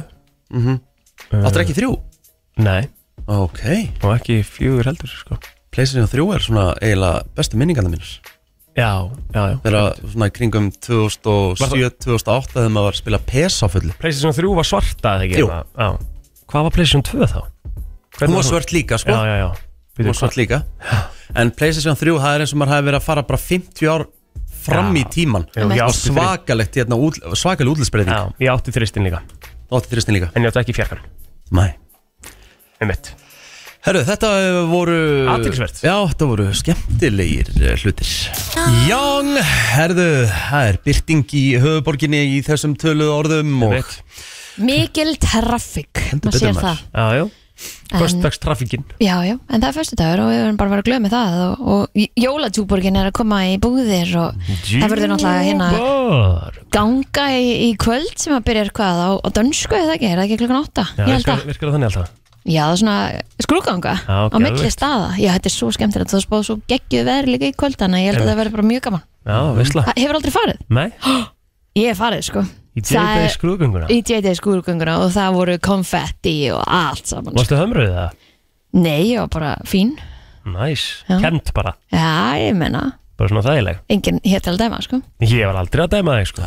mm 0.53 0.61
-hmm. 0.63 1.45
Áttur 1.49 1.61
ekki 1.65 1.73
3? 1.73 1.89
Nei 2.57 2.83
Ok 3.27 3.61
Og 4.03 4.09
ekki 4.17 4.43
4 4.45 4.83
heldur 4.85 5.09
sko 5.09 5.37
Playstation 5.73 6.09
3 6.09 6.25
er 6.35 6.43
svona 6.45 6.63
eiginlega 6.77 7.23
bestu 7.37 7.57
minningarna 7.57 7.89
mínir. 7.89 8.09
Já, 8.77 9.09
já, 9.33 9.41
já. 9.51 9.57
Þegar 9.61 9.99
svona 10.01 10.29
kringum 10.33 10.69
2007-2008 10.85 12.53
þegar 12.55 12.71
maður 12.73 12.87
var 12.87 12.95
að 12.95 13.01
spila 13.01 13.19
PES 13.29 13.57
á 13.61 13.67
fullu. 13.69 13.93
PlayStation 14.01 14.35
3 14.37 14.53
var 14.57 14.69
svarta 14.69 15.13
eða 15.17 15.27
ekki? 15.27 15.41
Jú. 15.41 15.49
Já. 15.49 15.89
Hvað 16.53 16.67
var 16.67 16.75
PlayStation 16.77 17.05
2 17.09 17.29
þá? 17.33 17.39
Hún 18.23 18.35
var 18.37 18.45
svört 18.45 18.73
líka 18.73 18.99
sko. 19.01 19.13
Já, 19.13 19.29
já, 19.29 19.37
já. 19.41 19.49
Hún 19.97 20.09
var 20.09 20.19
svört 20.19 20.37
líka. 20.37 20.61
En 21.37 21.53
Playstation 21.53 21.97
3 21.97 22.17
það 22.21 22.37
er 22.37 22.45
eins 22.45 22.53
og 22.53 22.61
maður 22.61 22.75
hafi 22.75 22.87
verið 22.89 22.99
að 22.99 23.07
fara 23.07 23.25
bara 23.29 23.41
50 23.41 23.89
ár 23.93 24.05
fram 24.63 24.93
í 24.95 25.03
tíman 25.11 25.47
Já, 25.57 25.65
og 25.87 25.97
svakalegt 25.97 26.77
hérna, 26.79 26.95
út, 26.95 27.17
svakaleg 27.35 27.73
útlitsbreyting 27.73 28.13
Já, 28.13 28.29
ég 28.45 28.53
átti 28.53 28.73
þristin 28.75 29.09
líka. 29.09 29.23
Átti 29.73 29.91
þristin 29.91 30.17
líka. 30.17 30.29
En 30.37 30.45
ég 30.45 30.53
átti 30.53 30.63
ekki 30.63 30.77
fjarkan 30.77 31.03
Nei. 31.53 31.73
Einmitt 32.79 33.11
Herru, 33.83 33.99
þetta 34.07 34.29
voru 34.71 34.97
Athyglisvert. 35.33 35.81
Já, 35.83 35.97
þetta 36.07 36.27
voru 36.29 36.45
skemmtilegir 36.55 37.49
eh, 37.59 37.73
hlutir. 37.83 38.11
Young, 38.87 39.33
herðu 39.73 40.07
Það 40.31 40.67
er 40.69 40.79
byrting 40.87 41.35
í 41.35 41.43
höfuborginni 41.59 42.21
í 42.37 42.41
þessum 42.47 42.77
töluðu 42.79 43.11
orðum 43.17 43.57
og. 43.67 43.97
Mikil 44.63 45.17
Heldur 45.17 45.57
Maður 45.57 46.39
sér 46.39 46.61
það. 46.61 46.85
Já, 46.93 47.07
já. 47.19 47.25
Föstudagstrafikinn 47.93 48.87
Já, 48.97 49.13
já, 49.27 49.35
en 49.37 49.61
það 49.61 49.67
er 49.67 49.75
fyrstu 49.75 49.97
dagur 49.99 50.23
og 50.23 50.31
við 50.31 50.39
verðum 50.41 50.57
bara 50.57 50.71
að 50.71 50.73
vera 50.73 50.85
glöð 50.87 51.03
með 51.03 51.13
það 51.13 51.35
og, 51.43 51.67
og 51.75 52.07
jólatúborgin 52.23 52.97
er 52.97 53.09
að 53.11 53.15
koma 53.19 53.41
í 53.51 53.53
búðir 53.61 54.15
og 54.17 54.49
það 54.65 54.95
verður 54.95 55.13
náttúrulega 55.13 55.45
hérna 55.51 55.69
ganga 56.73 57.27
í, 57.37 57.45
í 57.67 57.69
kvöld 57.79 58.17
sem 58.17 58.33
að 58.33 58.47
byrja 58.49 58.65
hvað 58.73 59.05
á, 59.05 59.09
á 59.21 59.27
dönsku 59.37 59.77
eða 59.77 59.95
ekki, 59.99 60.09
er 60.09 60.17
það 60.17 60.25
ekki 60.25 60.41
klokkan 60.41 60.63
átta? 60.63 60.89
Já, 60.97 61.05
virkar 61.13 61.69
það 61.69 61.77
þannig 61.77 61.91
alltaf 61.91 62.22
já, 62.45 62.63
það 62.63 62.71
er 62.73 62.79
svona 62.81 62.97
skrúganga 63.45 63.93
á 64.07 64.37
milli 64.37 64.51
geðveikt. 64.57 64.75
staða, 64.75 65.09
já, 65.19 65.29
þetta 65.35 65.49
er 65.49 65.55
svo 65.55 65.69
skemmtilegt. 65.75 66.11
Það 66.13 66.23
spáð 66.25 66.43
svo 66.47 66.55
geggjuð 66.71 67.05
veðri 67.09 67.33
líka 67.35 67.49
í 67.51 67.55
kvöld 67.55 67.77
þannig 67.79 67.99
að 67.99 68.03
ég 68.03 68.11
held 68.13 68.23
að 68.23 68.29
það 68.31 68.39
verður 68.41 68.55
bara 68.57 68.67
mjög 68.71 68.81
gaman. 68.87 69.03
Já, 69.23 69.37
veistla. 69.57 69.83
Ha- 69.87 69.95
Hefur 69.97 70.19
aldrei 70.19 70.33
farið? 70.35 70.59
Nei, 70.69 70.89
Ég 71.79 71.87
hef 71.89 71.97
farið, 72.03 72.23
sko. 72.27 72.41
Í 72.77 72.81
J-Day 72.81 73.23
er- 73.25 73.31
skrúðgönguna? 73.33 73.87
Í 73.89 74.01
JD 74.05 74.33
skrúganguna 74.37 74.97
og 75.01 75.11
það 75.13 75.33
voru 75.37 75.55
konfetti 75.61 76.33
og 76.53 76.61
allt 76.67 77.05
saman 77.09 77.33
Varstu 77.37 77.57
hömruðið 77.57 77.95
það? 77.97 78.19
Nei, 78.73 78.99
ég 79.13 79.19
var 79.23 79.29
bara 79.33 79.53
fín. 79.69 79.95
Næs, 80.45 80.83
Já. 81.07 81.17
kent 81.21 81.53
bara. 81.53 81.73
Já, 81.93 82.35
ég 82.41 82.53
menna, 82.57 82.91
Bara 83.17 83.29
svona 83.29 83.43
þægileg. 83.45 83.77
Enginn 83.93 84.17
hér 84.25 84.41
til 84.41 84.53
að 84.55 84.57
dæma, 84.63 84.79
sko. 84.81 84.97
Ég 85.21 85.45
var 85.45 85.59
aldrei 85.61 85.83
að 85.85 85.91
dæma 85.93 86.15
þig 86.17 86.27
sko 86.33 86.41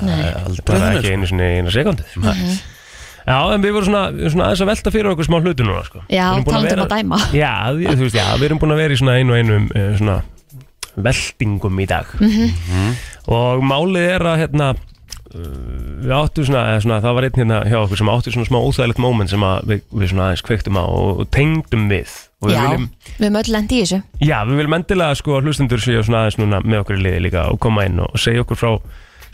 Já, 3.26 3.36
en 3.56 3.62
við 3.64 3.72
vorum 3.74 3.88
svona, 3.88 4.02
svona 4.30 4.44
aðeins 4.46 4.62
að 4.62 4.68
velta 4.70 4.92
fyrir 4.94 5.10
okkur 5.12 5.26
smá 5.26 5.38
hlutu 5.42 5.64
núna 5.66 5.82
sko. 5.88 6.02
Já, 6.06 6.26
Við 6.30 6.36
erum 6.36 6.44
búin 6.46 6.54
talandi 6.54 6.68
um 6.68 6.76
vera- 6.76 6.86
að 6.86 6.92
dæma. 6.94 7.18
Já, 7.34 7.52
við, 7.74 7.88
þú 7.96 8.04
veist, 8.06 8.18
já, 8.20 8.26
við 8.38 8.44
erum 8.50 8.60
búin 8.62 8.74
að 8.76 8.82
vera 8.84 8.94
í 8.94 9.00
svona 9.00 9.16
einu 9.18 9.34
og 9.34 9.40
einum 9.40 9.64
uh, 9.74 9.88
svona 9.98 10.18
veltingum 10.96 11.80
í 11.82 11.86
dag. 11.90 12.12
Mhm. 12.20 12.92
og 13.26 13.64
málið 13.66 14.06
er 14.14 14.22
að 14.30 14.36
hérna 14.44 14.68
uh, 14.76 15.40
við 16.06 16.12
áttum 16.14 16.46
svona, 16.46 16.62
eða 16.72 16.84
svona 16.84 17.00
það 17.02 17.16
var 17.18 17.26
einn 17.26 17.40
hérna 17.40 17.58
hjá 17.66 17.78
okkur 17.82 17.98
sem 18.00 18.10
áttu 18.12 18.32
svona 18.36 18.46
smá 18.48 18.58
óþægilegt 18.62 19.02
moment 19.02 19.32
sem 19.32 19.42
að 19.42 19.66
við, 19.72 19.82
við 19.90 20.12
svona 20.12 20.28
aðeins 20.30 20.44
kveiktum 20.46 20.78
á 20.78 20.84
og, 20.86 21.20
og 21.24 21.30
tengdum 21.34 21.88
við. 21.90 22.14
Og 22.40 22.50
við 22.50 22.54
Já, 22.56 22.62
viljum, 22.68 22.86
við 23.16 23.26
höfum 23.26 23.40
öll 23.42 23.52
lendi 23.56 23.80
í 23.80 23.82
þessu. 23.82 23.98
Já, 24.22 24.38
við 24.46 24.60
viljum 24.62 24.78
endilega 24.78 25.18
sko 25.18 25.36
að 25.40 25.48
hlustendur 25.50 25.82
séu 25.82 26.04
svona 26.06 26.22
aðeins 26.24 26.38
núna 26.40 26.62
með 26.62 26.84
okkur 26.84 27.00
í 27.00 27.04
liði 27.08 27.24
líka 27.26 27.46
og 27.50 27.58
koma 27.66 27.86
inn 27.88 27.98
og 28.06 28.14
segja 28.20 28.44
okkur 28.46 28.60
frá 28.60 28.70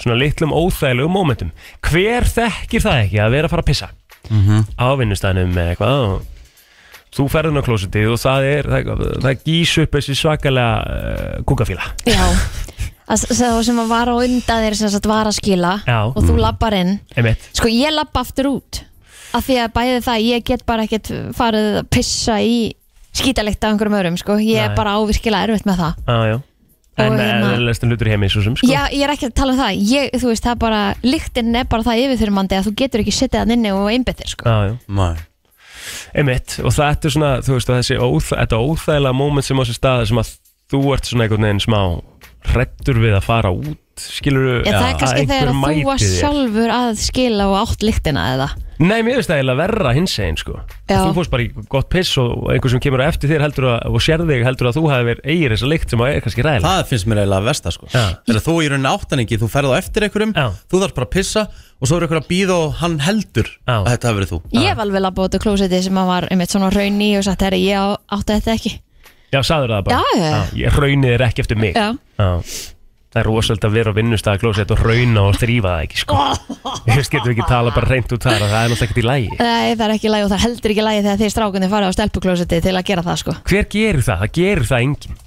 svona 0.03 0.18
litlum 0.18 0.53
óþægilegum 0.59 1.14
momentum 1.14 1.53
hver 1.88 2.26
þekkir 2.28 2.84
það 2.84 3.00
ekki 3.07 3.22
að 3.22 3.34
vera 3.36 3.48
að 3.48 3.55
fara 3.55 3.64
að 3.64 3.70
pissa? 3.72 3.88
Á 4.78 4.86
vinnustæðinum 4.98 5.55
með 5.57 5.72
eitthvað 5.72 6.05
og 6.07 6.28
þú 7.12 7.26
ferðin 7.32 7.61
á 7.61 7.66
klósitið 7.66 8.12
og 8.14 8.20
það 8.22 8.46
er 8.50 8.68
það, 8.72 8.92
það 9.26 9.42
gís 9.48 9.72
upp 9.82 9.96
þessi 9.98 10.14
svakalega 10.16 10.76
uh, 10.80 11.42
kúkafíla. 11.48 11.88
Já, 12.09 12.22
að 13.12 13.24
það 13.36 13.59
sem 13.66 13.80
að 13.82 13.90
var 13.92 14.09
á 14.09 14.14
undan 14.16 14.62
þér 14.64 14.78
sem 14.78 14.94
var 15.11 15.28
að 15.28 15.36
skila 15.40 15.72
Já. 15.84 15.98
og 16.09 16.20
þú 16.22 16.30
Mm. 16.32 16.40
lappar 16.46 16.76
inn. 16.78 16.94
Einmitt. 17.16 17.50
Sko 17.59 17.68
ég 17.68 17.92
lappa 17.92 18.22
aftur 18.24 18.48
út 18.55 18.80
af 19.36 19.44
því 19.48 19.59
að 19.64 19.74
bæði 19.76 19.98
það, 20.07 20.24
ég 20.30 20.44
get 20.48 20.64
bara 20.68 20.86
ekkert 20.86 21.11
farið 21.36 21.68
að 21.82 21.90
pissa 21.92 22.38
í 22.40 22.57
skítalikt 23.12 23.61
af 23.64 23.74
einhverjum 23.74 23.98
öðrum, 23.98 24.16
sko, 24.20 24.38
ég 24.40 24.57
er 24.70 24.74
bara 24.76 24.94
ávirkilega 24.96 25.50
erfitt 25.50 25.66
með 25.68 25.82
það. 25.82 26.00
Já, 26.09 26.16
já 26.32 26.38
En 27.01 27.12
Og 27.14 27.18
hérna, 27.18 27.55
hérna- 27.57 27.88
hlutur 27.88 28.09
heimi 28.12 28.28
svo 28.28 28.43
sem 28.45 28.57
sko. 28.57 28.66
Já, 28.68 28.82
ég 28.93 29.03
er 29.07 29.12
ekki 29.14 29.30
að 29.30 29.34
tala 29.34 29.53
um 29.55 29.59
það, 29.62 29.78
ég, 29.88 30.11
þú 30.12 30.28
veist, 30.28 30.45
það 30.45 30.51
er 30.53 30.61
bara 30.61 30.80
líktinn 31.03 31.57
er 31.57 31.64
bara 31.64 31.86
það 31.86 32.03
yfirþyrmandi 32.05 32.59
að 32.59 32.66
þú 32.68 32.72
getur 32.82 33.01
ekki 33.01 33.14
sittið 33.16 33.40
hann 33.40 33.55
inni 33.57 33.72
og 33.72 33.88
einbyttir, 33.88 34.28
sko. 34.28 34.45
Já, 34.45 34.68
já. 34.68 34.74
Nei. 34.88 35.16
Einmitt, 36.14 36.59
og 36.61 36.74
þetta 36.76 37.09
er 37.09 37.14
svona, 37.16 37.30
þú 37.40 37.57
veist, 37.57 37.72
þessi 37.72 37.97
óþæ, 37.97 38.34
þetta 38.43 38.61
óþægilega 38.61 39.16
moment 39.16 39.47
sem 39.47 39.57
á 39.57 39.64
sér 39.64 39.78
staði 39.78 40.11
sem 40.12 40.20
að 40.20 40.34
þú 40.72 40.80
ert 40.93 41.09
svona 41.09 41.24
einhvern 41.24 41.49
veginn 41.49 41.64
smá 41.64 41.80
hrettur 42.53 42.99
við 43.03 43.14
að 43.20 43.24
fara 43.28 43.53
út 43.55 43.78
skilur 44.03 44.62
Já, 44.64 44.72
það 44.72 44.88
er 44.88 44.95
kannski 44.99 45.24
þegar 45.28 45.49
að 45.53 45.57
þú 45.62 45.82
var 45.86 46.01
sjálfur 46.03 46.70
að 46.74 46.93
skila 47.03 47.45
og 47.53 47.57
átt 47.61 47.82
lyktina 47.84 48.22
eða? 48.34 48.47
Nei, 48.82 48.97
mér 49.05 49.18
finnst 49.20 49.28
það 49.30 49.36
eiginlega 49.38 49.59
verra 49.61 49.90
hins 49.95 50.14
einn 50.24 50.38
sko. 50.40 50.55
Já. 50.90 50.97
Þú 51.05 51.11
fórst 51.14 51.30
bara 51.30 51.45
í 51.45 51.51
gott 51.70 51.86
piss 51.93 52.16
og 52.18 52.49
einhver 52.51 52.72
sem 52.72 52.80
kemur 52.82 53.03
á 53.05 53.12
eftir 53.12 53.30
þér 53.30 53.45
heldur 53.45 53.66
að, 53.68 53.84
og 53.93 54.03
sér 54.03 54.24
þig 54.26 54.43
heldur 54.49 54.70
að 54.72 54.78
þú 54.80 54.82
hafi 54.90 55.07
verið 55.11 55.28
eigir 55.34 55.55
þessa 55.55 55.68
lykt 55.70 55.93
sem 55.93 56.03
að 56.03 56.11
er 56.16 56.24
kannski 56.24 56.47
ræðilega 56.49 56.72
Það 56.72 56.88
finnst 56.90 57.09
mér 57.12 57.20
eiginlega 57.22 57.47
versta 57.47 57.74
sko. 57.76 57.90
Þegar 57.93 58.43
þú 58.49 58.57
í 58.64 58.70
rauninni 58.72 58.90
áttaningi, 58.97 59.38
þú 59.45 59.51
ferð 59.53 59.70
á 59.70 59.78
eftir 59.78 60.09
einhverjum 60.09 60.34
Þú 60.72 60.82
þarf 60.82 60.97
bara 60.99 61.07
að 61.07 61.14
pissa 61.14 61.45
og 61.53 61.86
svo 61.93 62.01
er 62.01 62.09
einhver 62.09 62.22
að 62.24 62.30
býða 62.32 62.57
og 62.64 62.74
hann 62.80 62.99
heldur 63.07 63.53
að 63.70 63.86
þetta 63.93 64.09
hafi 64.11 64.18
verið 64.22 64.32
þú. 64.34 64.40
Ég 64.57 64.66
hef 64.72 64.82
alveg 64.88 65.05
labbað 65.07 65.28
út 65.30 65.36
á 65.38 65.43
klósetti 65.47 65.82
sem 65.86 66.01
að 66.03 66.11
var 66.16 66.26
einmitt 66.32 66.57
svona 66.57 66.72
raun 66.74 66.99
í 67.07 67.12
og 67.20 67.28
sagt, 67.28 67.45
herri, 67.47 67.62
ég 67.68 67.78
á- 67.78 68.01
átti 68.18 68.34
þetta 68.40 68.57
ekki 68.59 68.74
Já, 69.33 69.41
sagður 69.49 69.72
það 69.76 69.85
bara? 69.89 69.99
Já, 69.99 70.22
já. 70.22 70.39
Ég 70.61 70.78
raunið 70.83 71.14
er 71.16 71.26
ekki 71.28 71.43
eftir 71.45 71.61
mig. 71.61 71.76
Já. 71.76 71.89
Það 73.12 73.20
er 73.20 73.26
rosalega 73.28 73.68
að 73.68 73.74
vera 73.76 73.93
á 73.93 73.95
vinnustæða 73.97 74.41
klósett 74.41 74.70
og 74.72 74.80
rauna 74.80 75.22
og 75.28 75.35
þrýfa 75.37 75.68
það 75.68 75.83
ekki 75.85 75.99
sko. 76.01 76.16
Ég 76.89 76.97
veist, 76.97 77.12
getur 77.12 77.28
við 77.28 77.35
ekki 77.35 77.49
tala 77.51 77.72
bara 77.76 77.91
reynd 77.91 78.14
út 78.16 78.24
þar 78.24 78.39
að 78.39 78.53
það 78.55 78.62
er 78.62 78.70
náttúrulega 78.72 78.87
ekkert 78.87 79.01
í 79.03 79.05
lægi 79.05 79.28
Nei, 79.37 79.74
það 79.76 79.83
er 79.85 79.93
ekki 79.97 80.12
lægi 80.12 80.24
og 80.24 80.30
það 80.30 80.37
er 80.39 80.45
heldur 80.47 80.72
ekki 80.72 80.87
lægi 80.87 81.03
þegar 81.03 81.20
þið 81.20 81.33
strákunni 81.35 81.68
farið 81.72 81.93
á 81.93 81.97
stelpuklósetti 81.99 82.61
til 82.64 82.72
að 82.72 82.87
gera 82.89 83.05
það, 83.05 83.18
sko. 83.20 83.35
Hver 83.51 83.68
gerir 83.74 84.07
það? 84.07 84.22
Það 84.22 84.33
gerir 84.39 84.66
það 84.70 84.87
enginn. 84.87 85.20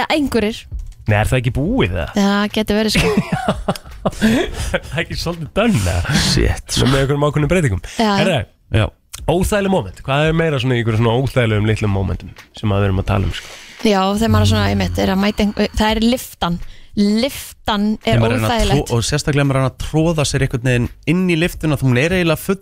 Ja, 0.00 0.06
einhverjir, 0.16 0.62
Nei, 1.10 1.16
er 1.18 1.28
það 1.28 1.40
ekki 1.42 1.52
búið 1.58 1.96
það? 1.98 2.16
það 2.16 2.56
getur 2.56 2.80
verið, 2.80 2.92
sko. 2.96 3.08
Það 4.00 4.22
er 4.80 5.00
ekki 5.02 5.16
svolítið 5.20 5.50
dönn 5.58 5.74
Shit. 6.30 6.72
Svo 6.72 6.86
með 6.88 7.02
einhverjum 7.04 8.88
Óþægileg 9.28 9.70
moment, 9.70 10.02
hvað 10.06 10.28
er 10.30 10.32
meira 10.40 10.58
svona 10.62 10.74
í 10.76 10.80
einhverjum 10.82 11.04
svona 11.04 11.18
óþægilegum 11.20 11.66
litlum 11.70 11.90
momentum 11.94 12.30
sem 12.56 12.72
að 12.72 12.80
við 12.84 12.88
erum 12.90 13.02
að 13.04 13.08
tala 13.12 13.24
um 13.30 13.32
sko? 13.36 13.48
Já, 13.80 14.00
þegar 14.12 14.30
maður 14.34 14.42
er 14.44 14.50
svona, 14.52 14.68
einmitt, 14.74 14.98
er 15.00 15.08
að 15.14 15.20
mæta 15.22 15.42
einhver, 15.46 15.68
það 15.76 15.90
er 15.96 16.00
liftan 16.04 16.60
Liftan 17.00 17.84
er 18.02 18.16
Þegar 18.16 18.20
maður 18.20 18.32
reyna 18.34 18.48
að 18.48 18.50
óþægilegt. 18.50 18.88
tró- 18.90 18.96
Og 18.98 19.04
sérstaklega 19.06 19.46
maður 19.46 19.56
reyna 19.60 19.68
að 19.70 19.76
tróða 19.84 20.24
sér 20.26 20.42
einhvern 20.42 20.64
veginn 20.66 20.88
inn 21.06 21.20
í 21.30 21.36
liftuna 21.38 21.76
Þú 21.78 21.92
er 22.02 22.14
eiginlega 22.16 22.42
full 22.42 22.56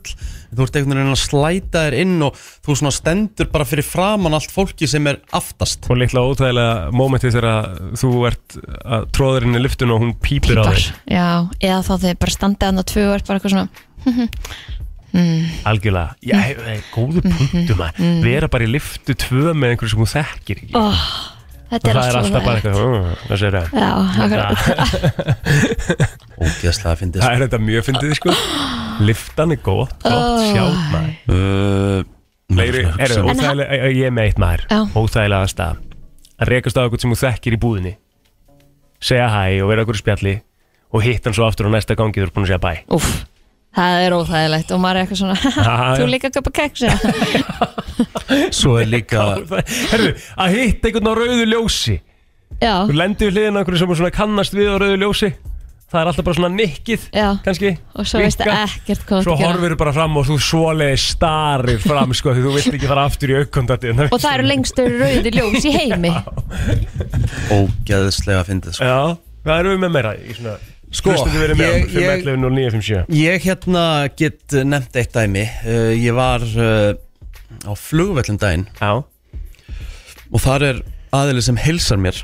Þú 0.52 0.66
ert 0.66 0.76
einhvern 0.76 0.98
veginn 1.00 1.14
að 1.14 1.22
slæta 1.22 1.82
þér 1.86 1.96
inn 2.02 2.22
Og 2.28 2.34
þú 2.68 2.76
svona 2.76 2.92
stendur 2.92 3.48
bara 3.54 3.64
fyrir 3.64 3.86
framann 3.88 4.36
allt 4.36 4.52
fólki 4.52 4.86
sem 4.86 5.06
er 5.08 5.18
aftast. 5.32 5.88
Og 5.90 5.96
litla 5.96 6.20
óþægilega 6.28 6.92
momenti 6.92 7.32
þegar 7.32 7.80
þú 7.96 8.12
ert 8.28 8.58
að 8.84 9.08
tróða 9.16 9.38
þér 9.40 9.48
inn 9.48 9.58
í 9.58 9.64
liftun 9.64 9.94
og 9.96 10.00
hún 10.04 10.12
pípir 10.20 10.60
á 10.60 10.68
Pípar. 10.68 10.76
þér 10.76 11.16
Já, 11.16 11.28
eða 11.64 11.80
þá 11.88 11.92
þegar 12.04 12.18
bara 12.20 12.36
standið 12.36 12.68
hann 12.68 12.78
á 12.78 12.84
tvö 12.84 13.06
og 13.08 13.14
er 13.16 13.24
bara 13.26 13.40
eitthvað 13.40 13.56
svona 13.56 13.68
mm, 15.18 15.48
Algjörlega, 15.70 16.14
já, 16.22 16.36
það 16.58 16.70
er 16.74 16.84
góðu 16.94 17.24
punktum 17.26 17.82
að 17.86 17.98
mm. 18.02 18.20
vera 18.24 18.48
bara 18.52 18.64
í 18.66 18.70
liftu 18.72 19.16
tvö 19.24 19.52
með 19.54 19.74
einhverju 19.74 19.92
sem 19.94 20.02
þú 20.04 20.08
þekkir 20.14 20.62
ekki. 20.62 20.74
Oh, 20.78 21.02
Þetta 21.68 21.90
er 21.90 21.98
það 21.98 22.06
er 22.08 22.16
allt 22.16 22.18
alltaf 22.18 22.44
bara 22.46 22.56
eitthvað, 22.56 22.76
"Uh, 22.80 23.08
hvað 23.26 23.40
sér 23.42 23.52
það? 23.58 23.66
Já, 23.76 23.90
akkurat. 24.24 24.58
Ógeðslega 26.38 26.92
að 26.94 27.00
fyndið 27.02 27.24
Það 27.24 27.34
er 27.34 27.42
þetta 27.44 27.58
mjög 27.66 27.84
fyndið 27.88 28.14
sko. 28.16 28.36
Liftan 29.04 29.52
er 29.52 29.60
gott, 29.66 29.96
gott 30.00 30.14
Oh. 30.14 30.46
sjálf 30.48 30.86
maður. 30.94 31.12
Uh, 31.28 32.00
Leiri, 32.56 32.84
heyrðu, 32.96 33.18
En 33.20 33.28
óþægilega, 33.28 33.90
ég 33.92 34.06
er 34.08 34.14
með 34.16 34.30
eitt 34.30 34.40
maður. 34.40 34.64
Óþægilega 34.96 35.42
aðstæða 35.44 35.76
Að 36.38 36.48
rekast 36.54 36.78
á 36.78 36.80
eitthvað 36.86 37.02
sem 37.04 37.12
þú 37.12 37.18
þekkir 37.26 37.56
í 37.58 37.60
búðinni. 37.60 37.94
Segja 39.04 39.28
hæ 39.28 39.44
og 39.62 39.68
vera 39.68 39.84
okkur 39.84 39.98
spjalli 40.00 40.38
Og 40.88 41.02
hitt 41.04 41.26
hann 41.28 41.36
svo 41.36 41.44
aftur 41.44 41.68
á 41.68 41.70
næsta 41.74 41.92
gangi 41.98 42.16
þú 42.16 42.24
er 42.24 42.32
búin 42.32 42.46
að 42.46 42.52
segja 42.54 42.64
bæ. 42.64 42.72
Úff, 42.96 43.26
það 43.78 44.04
er 44.08 44.16
óþægilegt 44.18 44.74
og 44.76 44.82
maður 44.82 44.98
er 45.00 45.06
eitthvað 45.06 45.22
svona 45.22 45.38
Þú 46.02 46.08
líka 46.12 46.30
að 46.32 46.38
köpa 46.38 46.54
keks 46.60 46.86
eða? 46.88 47.68
Svo 48.58 48.76
er 48.82 48.88
líka 48.90 49.26
Herðu, 49.92 50.14
að 50.38 50.56
hitt 50.58 50.84
einhvern 50.88 51.08
á 51.10 51.14
rauðu 51.18 51.46
ljósi. 51.48 51.98
Já, 52.58 52.74
Þú 52.88 52.96
lendir 52.98 53.30
við 53.30 53.36
hliðina 53.38 53.56
á 53.56 53.60
einhverju 53.62 53.80
sem 53.84 53.92
er 53.94 53.98
svona 54.02 54.14
kannast 54.18 54.56
við 54.58 54.68
á 54.68 54.76
rauðu 54.82 54.98
ljósi. 55.04 55.30
Það 55.88 56.00
er 56.02 56.08
alltaf 56.10 56.24
bara 56.26 56.36
svona 56.36 56.48
nikkið 56.52 57.04
já. 57.16 57.26
kannski. 57.46 57.68
Og 57.96 58.04
svo 58.10 58.18
veistu 58.20 58.44
Vinka. 58.44 58.64
ekkert 58.68 59.04
hvað 59.08 59.22
Svo 59.24 59.32
þú 59.32 59.38
gera. 59.40 59.46
horfir 59.54 59.72
þú 59.72 59.78
bara 59.80 59.92
fram 59.96 60.18
og 60.20 60.26
þú 60.28 60.36
svoleiði 60.44 60.98
starir 61.00 61.78
fram 61.80 62.12
sko 62.18 62.34
því 62.36 62.42
þú 62.44 62.52
vilt 62.58 62.74
ekki 62.76 62.90
fara 62.90 63.04
aftur 63.08 63.32
í 63.32 63.38
aukkontati 63.38 63.94
Og 64.04 64.18
það 64.20 64.34
eru 64.34 64.48
lengstu 64.50 64.84
rauði 64.98 65.32
ljós 65.38 65.64
í 65.64 65.72
heimi. 65.78 66.12
Ógeðslega 67.56 68.42
að 68.42 68.50
fyndið 68.50 68.76
sko. 68.76 68.90
Já, 68.90 68.98
hvað 69.46 69.62
eru 69.62 69.72
við 69.72 69.80
með 69.86 69.94
meira 69.96 70.12
í 70.20 70.36
svona 70.36 70.58
Sko, 70.90 71.12
ég- 71.12 71.18
okkur 71.20 71.54
511 71.92 72.38
0957 72.40 73.04
Ég 73.18 73.42
hérna 73.44 73.84
get 74.16 74.54
nefnt 74.64 74.96
eitt 74.96 75.12
dæmi. 75.12 75.44
Uh, 75.66 75.92
Ég 75.96 76.14
var 76.16 76.40
uh, 76.40 76.94
á 77.68 77.72
flugvellum 77.76 78.38
daginn. 78.40 78.66
Já. 78.80 79.04
Og 80.32 80.40
þar 80.44 80.64
er 80.70 80.80
aðili 81.16 81.42
sem 81.44 81.56
heilsar 81.60 82.00
mér 82.00 82.22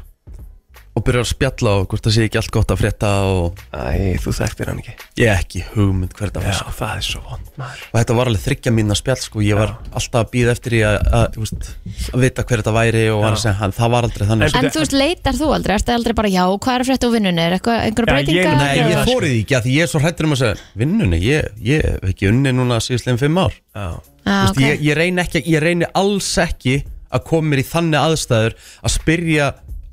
Og 0.95 1.03
byrjar 1.03 1.25
að 1.25 1.31
spjalla 1.33 1.71
og 1.81 1.89
hvort 1.91 2.05
það 2.07 2.13
sé 2.15 2.25
ekki 2.29 2.39
allt 2.39 2.51
gott 2.55 2.71
að 2.71 2.79
frétta 2.79 3.09
og 3.27 3.59
Æ, 3.75 4.15
þú 4.23 4.33
þekktir 4.37 4.69
hann 4.71 4.77
ekki 4.79 4.93
Ég 5.19 5.31
hef 5.33 5.41
ekki 5.43 5.63
hugmynd 5.73 6.13
hver 6.15 6.31
það 6.31 6.45
var 6.45 6.53
Já, 6.53 6.59
sko. 6.61 6.75
það 6.79 6.93
er 7.01 7.07
svo 7.09 7.23
vond 7.27 7.49
maður 7.59 7.81
Og 7.89 7.97
þetta 7.99 8.17
var 8.19 8.31
alveg 8.31 8.43
þryggja 8.45 8.73
mín 8.77 8.95
að 8.95 8.99
spjall 9.01 9.17
sko. 9.25 9.43
Ég 9.43 9.59
var 9.59 9.73
alltaf 9.91 10.21
að 10.21 10.31
býða 10.37 10.55
eftir 10.55 10.77
því 10.77 10.83
að, 10.87 10.99
að, 11.19 11.27
þú 11.35 11.43
veist, 11.43 11.67
að 12.15 12.23
vita 12.25 12.45
hver 12.47 12.63
þetta 12.63 12.75
væri 12.79 13.03
og 13.11 13.25
var 13.25 13.35
að 13.35 13.43
segja 13.43 13.57
hann, 13.59 13.75
það 13.75 13.93
var 13.97 14.09
aldrei 14.09 14.29
þannig 14.31 14.53
sko. 14.55 14.63
En 14.63 14.71
þú 14.77 14.85
veist, 14.85 14.97
leitar 15.03 15.39
þú 15.41 15.51
aldrei? 15.59 15.75
Ertu 15.81 15.95
aldrei 15.97 16.15
bara, 16.23 16.31
já, 16.37 16.45
hvað 16.55 16.79
er 16.79 16.85
að 16.87 16.91
frétta 16.93 17.11
úr 17.11 17.15
vinnunni? 17.19 17.43
Er 17.49 17.57
eitthvað, 17.59 17.83
einhver 17.89 18.07
Já, 18.07 18.15
breytingar? 18.15 18.57
Nei, 18.63 18.71
ég 18.79 18.95
eða- 18.95 19.05
þórið 19.11 19.35
því 19.35 19.43
ekki 19.43 19.59
að 19.59 19.67
því 19.67 19.75
ég 19.75 19.83
er 19.89 19.91
svo 19.95 20.03
hrættur 20.05 20.29
um 20.31 20.37
að 20.39 20.43
segja 20.45 20.63
Vinnunni, 20.85 21.21
ég, 21.27 21.51
ég 21.75 21.85
hef 21.91 22.09
ekki 22.15 22.31
unni 22.31 22.55
núna 22.55 22.79
síðastlegin 22.87 23.19
fimm 23.25 23.43
ár 23.43 23.55
Já. 23.75 23.89
Ah, 24.25 24.47
Vist, 24.47 24.55
ok. 24.55 24.63
ég, 24.63 24.81
ég, 24.87 24.95
reyni 24.97 25.21
ekki, 25.27 25.43
ég 25.51 25.61
reyni 25.67 25.91
alls 25.99 26.31
ekki 26.41 26.79
að 27.15 27.25
koma 27.29 27.51
mér 27.51 27.61
í 27.65 27.67
þannig 27.69 28.01
aðstæður 28.01 28.55
að 28.87 28.95
spyrja 28.95 29.51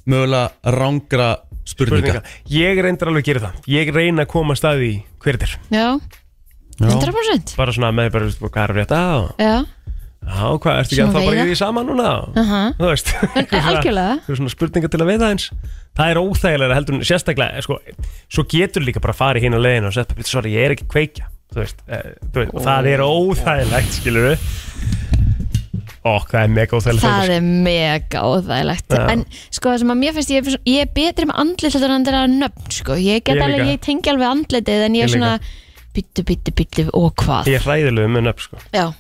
mögulega 0.10 0.74
rángra 0.78 1.30
spurninga, 1.68 2.22
Spurninga. 2.22 2.24
Ég 2.52 2.82
reyndar 2.82 3.12
alveg 3.12 3.24
að 3.24 3.30
gera 3.30 3.44
það. 3.46 3.60
Ég 3.72 3.92
reyna 3.96 4.26
að 4.26 4.32
koma 4.34 4.56
að 4.56 4.62
staði 4.62 4.88
í 4.90 4.96
hver 5.22 5.38
þetta 5.38 5.50
er. 5.52 5.60
Já, 5.76 5.88
100% 6.82 7.54
Bara 7.60 7.76
svona 7.76 7.92
með 7.94 8.10
bara, 8.16 8.28
veist, 8.30 8.42
hvað 8.42 8.64
er 8.64 8.74
að 8.74 8.80
frétta? 8.80 9.02
Og 9.20 9.42
Já, 9.42 9.54
Já, 10.22 10.42
hvað, 10.62 10.76
ertu 10.78 10.94
ekki 10.94 11.02
að 11.02 11.16
það 11.16 11.28
bara 11.28 11.42
í 11.42 11.46
því 11.50 11.56
saman 11.58 11.88
núna? 11.90 12.10
Aha. 12.38 12.62
Þú 12.78 12.90
veist. 12.92 13.08
Algjörlega. 13.72 14.18
einhver 14.20 14.38
svona 14.38 14.54
spurninga 14.54 14.92
til 14.94 15.02
að 15.02 15.10
veiða 15.10 15.30
eins. 15.34 15.48
Það 15.98 16.12
er 16.14 16.20
óþægilega 16.22 16.78
heldur 16.78 16.98
en 16.98 17.08
sérstaklega 17.10 17.64
sko, 17.66 17.78
Svo 18.32 18.46
getur 18.50 18.86
líka 18.86 19.02
bara 19.04 19.16
að 19.16 19.22
fara 19.22 19.42
í 19.42 19.46
hinn 19.46 19.58
á 19.58 19.62
leiðinu 19.62 19.90
og 19.90 19.96
setja, 19.98 20.28
sorry, 20.30 20.54
ég 20.56 20.68
er 20.68 20.76
ekki 20.76 20.86
að 20.88 20.94
kveikja 20.94 21.30
Þú 21.52 21.60
veist, 21.60 21.82
eh, 21.92 22.14
þú 22.32 22.40
veist 22.40 22.54
og 22.56 22.64
það 22.64 22.88
er 22.94 23.02
óþægilegt, 23.04 23.98
skilur 23.98 24.28
við 24.30 24.46
Ó, 26.02 26.18
það 26.26 26.40
er 26.42 26.48
mega 26.50 26.78
óþægilegt. 26.80 27.04
Það 27.06 27.32
er 27.36 27.42
mega 27.46 28.22
óþægilegt. 28.26 28.88
Já. 28.90 29.04
En 29.14 29.26
sko 29.54 29.70
það 29.70 29.82
sem 29.84 29.92
að 29.94 30.00
mér 30.02 30.16
finnst 30.16 30.32
ég, 30.34 30.40
er 30.42 30.56
svo- 30.56 30.64
ég 30.66 30.82
er 30.82 30.94
betri 30.96 31.28
með 31.30 31.42
andlit 31.44 31.76
heldur 31.76 31.94
en 31.94 32.06
það 32.08 32.18
er 32.24 32.32
nöfn 32.38 32.72
sko. 32.74 32.96
Ég 32.98 33.24
get 33.24 33.36
Ég 33.36 33.44
alveg, 33.46 33.60
líka. 33.62 33.72
ég 33.76 33.84
tengi 33.86 34.10
alveg 34.10 34.32
andlitið 34.32 34.86
En 34.88 34.96
ég 34.98 35.04
Ég 35.04 35.04
er 35.04 35.14
svona 35.14 35.40
Byttu, 35.94 36.24
byttu, 36.24 36.52
byttu 36.56 36.88
og 36.96 37.14
hvað? 37.20 37.46
Ég 37.52 37.60
er 37.60 37.66
hræðilegu 37.68 38.08
með 38.16 38.24
nöfn, 38.30 38.46
sko. 38.48 38.58
Já, 38.74 38.94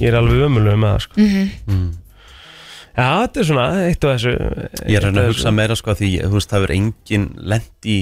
Ég 0.00 0.08
er 0.12 0.18
alveg 0.20 0.42
ömulegu 0.46 0.76
með 0.76 0.90
það, 0.92 1.00
sko. 1.06 1.20
Mhm. 1.20 1.90
Já, 2.90 3.06
þetta 3.24 3.40
er 3.40 3.46
svona 3.48 3.64
eitt 3.88 4.04
af 4.04 4.10
þessu 4.18 4.32
Ég 4.90 4.96
er 4.98 5.04
reyna 5.06 5.22
að 5.22 5.28
hugsa 5.30 5.50
meira 5.54 5.76
sko 5.78 5.94
því 5.96 6.08
þú 6.26 6.30
veist 6.34 6.50
það 6.50 6.64
er 6.66 6.72
engin 6.74 7.26
lent 7.38 7.86
í 7.88 7.98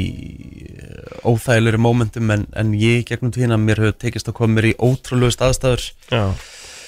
uh, 0.83 1.29
óþægilegri 1.29 1.79
momentum 1.79 2.31
en, 2.35 2.47
en 2.57 2.73
ég 2.75 3.05
gegnum 3.07 3.31
tíðina 3.31 3.59
mér 3.61 3.83
hefur 3.85 3.99
tekist 4.01 4.29
að 4.33 4.39
koma 4.41 4.57
mér 4.59 4.71
í 4.73 4.77
ótrúlegu 4.81 5.31
staðstæður 5.37 5.85
Já 6.11 6.25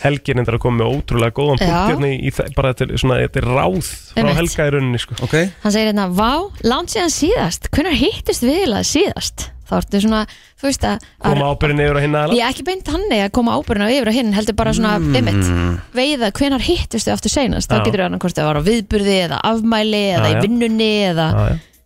Helgin 0.01 0.41
er 0.41 0.49
að 0.57 0.63
koma 0.65 0.81
með 0.81 0.95
ótrúlega 0.97 1.35
góðan 1.37 1.61
punkt 1.61 1.91
hérna 1.91 2.09
í, 2.09 2.19
í 2.25 2.33
það, 2.33 2.51
bara 2.57 2.73
þetta 2.73 2.87
er 2.87 3.01
svona, 3.03 3.21
þetta 3.27 3.41
er 3.43 3.49
ráð 3.53 3.79
frá 3.91 4.21
Einmitt. 4.23 4.39
Helga 4.41 4.67
í 4.67 4.75
rauninni 4.75 5.01
sko. 5.03 5.17
okay. 5.27 5.51
Hann 5.65 5.75
segir 5.75 5.91
hérna, 5.93 6.07
vá, 6.17 6.31
langt 6.65 6.95
síðan 6.95 7.13
síðast 7.15 7.69
Hvenær 7.75 7.99
hittist 8.01 8.45
við 8.47 8.61
eiginlega 8.63 8.89
síðast? 8.89 9.51
Þá 9.71 9.77
ertu 9.79 10.01
svona, 10.03 10.21
þú 10.59 10.67
veist 10.67 10.85
að 10.89 11.05
Koma 11.23 11.51
ábyrðin 11.53 11.83
yfir 11.85 11.99
á 12.01 12.03
hinna 12.03 12.23
Ég 12.35 12.49
ekki 12.49 12.65
beint 12.67 12.89
þannig 12.91 13.21
að 13.23 13.29
koma 13.37 13.55
ábyrðin 13.61 13.93
yfir 13.95 14.11
á 14.11 14.15
hinn 14.17 14.33
heldur 14.35 14.57
bara 14.59 14.73
svona, 14.75 14.97
Mm. 14.99 15.15
einmitt 15.21 15.95
veiða 15.95 16.31
hvenar 16.35 16.65
hittist 16.67 17.07
þau 17.07 17.13
aftur 17.15 17.31
seinast 17.37 17.71
þá 17.71 17.85
getur 17.87 18.03
það 18.03 18.17
hvort 18.25 18.35
það 18.41 18.49
var 18.51 18.59
á 18.59 18.63
viðburði 18.67 19.17
eða 19.29 19.39
afmæli 19.47 20.03
eða 20.17 20.27
Já, 20.27 20.35
í 20.35 20.43
vinnunni 20.43 20.91
eða, 21.13 21.29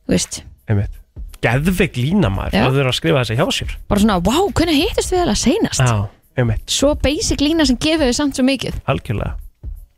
þú 0.07 0.15
veist, 0.17 0.41
Einmitt. 0.71 0.97
Geðveik 1.45 1.99
lína 2.01 2.31
maður, 2.33 2.57
það 2.57 2.77
þurfa 2.79 2.93
að 2.95 2.97
skrifa 3.03 3.21
þessi 3.21 3.37
hjá 3.37 3.47
sér 3.53 3.75
bara 3.91 4.01
svona, 4.01 4.17
vá, 4.25 4.37
hvenar 4.49 4.79
hittist 4.81 5.13
við 5.13 5.21
eiginlega 5.21 5.43
seinast? 5.45 5.85
Já, 5.85 6.09
einmitt, 6.37 6.65
Svo 6.71 6.95
basic 6.99 7.41
lína 7.45 7.67
sem 7.69 7.77
gefur 7.81 8.07
við 8.09 8.17
samt 8.19 8.37
svo 8.39 8.45
mikið 8.47 8.81
algjörlega 8.91 9.37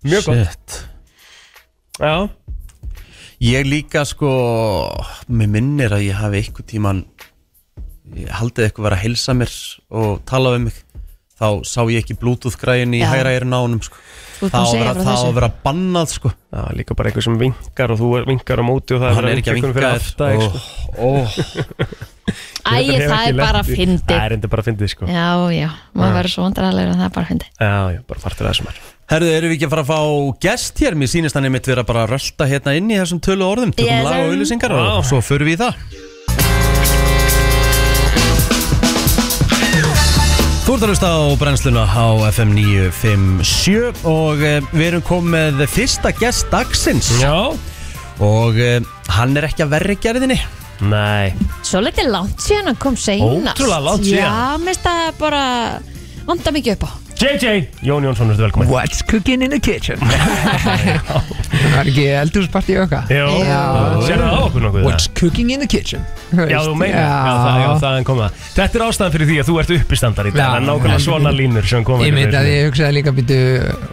Mjög 0.07 0.26
gott 0.30 0.47
Shit. 0.47 0.80
Já 2.01 2.28
Ég 3.41 3.66
líka 3.68 4.05
sko 4.09 4.30
Mér 5.28 5.51
minnir 5.53 5.93
að 5.97 6.07
ég 6.09 6.16
hafi 6.20 6.41
eitthvað 6.43 6.70
tíman 6.72 7.05
Ég 8.16 8.30
haldið 8.39 8.68
eitthvað 8.68 8.87
vera 8.89 8.97
að 9.01 9.05
heilsa 9.07 9.34
mér 9.37 9.53
Og 9.91 10.20
tala 10.28 10.55
við 10.57 10.66
mig 10.68 10.82
Þá 11.37 11.49
sá 11.68 11.82
ég 11.93 12.01
ekki 12.01 12.14
bluetooth 12.16 12.57
græin 12.57 12.95
í 12.97 13.03
Já. 13.03 13.11
hægra 13.12 13.34
eirinn 13.37 13.53
á 13.53 13.61
honum 13.61 13.82
sko. 13.84 13.99
Þú 14.39 14.47
ert 14.47 14.55
Það 14.55 14.57
á 14.57 14.64
búin 14.64 14.64
að 14.64 14.64
að 14.64 14.70
segja 14.72 14.84
vera, 14.87 14.95
frá 14.97 15.03
það 15.05 15.11
á 15.12 15.16
þessu. 15.16 15.26
að 15.28 15.34
vera 15.37 15.49
bannað 15.66 16.07
sko. 16.14 16.30
Já, 16.57 16.62
líka 16.78 16.95
bara 16.97 17.11
eitthvað 17.11 17.26
sem 17.26 17.37
vinkar 17.43 17.93
og 17.93 17.99
þú 18.01 18.09
er- 18.16 18.24
vinkar 18.30 18.57
á 18.57 18.64
móti 18.64 18.97
og 18.97 19.03
það 19.05 19.12
Hann 19.18 19.28
er 19.28 19.37
ekki 19.43 19.53
að 19.53 19.59
einhver 19.59 19.74
vinka 19.74 19.76
fyrir 19.76 19.93
þér. 19.93 20.01
aftan 20.01 20.41
þig, 20.41 20.49
Ó, 20.97 21.11
sko. 21.28 22.07
Æ, 22.27 22.77
það 23.07 23.29
er 23.29 23.37
bara 23.39 23.61
í- 23.62 23.77
fyndið. 23.77 24.09
Það 24.11 24.24
er 24.27 24.33
enda 24.37 24.49
bara 24.51 24.62
fyndið 24.66 24.89
sko. 24.91 25.07
Já, 25.07 25.27
já, 25.55 25.68
maður 25.95 26.16
verður 26.18 26.33
svo 26.35 26.43
vandrarlegur 26.49 26.91
en 26.93 26.99
það 27.01 27.07
er 27.07 27.14
bara 27.14 27.29
fyndi 27.31 27.47
Já, 27.61 27.74
já, 27.95 28.01
bara 28.11 28.20
fartur 28.24 28.49
þessum 28.51 28.70
er 28.72 28.81
Herðu, 29.07 29.29
erum 29.37 29.53
við 29.53 29.57
ekki 29.61 29.66
að 29.68 29.74
fara 29.77 29.85
að 29.85 29.91
fá 29.93 30.01
gest 30.43 30.81
hér? 30.83 30.97
Mér 30.99 31.11
sýnist 31.12 31.37
hann 31.39 31.47
einmitt 31.47 31.68
vera 31.70 31.85
bara 31.87 32.03
að 32.09 32.16
rölda 32.16 32.49
hérna 32.51 32.72
inn 32.74 32.91
í 32.91 32.97
þessum 32.99 33.20
tölu 33.22 33.47
orðum. 33.47 33.70
Tökum 33.77 33.87
Yes, 33.87 34.03
lag 34.03 34.16
og 34.18 34.18
sir. 34.18 34.33
auðlýsingar 34.35 34.74
Vá. 34.74 34.83
og 34.99 35.05
svo 35.07 35.20
förum 35.22 35.47
við 35.47 35.55
í 35.55 35.61
það. 35.62 35.74
Þú 40.66 40.74
ert 40.74 40.83
að 40.83 40.91
hlusta 40.91 41.09
á 41.14 41.18
brennsluna 41.39 41.85
á 41.87 42.07
FM 42.35 42.51
957 42.59 44.03
og 44.11 44.41
uh, 44.43 44.57
við 44.74 44.87
erum 44.89 45.05
komið 45.07 45.61
með 45.61 45.70
fyrsta 45.70 46.11
gest 46.18 46.49
dagsins. 46.51 47.12
Já. 47.22 47.55
Og 48.18 48.59
uh, 48.59 48.81
hann 49.14 49.37
er 49.39 49.47
ekki 49.47 49.62
að 49.62 49.70
verri 49.77 49.95
gerðinni 50.03 50.41
Nei. 50.85 51.33
Svo 51.64 51.81
litið 51.85 52.11
langt 52.12 52.45
síðan 52.45 52.72
hann 52.72 52.79
kom 52.83 52.97
seinast. 53.01 53.57
Ótrúlega 53.57 53.83
langt 53.89 54.07
síðan. 54.07 54.22
Já, 54.22 54.61
mér 54.61 54.74
finnst 54.74 54.87
það 54.87 55.18
bara 55.22 55.43
vanda 56.27 56.57
mikið 56.59 56.77
upp 56.77 56.89
á. 56.89 56.93
JJ, 57.16 57.68
Jón 57.81 58.05
Jónsson, 58.05 58.29
ertu 58.29 58.43
velkomin 58.45 58.68
What's 58.68 59.01
cooking 59.01 59.41
in 59.43 59.49
the 59.51 59.59
kitchen? 59.59 59.97
Það 61.57 61.79
er 61.81 61.89
ekki 61.89 62.05
eldhúsparti 62.12 62.77
og 62.77 62.83
eitthvað 62.85 63.14
Jó, 63.16 63.29
sérðu 64.05 64.27
það 64.27 64.37
á 64.37 64.41
okkur 64.43 64.64
nokkuð 64.66 64.85
What's 64.85 65.07
cooking 65.16 65.53
in 65.55 65.64
the 65.64 65.68
kitchen? 65.70 66.05
Já, 66.37 66.59
þú 66.66 66.74
meina, 66.77 67.01
já, 67.01 67.33
það, 67.41 67.57
já, 67.62 67.68
það 67.87 67.97
er 67.97 68.07
komið 68.11 68.45
Þetta 68.59 68.79
er 68.81 68.85
ástæðan 68.87 69.14
fyrir 69.16 69.31
því 69.31 69.39
að 69.41 69.49
þú 69.49 69.59
ert 69.62 69.72
uppistandar 69.79 70.29
í 70.29 70.35
dag. 70.35 70.41
Já. 70.43 70.47
Það 70.51 70.59
er 70.61 70.66
nákvæmlega 70.68 71.05
svona 71.07 71.33
línur 71.39 71.70
sem 71.72 71.87
koma 71.89 72.05
Ég 72.05 72.16
myndi 72.18 72.37
að 72.43 72.51
ég 72.53 72.68
hugsaði 72.68 72.99
líka 72.99 73.16
býtu 73.16 73.41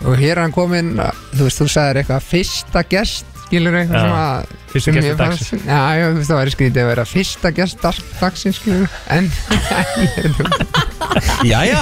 og 0.04 0.20
hér 0.20 0.34
er 0.36 0.44
hann 0.44 0.56
kominn 0.60 0.92
þú 1.00 1.48
veist, 1.48 1.64
þú 1.64 1.70
sagðir 1.78 2.04
eitthvað 2.04 2.28
fyrsta 2.34 2.84
gest 2.92 3.33
skilur 3.54 3.78
eitthvað 3.84 4.02
sem 4.02 4.18
að 4.18 4.60
fyrsti 4.74 4.84
sem 4.90 4.96
gestur 4.98 5.18
dagsins. 5.22 5.66
Já, 5.70 5.82
já, 5.94 6.06
þú 6.10 6.18
veist, 6.18 6.30
það 6.34 6.40
væri 6.42 6.54
skrítið 6.58 6.82
að 6.84 6.88
vera 6.90 7.04
fyrsta 7.06 7.52
gest 7.62 7.84
dag- 7.84 8.04
dagsins 8.20 8.58
skilur 8.58 8.90
en 9.14 9.30
Jæja 11.46 11.82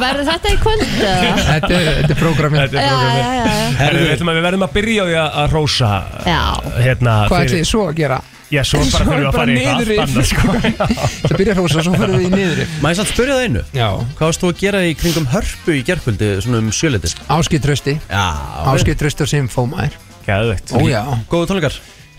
Verður 0.00 0.26
þetta 0.28 0.50
í 0.52 0.58
kvöld? 0.60 0.84
eða? 0.84 1.32
þetta 1.48 1.70
er, 1.72 1.88
þetta 2.02 2.12
er 2.14 2.20
prógramið 2.20 2.60
Þetta 2.60 2.76
er 2.76 2.84
Já, 2.84 2.92
prógramið. 2.92 3.16
já, 3.16 3.24
já, 3.24 3.44
já. 3.48 3.72
Herðu, 3.80 4.02
við 4.04 4.12
ætlum 4.18 4.30
að 4.32 4.38
við 4.38 4.46
verðum 4.48 4.66
að 4.66 4.72
byrja 4.76 5.00
á 5.00 5.06
því 5.08 5.16
að- 5.24 5.34
að 5.44 5.46
rósa 5.56 5.90
Já. 6.28 6.42
Hérna 6.84 7.14
Hvað 7.24 7.34
fyrir- 7.34 7.48
ætlið 7.48 7.60
þið 7.64 7.68
svo 7.72 7.82
að 7.88 7.98
gera? 8.02 8.18
Já, 8.54 8.60
svo 8.68 8.78
bara 8.84 8.90
þurfum 9.00 9.18
við 9.18 9.24
að 9.24 9.38
fara 9.38 9.48
í 9.48 9.56
eitthvað 9.56 9.78
niður 9.80 9.90
allt 9.94 10.02
annað 10.04 10.26
sko. 10.28 10.42
Það 11.24 11.36
byrja 11.40 11.54
að 11.54 11.58
hrósa, 11.62 11.84
svo 11.88 11.94
fyrir 11.96 12.14
við 12.14 12.26
í 12.26 12.32
niður 12.34 12.60
Má 12.84 12.88
ég 12.92 12.98
satt 13.00 13.10
spyrja 13.14 13.38
það 13.38 13.46
einu? 13.48 13.62
Já 13.74 13.88
Hvað 14.18 14.26
varst 14.28 14.44
þú 14.44 14.50
að 14.52 14.60
gera 14.60 14.82
í 14.84 14.92
kringum 15.00 15.28
hörpu 15.32 15.70
í 15.78 15.82
gerkvöldi 15.88 16.28
svona 16.44 16.60
um 16.60 16.68
sjöletir? 16.74 17.16
Áskið 17.38 17.64
trösti 17.64 17.96
Já 18.10 18.26
Áskið 18.74 19.00
trösti 19.00 19.24
og 19.24 19.32
Simfómaður 19.32 19.96
Gæðvegt 20.26 20.72
Ó 20.72 20.80
já. 20.88 21.02
Góðu 21.30 21.50
tónleikar. 21.50 21.76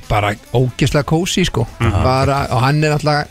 Bara 0.10 0.36
ógislega 0.53 1.03
kósi 1.10 1.45
sko. 1.47 1.66
Mhm. 1.80 2.03
Bara, 2.03 2.43
og 2.51 2.62
hann 2.62 2.84
er 2.84 2.91
alltaf 2.97 3.28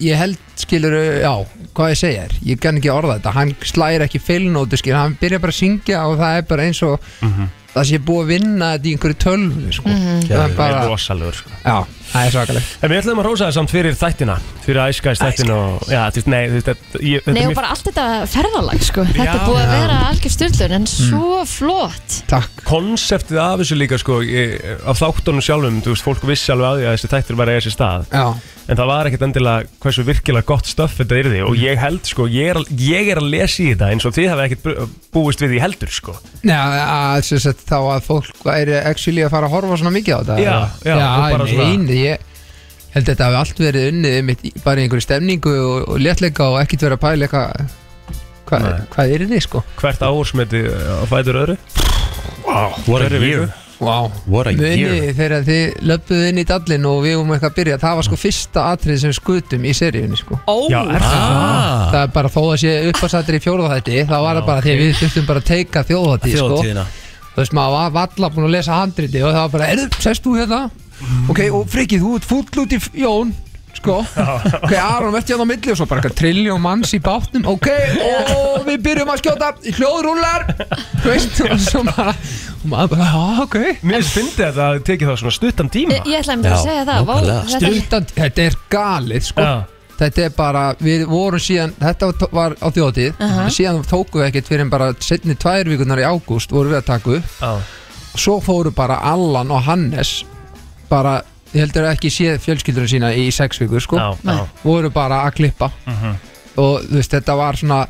Ég 0.00 0.16
held, 0.16 0.38
skilur, 0.56 0.94
já, 1.20 1.44
hvað 1.76 1.90
ég 1.92 1.98
segja 2.00 2.20
þér. 2.24 2.36
Ég 2.48 2.60
kann 2.62 2.78
ekki 2.78 2.88
orða 2.88 3.18
þetta. 3.18 3.32
Hann 3.36 3.50
slæðir 3.60 4.04
ekki 4.06 4.20
feilnótu, 4.24 4.78
skilur 4.80 4.96
Hann 4.96 5.16
byrja 5.20 5.38
bara 5.42 5.52
að 5.52 5.58
syngja 5.58 5.98
og 6.08 6.14
það 6.16 6.36
er 6.38 6.46
bara 6.48 6.62
eins 6.64 6.80
og 6.82 7.00
Það 7.70 7.84
sé 7.86 7.98
búið 8.02 8.22
að 8.24 8.30
vinna 8.32 8.68
þetta 8.74 8.88
í 8.88 8.92
einhverju 8.96 9.16
tölvu 9.22 9.72
sko. 9.76 9.88
Mhm. 9.88 10.22
Það 10.26 10.40
er 10.44 10.54
bara, 10.58 10.78
rosalegur 10.90 11.36
sko. 11.38 11.50
já, 11.62 11.76
það 12.10 12.24
er 12.26 12.32
svakalegt 12.34 12.66
En 12.82 12.90
við 12.90 12.98
ætlum 13.00 13.20
að 13.22 13.26
rósa 13.28 13.46
það 13.46 13.54
samt 13.58 13.70
fyrir 13.70 13.94
þættina 14.00 14.36
Fyrir 14.64 14.80
æskæðis 14.90 15.22
þættina 15.22 15.54
og, 15.54 15.84
Já, 15.90 16.00
þú 16.10 16.18
veist, 16.18 16.26
nei, 16.34 16.40
þú 16.48 16.56
veist, 16.56 16.66
þetta- 16.70 17.02
ég- 17.06 17.22
þetta 17.24 17.32
Nei 17.36 17.40
er 17.42 17.46
og 17.46 17.52
mér- 17.52 17.60
bara 17.60 17.70
allt 17.70 17.84
þetta 17.86 18.06
ferðalag 18.34 18.82
sko 18.82 19.04
Þetta 19.06 19.24
Já. 19.24 19.34
er 19.34 19.46
búið 19.46 19.62
að 19.62 19.74
vera 19.76 19.98
algjör 20.10 20.34
styrlun 20.34 20.72
en 20.80 20.86
svo 20.86 21.44
flott 21.46 22.18
Takk 22.26 22.64
Konseptið 22.66 23.38
af 23.38 23.60
þessu 23.62 23.78
líka 23.78 23.98
sko 24.02 24.18
ég, 24.26 24.58
Af 24.84 24.98
þáttunum 24.98 25.40
sjálfum, 25.44 25.78
þú 25.86 25.94
veist, 25.94 26.02
fólk 26.10 26.26
vissi 26.26 26.50
alveg 26.50 26.66
að 26.66 26.80
því 26.80 26.86
að 26.90 26.96
þessi 26.98 27.12
þættir 27.14 27.36
var 27.38 27.46
að 27.54 27.60
þessi 27.60 27.74
stað 27.78 28.10
Já 28.10 28.26
En 28.70 28.78
það 28.78 28.86
var 28.86 29.08
ekkert 29.10 29.22
endilega 29.26 29.66
hversu 29.82 30.04
virkilega 30.06 30.46
gott 30.46 30.68
stöff 30.70 30.94
þetta 31.00 31.16
yrði. 31.24 31.40
Og 31.42 31.56
ég 31.58 31.78
held 31.82 32.04
sko, 32.06 32.28
ég 32.30 32.52
er, 32.52 32.60
að- 32.60 32.70
ég 32.86 33.08
er 33.10 33.18
að 33.18 33.28
lesa 33.32 33.62
í 33.64 33.68
þetta 33.72 33.88
eins 33.90 34.06
og 34.06 34.14
þið 34.14 34.28
hafa 34.30 34.44
ekkert 34.46 34.62
bú- 34.68 34.88
búist 35.16 35.42
við 35.42 35.50
því 35.56 35.60
heldur 35.64 35.90
sko. 35.96 36.14
Já, 36.46 36.60
að, 36.86 37.22
sem 37.26 37.38
sagt, 37.42 37.64
þá 37.66 37.78
að 37.96 38.04
fólk 38.06 38.44
væri 38.46 38.76
actually 38.78 39.24
að 39.26 39.32
fara 39.34 39.48
að 39.50 39.54
horfa 39.56 39.80
svona 39.82 39.94
mikið 39.98 40.14
á 40.14 40.20
þetta 40.22 40.38
Já, 40.38 40.54
já, 40.86 40.94
og 40.94 41.30
bara 41.34 41.46
svona- 41.50 41.68
nei, 41.82 41.98
ég 42.04 42.18
held 42.94 43.04
að 43.06 43.10
þetta 43.14 43.26
hafi 43.28 43.40
allt 43.42 43.58
verið 43.66 43.88
unnið 43.92 44.14
einmitt 44.20 44.44
í- 44.46 44.54
bara 44.64 44.80
í 44.80 44.86
einhverju 44.86 45.06
stemningu 45.08 45.52
og, 45.66 45.88
og 45.90 45.98
léttleika 46.06 46.46
og 46.50 46.60
ekkert 46.62 46.86
verið 46.86 46.98
að 46.98 47.04
pæla 47.04 47.26
eitthvað 47.26 47.76
hva, 48.50 48.58
Nei. 48.64 48.80
hvað 48.94 49.12
er 49.14 49.26
þið 49.30 49.42
sko. 49.46 49.64
Hvert 49.78 50.00
ársmeti 50.02 50.62
á 50.66 51.04
fætur 51.10 51.36
öðru? 51.42 51.58
Wow, 52.46 52.72
what 52.86 53.02
a 53.02 53.18
year. 53.18 53.50
Wow. 53.80 54.10
What 54.28 54.46
a 54.50 54.52
Muni 54.52 54.76
year. 54.76 55.14
þegar 55.16 55.44
þið 55.46 55.76
löpuðu 55.88 56.28
inn 56.28 56.40
í 56.42 56.44
dallin 56.50 56.84
og 56.90 56.98
við 57.06 57.14
vorum 57.16 57.30
eitthvað 57.32 57.50
að 57.50 57.58
byrja 57.60 57.78
það 57.80 57.94
var 58.00 58.06
sko 58.10 58.18
fyrsta 58.20 58.64
atrið 58.74 58.98
sem 59.00 59.14
skutum 59.16 59.64
í 59.64 59.72
seríunni 59.76 60.18
sko 60.20 60.36
Ó, 60.44 60.56
Já, 60.68 60.80
er 60.84 61.00
það? 61.00 61.14
Ah. 61.16 61.86
það 61.94 62.00
er 62.02 62.12
bara 62.18 62.32
þó 62.34 62.40
að 62.50 62.56
sé 62.64 62.74
uppasættir 62.90 63.38
í 63.38 63.42
fjórðaþætti 63.46 64.02
þá 64.10 64.16
var 64.20 64.40
það 64.40 64.48
bara 64.50 64.64
því 64.66 64.74
að 64.74 64.82
við 64.84 64.92
þurftum 65.00 65.28
bara 65.30 65.42
að 65.44 65.48
teika 65.54 65.84
þjóðatíð 65.88 66.36
sko 66.42 66.60
þú 67.30 67.40
veist 67.40 67.56
maður 67.56 67.76
var 67.78 67.92
valla 67.96 68.30
búin 68.34 68.48
að 68.50 68.54
lesa 68.58 68.78
handriti 68.82 69.22
og 69.24 69.32
það 69.32 69.44
var 69.46 69.52
bara, 69.56 69.68
erðu, 69.72 69.88
sest 70.04 70.26
þú 70.26 70.36
hérna 70.42 70.60
ok, 71.32 71.40
og 71.56 71.62
Frikki, 71.72 72.00
þú 72.02 72.16
ert 72.18 72.28
fúll 72.28 72.64
út 72.64 72.74
í 72.76 72.80
Jón 73.00 73.32
sko, 73.78 73.96
ok, 74.02 74.72
Aron 74.76 75.12
verði 75.14 75.32
hérna 75.34 75.46
á 75.46 75.50
milli 75.50 75.72
og 75.72 75.78
svo 75.80 75.86
bara 75.90 76.10
trilljón 76.20 76.60
manns 76.64 76.92
í 76.96 77.00
bátnum. 77.04 77.46
Ok, 77.52 77.68
og 78.36 78.66
við 78.68 78.82
byrjum 78.84 79.12
að 79.14 79.20
skjóta 79.22 79.50
hljóðrúlar, 79.78 80.46
þú 81.00 81.06
veist 81.08 81.40
og 81.46 81.54
svo 81.64 81.82
bara, 81.90 82.14
og 82.60 82.68
maður 82.74 82.92
bara, 82.94 83.08
já, 83.10 83.42
ok. 83.46 83.58
Mér 83.90 84.06
finnst 84.06 84.38
þetta 84.40 84.68
að 84.74 84.80
tekið 84.90 85.12
það 85.12 85.20
svona 85.24 85.36
stuttan 85.38 85.70
tíma. 85.72 85.98
Ég, 86.00 86.08
ég 86.14 86.22
ætlaði 86.24 86.42
mér 86.44 86.56
að 86.56 86.64
segja 86.66 86.86
það. 86.90 87.04
Vá, 87.10 87.14
þetta 87.20 87.36
er- 87.40 87.76
Stuttan, 87.76 88.08
þetta 88.16 88.48
er 88.50 88.58
galið 88.76 89.28
sko. 89.30 89.46
Já. 89.50 89.54
Þetta 90.00 90.22
er 90.24 90.30
bara, 90.32 90.60
við 90.80 91.02
vorum 91.10 91.42
síðan 91.44 91.74
Þetta 91.76 92.06
var 92.32 92.54
á 92.56 92.68
þjóðtíð. 92.72 93.18
Síðan 93.52 93.82
tókum 93.84 94.22
við 94.22 94.30
ekkert 94.30 94.46
fyrir 94.48 94.62
en 94.64 94.70
bara 94.72 94.86
setni 95.04 95.34
tvær 95.36 95.68
vikunar 95.68 96.00
í 96.00 96.06
ágúst 96.08 96.54
vorum 96.56 96.72
við 96.72 96.78
að 96.78 96.86
taka 96.88 97.16
upp. 97.18 97.34
Já. 97.42 97.50
Svo 98.16 98.38
fóru 98.40 98.72
bara 98.74 98.96
Allan 99.12 99.52
og 99.54 99.60
Hannes 99.68 100.24
Bara, 100.88 101.20
ég 101.54 101.60
heldur 101.64 101.88
ekki 101.90 102.10
séð 102.14 102.38
fjölskyldurinn 102.44 102.92
sína 102.96 103.14
í 103.16 103.30
sex 103.34 103.58
vikur 103.62 103.82
sko. 103.82 103.96
Já, 103.98 104.10
já. 104.24 104.44
Voru 104.62 104.90
bara 104.94 105.24
að 105.26 105.40
klippa. 105.40 105.70
Mhm. 105.86 106.14
Og 106.60 106.82
þú 106.90 106.98
veist, 106.98 107.12
þetta 107.14 107.36
var 107.38 107.56
svona 107.60 107.86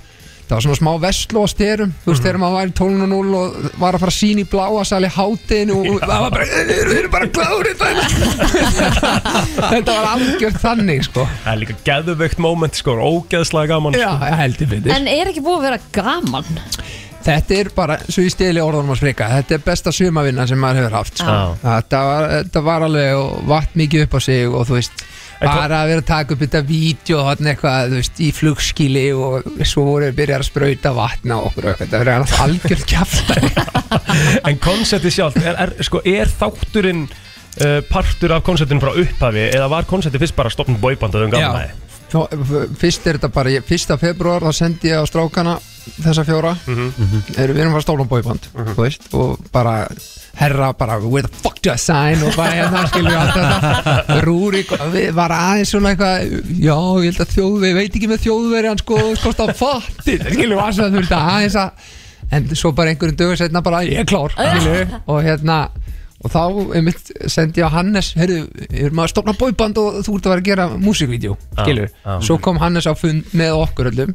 Það 0.50 0.56
var 0.56 0.62
svona 0.64 0.78
smá 0.80 0.90
vestló 0.98 1.42
á 1.46 1.48
styrum 1.52 1.90
Þú 2.02 2.10
veist, 2.10 2.24
þegar 2.24 2.38
maður 2.42 2.56
var 2.56 2.66
í 2.66 2.72
12.0 2.74 3.34
og 3.38 3.74
var 3.78 3.94
að 3.94 4.02
fara 4.02 4.10
að 4.10 4.16
sína 4.16 4.42
í 4.42 4.46
bláa 4.50 4.80
sali 4.88 5.10
hátinn 5.14 5.70
og 5.70 5.84
og 5.86 6.00
það 6.02 6.22
var 6.24 6.32
bara, 6.34 6.46
við 6.66 6.90
erum 6.96 7.12
bara 7.12 7.28
klárið 7.36 7.84
Þetta 9.70 9.94
var 9.94 10.08
algjört 10.10 10.58
þannig 10.58 11.06
sko. 11.06 11.26
Það 11.44 11.52
er 11.52 11.60
líka 11.62 11.76
geðvögt 11.86 12.42
moment 12.42 12.80
sko, 12.82 12.96
ógeðslega 12.98 13.70
gaman 13.76 13.94
Já, 13.94 14.08
sko. 14.10 14.26
ég 14.26 14.42
heldur 14.42 14.72
fyrir 14.74 14.96
En 14.96 15.06
er 15.14 15.30
ekki 15.30 15.44
búið 15.46 15.60
að 15.60 15.66
vera 15.68 15.80
gaman? 16.00 16.50
Þetta 17.20 17.56
er 17.58 17.68
bara, 17.76 17.98
svo 18.08 18.24
ég 18.24 18.32
stili 18.32 18.62
orðunum 18.64 18.94
að 18.94 19.02
sprika 19.02 19.28
Þetta 19.34 19.56
er 19.56 19.64
besta 19.66 19.92
sumavinna 19.92 20.46
sem 20.48 20.60
maður 20.60 20.80
hefur 20.80 20.96
haft 20.96 21.20
sko. 21.20 21.34
Já. 21.36 21.56
þetta, 21.66 22.02
var, 22.08 22.28
þetta 22.38 22.62
var 22.70 22.86
alveg 22.86 23.18
og 23.20 23.48
vatt 23.50 23.76
mikið 23.76 24.06
upp 24.06 24.16
á 24.16 24.20
sig 24.24 24.46
og 24.48 24.68
þú 24.68 24.78
veist 24.78 25.04
bara 25.40 25.80
að 25.82 25.90
vera 25.90 26.02
að 26.02 26.08
taka 26.08 26.34
upp 26.34 26.42
þetta 26.44 26.60
vídeo 26.68 27.20
eitthvað, 27.32 27.94
veist, 27.96 28.20
í 28.20 28.28
flugskili 28.36 29.06
og 29.16 29.48
svo 29.68 29.86
voru 29.88 30.10
við 30.10 30.18
byrjar 30.20 30.44
að 30.44 30.48
sprauta 30.50 30.92
vatna 30.96 31.40
okkur 31.48 31.68
þetta 31.80 32.00
verður 32.02 32.12
alltaf 32.18 32.42
algjörð 32.44 32.86
kjafta 32.92 33.38
En 34.50 34.60
konceptið 34.62 35.16
sjálf, 35.16 35.38
er, 35.40 35.56
er, 35.64 35.74
sko, 35.86 36.02
er 36.04 36.30
þátturinn 36.40 37.06
uh, 37.08 37.78
partur 37.88 38.36
af 38.36 38.44
konceptinu 38.46 38.82
frá 38.84 38.92
upphafi 38.92 39.46
eða 39.48 39.70
var 39.72 39.88
konceptið 39.88 40.26
fyrst 40.26 40.36
bara 40.36 40.52
stopnum 40.52 40.80
bóiband 40.82 41.16
og 41.16 41.28
um 41.28 41.32
gamla 41.32 41.70
F- 42.10 42.70
Fyrst 42.80 43.06
er 43.06 43.18
þetta 43.18 43.28
bara, 43.34 43.50
fyrsta 43.66 43.96
februar 44.00 44.42
þá 44.42 44.52
sendi 44.56 44.90
ég 44.90 44.98
á 44.98 45.04
strákana 45.06 45.58
þessa 46.04 46.24
fjóra. 46.28 46.54
Mhm. 46.66 47.20
er, 47.38 47.52
Við 47.54 47.60
erum 47.62 47.76
að 47.78 47.84
stóla 47.86 48.04
um 48.04 48.08
bóiband 48.10 48.48
þú 48.54 48.74
veist, 48.82 49.06
og 49.14 49.38
bara 49.52 49.86
herra 50.40 50.72
bara 50.72 50.98
where 51.02 51.26
the 51.26 51.32
fuck 51.42 51.58
do 51.62 51.72
I 51.72 51.76
sign 51.76 52.22
og 52.22 52.36
bara 52.36 52.52
hérna 52.54 52.82
skilur 52.88 53.10
við 53.10 53.20
allt 53.20 53.38
þetta. 53.38 54.18
Rúrik 54.26 54.70
var 55.16 55.32
aðeins 55.34 55.72
svona 55.74 55.94
eitthvað 55.94 56.28
já 56.60 56.76
ég 56.76 57.08
held 57.10 57.24
að 57.24 57.32
þjóðveri, 57.34 57.74
veit 57.80 57.96
ekki 57.98 58.10
með 58.12 58.22
þjóðveri 58.26 58.70
hann 58.70 58.78
sko 58.84 59.00
skost 59.18 59.42
á 59.42 59.46
fattir 59.58 60.22
skilur 60.30 60.54
við 60.56 60.62
aðeins 60.62 60.78
að 60.84 60.94
þú 60.94 61.02
veist 61.02 61.16
aðeins 61.18 61.58
að 61.64 61.96
en 62.30 62.46
svo 62.54 62.70
bara 62.78 62.92
einhverjum 62.92 63.16
dögur 63.18 63.40
setna 63.40 63.62
bara 63.66 63.80
ég 63.88 64.04
er 64.04 64.06
klár 64.06 64.30
skilur 64.36 64.76
við 64.76 64.94
og 65.10 65.22
hérna 65.26 65.56
og 66.20 66.32
þá 66.34 66.42
einmitt 66.76 67.12
sendi 67.32 67.62
ég 67.62 67.70
á 67.70 67.76
Hannes 67.78 68.12
heyrðu, 68.18 68.42
við 68.68 68.84
erum 68.86 69.02
að 69.02 69.12
stofna 69.14 69.36
bóiband 69.40 69.80
og 69.80 70.02
þú 70.04 70.18
ert 70.18 70.28
að 70.28 70.34
vera 70.34 70.42
að 70.42 70.50
gera 70.50 70.68
músikvídeó 70.76 71.36
skilur 71.54 71.88
já. 71.88 72.12
svo 72.26 72.36
kom 72.44 72.60
Hannes 72.60 72.88
á 72.90 72.92
fund 72.98 73.32
með 73.32 73.56
okkur 73.62 73.92
öllum 73.92 74.14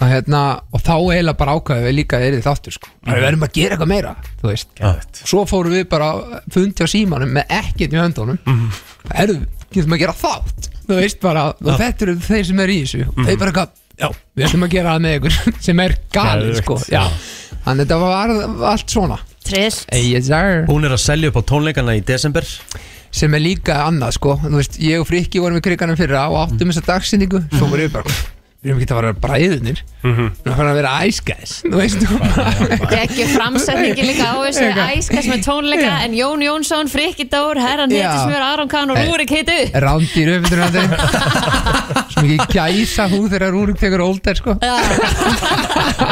og, 0.00 0.08
hérna, 0.10 0.40
og 0.74 0.82
þá 0.82 0.94
eiginlega 0.96 1.38
bara 1.38 1.54
ákvæðum 1.58 1.86
við 1.86 1.96
líka 2.00 2.20
er 2.20 2.34
þið 2.36 2.46
þáttur 2.48 2.76
sko. 2.76 2.90
við 3.06 3.26
verðum 3.26 3.46
að 3.46 3.52
gera 3.58 3.76
eitthvað 3.76 3.92
meira 3.92 4.14
þú 4.40 4.54
Geðveikt. 4.54 5.20
svo 5.22 5.44
fórum 5.48 5.74
við 5.74 5.86
bara 5.92 6.08
fund 6.52 6.80
hjá 6.80 6.90
símanum 6.90 7.34
með 7.34 7.54
ekkert 7.60 7.94
í 7.94 8.00
höndunum. 8.00 8.40
Mm. 8.44 8.64
erðu, 9.22 9.38
getum 9.70 9.96
að 9.96 10.02
gera 10.02 10.16
þátt? 10.18 10.68
Þú 10.84 10.98
veist 10.98 11.20
bara, 11.22 11.46
og 11.54 11.78
þetta 11.80 12.06
eru 12.06 12.16
þeir 12.26 12.48
sem 12.50 12.64
eru 12.64 12.74
í 12.74 12.80
þessu. 12.82 13.04
Mm. 13.06 13.28
þeir 13.28 13.38
bara 13.40 13.52
eitthvað, 13.52 13.78
já, 14.02 14.08
við 14.34 14.48
ætlum 14.48 14.66
að 14.66 14.74
gera 14.74 14.96
það 14.96 15.06
með 15.06 15.16
ykkur 15.20 15.38
sem 15.68 15.84
er 15.84 15.96
galið 16.18 16.58
sko. 16.60 16.80
Þannig 17.64 17.86
þetta 17.86 18.00
var 18.02 18.34
allt 18.74 18.92
svona 18.92 19.20
Trillt 19.44 19.86
yes, 19.92 20.28
sir. 20.30 20.64
Hún 20.70 20.86
er 20.88 20.94
að 20.96 21.02
selja 21.04 21.30
upp 21.30 21.40
á 21.40 21.42
tónleikana 21.52 21.96
í 21.98 22.04
desember. 22.06 22.48
Sem 23.14 23.34
er 23.36 23.44
líka 23.44 23.82
annað 23.84 24.16
sko. 24.16 24.38
Þú 24.42 24.56
veist, 24.58 24.78
ég 24.82 25.02
og 25.02 25.06
Frikki 25.06 25.42
vorum 25.42 25.60
í 25.60 25.64
kriganum 25.64 25.98
fyrra 26.00 26.26
og 26.32 26.40
áttum 26.46 26.72
þessa 26.72 26.86
dagsendingu, 26.88 27.44
svo 27.52 27.68
vorum 27.68 27.84
við 27.84 27.92
bara 27.94 28.16
við 28.64 28.70
erum 28.72 28.78
ekki 28.80 28.94
að 28.94 29.00
vera 29.02 29.12
bræðunir 29.20 29.80
við 30.04 30.08
erum 30.08 30.28
að 30.48 30.56
fara 30.58 30.70
að 30.72 30.78
vera 30.78 30.92
æskæs 31.04 31.50
þú 31.64 31.72
veist 31.76 32.00
þú 32.00 32.14
Ekki 33.04 33.26
framsetningi 33.34 34.06
líka 34.08 34.24
á 34.32 34.36
þessu 34.40 34.62
Eitthvað. 34.64 34.92
æskas 34.96 35.26
með 35.28 35.42
tónleika 35.44 35.90
en 36.06 36.14
Jón 36.16 36.40
Jónsson, 36.46 36.88
Frikki 36.92 37.26
Dór, 37.32 37.60
Herran 37.60 37.92
Já. 37.92 38.08
Hétismjör, 38.08 38.42
Aron 38.48 38.70
Kahn 38.72 38.90
og 38.94 38.96
Eh. 39.00 39.08
Rúrik 39.10 39.30
heitu 39.36 39.58
rándýr 39.84 40.28
uppið 40.38 40.56
svo 42.14 42.24
mikið 42.24 42.40
gæsa 42.54 43.04
hú 43.12 43.20
þegar 43.28 43.52
Rúrik 43.52 43.78
tekur 43.80 44.00
ólder 44.06 44.38
sko. 44.40 44.56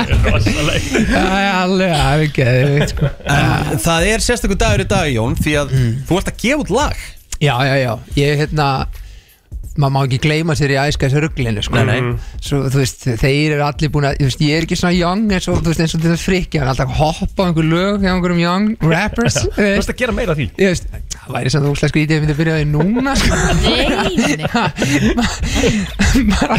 Það 0.03 1.39
er 1.39 1.51
alveg 1.57 1.93
það 1.93 2.13
er 2.13 2.25
ekki 2.27 2.47
eða 2.47 2.89
sko. 2.93 3.11
En 3.33 3.83
það 3.83 4.09
er 4.13 4.25
sérstakur 4.25 4.59
dagur 4.61 4.85
í 4.85 4.89
dag 4.93 5.09
Jón 5.13 5.37
Því 5.41 5.55
að 5.63 5.73
þú 6.09 6.19
ert 6.21 6.31
að 6.33 6.41
gefa 6.45 6.65
út 6.65 6.73
lag. 6.77 6.97
Já 7.43 7.55
já 7.67 7.75
já, 7.83 7.93
ég 8.21 8.37
hérna 8.45 8.67
maður 9.81 9.93
má 9.95 10.01
ekki 10.07 10.19
gleyma 10.27 10.55
sér 10.59 10.71
í 10.75 10.77
æskæs 10.83 11.15
rugglinu 11.23 11.63
sko. 11.65 11.75
Nei, 11.81 12.01
nei. 12.01 12.17
Svo, 12.43 12.57
veist, 12.75 13.07
þeir 13.21 13.57
eru 13.57 13.65
allir 13.67 13.91
búin 13.95 14.07
að 14.11 14.19
veist, 14.27 14.41
ég 14.45 14.53
er 14.59 14.63
ekki 14.67 14.77
svona 14.79 14.95
young 14.97 15.33
eins 15.33 15.49
og, 15.53 15.57
eins 15.73 15.95
og 15.97 16.01
þetta 16.03 16.19
frikki 16.21 16.61
hann 16.61 16.69
er 16.69 16.73
alltaf 16.75 16.91
að 16.93 16.99
hoppa 17.01 17.41
á 17.43 17.47
einhver 17.49 17.67
lög 17.71 17.97
hjá 18.05 18.13
einhverjum 18.13 18.43
young 18.43 18.67
rappers 18.85 19.37
þú 19.57 19.63
veist. 19.63 19.93
að 19.93 19.99
gera 20.03 20.13
meira 20.17 20.31
af 20.35 20.39
því 20.41 20.47
veist, 20.59 20.85
það 21.15 21.31
væri 21.37 21.49
samt 21.55 21.69
úslega 21.71 21.93
skrítið 21.93 22.13
ef 22.13 22.19
ég 22.19 22.23
myndi 22.23 22.35
að 22.35 22.41
byrja 22.43 22.57
því 22.59 22.67
núna 22.73 23.13
sko. 23.23 23.35
bara 26.33 26.59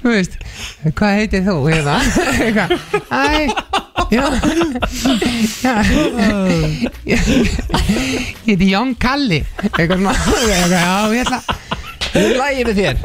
þú 0.00 0.08
veist, 0.14 0.34
hvað 0.94 1.12
heitir 1.18 1.40
þú 1.48 1.56
hérna 1.66 1.96
æ 3.10 3.50
já 4.10 4.24
já 5.64 5.74
ég 7.06 7.18
heiti 8.46 8.70
Jón 8.70 8.94
Kalli 9.00 9.40
eitthvað 9.74 9.98
svona 9.98 10.14
já, 10.46 10.86
ég 11.14 11.22
ætla 11.24 11.40
ég 12.14 12.36
lægi 12.38 12.62
með 12.68 12.74
þér. 12.80 12.96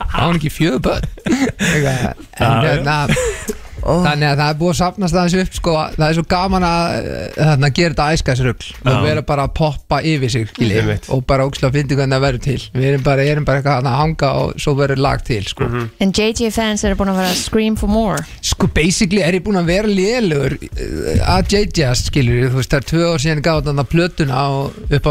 það 0.10 0.26
var 0.26 0.36
ekki 0.40 0.52
fjöðböld 0.54 1.06
eitthvað 1.30 2.00
en 2.40 2.86
Já, 2.90 3.20
hérna 3.84 4.10
Þannig 4.10 4.28
að 4.30 4.40
það 4.42 4.50
er 4.54 4.58
búið 4.60 4.74
að 4.74 4.80
sapnast 4.80 5.18
aðeins 5.20 5.38
upp 5.44 5.54
sko, 5.60 5.74
það 5.96 6.06
er 6.10 6.18
svo 6.20 6.26
gaman 6.34 6.66
að 6.70 6.96
eh, 7.00 7.28
þarna, 7.40 7.70
gera 7.80 7.94
þetta 7.94 8.08
æskæsrugl 8.16 8.68
og 8.80 8.92
Já. 8.94 9.00
vera 9.06 9.24
bara 9.30 9.46
að 9.48 9.54
poppa 9.60 10.02
yfir 10.14 10.34
sig 10.34 10.48
skilji, 10.50 10.80
Einmitt. 10.82 11.10
og 11.14 11.26
bara 11.30 11.46
ókslega 11.48 11.70
að 11.72 11.78
finna 11.80 12.00
hvernig 12.00 12.16
það 12.18 12.26
verður 12.26 12.44
til. 12.48 12.60
Við 12.74 12.88
erum 12.94 13.04
bara, 13.04 13.26
erum 13.34 13.46
bara 13.50 13.76
að 13.80 13.90
hanga 14.00 14.32
og 14.44 14.54
svo 14.62 14.76
verður 14.80 15.02
lag 15.04 15.24
til 15.28 15.42
sko. 15.48 15.70
En 16.00 16.12
JJ 16.16 16.52
fans 16.56 16.84
eru 16.84 16.96
búin 17.00 17.12
að 17.14 17.20
vera 17.22 17.34
að 17.34 17.40
scream 17.44 17.76
for 17.80 17.88
more. 17.92 18.24
Sko 18.42 18.68
basically 18.74 19.22
er 19.26 19.38
ég 19.40 19.44
búin 19.46 19.60
að 19.60 19.70
vera 19.72 19.88
lélugur 19.90 20.58
uh, 20.58 21.36
að 21.38 21.54
JJ's 21.56 22.06
skilur 22.10 22.50
þú 22.50 22.60
veist 22.62 22.72
það 22.74 22.80
er 22.82 22.90
tvö 22.94 23.06
ár 23.14 23.24
síðan 23.24 23.44
gáði 23.46 23.68
þarna 23.70 23.88
plötuna 23.90 24.40
á 24.40 24.48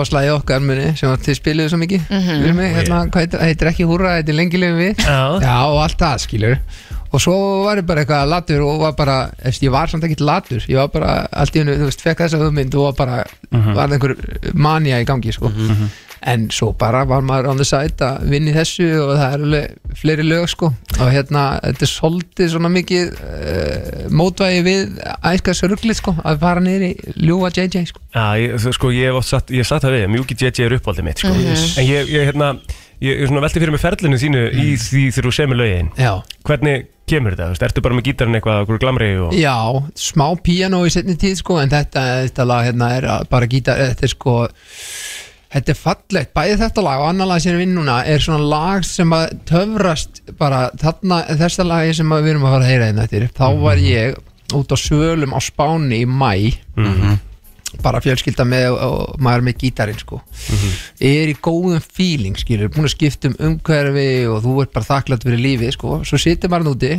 slæði 0.09 0.31
okkar 0.35 0.63
muni 0.65 0.93
sem 0.99 1.11
að 1.11 1.25
þið 1.27 1.39
spiluðu 1.41 1.73
svo 1.73 1.79
mikið 1.83 2.05
Mhm. 2.09 2.43
við 2.45 2.55
mig, 2.57 2.75
hérna, 2.77 2.99
hvað 3.13 3.25
heitir, 3.25 3.41
heitir 3.45 3.69
ekki 3.73 3.85
húrra, 3.89 4.15
heitir 4.19 4.35
lengi 4.39 4.59
lefum 4.61 4.79
við? 4.81 5.03
Já. 5.05 5.57
og 5.69 5.81
allt 5.83 5.99
það 6.01 6.23
skilur 6.25 6.59
og 7.13 7.21
svo 7.25 7.37
var 7.65 7.81
ég 7.81 7.87
bara 7.89 8.03
eitthvað 8.05 8.29
latur 8.29 8.61
og 8.67 8.81
var 8.83 8.93
bara, 8.99 9.19
eftir, 9.43 9.69
ég 9.69 9.73
var 9.73 9.87
samt 9.89 10.05
ekkert 10.05 10.21
latur 10.29 10.61
ég 10.69 10.77
var 10.77 10.89
bara, 10.93 11.15
allt 11.33 11.57
í 11.57 11.63
hennu, 11.63 11.79
þú 11.81 11.89
veist, 11.89 12.03
fekk 12.05 12.25
þessa 12.27 12.43
hugmynd 12.43 12.75
og 12.75 12.91
var 12.91 12.99
bara, 13.07 13.25
Mhm. 13.51 13.75
var 13.75 13.89
einhver 13.89 14.17
manja 14.55 15.01
í 15.01 15.07
gangi, 15.09 15.33
sko 15.33 15.51
en 16.29 16.49
svo 16.51 16.73
bara 16.77 17.05
var 17.07 17.21
maður 17.23 17.47
on 17.53 17.57
the 17.57 17.65
side 17.65 17.97
að 18.03 18.25
vinna 18.29 18.51
í 18.51 18.55
þessu 18.57 18.89
og 19.05 19.13
það 19.17 19.35
er 19.35 19.45
alveg 19.45 19.95
fleiri 20.01 20.25
lög, 20.27 20.49
sko 20.51 20.67
og 20.99 21.13
hérna, 21.15 21.45
þetta 21.63 21.87
er 21.87 21.93
svolítið 21.93 22.51
svona 22.53 22.71
mikið 22.75 23.13
uh, 23.15 24.09
mótvægi 24.11 24.65
við 24.67 24.99
æskast 25.31 25.63
ruglið, 25.71 25.95
sko, 26.01 26.17
að 26.25 26.41
fara 26.43 26.61
niður 26.65 26.89
í 26.89 27.15
ljúa 27.29 27.53
JJ, 27.55 27.85
sko 27.93 28.01
Já, 28.15 28.27
ég, 28.43 28.69
sko, 28.75 28.91
ég 28.91 29.09
hef 29.13 29.21
oft 29.23 29.29
satt, 29.31 29.49
ég 29.55 29.63
hef 29.63 29.71
satt 29.71 29.87
það 29.87 29.95
við, 29.95 30.07
mjúki 30.17 30.37
JJ 30.43 30.65
er 30.67 30.77
uppáldið 30.79 31.05
mitt, 31.07 31.19
sko. 31.23 31.33
Mhm. 31.33 31.79
En 31.79 31.87
ég, 31.87 32.11
ég, 32.11 32.29
hérna, 32.33 32.51
ég, 33.05 33.13
ég 33.13 33.27
svona 33.29 33.43
velti 33.45 33.63
fyrir 33.63 33.75
mig 33.75 33.83
ferlinu 33.83 34.21
þínu 34.21 34.45
í 34.53 34.69
því 34.81 35.05
þegar 35.15 35.29
þú 35.29 35.35
semur 35.39 35.61
lögin. 35.61 35.93
Já. 35.99 36.13
Hvernig 36.49 36.89
kemur 37.09 37.35
þetta, 37.35 37.47
þú 37.47 37.55
veist, 37.55 37.69
ertu 37.69 37.85
bara 37.85 37.97
með 37.97 38.09
gítarinn 38.11 38.39
eitthvað, 38.39 38.65
okkur 38.65 38.83
glamri 38.83 39.13
og... 39.23 39.37
Já, 39.37 39.57
smá 39.99 40.27
piano 40.45 40.83
í 40.85 40.93
setni 40.93 41.17
tíð 41.21 41.39
sko 41.41 41.61
en 41.63 41.73
þetta, 41.73 42.05
þetta 42.27 42.49
lag 42.49 42.67
hérna 42.69 42.91
er 42.99 43.09
bara 43.31 43.49
gítar, 43.51 43.81
þetta 43.81 44.07
er 44.09 44.13
sko 44.13 44.35
þetta 45.49 45.73
er 45.73 45.79
fallegt, 45.81 46.33
bæði 46.37 46.59
þetta 46.61 46.85
lag 46.85 47.03
og 47.03 47.11
annar 47.13 47.31
lag 47.31 47.41
sem 47.43 47.55
er 47.55 47.63
vinn 47.63 47.77
núna 47.79 48.03
er 48.05 48.25
svona 48.25 48.45
lag 48.45 48.85
sem 48.85 49.15
að 49.17 49.39
töfrast 49.49 50.21
bara 50.41 50.67
þarna, 50.81 51.23
þessa 51.41 51.65
lagi 51.69 51.97
sem 51.97 52.13
við 52.19 52.35
erum 52.35 52.45
að 52.45 52.57
fara 52.57 52.67
að 52.67 52.73
heyra 52.75 52.91
hérna 52.91 53.07
eftir, 53.09 53.29
þá 53.39 53.47
var 53.63 53.81
ég 53.81 54.19
út 54.59 54.73
á 54.73 54.77
svölum 54.81 55.33
á 55.37 55.41
Spáni 55.45 56.03
í 56.05 56.09
mæ 56.09 56.33
bara 57.85 58.01
fjölskylda 58.05 58.47
með 58.49 58.79
og 58.81 59.19
maður 59.23 59.47
með 59.49 59.61
gítarinn 59.63 60.01
sko. 60.01 60.23
Er 61.05 61.31
í 61.31 61.37
góðum 61.45 61.85
feeling 61.85 62.39
skilur, 62.41 62.71
búin 62.73 62.89
að 62.89 62.95
skipta 62.97 63.31
um 63.31 63.39
umhverfi 63.51 64.11
og 64.31 64.43
þú 64.47 64.57
ert 64.65 64.75
bara 64.77 64.89
þakklætt 64.89 65.27
fyrir 65.29 65.45
lífið 65.45 65.75
sko, 65.77 66.01
svo 66.09 66.21
situr 66.21 66.53
maður 66.53 66.75
úti 66.75 66.93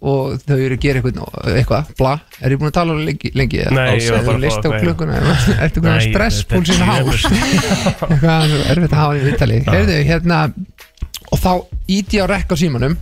og 0.00 0.38
þau 0.48 0.56
eru 0.56 0.76
að 0.76 0.80
gera 0.80 1.00
eitthvað, 1.00 1.48
eitthvað 1.60 1.88
bla, 1.98 2.12
er 2.40 2.54
ég 2.54 2.60
búin 2.60 2.70
að 2.70 2.76
tala 2.78 2.94
lengi, 3.04 3.30
lengi? 3.36 3.58
Nei, 3.76 3.98
ég 4.00 4.14
var 4.14 4.22
bara 4.24 4.38
að 4.38 4.44
list 4.46 4.64
á 4.64 4.70
klukkuna 4.80 5.18
Nei, 5.26 5.56
eitthvað 5.60 5.98
stresspúlsinn 6.06 6.84
hár 6.88 7.10
eitthvað 8.08 8.54
erfitt 8.72 8.94
að 8.94 9.02
hafa 9.02 9.18
í 9.18 9.24
vittali 9.26 9.58
heyrðu, 9.68 9.98
hérna 10.08 10.38
og 11.30 11.42
þá 11.42 11.52
íti 11.98 12.22
á 12.22 12.26
rekk 12.32 12.56
á 12.56 12.56
símanum 12.62 12.96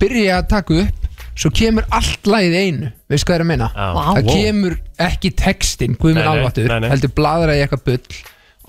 byrja 0.00 0.24
ég 0.24 0.38
að 0.38 0.48
taka 0.54 0.80
upp 0.86 1.05
svo 1.36 1.50
kemur 1.54 1.84
allt 1.94 2.26
lagið 2.30 2.56
einu. 2.62 2.88
Veist 3.12 3.26
hvað 3.28 3.38
er 3.38 3.44
að 3.44 3.50
meina? 3.52 3.68
Já. 3.76 3.86
Vá. 3.92 4.02
það 4.06 4.22
Wow. 4.24 4.32
kemur 4.40 4.76
ekki 5.06 5.30
textin 5.36 5.96
guðmur 6.00 6.22
Nei, 6.22 6.24
nei, 6.24 6.40
alvatur, 6.40 6.74
heldur 6.90 7.12
bladra 7.16 7.54
í 7.56 7.62
eitthvað 7.64 7.84
bull. 7.90 8.20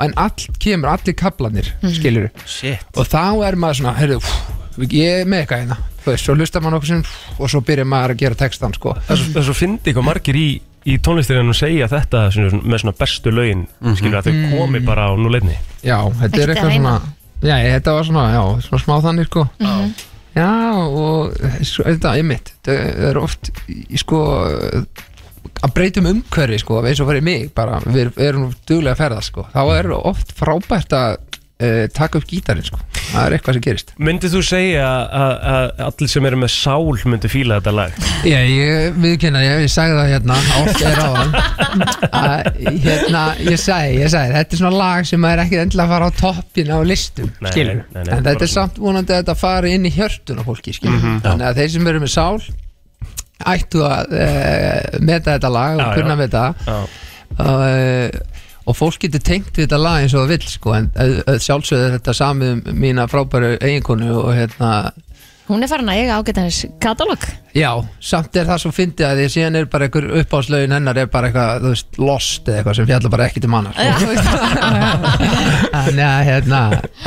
En 0.05 0.13
allt 0.21 0.43
kemur, 0.61 0.91
allir 0.93 1.15
kaplanir 1.17 1.71
mm. 1.81 1.89
skilur 1.95 2.27
og 2.93 3.07
þá 3.09 3.47
er 3.47 3.55
maður 3.57 3.79
svona, 3.79 3.93
heyrðu, 3.97 4.19
ég 4.93 5.23
er 5.23 5.25
með 5.25 5.39
eitthvað 5.45 5.61
hérna. 5.63 5.77
Veist, 6.05 6.23
svo 6.27 6.35
hlustar 6.37 6.61
maður 6.61 6.77
okkur 6.77 6.91
sem 6.91 7.01
og 7.39 7.49
svo 7.49 7.61
byrjar 7.65 7.87
maður 7.89 8.13
að 8.13 8.19
gera 8.21 8.37
textan 8.43 8.75
sko. 8.77 8.93
Það 9.07 9.15
er 9.15 9.21
svo- 9.23 9.31
það 9.33 9.41
er 9.41 9.47
svo 9.47 9.55
fyndi 9.57 9.93
hvað 9.97 10.05
margir 10.05 10.37
í, 10.37 10.45
í 10.85 10.97
tónlistirinn 11.03 11.49
og 11.49 11.57
segja 11.57 11.87
þetta 11.89 12.21
svona, 12.35 12.61
með 12.61 12.83
svona 12.83 12.93
bestu 12.99 13.33
lögin, 13.33 13.65
skilur 13.97 14.19
að 14.21 14.29
þau 14.29 14.51
komi 14.53 14.83
bara 14.85 15.09
á 15.09 15.11
núleitni. 15.17 15.57
já, 15.81 15.97
þetta 16.21 16.43
er 16.43 16.45
að 16.45 16.53
eitthvað 16.55 16.77
svona 16.77 16.93
já, 17.41 17.55
þetta 17.73 17.97
var 17.97 18.07
svona, 18.11 18.27
já, 18.37 18.43
svona 18.67 18.83
smá 18.85 18.95
þannig 19.07 19.25
sko 19.31 19.47
já, 20.37 20.53
og 20.87 21.35
þetta 21.65 22.15
er 22.15 22.27
mitt, 22.27 22.53
þetta 22.67 23.11
er 23.11 23.19
oft 23.21 23.51
sko 23.97 24.23
að 25.57 25.73
breytum 25.73 26.09
umhverfi 26.11 26.59
sko, 26.61 26.81
eins 26.85 27.01
og 27.01 27.09
fyrir 27.09 27.25
mig 27.25 27.47
bara, 27.57 27.79
við 27.85 28.11
erum 28.21 28.51
duglega 28.69 28.93
að 28.95 29.01
ferða 29.01 29.23
sko, 29.25 29.47
þá 29.53 29.61
er 29.77 29.91
oft 29.97 30.33
frábært 30.37 30.93
að 30.93 31.17
uh, 31.63 31.87
taka 31.95 32.19
upp 32.21 32.27
gítarinn 32.29 32.65
sko. 32.67 32.79
það 33.11 33.23
er 33.25 33.35
eitthvað 33.37 33.57
sem 33.57 33.63
gerist 33.67 33.93
Myndið 34.03 34.33
þú 34.37 34.41
segja 34.45 34.87
að, 35.21 35.71
allir 35.87 36.11
sem 36.11 36.27
eru 36.29 36.39
með 36.43 36.51
sál 36.53 36.99
myndu 37.07 37.29
fíla 37.31 37.57
þetta 37.61 37.73
lag? 37.77 37.97
Já, 38.27 38.37
ég 38.43 38.97
viðkynna, 39.01 39.41
ég, 39.45 39.63
ég 39.65 39.71
sagði 39.73 39.97
það 39.97 40.11
hérna 40.13 40.39
oft 40.61 40.83
er 40.91 41.01
á 41.01 41.09
hann 41.17 41.33
hérna, 42.83 43.23
ég 43.47 43.59
sagði, 43.61 43.97
ég 44.03 44.11
sagði 44.13 44.35
þetta 44.37 44.55
er 44.57 44.61
svona 44.61 44.77
lag 44.81 45.07
sem 45.09 45.27
er 45.29 45.41
ekki 45.43 45.59
endilega 45.61 45.87
að 45.87 45.93
fara 45.95 46.09
á 46.09 46.11
toppin 46.21 46.71
á 46.73 46.77
listum, 46.87 47.31
skilur 47.51 47.83
en 47.95 48.23
þetta 48.27 48.47
er 48.47 48.51
samt 48.53 48.79
vonandi 48.81 49.13
að 49.15 49.21
þetta 49.23 49.37
fari 49.39 49.73
inn 49.77 49.87
í 49.89 49.93
hjörtun 49.97 50.41
á 50.41 50.43
fólki, 50.47 50.75
skilur 50.77 50.97
Mhm. 50.97 51.19
þannig 51.25 51.47
að 51.51 51.59
þeir 51.61 51.69
sem 51.75 51.87
eru 51.93 51.99
með 52.03 52.11
sál 52.13 52.41
ættu 53.47 53.83
að 53.85 54.15
uh, 54.17 54.97
meta 55.05 55.35
þetta 55.37 55.51
lag 55.53 55.77
og 55.83 55.91
kunna 55.99 56.15
með 56.17 56.31
þetta 56.33 56.45
Já. 56.65 56.77
uh, 57.37 58.36
og 58.67 58.75
fólk 58.75 58.99
getur 59.05 59.23
tengt 59.23 59.55
við 59.55 59.67
þetta 59.67 59.79
lag 59.79 60.03
eins 60.03 60.15
og 60.15 60.25
það 60.25 60.33
vill 60.33 60.51
sko, 60.51 60.73
en 60.75 60.89
sjálfsögðu 61.43 61.85
er 61.87 61.93
þetta 61.97 62.15
samið 62.19 62.53
um 62.53 62.81
mína 62.83 63.07
frábæru 63.11 63.53
eiginkonu 63.57 64.09
og 64.19 64.33
hérna 64.35 64.71
Hún 65.47 65.63
er 65.63 65.69
farin 65.71 65.87
að 65.87 65.99
eiga 66.01 66.15
ágætans 66.19 66.57
katalóg. 66.83 67.23
Já, 67.57 67.71
samt 68.03 68.35
er 68.37 68.45
það 68.45 68.59
svo 68.61 68.69
fyndið 68.75 69.05
að 69.07 69.17
því 69.21 69.27
síðan 69.33 69.55
er 69.57 69.65
bara 69.71 69.87
einhver 69.87 70.05
uppáðslaugin 70.19 70.73
hennar 70.75 70.97
er 71.01 71.07
bara 71.09 71.29
eitthvað, 71.31 71.63
þú 71.63 71.69
veist, 71.71 71.87
lost 71.97 72.49
eða 72.51 72.57
eitthvað 72.59 72.75
sem 72.77 72.87
fjallar 72.91 73.13
bara 73.15 73.25
ekkert 73.31 73.47
um 73.47 73.55
annar 73.57 73.73
Þannig 75.73 76.03
að, 76.03 76.19
hérna, 76.27 76.59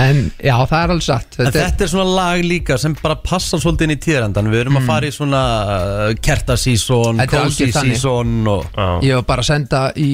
en 0.02 0.18
já, 0.42 0.54
það 0.70 0.74
er 0.80 0.92
alveg 0.94 1.04
satt. 1.06 1.38
En 1.44 1.50
þetta 1.54 1.84
er 1.86 1.90
svona 1.92 2.06
lag 2.16 2.42
líka 2.44 2.78
sem 2.82 2.96
bara 2.98 3.16
passar 3.22 3.62
svolítið 3.62 3.86
inn 3.86 3.94
í 3.94 3.98
tíðrandan 4.02 4.50
Við 4.50 4.62
erum 4.64 4.78
að 4.80 4.88
fara 4.90 5.06
í 5.10 5.14
svona 5.14 5.42
uh, 5.60 6.14
kertasísón, 6.24 7.20
Mm. 7.20 7.26
Þetta 7.30 7.40
er 7.44 7.50
season 7.94 8.32
og 8.50 8.80
Ég 9.04 9.14
var 9.20 9.24
bara 9.28 9.42
að 9.44 9.48
senda 9.50 9.80
í, 9.98 10.08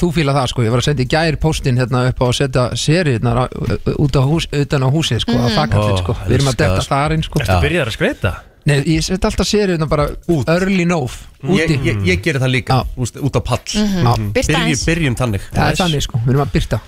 þú 0.00 0.08
fíla 0.14 0.32
það 0.36 0.46
sko, 0.52 0.64
ég 0.66 0.72
var 0.72 0.80
að 0.82 0.86
senda 0.90 1.04
í 1.04 1.08
gær 1.10 1.36
postin 1.42 1.78
hérna 1.80 2.04
upp 2.10 2.20
á 2.22 2.24
að 2.28 2.36
setja 2.38 2.64
seriðnar 2.78 3.40
út 4.00 4.18
á 4.18 4.22
hús, 4.26 4.46
utan 4.54 4.86
á 4.86 4.88
húsið 4.92 5.22
sko, 5.24 5.34
Mhm. 5.34 5.46
að 7.40 7.62
byrjar 7.70 7.90
að 7.92 7.96
skreita? 7.98 8.32
Nei, 8.68 8.76
ég 8.92 9.00
set 9.02 9.24
alltaf 9.24 9.48
seriðnar 9.48 9.88
bara 9.88 10.04
út. 10.28 10.48
early 10.52 10.84
nóf, 10.84 11.14
úti 11.40 11.62
Ég, 11.62 11.70
ég, 11.86 12.02
ég 12.10 12.18
gerir 12.22 12.42
það 12.42 12.50
líka, 12.52 12.76
úst, 13.00 13.16
út 13.16 13.32
á 13.32 13.40
pall 13.40 13.62
Mhm. 13.72 14.04
Já. 14.04 14.12
Birta 14.36 14.52
Byrjum, 14.52 14.60
aðeins. 14.60 14.82
byrjum 14.84 15.16
þannig 15.16 15.46
Það 15.54 15.70
er 15.70 15.78
þannig 15.80 16.02
sko, 16.04 16.20
við 16.26 16.34
erum 16.34 16.44
að 16.44 16.52
byrta 16.52 16.80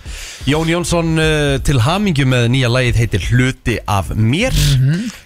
Jón 0.53 0.69
Jónsson 0.75 1.13
uh, 1.19 1.59
til 1.65 1.79
hamingju 1.81 2.27
með 2.29 2.49
nýja 2.53 2.69
lagið 2.69 3.01
heitir 3.01 3.25
Hluti 3.31 3.79
af 3.89 4.13
mér 4.15 4.53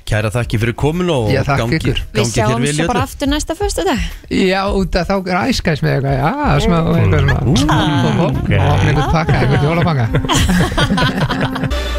Kæra 0.06 0.30
þakki 0.30 0.58
fyrir 0.62 0.76
komin 0.78 1.08
og 1.10 1.30
Já, 1.34 1.40
gangi. 1.48 1.80
Við 1.82 1.96
gangi 2.14 2.30
þér 2.30 2.46
sjáum 2.46 2.66
svo 2.76 2.84
bara 2.92 3.02
aftur 3.08 3.26
næsta 3.32 3.56
föstu 3.58 3.82
dag 3.88 3.98
Já, 4.30 4.60
út 4.70 4.94
að 5.00 5.08
þá 5.08 5.14
er 5.32 5.38
æskæs 5.50 5.82
með 5.82 5.96
eitthvað, 5.96 6.14
já, 6.20 6.30
smá, 6.62 6.76
eitthvað 6.94 7.20
svona. 7.26 7.78
Og 8.06 8.20
opna 8.28 8.60
einhvern 8.76 9.10
pakka, 9.16 9.34
einhvern 9.42 9.64
jólapakka 9.66 10.06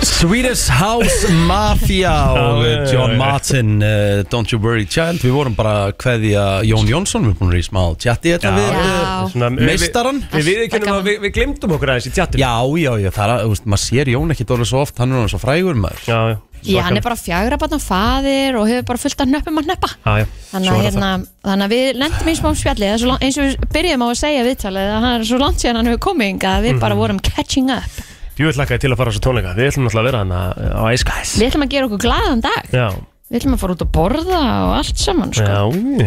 Swedish 0.07 0.69
House 0.71 1.27
Mafia 1.45 2.13
og 2.41 2.63
uh, 2.63 2.87
John 2.89 3.17
Martin 3.19 3.83
uh, 3.83 4.23
Don't 4.31 4.49
You 4.53 4.59
Worry 4.63 4.87
Child. 4.89 5.19
Við 5.21 5.35
vorum 5.35 5.53
bara 5.57 5.75
að 5.89 5.93
kveðja 6.01 6.45
Jón 6.65 6.87
Jónsson 6.89 7.27
Við 7.27 7.33
erum 7.35 7.39
búin 7.41 7.51
að 7.51 7.53
vera 7.57 7.61
í 7.61 7.67
smá 7.67 7.83
tjatti 8.01 8.33
þetta 8.33 8.53
við 8.55 8.71
uh, 8.71 9.27
Svona, 9.33 9.51
við- 9.57 9.67
meistaran 9.73 10.23
Við 10.33 10.47
viðurkennum 10.51 10.95
að 10.95 11.05
við, 11.11 11.19
við 11.27 11.35
glemdum 11.37 11.75
okkur 11.77 11.93
aðeins 11.93 12.09
í 12.09 12.15
tjattum 12.17 12.41
Já, 12.41 12.53
já, 12.81 12.91
já, 13.03 13.09
það 13.19 13.23
er 13.27 13.35
að, 13.35 13.61
maður 13.67 13.83
sér 13.85 14.13
Jón 14.15 14.33
ekki 14.37 14.47
dóla 14.49 14.65
svo 14.71 14.81
oft, 14.87 14.97
hann 15.03 15.13
er 15.13 15.21
hann 15.25 15.31
svo 15.35 15.41
frægur 15.43 15.77
maður. 15.77 16.03
Já, 16.07 16.19
já 16.33 16.37
Já, 16.67 16.81
hann 16.83 16.97
er 16.99 17.05
bara 17.05 17.15
fjagra 17.15 17.57
barn 17.61 17.73
og 17.77 17.81
faðir 17.83 18.57
og 18.59 18.67
hefur 18.67 18.85
bara 18.91 19.01
fullt 19.03 19.21
af 19.23 19.27
nöppum 19.31 19.61
að 19.61 19.69
nöppa 19.71 19.89
já 20.05 20.25
Þannig 20.51 20.71
að, 20.73 20.83
hérna, 20.87 21.09
þannig 21.47 21.65
að 21.67 21.73
við 21.75 21.87
lendum 22.01 22.29
spjalli. 22.55 22.85
Það 22.87 22.93
er 22.93 23.01
svo 23.01 23.07
lang- 23.11 23.23
eins 23.27 23.37
og 23.37 23.43
við 23.47 23.67
byrjum 23.73 24.03
á 24.03 24.07
að 24.07 24.19
segja 24.21 24.45
viðtalið 24.47 24.87
að 24.93 25.01
hann 25.07 25.15
er 25.21 25.25
svo 25.27 25.37
langt 25.41 25.59
síðan 25.63 25.75
hann 25.81 25.89
hefur 25.91 26.03
komið 26.07 26.39
að 26.47 26.63
við 26.67 26.79
bara 26.79 26.95
Mhm. 26.95 26.99
vorum 27.01 27.19
catching 27.19 27.69
up. 27.71 27.91
Ekki 28.37 28.79
til 28.79 28.91
að 28.91 28.97
fara 28.97 29.09
á 29.09 29.13
þessu 29.13 29.23
tónleika. 29.25 29.55
Við 29.57 29.67
ætlum 29.71 29.85
náttúrulega 29.87 30.03
að 30.03 30.09
vera 30.11 30.17
hann 30.17 30.31
á 30.77 30.93
Ice 30.93 31.03
Við 31.39 31.47
ætlum 31.51 31.63
að 31.65 31.69
gera 31.69 31.85
okkur 31.87 32.01
glaðan 32.05 32.41
dag. 32.41 32.63
Já, 32.71 32.89
Við 33.27 33.41
ætlum 33.41 33.53
að 33.55 33.59
fara 33.59 33.73
út 33.75 33.81
að 33.83 33.91
borða 33.91 34.37
og 34.39 34.71
allt 34.77 34.97
saman 34.97 35.33
sko. 35.33 35.43
já 35.43 35.63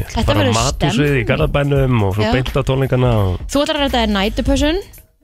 Þetta 0.09 0.25
Bara 0.25 0.45
matusvið 0.57 0.89
í 0.89 1.25
stemming. 1.25 1.27
Garðabænum 1.29 2.03
og 2.07 2.15
svo 2.17 2.33
beint 2.33 2.49
á 2.57 2.63
tónleikana 2.65 3.11
og... 3.13 3.41
Þú 3.45 3.61
ætlar 3.61 3.77
að 3.77 3.83
ræta 3.85 3.99
þér 4.01 4.15
nætupössun 4.17 4.79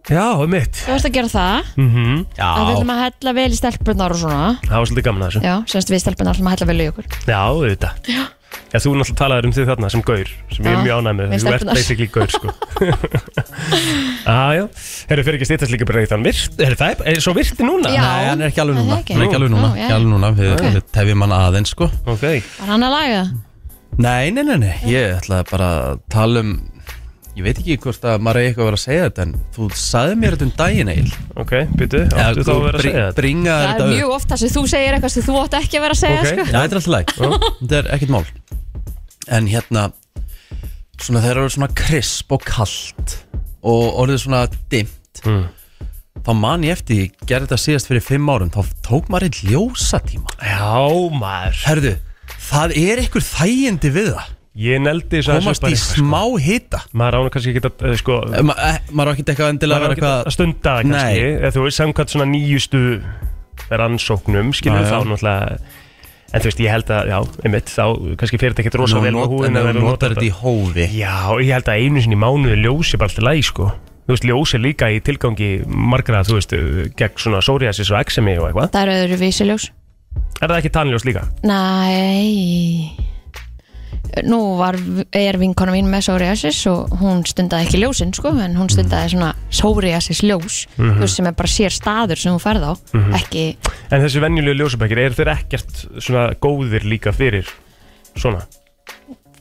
Já, 0.07 0.27
um 0.39 0.51
mitt 0.53 0.79
Þú 0.85 0.93
ætlar 0.95 1.11
að 1.11 1.17
gera 1.17 1.31
það. 1.33 1.71
Mm 1.81 2.21
að 2.39 2.63
Við 2.63 2.73
ætlum 2.77 2.95
að 2.95 3.03
hella 3.03 3.33
vel 3.41 3.51
í 3.51 3.59
stelpunar 3.59 4.15
og 4.15 4.21
svona. 4.23 4.47
Það 4.63 4.77
var 4.79 4.89
svolítið 4.91 5.07
gaman 5.09 5.27
að 5.27 5.31
þessu. 5.33 5.43
Já, 5.47 5.55
semst 5.73 5.93
við 5.93 6.03
stelpunar 6.05 6.37
ætlum 6.37 6.51
að 6.51 6.57
hella 6.57 6.69
vel 6.71 6.81
í 6.85 6.89
okkur. 6.93 7.09
Já, 7.27 7.41
auðvitað. 7.51 8.11
Já. 8.13 8.25
Já, 8.73 8.79
þú 8.83 8.93
náttúrulega 8.97 9.19
talaður 9.21 9.47
um 9.47 9.53
þig 9.57 9.67
þarna 9.69 9.89
sem 9.93 10.03
gaur 10.07 10.31
sem 10.51 10.65
ég 10.65 10.71
er 10.71 10.77
Já, 10.77 10.83
mjög 10.87 11.01
ánægð 11.01 11.19
með, 11.19 11.35
þú 11.43 11.51
ert 11.57 11.67
basically 11.77 12.07
gaur 12.15 12.33
sko. 12.35 12.55
Já, 14.27 14.39
já. 14.57 14.65
Herru, 15.11 15.25
fyrir 15.27 15.39
ekki 15.39 15.49
stýttast 15.49 15.73
líka 15.75 15.87
bara 15.89 16.03
eitt 16.03 16.13
hann 16.15 16.25
virt 16.27 16.59
Er 16.67 16.75
það 16.79 17.03
er 17.13 17.21
svo 17.23 17.35
virti 17.37 17.67
núna? 17.67 17.93
Já. 17.95 18.03
Nei, 18.03 18.25
hann 18.31 18.43
er 18.43 18.51
ekki 18.51 18.63
alveg 18.65 18.79
núna? 18.81 18.99
Hann 19.07 19.21
er 19.23 19.27
ekki 19.29 19.39
alveg 19.39 19.53
núna, 19.53 19.69
Nú, 19.69 19.79
já. 19.79 19.85
ekki 19.87 19.97
alveg 19.99 20.13
núna. 20.15 20.31
Við, 20.39 20.53
Ok. 20.57 20.65
við 20.77 20.89
tefjum 20.97 21.25
hann 21.27 21.35
aðeins 21.37 21.75
sko. 21.77 21.91
Ok. 22.11 22.25
Var 22.27 22.73
hann 22.73 22.87
að 22.89 22.97
laga? 22.97 23.21
Nei, 23.97 24.31
nei, 24.35 24.43
nei, 24.43 24.57
nei, 24.61 24.75
ég 24.91 25.15
ætlaði 25.21 25.47
bara 25.53 25.69
að 25.93 26.01
tala 26.13 26.43
um 26.43 26.51
Ég 27.37 27.45
veit 27.45 27.59
ekki 27.61 27.75
hvort 27.85 28.05
að 28.09 28.23
maður 28.25 28.39
er 28.41 28.47
eitthvað 28.49 28.63
að 28.65 28.69
vera 28.71 28.79
að 28.79 28.83
segja 28.83 29.07
þetta 29.07 29.25
En 29.27 29.33
þú 29.53 29.67
sagði 29.77 30.15
mér 30.21 30.35
þetta 30.37 30.47
um 30.47 30.53
daginn 30.57 30.91
eil 30.93 31.11
Ok, 31.43 31.51
byttu, 31.77 31.99
áttu 32.17 32.45
þá 32.47 32.53
að 32.55 32.63
vera 32.65 32.79
að 32.81 32.87
segja 32.87 33.03
þetta? 33.03 33.17
Bringa 33.19 33.57
Það 33.57 33.67
þetta 33.67 33.85
er 33.85 33.91
mjög 33.93 34.13
ofta 34.15 34.39
sem 34.41 34.53
þú 34.55 34.63
segir 34.73 34.97
eitthvað 34.97 35.13
sem 35.13 35.27
þú 35.27 35.35
átt 35.43 35.57
ekki 35.59 35.77
að 35.77 35.85
vera 35.85 35.97
að 35.97 36.01
segja 36.01 36.23
Ok, 36.23 36.31
sko. 36.31 36.47
Já, 36.47 36.57
þetta 36.57 36.63
er 36.63 36.81
alltaf 36.81 36.95
læg 36.95 37.13
Þetta 37.59 37.77
er 37.77 37.91
ekkert 37.97 38.15
mál. 38.15 38.23
En 39.37 39.51
hérna 39.53 39.85
Svona 40.97 41.21
þegar 41.27 41.37
það 41.37 41.43
eru 41.43 41.55
svona 41.59 41.71
krisp 41.83 42.33
og 42.33 42.47
kalt 42.49 43.17
Og 43.61 44.01
orðið 44.01 44.23
svona 44.25 44.41
dimmt 44.73 45.21
mm. 45.27 45.45
Þá 46.25 46.33
man 46.41 46.65
ég 46.65 46.79
eftir 46.79 47.03
Ég 47.03 47.27
gerði 47.29 47.51
þetta 47.51 47.61
síðast 47.67 47.91
fyrir 47.93 48.07
fimm 48.07 48.33
árum 48.33 48.55
Þá 48.55 48.73
tók 48.87 49.13
maður 49.13 49.29
einn 49.29 49.53
ljósatíma. 49.53 50.39
Já, 50.41 50.89
maður. 51.21 51.61
Herðu, 51.67 51.93
það 52.49 52.75
er 52.81 53.05
einhver 53.05 53.29
þægindi 53.29 53.93
við 53.93 54.11
það 54.15 54.33
Ég 54.57 54.81
neldi 54.81 55.19
þess 55.19 55.29
að 55.29 55.43
Komast 55.43 55.67
í 55.69 55.77
smá 55.77 56.21
hita? 56.41 56.79
Maður 56.97 57.19
ána 57.21 57.33
kannski 57.35 57.53
ekki 57.53 57.69
að, 57.69 57.97
sko 58.01 58.15
Ma, 58.47 58.55
eh, 58.57 58.79
Maður 58.89 59.11
á 59.11 59.13
ekki 59.13 59.25
eitthvað 59.27 59.51
endilega 59.53 59.77
að 59.77 59.85
vera 59.85 59.97
eitthvað 59.97 60.15
að 60.17 60.37
stunda 60.37 60.77
það 60.77 60.79
kannski. 60.87 61.25
Nei. 61.27 61.33
Eða 61.37 61.51
þú 61.57 61.65
veist, 61.67 61.81
samkvæmt 61.83 62.15
svona 62.15 62.29
nýjustu 62.31 62.83
rannsóknum, 63.83 64.55
skilur 64.57 64.81
Já, 64.81 64.87
já. 64.87 64.93
þá 64.95 65.11
náttúrulega 65.11 65.59
En 66.35 66.43
þú 66.43 66.49
veist, 66.51 66.61
ég 66.65 66.73
held 66.75 66.91
að, 66.91 67.11
já, 67.13 67.19
einmitt, 67.47 67.71
þá 67.71 67.85
kannski 68.19 68.39
fyrir 68.41 68.55
þetta 68.55 68.63
ekkert 68.65 68.79
rosa 68.81 68.97
Nú, 68.99 69.05
vel 69.05 69.15
með 69.15 69.31
húðin 69.31 69.47
en 69.53 69.57
að 69.57 69.61
ef 69.61 69.69
vera 69.69 69.79
notar 69.79 69.93
nota 69.93 70.09
þetta 70.11 70.27
í 70.27 70.33
hófi. 70.41 70.87
Já, 70.99 71.15
ég 71.39 71.53
held 71.55 71.71
að 71.71 71.85
einu 71.85 72.03
sinni 72.03 72.19
í 72.19 72.21
mánuði 72.21 72.57
ljósi 72.65 72.99
bara 72.99 73.13
alltaf 73.13 73.27
læg, 73.29 73.45
sko. 73.47 73.69
Þú 74.07 74.13
veist, 74.13 74.27
ljósi 74.27 74.61
líka 74.61 74.91
í 74.91 74.99
tilgangi 75.07 75.51
margra, 75.71 76.25
þú 76.27 76.41
veist, 76.41 76.57
gegn 76.99 77.23
svona 77.23 77.41
psoriasis 77.47 77.95
og 77.95 78.03
eczemi 78.03 78.35
og 78.43 78.51
eitthvað. 78.51 78.73
Það 78.75 78.83
eru 78.89 78.99
öðru 79.05 79.21
vísiljós 79.23 79.71
Er 80.43 80.51
það 80.51 80.59
ekki 80.59 80.75
tannljós 80.75 81.07
líka? 81.07 81.25
Nei 81.47 83.16
Nú 84.25 84.57
var, 84.59 84.77
er 85.13 85.37
vinkona 85.39 85.73
mín 85.75 85.89
með 85.93 86.07
psoriasis 86.07 86.61
og 86.71 86.91
hún 87.01 87.23
stundaði 87.29 87.67
ekki 87.67 87.81
ljósin 87.83 88.15
sko, 88.17 88.33
en 88.41 88.57
hún 88.57 88.69
stundaði 88.73 89.13
svona 89.15 89.35
psoriasis 89.51 90.23
ljós 90.23 90.67
Mhm. 90.79 90.97
þú 90.99 91.01
veist, 91.05 91.17
sem 91.17 91.27
er 91.27 91.33
bara 91.33 91.49
sér 91.49 91.71
staður 91.75 92.17
sem 92.19 92.33
hún 92.33 92.41
ferð 92.43 92.65
á 92.65 92.73
Mhm. 92.95 93.15
ekki, 93.15 93.57
En 93.91 94.03
þessi 94.03 94.21
venjulegu 94.21 94.59
ljósabækir, 94.61 94.99
er 94.99 95.11
þeir 95.11 95.33
ekkert 95.37 95.87
svona 96.03 96.35
góðir 96.41 96.83
líka 96.85 97.13
fyrir 97.13 97.47
svona? 98.17 98.47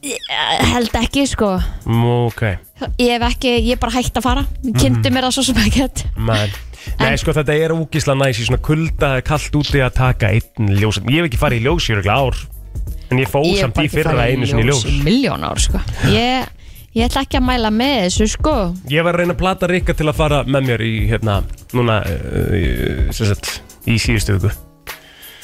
ég 0.04 0.18
held 0.74 0.92
ekki 0.94 1.26
sko. 1.28 1.60
Mm, 1.86 2.28
Ok, 2.28 2.42
ég 3.00 3.10
hef 3.16 3.22
ekki, 3.34 3.56
ég 3.66 3.72
er 3.74 3.78
bara 3.82 3.92
hægt 3.94 4.14
að 4.14 4.22
fara. 4.22 4.46
Ég 4.64 4.74
kynnti 4.78 5.10
mér 5.10 5.24
það 5.26 5.34
svo 5.34 5.44
sem 5.44 5.56
menn 6.18 6.52
Nei, 7.00 7.16
sko, 7.18 7.32
þetta 7.34 7.56
er 7.58 7.72
ógísla 7.74 8.14
næs 8.16 8.38
í 8.38 8.46
svona 8.46 8.62
kulda, 8.62 9.22
kallt 9.26 9.56
úti 9.58 9.82
að 9.82 9.94
taka 9.98 10.28
einn 10.28 10.70
ljós 10.78 11.00
Ég 11.02 11.24
hef 11.24 11.32
ekki 11.32 11.40
farið 11.42 11.62
í 11.62 11.66
ljós 11.66 11.90
í 11.90 12.10
ár 12.10 12.36
En 13.12 13.22
ég 13.22 13.30
fóð 13.30 13.52
samt 13.60 13.78
í 13.84 13.88
fyrra 13.92 14.26
einu 14.30 14.48
sinni 14.50 14.64
í 14.66 14.70
ljós 14.70 14.86
í 14.90 14.98
miljón 15.06 15.44
ár 15.46 15.60
sko. 15.62 15.82
Ég, 16.10 16.48
ég 16.98 17.06
ætla 17.06 17.22
ekki 17.26 17.38
að 17.40 17.46
mæla 17.48 17.70
með 17.74 17.96
þessu 18.08 18.28
sko. 18.34 18.56
Ég 18.92 19.06
var 19.06 19.14
að 19.18 19.24
reyna 19.24 19.36
að 19.36 19.42
plata 19.44 19.70
Rikka 19.70 19.94
til 19.98 20.08
að 20.10 20.18
fara 20.18 20.44
með 20.48 20.70
mér 20.72 20.84
í, 20.86 20.94
hérna, 21.12 21.40
núna, 21.76 22.00
uh, 22.02 23.12
sem 23.14 23.30
sagt, 23.30 23.60
í 23.86 24.00
síðustu 24.02 24.40
viku. 24.40 24.54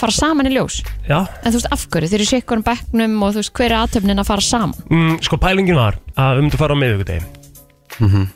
Fara 0.01 0.15
saman 0.15 0.49
í 0.49 0.55
ljós? 0.55 0.79
Já. 1.05 1.19
En 1.45 1.53
þú 1.53 1.59
veist 1.59 1.69
af 1.75 1.83
hverju, 1.93 2.09
þeir 2.09 2.17
eru 2.23 2.29
sikkurum 2.31 2.63
bekknum 2.65 3.19
og 3.21 3.35
þú 3.35 3.43
veist 3.43 3.53
hver 3.59 3.67
er 3.69 3.77
aðtöfnin 3.83 4.23
að 4.23 4.29
fara 4.31 4.41
saman? 4.47 4.79
Mm, 4.89 5.19
Sko, 5.27 5.37
pælingin 5.37 5.77
var 5.77 5.99
að 6.17 6.39
við 6.39 6.47
myndum 6.47 6.61
fara 6.63 6.73
á 6.73 6.81
miðvikudegi. 6.81 7.25
Mhm. 8.01 8.29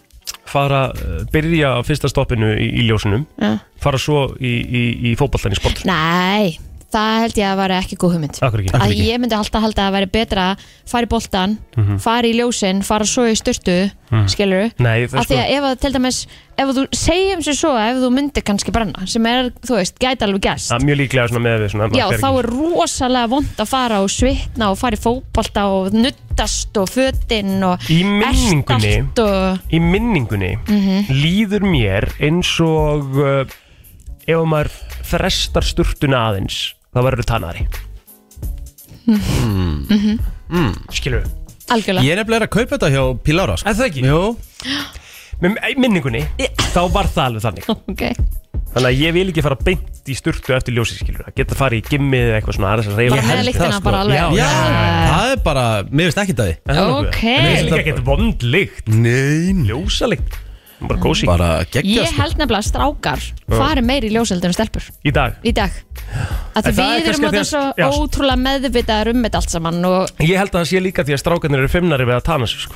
Fara, 0.46 0.84
uh, 0.94 1.24
byrja 1.34 1.72
á 1.74 1.80
fyrsta 1.84 2.08
stoppinu 2.12 2.52
í, 2.54 2.68
í 2.80 2.86
ljósunum. 2.86 3.26
Ja. 3.42 3.56
Fara 3.82 3.98
svo 4.00 4.28
í, 4.38 4.54
í, 4.62 4.84
í 5.10 5.16
fótboltan 5.18 5.56
í 5.56 5.58
sport. 5.58 5.82
Nei, 5.90 6.54
það 6.96 7.20
held 7.26 7.36
ég 7.44 7.50
að 7.52 7.60
vera 7.62 7.80
ekki 7.84 7.98
góð 8.00 8.16
hugmynd. 8.16 8.40
Akkur 8.42 8.64
ekki? 8.64 8.74
Að 8.80 8.96
ég 8.96 9.20
myndi 9.20 9.36
alltaf 9.38 9.62
halda 9.68 9.90
að 9.90 9.96
væri 10.00 10.10
betra 10.16 10.48
að 10.56 10.66
fara 10.88 11.06
í 11.06 11.12
boltan, 11.12 11.58
Mhm. 11.76 12.00
fara 12.00 12.28
í 12.28 12.34
ljósin 12.40 12.84
fara 12.84 13.04
svo 13.06 13.28
í 13.28 13.36
styrtu, 13.36 13.92
Mhm. 14.12 14.28
skilur 14.30 14.72
Nei, 14.80 15.08
það 15.08 15.14
er 15.16 15.20
af 15.20 15.28
því 15.28 15.36
sko- 15.36 15.44
að 15.44 15.52
ef 15.58 15.64
að 15.66 15.80
til 15.82 15.92
dæmis 15.94 16.28
ef 16.58 16.68
þú 16.70 16.84
segjum 16.94 17.42
sér 17.44 17.56
svo 17.58 17.72
að 17.74 17.90
ef 17.92 17.98
þú 18.04 18.10
myndir 18.14 18.44
kannski 18.46 18.72
brenna 18.72 19.08
sem 19.08 19.26
er, 19.26 19.50
þú 19.66 19.76
veist, 19.80 19.98
gæti 20.00 20.22
alveg 20.24 20.42
gæst 20.46 20.70
Það 20.72 20.80
er 20.82 20.86
mjög 20.86 21.00
líklega 21.02 21.28
svona 21.30 21.44
með 21.46 21.60
við 21.66 21.72
svona 21.74 21.90
Já, 21.98 22.06
þá 22.22 22.30
er 22.40 22.46
rosalega 22.54 23.30
vond 23.30 23.58
að 23.58 23.68
fara 23.68 23.98
og 24.04 24.10
svitna 24.10 24.70
og 24.72 24.78
fara 24.78 24.96
í 24.96 25.02
fótbolta 25.02 25.66
og 25.66 25.92
nuttast 25.92 26.78
og 26.78 26.88
fötin 26.88 27.64
og 27.64 27.80
Í 27.90 28.04
minningunni 28.06 28.94
allt 29.02 29.20
og 29.20 29.60
Í 29.74 29.82
minningunni 29.82 30.56
Mhm. 30.70 31.08
líður 31.10 31.66
mér 31.66 32.10
eins 32.22 32.60
og 32.62 33.18
uh, 33.18 33.46
ef 34.28 34.38
maður 34.46 34.70
frestar 35.04 35.64
sturtuna 35.64 36.30
aðeins 36.30 36.75
þá 36.96 37.02
verður 37.10 37.28
tannari 37.34 37.68
Mhm. 39.06 40.16
mm. 40.50 40.72
Skilur 40.96 41.22
við. 41.22 41.34
Algjörlega. 41.76 42.06
Ég 42.06 42.14
er 42.16 42.20
nefnilega 42.24 42.48
að 42.48 42.54
kaupa 42.56 42.78
þetta 42.78 42.90
hjá 42.94 43.04
Pílára 43.26 43.58
sko. 43.60 43.70
Er 43.70 43.76
það 43.78 43.90
ekki? 43.92 44.02
Jú. 44.06 44.22
Með 45.44 45.58
minningunni, 45.82 46.22
þá 46.74 46.82
var 46.94 47.10
það 47.12 47.28
alveg 47.28 47.46
þannig. 47.46 47.70
Ok. 47.94 48.04
Þannig 48.76 48.90
að 48.90 49.00
ég 49.00 49.14
vil 49.16 49.30
ekki 49.32 49.44
fara 49.46 49.56
beint 49.64 50.10
í 50.12 50.16
sturtu 50.18 50.52
eftir 50.56 50.76
ljósi 50.76 50.98
skilur 51.00 51.30
að 51.30 51.36
geta 51.38 51.56
farið 51.56 51.80
í 51.80 51.84
gimmið 51.94 52.26
eða 52.26 52.40
eitthvað 52.42 52.58
svona 52.58 52.72
aðeins 52.74 52.90
að 52.92 52.98
reyfa 53.00 53.16
Bara 53.16 53.28
með 53.30 53.46
lyktina 53.48 53.78
bara 53.86 54.00
alveg. 54.04 54.18
Já, 54.18 54.26
Já, 54.36 54.50
já, 54.50 55.06
það 55.14 55.32
er 55.36 55.40
bara, 55.46 55.64
mér 55.88 56.10
veist 56.10 56.20
ekki 56.26 56.36
það 56.40 56.52
Ok. 56.82 57.22
En 57.24 57.46
það 57.46 57.56
er 57.56 57.64
líka 57.70 57.80
ekkert 57.86 58.02
vond 58.10 58.44
lykt. 58.56 58.90
Nei 58.92 59.54
Ljósa 59.70 60.10
lykt 60.12 60.36
Bara 60.82 61.00
kósi 61.00 61.26
Bara 61.30 61.50
Ég 61.84 62.10
held 62.18 62.36
nefnilega 62.40 62.60
að 62.60 62.68
strákar 62.68 63.22
fari 63.48 63.82
meir 63.86 64.04
í 64.04 64.10
ljóseldur 64.12 64.52
en 64.52 64.56
stelpur. 64.58 64.84
Í 65.08 65.14
dag? 65.16 65.38
Í 65.44 65.54
dag. 65.56 65.72
Að 66.56 66.68
því 66.68 66.72
En 66.72 66.76
það 66.76 66.90
er 66.90 67.00
við 67.00 67.06
kannski 67.06 67.14
erum 67.14 67.24
að 67.24 67.38
alltaf 67.38 67.48
svo 67.48 67.62
því 67.62 67.70
að- 67.70 67.80
já. 67.80 67.88
ótrúlega 68.02 68.42
meðvitaðar 68.46 69.12
um 69.14 69.24
þetta 69.24 69.40
allt 69.42 69.50
saman 69.56 69.86
og 69.86 70.10
Ég 70.20 70.38
held 70.38 70.52
að 70.52 70.60
það 70.60 70.70
sé 70.72 70.82
líka 70.84 71.06
því 71.08 71.16
að 71.16 71.24
strákarnir 71.24 71.60
eru 71.64 71.72
fimmnari 71.72 72.06
við 72.06 72.16
að 72.20 72.24
tana 72.28 72.48
sig 72.48 72.60
sko. 72.60 72.76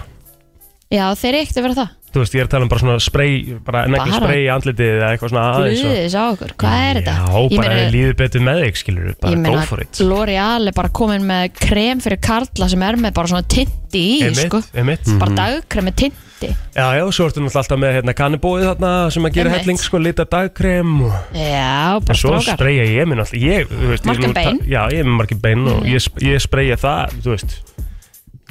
já, 0.90 1.06
þeir 1.14 1.30
eru 1.34 1.42
ekkert 1.44 1.58
að 1.60 1.66
vera 1.68 1.76
það 1.82 1.90
Þú 2.10 2.24
veist, 2.24 2.34
ég 2.34 2.42
er 2.42 2.48
að 2.48 2.54
tala 2.56 2.66
um 2.66 2.70
bara 2.72 2.82
svona 2.82 3.00
spray 3.00 3.34
bara 3.66 3.84
negli 3.86 4.10
Bara? 4.10 4.20
spray 4.24 4.40
í 4.46 4.50
andlitið 4.50 4.94
eða 4.98 5.10
eitthvað 5.14 5.30
svona 5.30 5.44
aðeins 5.54 5.84
og- 5.84 5.92
Guðis 5.94 6.16
á 6.18 6.24
okkur, 6.34 6.54
hvað 6.58 6.78
er 6.90 6.96
þetta? 7.00 7.14
Já, 7.20 7.36
Ég 7.50 7.58
bara 7.60 7.70
meina- 7.70 7.92
líður 7.94 8.16
betur 8.24 8.42
með 8.42 8.64
þig, 8.64 8.80
skilur 8.82 9.04
við, 9.06 9.14
Ég 9.14 9.44
bara 9.44 9.44
go 9.60 9.62
for 9.70 9.80
it 9.82 9.94
L'Oreal 10.02 10.68
er 10.68 10.72
bara 10.74 10.90
komin 10.90 11.22
með 11.30 11.54
krem 11.60 12.02
fyrir 12.02 12.20
karla 12.22 12.70
sem 12.70 12.82
er 12.84 12.96
með 12.98 13.14
bara 13.14 13.28
svona 13.28 13.46
tinti 13.48 14.06
í, 14.22 14.34
sko 14.36 14.64
einmitt. 14.74 15.06
bara 15.20 15.32
Mhm. 15.32 15.36
dagkrem 15.38 15.86
með 15.86 15.96
tinti 15.96 16.16
Já, 16.40 16.96
já, 16.96 17.04
svo 17.12 17.26
ertu 17.28 17.42
náttúrulega 17.44 17.60
alltaf 17.60 17.78
með 17.78 17.94
hérna 18.00 18.14
kannibóið 18.16 18.64
þarna 18.70 19.12
sem 19.12 19.24
að 19.24 19.34
gera 19.34 19.50
Einmitt. 19.50 19.60
helling, 19.66 19.78
sko, 19.78 19.98
lita 20.00 20.24
dagkrem 20.26 21.02
og... 21.04 21.12
Já, 21.36 21.96
En 21.98 22.04
bara 22.08 22.18
svo 22.18 22.40
strákar 22.40 22.56
spreyja 22.56 22.86
ég 22.88 23.08
minn 23.08 23.20
alltaf, 23.20 23.36
ég, 23.36 23.68
þú 23.68 23.88
veist 23.92 24.04
ég 24.04 24.08
Margar 24.08 24.30
nú 24.30 24.34
ta- 24.34 24.44
bein. 24.46 24.60
Já, 24.66 24.88
ég 24.90 25.00
er 25.00 25.04
með 25.04 25.18
margir 25.20 25.42
bein 25.42 25.68
og 25.68 25.84
Mhm. 25.84 25.92
ég, 25.92 26.00
sp- 26.00 26.22
ég 26.24 26.40
spreyja 26.40 26.78
það, 26.80 27.12
þú 27.20 27.30
veist 27.36 27.60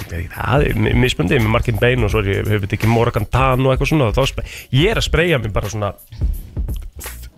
Það 0.07 0.67
er 0.69 0.79
mi- 0.79 0.95
mismunandi, 0.95 1.35
ég 1.37 1.41
er 1.41 1.47
með 1.47 1.55
margir 1.57 1.79
bein 1.81 2.05
og 2.07 2.13
svo 2.13 2.23
er 2.23 2.31
ég, 2.31 2.51
hefur 2.55 2.75
ekki 2.77 2.91
morgan 2.91 3.27
tan 3.27 3.65
og 3.67 3.73
eitthvað 3.75 3.91
svona 3.93 4.11
og 4.13 4.45
ég 4.73 4.93
er 4.93 5.01
að 5.01 5.09
spreyja 5.09 5.41
mér 5.43 5.53
bara 5.53 5.69
svona 5.73 5.93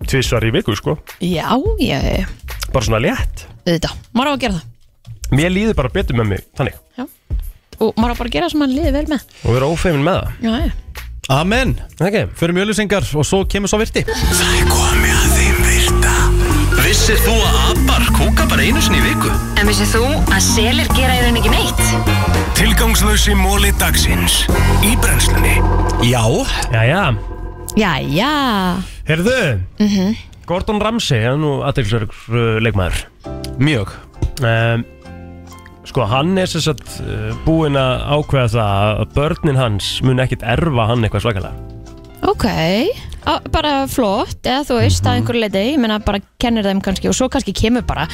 tvisvar 0.06 0.44
í 0.44 0.52
viku, 0.54 0.74
sko. 0.76 0.98
Já, 1.20 1.48
já, 1.80 1.98
já, 2.00 2.26
bara 2.72 2.84
svona 2.84 3.00
létt. 3.02 3.46
Þetta 3.66 3.92
Maður 4.16 4.30
á 4.30 4.32
að 4.34 4.40
gera 4.44 4.54
það. 4.58 4.66
Mér 5.30 5.52
líður 5.54 5.76
bara 5.78 5.92
betur 5.94 6.16
með 6.18 6.30
mig, 6.34 6.46
þannig. 6.58 6.78
Og 7.80 7.94
maður 7.96 8.12
á 8.12 8.16
bara 8.20 8.28
að 8.28 8.34
gera 8.34 8.46
það 8.46 8.52
sem 8.54 8.60
maður 8.60 8.76
líður 8.76 8.96
vel 8.98 9.06
með. 9.14 9.22
Og 9.44 9.54
vera 9.56 9.70
ófeimin 9.72 10.04
með 10.04 10.18
það. 10.20 10.32
Já, 10.44 10.52
já. 10.66 10.72
Amen. 11.30 11.76
Okay. 12.00 12.26
Fyrir 12.34 12.56
mjölusingar 12.56 13.06
og 13.14 13.24
svo 13.28 13.44
kemur 13.46 13.70
svo 13.70 13.78
virti. 13.78 14.02
Það 14.02 14.56
er 14.58 14.66
komið 14.72 15.09
Vissir 17.00 17.16
þú 17.24 17.32
að 17.32 17.54
abar 17.72 18.02
kúka 18.12 18.44
bara 18.44 18.60
einu 18.68 18.80
sinni 18.84 18.98
í 19.00 19.04
viku? 19.06 19.30
En 19.56 19.64
vissið 19.64 19.88
þú 19.94 20.00
að 20.36 20.42
selir 20.44 20.90
gera 20.92 21.14
í 21.16 21.22
raun 21.24 21.38
ekki 21.40 21.48
neitt? 21.48 21.80
Tilgangslösi 22.58 23.32
móli 23.40 23.70
dagsins. 23.80 24.34
Í 24.84 24.90
brennslunni. 25.00 25.54
Já. 26.04 26.20
Jæja, 26.68 27.06
Já, 27.80 27.94
já 28.04 28.34
heyrðu. 29.08 29.38
Mhm. 29.80 30.12
Gordon 30.44 30.84
Ramsay, 30.84 31.24
hann 31.24 31.40
er 31.40 31.40
nú 31.40 31.54
aðeinsverður 31.64 32.60
leikmaður. 32.68 33.00
Mjög. 33.56 33.96
Um, 34.44 34.84
Sko, 35.88 36.04
hann 36.04 36.36
er 36.36 36.52
sem 36.52 36.60
sagt 36.60 37.00
uh, 37.00 37.32
búinn 37.48 37.80
að 37.80 38.04
ákveða 38.12 38.52
það 38.58 39.00
að 39.00 39.14
börnin 39.16 39.56
hans 39.56 39.94
mun 40.04 40.20
ekkit 40.20 40.44
erfa 40.44 40.90
hann 40.92 41.00
eitthvað 41.08 41.24
svakalega. 41.24 41.56
Ok, 42.28 42.44
á, 43.26 43.32
bara 43.52 43.72
flott 43.90 44.44
eða 44.46 44.66
þú 44.68 44.78
veist 44.80 45.06
að 45.06 45.20
einhverju 45.20 45.42
leiti 45.44 45.64
ég 45.72 45.80
meina 45.82 45.98
bara 46.04 46.20
kennir 46.40 46.66
þeim 46.66 46.82
kannski 46.84 47.10
og 47.10 47.16
svo 47.16 47.28
kannski 47.32 47.54
kemur 47.56 47.84
bara 47.88 48.06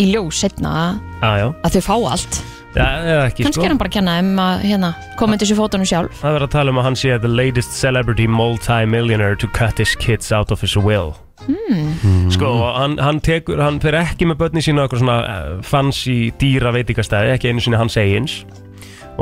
í 0.00 0.10
ljós 0.10 0.42
setna 0.42 1.00
Já, 1.22 1.30
já, 1.38 1.48
að 1.64 1.76
þau 1.78 1.82
fá 1.86 1.94
allt. 2.14 2.38
Já 2.74 2.82
eða 2.82 3.26
ekki 3.28 3.44
kannski 3.46 3.60
sko. 3.60 3.64
er 3.64 3.70
hann 3.70 3.78
bara 3.78 3.90
að 3.92 3.96
kenna 3.96 4.14
þeim 4.18 4.40
að 4.42 4.64
hérna, 4.66 4.88
koma 5.20 5.36
undir 5.36 5.46
sér 5.50 5.58
fótunum 5.60 5.86
sjálf. 5.86 6.16
Það 6.18 6.32
verður 6.36 6.48
að 6.48 6.54
tala 6.56 6.72
um 6.74 6.80
að 6.80 6.88
hann 6.88 6.96
sé 6.98 7.18
the 7.22 7.30
latest 7.30 7.76
celebrity 7.78 8.26
multi-millionaire 8.26 9.38
to 9.38 9.50
cut 9.54 9.78
his 9.78 9.94
kids 10.02 10.32
out 10.34 10.50
of 10.50 10.64
his 10.64 10.74
will. 10.76 11.14
Hmm. 11.44 11.92
Sko, 12.32 12.48
og 12.48 12.78
hann, 12.78 12.96
hann 13.02 13.20
tekur, 13.22 13.60
hann 13.62 13.78
fer 13.82 13.94
ekki 13.98 14.26
með 14.26 14.40
börni 14.40 14.62
sína 14.64 14.86
okkur 14.88 15.02
svona 15.02 15.18
uh, 15.22 15.54
fancy 15.66 16.32
dýra 16.40 16.72
veitingastæði, 16.74 17.34
ekki 17.36 17.52
einu 17.52 17.62
sinni 17.62 17.78
hans 17.78 17.98
eigins. 18.00 18.40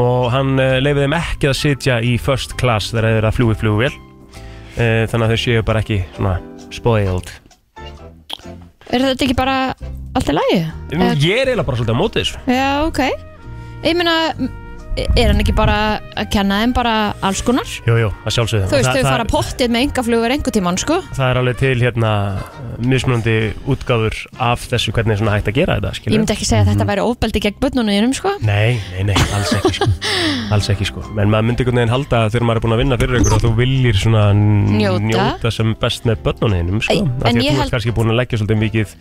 Og 0.01 0.31
hann 0.33 0.55
uh, 0.57 0.79
leifir 0.81 1.05
þeim 1.05 1.19
ekki 1.19 1.51
að 1.51 1.59
sitja 1.59 1.99
í 2.01 2.15
first 2.23 2.57
class 2.61 2.93
þegar 2.95 3.11
þeir 3.11 3.21
eru 3.21 3.31
að 3.33 3.39
fljúi 3.41 3.59
flugvél 3.61 3.93
uh, 4.77 5.03
þannig 5.11 5.27
að 5.27 5.33
þau 5.35 5.43
séu 5.45 5.65
bara 5.67 5.83
ekki 5.85 6.03
svona 6.17 6.37
spoiled. 6.73 7.33
Er 8.93 9.05
þetta 9.07 9.25
ekki 9.27 9.37
bara 9.39 9.57
allt 10.17 10.29
í 10.29 10.35
lagi? 10.37 10.59
Ég 10.93 11.39
er 11.41 11.53
eiginlega 11.53 11.69
bara 11.69 11.79
svolítið 11.81 11.97
á 11.97 12.03
móti 12.03 12.21
þessu. 12.21 12.43
Já, 12.53 12.71
ok. 12.85 13.01
Ég 13.83 13.97
meina, 13.99 14.17
er 14.97 15.31
hann 15.31 15.41
ekki 15.41 15.55
bara 15.57 15.77
að 16.21 16.27
kenna 16.35 16.59
þeim 16.63 16.73
bara 16.77 16.93
alls 17.25 17.41
konar? 17.47 17.69
Jú, 17.87 17.95
jú, 17.97 18.09
að 18.29 18.35
sjálfsögðu 18.37 18.67
Þú 18.69 18.77
veist, 18.77 18.91
þau 18.93 19.07
fara 19.09 19.25
pottið 19.31 19.71
með 19.73 19.85
engaflugur 19.87 20.35
einhver 20.35 20.53
tíman, 20.53 20.77
sko 20.81 20.99
Það 21.17 21.31
er 21.31 21.41
alveg 21.41 21.57
til 21.63 21.75
hérna 21.81 22.11
mismunandi 22.83 23.37
útgáður 23.73 24.19
af 24.43 24.67
þessu 24.69 24.93
hvernig 24.93 25.15
er 25.17 25.21
svona 25.23 25.37
hægt 25.39 25.49
að 25.53 25.57
gera 25.63 25.79
þetta 25.79 25.93
Ég 25.93 26.01
skilur 26.03 26.19
myndi 26.23 26.35
ekki 26.37 26.49
segja 26.49 26.63
að 26.67 26.71
þetta 26.75 26.89
væri 26.93 27.05
ofbeldi 27.09 27.43
gegn 27.47 27.59
börnunum 27.65 28.15
sko 28.19 28.35
Nei, 28.45 28.77
nei, 28.93 29.03
nei, 29.13 29.17
alls 29.39 29.53
ekki 29.59 29.75
sko 29.79 29.89
Alls 30.57 30.71
ekki 30.75 30.89
sko 30.91 31.05
En 31.17 31.33
maður 31.33 31.49
myndi 31.49 31.65
einhvern 31.65 31.81
veginn 31.83 31.95
halda 31.97 32.23
þegar 32.33 32.49
maður 32.51 32.61
er 32.61 32.67
búin 32.67 32.77
að 32.77 32.83
vinna 32.85 33.01
fyrir 33.01 33.21
ykkur 33.23 33.37
að 33.39 33.47
þú 33.47 33.53
viljir 33.63 34.01
svona 34.03 34.25
n- 34.37 34.77
Njóta. 34.77 35.05
njóta 35.09 35.55
sem 35.57 35.73
best 35.81 36.05
með 36.09 36.21
börnunum 36.27 36.83
sko. 36.85 36.99
Af 37.23 37.31
en 37.31 37.39
því 37.39 37.41
að 37.41 37.47
ég 37.47 37.53
þú 37.53 37.63
held- 37.63 37.65
ert 37.69 37.77
kannski 37.79 37.97
búin 37.97 38.13
að 38.13 38.21
leggja 38.21 38.41
svolítið 38.43 38.61
mikið 38.67 38.97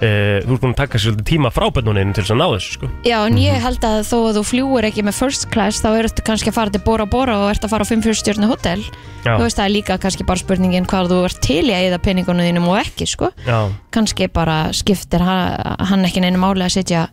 uh, 0.00 0.40
Þú 0.44 0.56
ert 0.56 0.64
búin 0.64 0.74
að 0.74 0.80
taka 0.80 0.98
sér 0.98 1.06
svolítið 1.10 1.28
tíma 1.30 1.52
frá 1.54 1.66
börnunum 1.76 2.14
til 2.16 2.24
þess 2.24 2.34
að 2.34 2.40
ná 2.40 2.46
þessu 2.54 2.74
sko. 2.76 2.90
Já, 3.06 3.16
en 3.20 3.38
ég 3.40 3.60
held 3.64 3.86
að 3.86 4.00
þó 4.08 4.16
að 4.20 4.40
þú 4.40 4.44
fljúur 4.50 4.88
ekki 4.90 5.06
með 5.06 5.18
first 5.20 5.46
class 5.52 5.84
þá 5.84 5.90
ertu 6.00 6.26
kannski 6.26 6.52
að 6.52 6.58
fara 6.58 6.74
til 6.74 6.82
Bora 6.86 7.06
Bora 7.10 7.38
og 7.44 7.52
ert 7.52 7.64
að 7.66 7.74
fara 7.74 7.86
á 7.86 7.90
5 7.90 8.08
stjórnu 8.20 8.50
hótel. 8.50 8.84
Já. 9.20 9.34
Þú 9.36 9.44
veist, 9.44 9.58
það 9.58 9.66
er 9.66 9.74
líka 9.74 9.98
kannski 10.00 10.24
bara 10.24 10.40
spurningin 10.40 10.88
hvað 10.88 11.12
þú 11.12 11.22
ert 11.28 11.40
til 11.44 11.64
í 11.68 11.74
að 11.76 11.90
eða 11.90 12.00
peningunum 12.00 12.46
þínum 12.46 12.70
og 12.72 12.78
ekki, 12.80 13.08
sko. 13.10 13.28
Já, 13.44 13.68
Kannski 13.92 14.30
bara 14.32 14.70
skiptir 14.72 15.20
hann, 15.20 15.76
hann 15.90 16.06
ekki 16.08 16.22
neinu 16.24 16.40
máli 16.40 16.64
að 16.64 16.78
sitja 16.78 17.08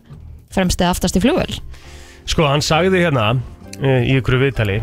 fremst 0.54 0.80
eða 0.80 0.94
aftast 0.94 1.18
í 1.18 1.22
flugvel 1.22 1.58
sko 2.28 2.48
hann 2.48 2.64
sagði 2.64 3.04
hérna 3.06 3.30
uh, 3.34 4.00
í 4.04 4.18
ykkur 4.18 4.38
viðtali 4.42 4.80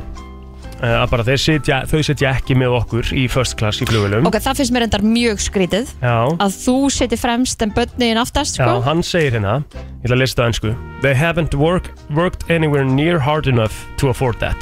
að 0.85 1.05
bara 1.11 1.25
þeir 1.27 1.41
sitja, 1.41 1.77
þau 1.89 1.99
sitja 2.05 2.31
ekki 2.35 2.55
með 2.59 2.75
okkur 2.79 3.11
í 3.17 3.25
first 3.31 3.57
class 3.59 3.81
í 3.83 3.87
flugulum 3.89 4.27
Ok, 4.29 4.37
það 4.43 4.59
finnst 4.61 4.73
mér 4.75 4.85
endar 4.87 5.03
mjög 5.05 5.41
skrítið 5.45 5.91
Já. 6.01 6.15
að 6.45 6.57
þú 6.61 6.75
sittir 6.93 7.21
fremst 7.21 7.61
en 7.65 7.73
börnin 7.75 8.19
aftast, 8.21 8.59
Já, 8.59 8.65
sko 8.65 8.81
hann 8.85 9.03
segir 9.05 9.37
hérna, 9.37 9.57
ég 10.01 10.07
ætla 10.09 10.17
að 10.17 10.23
lista 10.23 10.47
ennsku 10.49 10.73
They 11.01 11.13
haven't 11.17 11.55
work, 11.55 11.91
worked 12.15 12.45
anywhere 12.49 12.85
near 12.85 13.19
hard 13.19 13.47
enough 13.47 13.85
to 13.97 14.09
afford 14.09 14.39
that. 14.39 14.57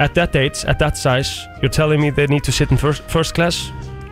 At 0.00 0.14
that 0.14 0.34
age, 0.34 0.64
at 0.66 0.78
that 0.80 0.96
size, 0.96 1.46
you're 1.60 1.70
telling 1.70 2.00
me 2.00 2.10
they 2.10 2.26
need 2.26 2.42
to 2.44 2.52
sit 2.52 2.70
in 2.72 2.76
first, 2.76 3.02
first 3.06 3.34
class? 3.34 3.70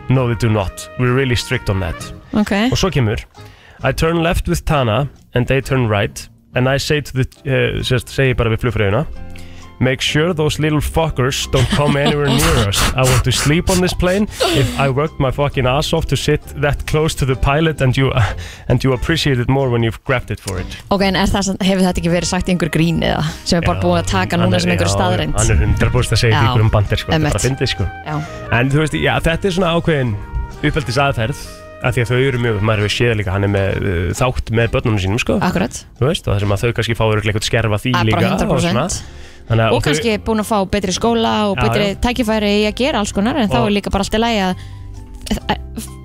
No, 0.09 0.27
they 0.27 0.35
do 0.35 0.49
not. 0.49 0.87
We're 0.99 1.13
really 1.13 1.35
strict 1.35 1.69
on 1.69 1.79
that. 1.81 2.13
Ok, 2.33 2.51
Og 2.71 2.77
svo 2.79 2.89
kemur 2.91 3.19
I 3.83 3.91
turn 3.91 4.21
left 4.23 4.47
with 4.47 4.63
Tana 4.65 5.09
and 5.33 5.47
they 5.47 5.59
turn 5.61 5.87
right 5.89 6.27
and 6.55 6.69
I 6.69 6.77
say 6.77 7.01
to 7.01 7.11
the, 7.13 7.25
uh, 7.45 7.81
sérst, 7.83 8.11
segi 8.13 8.35
bara 8.37 8.51
við 8.53 8.61
flugfröðuna 8.65 9.05
Make 9.81 9.99
sure 10.05 10.31
those 10.33 10.59
little 10.61 10.79
fuckers 10.79 11.49
don't 11.51 11.67
come 11.73 11.97
anywhere 11.97 12.27
near 12.29 12.69
us. 12.69 12.77
I 12.93 13.01
want 13.01 13.23
to 13.23 13.31
sleep 13.31 13.69
on 13.73 13.81
this 13.81 13.93
plane. 13.97 14.27
If 14.53 14.69
I 14.79 14.89
worked 14.93 15.17
my 15.19 15.31
fucking 15.31 15.65
ass 15.65 15.91
off 15.97 16.05
to 16.13 16.15
sit 16.15 16.41
that 16.61 16.85
close 16.85 17.15
to 17.17 17.25
the 17.25 17.35
pilot 17.35 17.81
and 17.81 17.97
you 17.97 18.11
and 18.69 18.83
you 18.83 18.93
appreciate 18.93 19.39
it 19.41 19.49
more 19.49 19.69
when 19.73 19.81
you've 19.81 19.97
grabbed 20.05 20.29
it 20.29 20.39
for 20.39 20.59
it. 20.61 20.77
ok, 20.93 21.01
en 21.09 21.17
það, 21.17 21.49
hefur 21.65 21.81
þetta 21.87 22.01
ekki 22.03 22.11
verið 22.13 22.29
sagt 22.29 22.51
í 22.51 22.53
einhver 22.53 22.69
grín 22.73 23.01
eða 23.01 23.23
sem 23.41 23.57
er 23.57 23.65
bara 23.65 23.81
búið 23.81 24.03
að 24.03 24.11
taka 24.11 24.37
núna 24.37 24.59
sem 24.61 24.69
einhver 24.75 24.85
já, 24.91 24.93
staðreind 24.93 25.33
Hann 25.39 25.49
er 25.55 25.63
100% 25.65 26.13
að 26.13 26.21
segja 26.21 26.35
Já, 26.35 26.41
því 26.43 26.51
ykkur 26.51 26.65
um 26.67 26.71
bandir 26.77 27.01
sko, 27.01 27.11
þetta 27.15 27.25
er 27.25 27.33
bara 27.33 27.43
fyndið 27.47 27.71
sko. 27.73 27.87
Já. 28.05 28.15
En 28.59 28.69
þú 28.75 28.83
veist, 28.83 28.99
já, 29.01 29.13
þetta 29.31 29.49
er 29.49 29.55
svona 29.57 29.73
ákveðin 29.79 30.13
uppeldis 30.61 31.01
aðferð 31.07 31.41
af 31.81 31.95
því 31.97 32.03
að 32.05 32.11
þau 32.11 32.19
eru 32.27 32.39
mjög, 32.45 32.61
maður 32.69 32.83
hefur 32.85 32.93
séð 32.99 33.15
líka 33.17 33.33
hann 33.33 33.47
er 33.47 33.51
með 33.55 33.81
uh, 33.81 34.13
þátt 34.21 34.51
með 34.53 34.69
börnunum 34.75 35.01
sínum 35.01 35.21
sko. 35.23 35.39
Akkurat 35.41 35.79
Þú 35.97 36.05
veist, 36.11 36.27
og 36.29 36.35
það 36.35 36.43
sem 36.45 36.53
að 36.53 36.61
þau 36.67 36.73
kannski 36.77 36.97
fá 36.99 37.03
örugglega 37.07 37.33
eitthvað 37.33 37.49
skerfa 37.49 37.79
því 37.81 37.93
Ah, 37.97 38.03
bara 38.05 38.21
líka 38.21 38.45
100%. 38.45 39.01
Þannig 39.51 39.71
og 39.71 39.79
þau- 39.81 39.85
kannski 39.89 40.17
búin 40.27 40.41
að 40.43 40.49
fá 40.51 40.57
betri 40.71 40.93
skóla 40.95 41.33
og 41.51 41.57
Já, 41.57 41.63
betri 41.67 41.87
já. 41.91 41.95
tækifæri 42.07 42.51
í 42.61 42.67
að 42.69 42.75
gera 42.81 42.99
alls 43.03 43.11
konar 43.15 43.37
en 43.41 43.49
þá 43.51 43.59
Og- 43.61 43.67
er 43.67 43.75
líka 43.77 43.91
bara 43.93 44.05
allt 44.07 44.15
í 44.15 44.21
lagi 44.21 44.39
að, 44.45 44.63
að, 45.31 45.57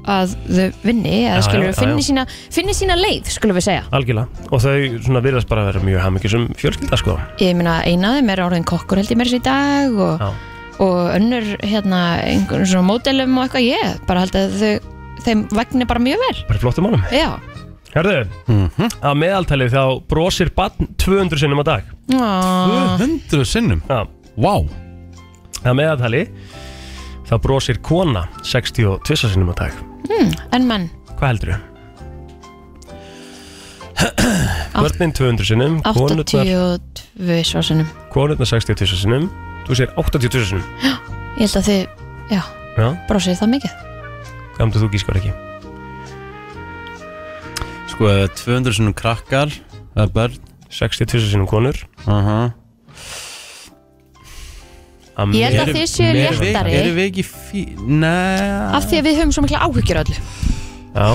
að 0.06 0.34
þau 0.56 0.66
vinni 0.86 1.14
eða 1.26 1.42
skilur 1.46 1.70
við 1.70 1.78
finni 1.80 2.02
sína, 2.06 2.24
sína 2.78 2.96
leið 3.00 3.30
skulum 3.34 3.56
við 3.58 3.64
segja. 3.66 3.84
Algjörlega, 3.90 4.44
og 4.50 4.60
þau 4.62 5.22
virðast 5.24 5.48
bara 5.50 5.64
að 5.64 5.70
vera 5.72 5.84
mjög 5.88 6.04
hafmyggjusum 6.04 6.44
fjölskylda 6.60 6.98
sko. 7.00 7.16
Ég 7.42 7.56
meina 7.58 7.80
eina 7.86 8.12
af 8.12 8.20
þeim 8.20 8.30
er 8.36 8.44
orðin 8.46 8.66
kokkur 8.68 9.00
held 9.02 9.10
ég 9.10 9.18
mér 9.18 9.32
í 9.34 9.42
dag 9.42 9.98
og, 9.98 10.26
og 10.78 10.98
önnur 11.16 11.48
hérna 11.66 12.02
einhvern 12.22 12.66
svona 12.70 12.86
módelum 12.92 13.38
og 13.40 13.48
eitthvað 13.48 13.66
ég 13.66 14.06
bara 14.06 14.22
held 14.26 14.38
að 14.38 14.58
þau 14.60 14.92
þeim 15.26 15.46
vegni 15.50 15.86
bara 15.90 15.98
mjög 16.06 16.20
vel. 16.22 16.42
Bara 16.46 16.58
flottum 16.62 16.86
málum. 16.86 17.02
Já, 17.10 17.32
Hörðu, 17.96 18.16
að 19.00 19.14
meðaltalið 19.16 19.70
þá 19.72 19.82
brosir 20.10 20.50
barn 20.56 20.90
200 21.00 21.40
sinnum 21.40 21.62
á 21.62 21.64
dag. 21.64 21.86
Ó, 22.12 22.98
200 23.00 23.46
sinnum? 23.48 23.80
Já. 23.88 24.02
Vá. 24.36 24.52
Að 25.64 25.78
meðaltali 25.78 26.20
þá 27.26 27.32
brosir 27.42 27.80
kona 27.82 28.26
62 28.44 29.16
sinnum 29.32 29.48
á 29.50 29.64
dag. 29.64 29.80
Hmm, 30.10 30.34
En 30.52 30.68
menn, 30.68 30.84
Hvað 31.16 31.32
heldur 31.32 31.54
þau? 31.54 31.62
Börnin 34.84 35.12
200 35.16 35.48
sinnum 35.48 35.78
konurnar, 35.80 36.26
82 36.28 37.48
svarsunum 37.48 37.88
konurnar 38.12 38.46
62 38.50 38.92
sinnum 39.00 39.30
Þú 39.66 39.78
segir 39.80 39.96
82 39.98 40.44
sinnum. 40.52 40.66
Ég 41.40 41.48
held 41.48 41.56
að 41.58 41.66
þið, 41.66 41.80
já, 42.30 42.42
Já, 42.76 42.86
brósið 43.08 43.40
það 43.40 43.48
mikið. 43.56 43.72
Hvað 44.52 44.60
heldur 44.62 44.84
þú 44.84 44.90
gískar 44.92 45.18
ekki? 45.18 45.32
Sko, 47.96 48.10
200 48.28 48.76
sinum 48.76 48.92
krakkar 48.92 49.48
eða 49.96 50.04
börn. 50.12 50.34
62 50.68 51.30
sinnum 51.30 51.46
konur. 51.48 51.78
Aha. 52.04 52.50
Ég 55.32 55.54
held 55.54 55.62
að 55.62 55.78
þið 55.78 55.86
séu 55.88 56.10
léttari. 56.12 56.74
Erum 56.76 56.98
við 56.98 57.06
ekki 57.06 57.24
fí... 57.24 57.62
Nei 57.88 58.74
Af 58.76 58.90
því 58.90 59.00
að 59.00 59.08
við 59.08 59.16
höfum 59.22 59.32
svo 59.32 59.46
mikla 59.46 59.62
áhyggjur 59.64 60.02
öllu. 60.02 60.18
Já, 60.92 61.08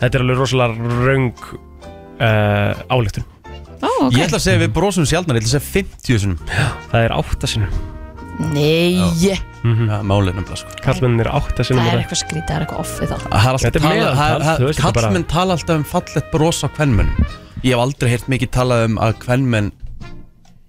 þetta 0.00 0.10
er 0.10 0.24
alveg 0.24 0.42
rosalega 0.42 0.90
röng 1.06 1.46
uh, 1.46 2.82
ályktun. 2.90 3.30
Ó, 3.78 3.90
ok. 4.08 4.18
Ég 4.18 4.26
ætla 4.26 4.42
að 4.42 4.46
segja 4.48 4.64
við 4.64 4.74
brosum 4.80 5.06
sjálfnar, 5.06 5.38
ég 5.38 5.46
ætla 5.46 5.60
að 5.60 5.60
segja 5.60 5.86
50 5.94 6.22
sinum 6.26 6.42
Það 6.90 7.06
er 7.06 7.18
8 7.20 7.54
sinnum 7.54 7.99
Nei, 8.40 8.96
mm 8.96 9.74
-hmm. 9.74 9.88
Já, 9.90 9.98
málið 10.02 10.34
nefnilega 10.38 10.56
sko. 10.56 10.70
Kallmennin 10.82 11.20
er 11.20 11.28
8 11.28 11.64
sinnum 11.64 11.84
það 11.84 11.90
á 11.90 11.92
er 11.92 12.00
eitthvað 12.00 12.20
skrítið, 12.22 12.46
það 12.48 12.56
er 12.56 12.62
eitthvað 12.64 12.80
offið 12.80 13.08
þá 13.10 13.16
Það 13.20 13.44
er 13.44 13.52
alltaf 13.52 13.82
það- 14.20 14.42
það- 14.46 14.80
Kallmenn 14.80 15.24
tala 15.24 15.52
alltaf 15.52 15.76
um 15.76 15.84
fallet 15.84 16.30
bros 16.32 16.64
á 16.64 16.68
kvennmönnum 16.68 17.26
Ég 17.62 17.70
hef 17.74 17.78
aldrei 17.78 18.08
heyrt 18.10 18.28
mikið 18.28 18.50
talað 18.50 18.84
um 18.84 18.96
að 18.98 19.12
kvennmenn 19.18 19.72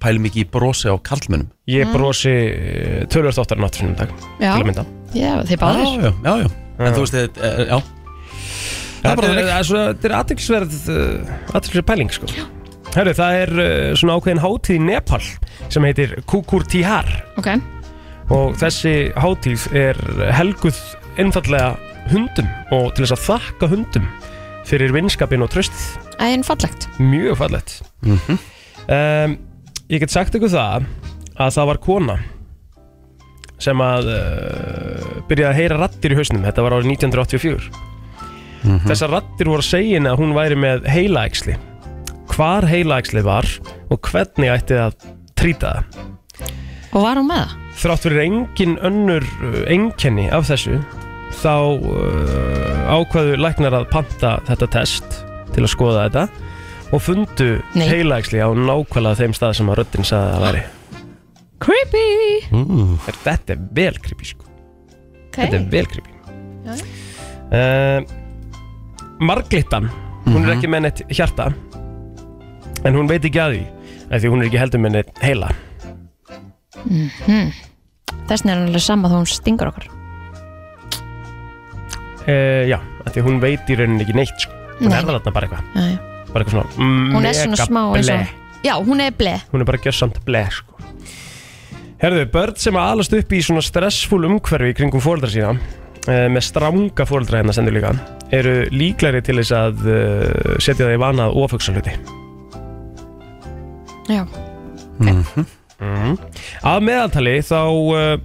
pæli 0.02 0.20
mikið 0.20 0.42
í 0.46 0.50
brosi 0.52 0.90
á 0.90 0.96
kallmönnum 0.98 1.48
Ég 1.68 1.92
brosi 1.94 2.30
eh, 2.30 3.06
tölvöld 3.08 3.38
oftar 3.38 3.58
en 3.58 3.64
8 3.64 3.78
sinnum 3.80 3.96
á 3.96 4.00
dag 4.00 4.10
Já. 4.40 4.54
Að 4.56 4.86
Já, 5.14 5.44
þið 5.44 5.58
báðir. 5.60 5.86
Já, 5.86 6.02
já, 6.02 6.12
já, 6.24 6.38
já. 6.42 6.48
En 6.80 6.94
þú 6.94 7.00
veist, 7.04 7.14
þetta, 7.14 7.44
eh, 7.44 7.68
já. 7.68 7.82
Það 9.02 9.12
er 9.12 9.18
það 9.18 9.30
er 9.60 10.06
er 10.06 10.16
aðtilsverð 10.20 10.74
aðtilsverð 11.54 11.86
pæling 11.86 12.12
sko 12.14 12.26
Herru, 12.92 13.14
það 13.16 13.38
er 13.40 13.52
uh, 13.56 13.68
svona 13.96 14.18
ákveðin 14.20 14.42
hátíð 14.44 14.76
í 14.76 14.82
Nepal 14.84 15.22
sem 15.72 15.86
heitir 15.88 16.18
Kukur 16.28 16.66
Tihar 16.68 17.08
Ok, 17.40 17.54
og 18.36 18.58
þessi 18.60 18.96
hátíð 19.16 19.68
er 19.80 20.00
helguð 20.36 20.80
einfallega 21.22 21.76
hundum 22.12 22.50
og 22.76 22.90
til 22.96 23.06
þess 23.06 23.16
að 23.16 23.24
þakka 23.30 23.70
hundum 23.72 24.10
fyrir 24.68 24.94
vinskapin 24.96 25.44
og 25.44 25.52
tröstið 25.54 26.10
en 26.22 26.44
fallegt. 26.46 26.86
Mjög 27.02 27.40
fallegt. 27.40 27.80
Mhm. 28.06 28.38
um, 28.88 29.38
ég 29.90 30.04
get 30.04 30.14
sagt 30.14 30.36
ykkur 30.38 30.52
það 30.52 30.86
að 31.42 31.56
það 31.56 31.70
var 31.72 31.80
kona 31.82 32.18
sem 33.62 33.82
að 33.82 34.12
uh, 34.12 35.08
byrjaði 35.30 35.50
að 35.50 35.58
heyra 35.60 35.80
rattir 35.82 36.14
í 36.14 36.20
hausnum. 36.20 36.44
Þetta 36.46 36.66
var 36.66 36.78
árið 36.78 36.92
1984 36.98 37.88
þessar 38.86 39.16
rattir 39.16 39.50
voru 39.50 39.64
að 39.64 39.70
segja 39.72 39.98
henni 39.98 40.10
að 40.12 40.20
hún 40.22 40.36
væri 40.38 40.58
með 40.60 40.84
heilaæksli 40.92 41.56
hvar 42.32 42.66
heilaæksli 42.70 43.24
var 43.26 43.48
og 43.92 44.00
hvernig 44.12 44.52
ætti 44.54 44.78
að 44.80 44.96
trýta 45.40 45.76
það 45.78 46.08
Og 46.92 47.06
var 47.06 47.20
hún 47.22 47.30
með 47.30 47.44
það? 47.46 47.58
þrátt 47.82 48.04
fyrir 48.06 48.22
engin 48.26 48.74
önnur 48.84 49.24
uh, 49.48 49.62
einkenni 49.72 50.26
af 50.36 50.50
þessu 50.50 50.78
þá 51.42 51.54
uh, 51.80 52.92
ákvaðu 52.92 53.38
læknar 53.40 53.78
að 53.78 53.86
panta 53.94 54.34
þetta 54.50 54.68
test 54.76 55.22
til 55.56 55.64
að 55.64 55.72
skoða 55.72 56.04
þetta 56.10 56.26
og 56.92 57.00
fundu 57.06 57.48
Nei. 57.80 57.88
heilaæksli 57.88 58.42
á 58.44 58.52
nákvæmlega 58.52 59.22
þeim 59.22 59.36
stað 59.38 59.56
sem 59.62 59.72
að 59.72 59.80
röddinn 59.82 60.08
sagði 60.08 60.28
að 60.28 60.36
það 60.36 60.48
væri 60.50 60.64
Creepy 61.62 62.06
mm. 62.58 62.94
Þetta 63.06 63.54
er 63.56 63.60
vel 63.78 63.94
creepy 64.04 64.28
sko 64.34 64.48
Þetta 65.36 65.60
er 65.62 65.68
vel 65.72 65.88
creepy 65.88 66.14
Já. 66.68 66.74
uh, 67.56 68.00
Marglittan 69.24 69.88
Hún 70.28 70.44
er 70.46 70.56
ekki 70.58 70.70
með 70.70 70.84
neitt 70.90 71.04
hjarta 71.16 71.52
En 72.88 72.98
hún 72.98 73.10
veit 73.10 73.26
ekki 73.28 73.42
að 73.42 73.58
því 73.58 73.64
af 74.12 74.22
Því 74.22 74.32
hún 74.34 74.42
er 74.42 74.50
ekki 74.50 74.62
heldur 74.62 74.82
neitt 74.86 75.12
heila 75.24 75.52
mm 76.86 77.52
Þessna 78.30 78.54
er 78.54 78.58
hann 78.58 78.70
alveg 78.70 78.84
sama 78.84 79.10
þó 79.12 79.18
hún 79.20 79.28
stingur 79.30 79.72
okkur 79.72 79.88
uh, 82.28 82.64
Já, 82.70 82.78
af 82.80 83.12
því 83.14 83.26
hún 83.28 83.42
veit 83.44 83.72
í 83.72 83.78
rauninni 83.80 84.06
ekki 84.06 84.16
neitt 84.18 84.46
sko. 84.46 84.56
Hún 84.80 84.92
Nei. 84.92 84.98
er 85.00 85.08
þarna 85.08 85.34
bara 85.36 85.48
eitthvað 85.48 85.64
Já, 85.76 85.84
já. 85.92 85.98
Bara 86.32 86.44
eitthvað 86.46 86.56
svona 86.56 86.70
mm, 86.78 87.10
Hún 87.16 87.28
er 87.28 87.38
svona 87.38 87.60
smá 87.68 87.82
eins 87.98 88.12
og 88.14 88.38
Já, 88.62 88.74
hún 88.78 89.04
er 89.04 89.16
ble 89.18 89.36
Hún 89.52 89.64
er 89.64 89.70
bara 89.72 89.82
gjössamt 89.82 90.22
ble 90.26 90.44
sko. 90.54 90.78
Herðu, 92.02 92.26
börn 92.34 92.58
sem 92.58 92.78
að 92.78 92.96
alast 92.96 93.14
upp 93.14 93.34
í 93.34 93.44
svona 93.46 93.62
stressfull 93.66 94.24
umhverfi 94.26 94.74
kringum 94.78 95.04
fóreldra 95.04 95.30
sína 95.30 95.52
uh, 95.54 96.28
með 96.34 96.48
stranga 96.48 97.06
fóreldra 97.06 97.42
hérna 97.42 97.54
stendur 97.54 97.78
líka 97.78 97.94
eru 98.34 98.56
líklari 98.74 99.22
til 99.26 99.38
þess 99.42 99.54
að 99.54 99.86
uh, 99.86 100.58
setja 100.58 100.88
það 100.88 100.96
í 100.96 101.02
vanað 101.04 101.38
ofugsa 101.44 101.76
hluti 101.76 101.94
Já, 104.10 104.26
mm. 105.02 106.18
Að 106.68 106.84
meðaltali 106.86 107.38
þá 107.46 107.62
uh, 107.70 108.16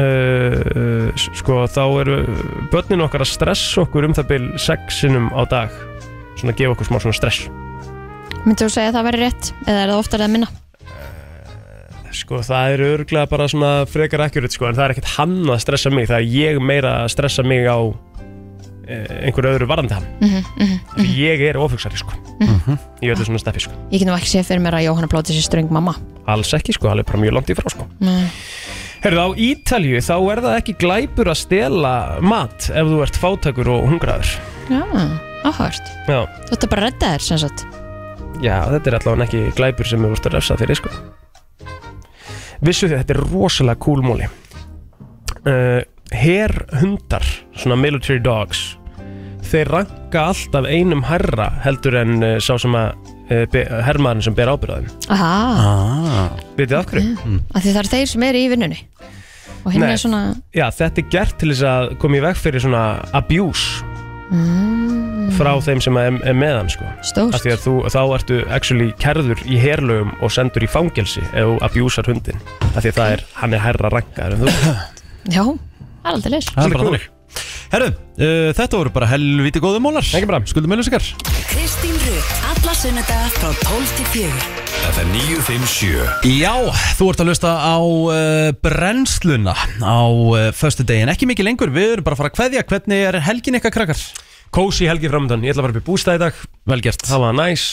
uh, 0.00 1.24
sko 1.36 1.62
þá 1.70 1.82
eru 2.02 2.18
börnin 2.72 3.04
okkar 3.04 3.24
að 3.24 3.32
stressa 3.34 3.84
okkur 3.84 4.08
um 4.08 4.16
það 4.16 4.30
bil 4.32 4.44
sexinum 4.60 5.30
á 5.36 5.42
dag 5.50 5.74
svona 6.38 6.54
að 6.54 6.58
gefa 6.62 6.76
okkur 6.76 6.88
smá 6.88 6.98
svona 7.02 7.18
stress 7.18 7.46
myndir 8.42 8.66
þú 8.66 8.74
segja 8.74 8.90
að 8.90 8.98
það 8.98 9.08
væri 9.08 9.22
rétt 9.22 9.52
eða 9.66 9.78
er 9.78 9.92
það 9.92 10.00
oftar 10.00 10.24
eða 10.24 10.34
minna? 10.34 10.50
sko 12.12 12.42
það 12.44 12.74
er 12.74 12.84
örglega 12.90 13.28
bara 13.30 13.48
svona 13.48 13.72
frekar 13.88 14.26
akkurat 14.26 14.52
sko 14.52 14.68
en 14.68 14.76
það 14.76 14.84
er 14.84 14.94
ekkert 14.94 15.12
hann 15.16 15.38
að 15.48 15.62
stressa 15.64 15.92
mig 15.92 16.08
það 16.10 16.18
er 16.20 16.32
ég 16.36 16.60
meira 16.62 16.90
að 17.02 17.12
stressa 17.14 17.44
mig 17.46 17.64
á 17.64 17.78
eh, 17.80 18.11
einhverju 18.92 19.52
öðru 19.54 19.68
varandi 19.70 19.94
hann. 19.96 20.06
Mm 20.20 20.30
-hmm, 20.30 20.78
Því 20.96 21.08
ég 21.18 21.42
er 21.48 21.58
ofugsari 21.60 21.96
sko. 21.96 22.12
Í 23.02 23.10
öllu 23.12 23.24
svona 23.24 23.38
steffi 23.38 23.60
sko. 23.66 23.72
Ég 23.90 23.98
get 23.98 24.08
nú 24.08 24.14
ekki 24.16 24.30
séð 24.32 24.46
fyrir 24.50 24.62
mér 24.62 24.74
að 24.78 24.86
Jóhanna 24.86 25.08
blóti 25.08 25.32
sér 25.32 25.46
ströng 25.46 25.70
mamma. 25.70 25.94
Alls 26.26 26.52
ekki 26.54 26.72
sko, 26.72 26.88
alveg 26.88 27.06
bara 27.06 27.18
mjög 27.18 27.32
langt 27.32 27.50
í 27.50 27.54
frá 27.54 27.68
sko. 27.70 27.86
Nei. 28.00 28.28
Herðu, 29.02 29.18
á 29.18 29.28
Ítalju 29.34 29.98
þá 29.98 30.16
er 30.32 30.40
það 30.40 30.56
ekki 30.56 30.74
glæpur 30.78 31.26
að 31.28 31.38
stela 31.40 32.18
mat 32.20 32.70
ef 32.70 32.86
þú 32.86 33.02
ert 33.02 33.16
fátækur 33.18 33.68
og 33.68 33.88
hungraður? 33.90 34.30
Já, 34.70 34.82
áhört. 35.44 35.86
Já, 36.08 36.26
Þú 36.46 36.52
ætti 36.54 36.68
bara 36.70 36.82
að 36.82 36.86
redda 36.86 37.06
þér 37.16 37.20
sem 37.20 37.38
sagt. 37.38 37.66
Já 38.42 38.62
þetta 38.70 38.90
er 38.90 38.94
allavega 38.98 39.24
ekki 39.24 39.56
glæpur 39.56 39.86
sem 39.86 40.00
þú 40.02 40.12
ert 40.12 40.26
að 40.26 40.32
refsa 40.32 40.56
fyrir 40.56 40.78
sko. 40.78 40.90
Vissu 42.62 42.86
þið, 42.86 42.98
þetta 43.02 43.14
er 43.14 43.20
rosalega 43.32 43.78
cool 43.82 44.02
múli 44.06 44.28
uh, 45.46 45.82
Herhundar, 46.12 47.24
svona 47.56 47.76
military 47.80 48.20
dogs 48.22 48.76
þeir 49.52 49.70
ranka 49.76 50.26
alltaf 50.32 50.68
einum 50.68 51.02
herra 51.08 51.48
heldur 51.64 51.98
en 52.02 52.14
uh, 52.24 52.36
sá 52.42 52.54
sem 52.60 52.74
að 52.78 52.92
uh, 53.32 53.44
be- 53.52 53.66
hermaðurinn 53.86 54.26
sem 54.28 54.36
ber 54.38 54.50
ábyrðaðum 54.52 55.10
Aha, 55.12 55.32
ah. 55.62 56.44
Vitið 56.58 56.78
af 56.80 56.88
hverju? 56.92 57.38
af 57.52 57.60
því 57.64 57.74
það 57.74 57.82
eru 57.84 57.92
þeir 57.96 58.10
sem 58.14 58.26
eru 58.28 58.42
í 58.42 58.50
vinnunni 58.52 58.80
og 59.62 59.70
hinn 59.76 59.84
Nei. 59.84 59.92
er 59.94 60.00
svona 60.02 60.22
Já, 60.56 60.66
þetta 60.74 61.02
er 61.04 61.10
gert 61.14 61.36
til 61.40 61.52
þess 61.52 61.66
að 61.70 61.92
koma 62.02 62.18
í 62.18 62.22
veg 62.24 62.40
fyrir 62.42 62.64
svona 62.64 62.84
abuse 63.14 63.84
mm, 64.32 65.30
frá 65.36 65.52
þeim 65.64 65.80
sem 65.84 65.96
er, 66.00 66.16
er 66.28 66.34
með 66.36 66.56
hann 66.58 66.70
sko. 66.72 66.88
Stórt. 67.06 67.36
Af 67.38 67.44
því 67.44 67.52
að 67.54 67.62
þú, 67.64 67.74
þá 67.94 68.00
ertu 68.18 68.40
actually 68.52 68.88
kerður 69.00 69.40
í 69.48 69.60
herlögum 69.62 70.10
og 70.20 70.32
sendur 70.34 70.66
í 70.66 70.70
fangelsi 70.70 71.22
ef 71.30 71.46
þú 71.46 71.54
abusar 71.68 72.10
hundin 72.10 72.42
af 72.72 72.80
því 72.82 72.90
að 72.92 72.98
það 72.98 73.14
er, 73.16 73.24
hann 73.38 73.56
er 73.56 73.64
herra 73.64 73.92
rankaður 73.94 74.36
en 74.36 74.42
þú 74.42 74.54
Já, 75.32 75.44
það 75.46 76.10
er 76.10 76.16
aldrei 76.16 76.32
leys 76.34 76.50
Það 76.52 76.64
er 76.66 76.74
bara 76.76 76.88
þannig 76.88 77.08
Herru, 77.72 77.88
uh, 77.88 78.50
þetta 78.56 78.78
voru 78.78 78.92
bara 78.92 79.08
helviti 79.08 79.60
góðu 79.62 79.80
mólar. 79.80 80.04
Ekki 80.04 80.28
bara. 80.28 80.42
Skuldum 80.48 80.72
meðlusikar 80.74 81.04
Kristín 81.48 81.94
Rut, 82.04 82.32
alla 82.50 82.74
sunnudaga 82.76 83.30
frá 83.36 83.48
12 83.62 83.94
til 83.98 84.10
4 84.12 84.58
FM 84.92 85.12
957 85.14 86.26
Já, 86.40 86.52
þú 86.98 87.08
ert 87.12 87.22
að 87.22 87.30
hlusta 87.30 87.52
á 87.54 87.76
uh, 87.78 88.50
brennsluna 88.64 89.54
á 89.54 90.00
uh, 90.10 90.50
föstu 90.56 90.84
degin 90.88 91.12
Ekki 91.12 91.28
mikið 91.30 91.48
lengur, 91.48 91.72
við 91.72 91.94
erum 91.98 92.06
bara 92.08 92.16
að 92.18 92.22
fara 92.24 92.32
að 92.32 92.36
kveðja. 92.40 92.66
Hvernig 92.72 93.06
er 93.08 93.20
helgin 93.28 93.58
ykkar 93.60 93.74
krakkar? 93.76 94.04
Kósi 94.52 94.88
helgi 94.90 95.08
framöndan, 95.08 95.44
ég 95.46 95.54
ætla 95.54 95.64
bara 95.64 95.76
upp 95.76 95.80
í 95.80 95.86
bústæð 95.86 96.18
í 96.18 96.22
dag. 96.26 96.40
Vel 96.68 96.82
gert. 96.84 97.04
Það 97.08 97.22
var 97.24 97.36
næs. 97.38 97.66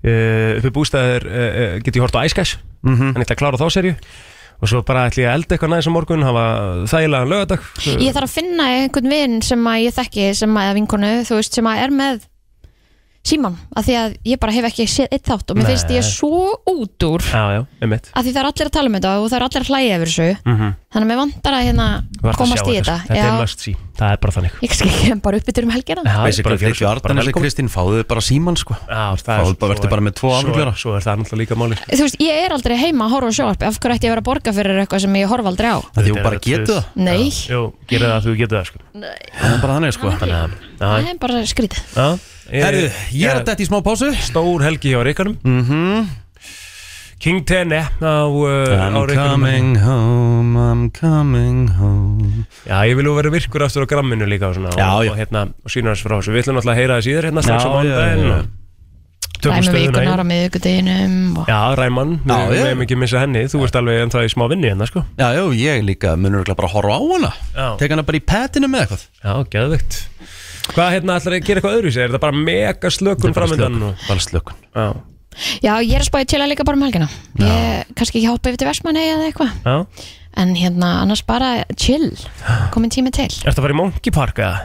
Uh, 0.00 0.56
Upp 0.56 0.64
í 0.70 0.72
bústæðir 0.72 1.26
uh, 1.28 1.40
uh, 1.44 1.72
get 1.84 1.98
ég 1.98 2.00
hort 2.06 2.14
á 2.16 2.24
Ice 2.24 2.32
Guys? 2.38 2.54
Mhm. 2.86 3.10
En 3.12 3.20
ég 3.20 3.26
ætla 3.26 3.36
að 3.36 3.40
klára 3.42 3.60
þá 3.60 3.66
serju 3.74 3.96
Og 4.60 4.68
svo 4.68 4.82
bara 4.84 5.06
ætla 5.08 5.24
ég 5.24 5.30
að 5.30 5.38
elda 5.38 5.56
eitthvað 5.56 5.72
næs 5.72 5.88
á 5.88 5.92
morgun 5.94 6.26
Hafa 6.26 6.44
þægilega 6.90 7.30
lögadag 7.30 7.68
Ég 7.96 8.12
þarf 8.16 8.26
að 8.28 8.34
finna 8.34 8.66
einhvern 8.76 9.14
vinn 9.14 9.38
sem 9.44 9.70
að 9.72 9.84
ég 9.86 9.96
þekki 9.96 10.26
sem 10.36 10.60
að, 10.60 10.74
vinkonu, 10.76 11.12
þú 11.28 11.40
veist, 11.40 11.56
sem 11.56 11.70
að 11.70 11.84
er 11.86 11.96
með 12.02 12.26
síman 13.26 13.56
af 13.76 13.84
því 13.84 13.96
að 14.00 14.14
ég 14.30 14.40
bara 14.40 14.54
hef 14.54 14.66
ekki 14.70 14.86
séð 14.88 15.12
eitt 15.12 15.26
þátt 15.28 15.52
og 15.52 15.58
mér 15.58 15.66
Nei. 15.66 15.70
finnst 15.74 15.90
ég 15.92 16.06
svo 16.06 16.44
út 16.70 17.04
úr. 17.04 17.24
Já, 17.28 17.42
já, 17.52 17.60
einmitt. 17.84 18.08
Af 18.16 18.24
því 18.24 18.32
það 18.32 18.40
er 18.40 18.48
allir 18.48 18.70
að 18.70 18.74
tala 18.76 18.90
um 18.90 18.96
þetta 18.96 19.10
og 19.20 19.26
það 19.28 19.36
er 19.38 19.44
allir 19.46 19.64
að 19.64 19.70
hlæja 19.70 19.98
yfir 19.98 20.10
þessu. 20.10 20.28
Mhm. 20.40 20.70
þannig 20.90 21.06
að 21.06 21.10
mér 21.10 21.18
vantar 21.20 21.54
að 21.54 21.66
hérna 21.68 21.86
að 22.24 22.36
komast 22.40 22.66
í 22.66 22.72
þetta. 22.74 22.94
Þetta. 23.06 23.26
Er 23.30 23.36
must 23.38 23.60
see, 23.60 23.76
það 23.94 24.10
er 24.10 24.16
bara 24.24 24.32
þannig. 24.34 24.54
Ég 24.64 24.72
skil 24.74 25.20
bara 25.22 25.38
uppbyttur 25.38 25.66
um 25.68 25.70
helgina. 25.70 26.02
Basically, 26.24 26.58
Frikki 26.58 26.86
Arnars 26.88 27.28
og 27.30 27.36
Kristín 27.38 27.68
fáðu 27.70 28.02
bara 28.08 28.24
síman 28.24 28.58
sko. 28.58 28.74
Já, 28.88 29.14
það 29.20 29.44
Fáðu 29.44 29.58
bara, 29.60 29.74
verður 29.76 29.92
bara 29.92 30.02
með 30.08 30.16
tvo 30.18 30.32
afgljóra 30.34 30.74
Svo 30.74 30.96
er 30.96 31.04
það 31.04 31.20
náttúrulega 31.20 31.44
líka 31.44 31.58
máli 31.60 31.78
þú 31.78 32.02
veist, 32.08 32.18
ég 32.18 32.42
er 32.46 32.54
aldrei 32.56 32.76
heima 32.80 33.06
að 33.06 33.14
horfa 33.14 33.30
á 33.30 33.38
sjóarpi 33.38 33.68
af 33.68 33.78
hverju 33.78 33.94
ætti 33.94 34.08
ég 34.08 34.10
að 34.10 34.14
vera 34.16 34.24
að 34.24 34.28
borga 34.30 34.54
fyrir 34.56 34.80
eitthvað 34.82 35.04
sem 35.04 35.14
ég 35.20 35.30
horfa 35.30 35.52
aldrei 35.52 35.70
á? 35.70 35.78
Það 35.94 36.08
þú 36.10 36.24
bara 36.24 36.42
getur 36.42 36.74
það. 36.74 36.84
Nei. 36.96 37.30
Jú, 37.30 37.62
gera 37.86 38.10
það 38.10 38.16
að 38.16 38.26
þú 38.26 38.36
getur 38.40 38.58
það 38.58 38.66
sko. 38.70 38.82
Það 38.90 39.54
er 39.54 39.62
bara 39.62 39.78
þannig 39.78 39.94
sko. 39.94 40.14
Það 40.80 41.10
er 41.12 41.18
bara 41.20 41.46
skrítið. 41.46 41.82
Já 41.94 42.08
Herðu, 42.50 42.88
ég 43.14 43.28
er 43.30 43.38
að 43.40 43.44
detta 43.46 43.62
í 43.62 43.68
smá 43.68 43.78
pásu. 43.86 44.10
Stór 44.26 44.64
helgi 44.66 44.90
hjá 44.94 45.02
Ríkarum 45.06 45.36
Mhm. 45.44 46.08
King 47.20 47.42
Tene 47.44 47.82
á, 48.00 48.24
uh, 48.24 48.72
I'm 48.80 48.96
á 48.96 49.00
Ríkarum 49.04 49.42
coming 49.44 49.74
home, 49.76 50.56
I'm 50.56 50.84
coming 50.90 51.68
home. 51.76 52.46
Já, 52.64 52.80
ég 52.88 52.96
vil 52.96 53.04
nú 53.04 53.12
vera 53.14 53.28
virkur 53.30 53.60
aftur 53.66 53.84
á 53.84 53.88
gramminu 53.90 54.24
líka 54.24 54.48
og 54.48 54.56
svona 54.56 54.72
Já, 54.72 54.88
og, 54.96 55.04
já. 55.04 55.10
og 55.12 55.18
hérna, 55.20 55.42
og 55.52 55.68
sína 55.70 55.92
þessu 55.92 56.08
frá 56.08 56.16
þessu. 56.16 56.32
Við 56.32 56.42
ætlum 56.46 56.56
náttúrulega 56.56 56.72
að 56.72 56.80
heyra 56.80 56.96
það 56.96 57.04
síðar 57.10 57.28
hérna 57.28 57.44
strax 57.44 57.64
á 57.64 57.70
og 58.40 58.48
Tökum 59.40 59.64
stöðuna 59.64 59.72
vikunar 60.00 60.20
á 60.20 60.24
í 60.24 60.28
miðugudeginum 60.28 61.36
og... 61.40 61.46
Já, 61.48 61.60
Ræman, 61.80 62.10
Já, 62.28 62.36
við 62.50 62.58
meðum 62.60 62.82
ekki 62.84 62.96
missa 63.00 63.20
henni. 63.22 63.44
Þú 63.48 63.62
ert 63.64 63.76
alveg 63.80 64.00
ennþá 64.04 64.24
í 64.26 64.32
smá 64.34 64.44
vinni 64.52 64.68
hérna, 64.68 64.88
sko. 64.88 65.04
Já, 65.16 65.28
já, 65.32 65.44
ég 65.56 65.84
líka 65.86 66.12
munur 66.20 66.42
örugglega 66.42 66.58
bara 66.60 66.68
að 66.68 66.74
horfa 66.76 66.96
á 66.96 67.00
hana. 67.14 67.76
Tek 67.80 67.94
hana 67.94 68.04
bara 68.04 68.20
í 68.20 68.24
petinu 68.32 68.68
með 68.68 68.84
eitthvað. 68.84 69.06
Já, 69.24 69.32
geðveikt 69.54 69.96
Hvað 70.70 70.90
hérna 70.94 71.16
ætlar 71.18 71.36
að 71.36 71.46
gera 71.46 71.60
eitthvað 71.60 71.76
öðru 71.80 71.90
Er 71.90 72.08
þetta 72.12 72.20
bara 72.22 72.36
mega 72.36 72.90
slökun 72.94 73.34
framöndan? 73.36 73.76
slökun, 73.76 73.82
og- 73.88 74.08
bara 74.08 74.20
slökun. 74.20 74.54
Já, 74.74 74.86
já, 75.62 75.72
ég 75.82 75.94
er 75.96 76.02
að 76.04 76.08
spáði 76.10 76.26
til 76.30 76.40
að 76.40 76.50
líka 76.52 76.64
bara 76.64 76.76
um 76.76 76.82
helgina. 76.86 77.08
Ég 77.38 77.84
kannski 77.94 78.18
ekki 78.20 78.28
hoppa 78.30 78.50
yfir 78.50 78.58
til 78.58 78.68
Vestmanni 78.70 79.04
eða 79.10 79.28
eitthvað. 79.30 79.50
Já. 79.64 79.86
En 80.36 80.54
hérna 80.54 81.00
annars 81.02 81.22
bara 81.26 81.64
chill. 81.76 82.12
Komin 82.74 82.90
tími 82.90 83.10
til. 83.12 83.28
Ertu 83.28 83.58
að 83.58 83.64
fara 83.66 83.74
í 83.74 83.80
Monkey 83.80 84.10
Park 84.14 84.36
eða? 84.38 84.60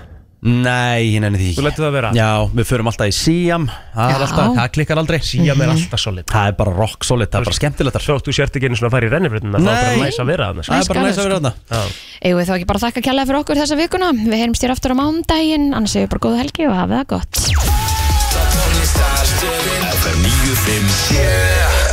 Nei, 0.46 1.16
ég 1.16 1.22
nenni 1.24 1.40
því 1.42 1.52
Þú 1.58 1.64
lætur 1.66 1.84
það 1.88 1.94
vera? 1.96 2.10
Já, 2.14 2.28
við 2.54 2.68
förum 2.70 2.90
alltaf 2.92 3.10
í 3.10 3.14
Siam. 3.18 3.64
Það 3.96 4.12
er 4.12 4.14
Já. 4.14 4.26
alltaf, 4.28 4.50
það 4.60 4.68
klikkar 4.76 5.00
aldrei. 5.02 5.18
Síam 5.26 5.64
er 5.66 5.72
alltaf 5.74 6.02
solid. 6.04 6.28
Það 6.30 6.50
er 6.52 6.58
bara 6.60 6.74
rock 6.76 7.08
solid, 7.08 7.32
það 7.34 7.40
er 7.42 7.48
bara 7.50 7.58
skemmtilegt 7.58 7.98
Svo 8.06 8.18
þú 8.22 8.36
sért 8.38 8.60
ekki 8.60 8.70
einu 8.70 8.78
svona 8.78 8.92
að 8.92 8.96
fara 8.98 9.08
í 9.08 9.12
rennifrutina 9.16 9.58
Það 9.58 9.72
er 9.72 9.82
bara 9.82 9.96
Nei. 9.96 10.06
næs 10.06 10.20
að 10.22 10.30
vera 10.30 10.50
þarna 10.52 10.62
sko. 10.68 10.74
Það 10.76 10.82
er 10.84 10.90
bara 10.92 11.06
næst 11.08 11.18
að 11.18 11.26
vera 11.26 11.40
þarna. 11.40 11.54
Já. 11.66 11.82
eigum 12.22 12.38
við 12.42 12.46
þá 12.46 12.54
ekki 12.60 12.70
bara 12.70 12.80
að 12.82 12.86
þakka 12.86 13.06
kjærlega 13.08 13.28
fyrir 13.32 13.40
okkur 13.42 13.62
þessa 13.64 13.80
vikuna? 13.82 14.12
Við 14.22 14.38
heyrumst 14.44 14.62
þér 14.66 14.76
aftur 14.76 14.94
á 14.94 15.00
mándaginn 15.02 15.68
annars 15.74 15.96
séu 15.98 16.06
bara 16.14 16.24
góða 16.28 16.42
helgi 16.44 16.70
og 16.70 16.78
hafið 16.78 17.02
það 17.02 17.08
gott. 17.16 17.34
FM 20.06 20.20
957 20.22 21.85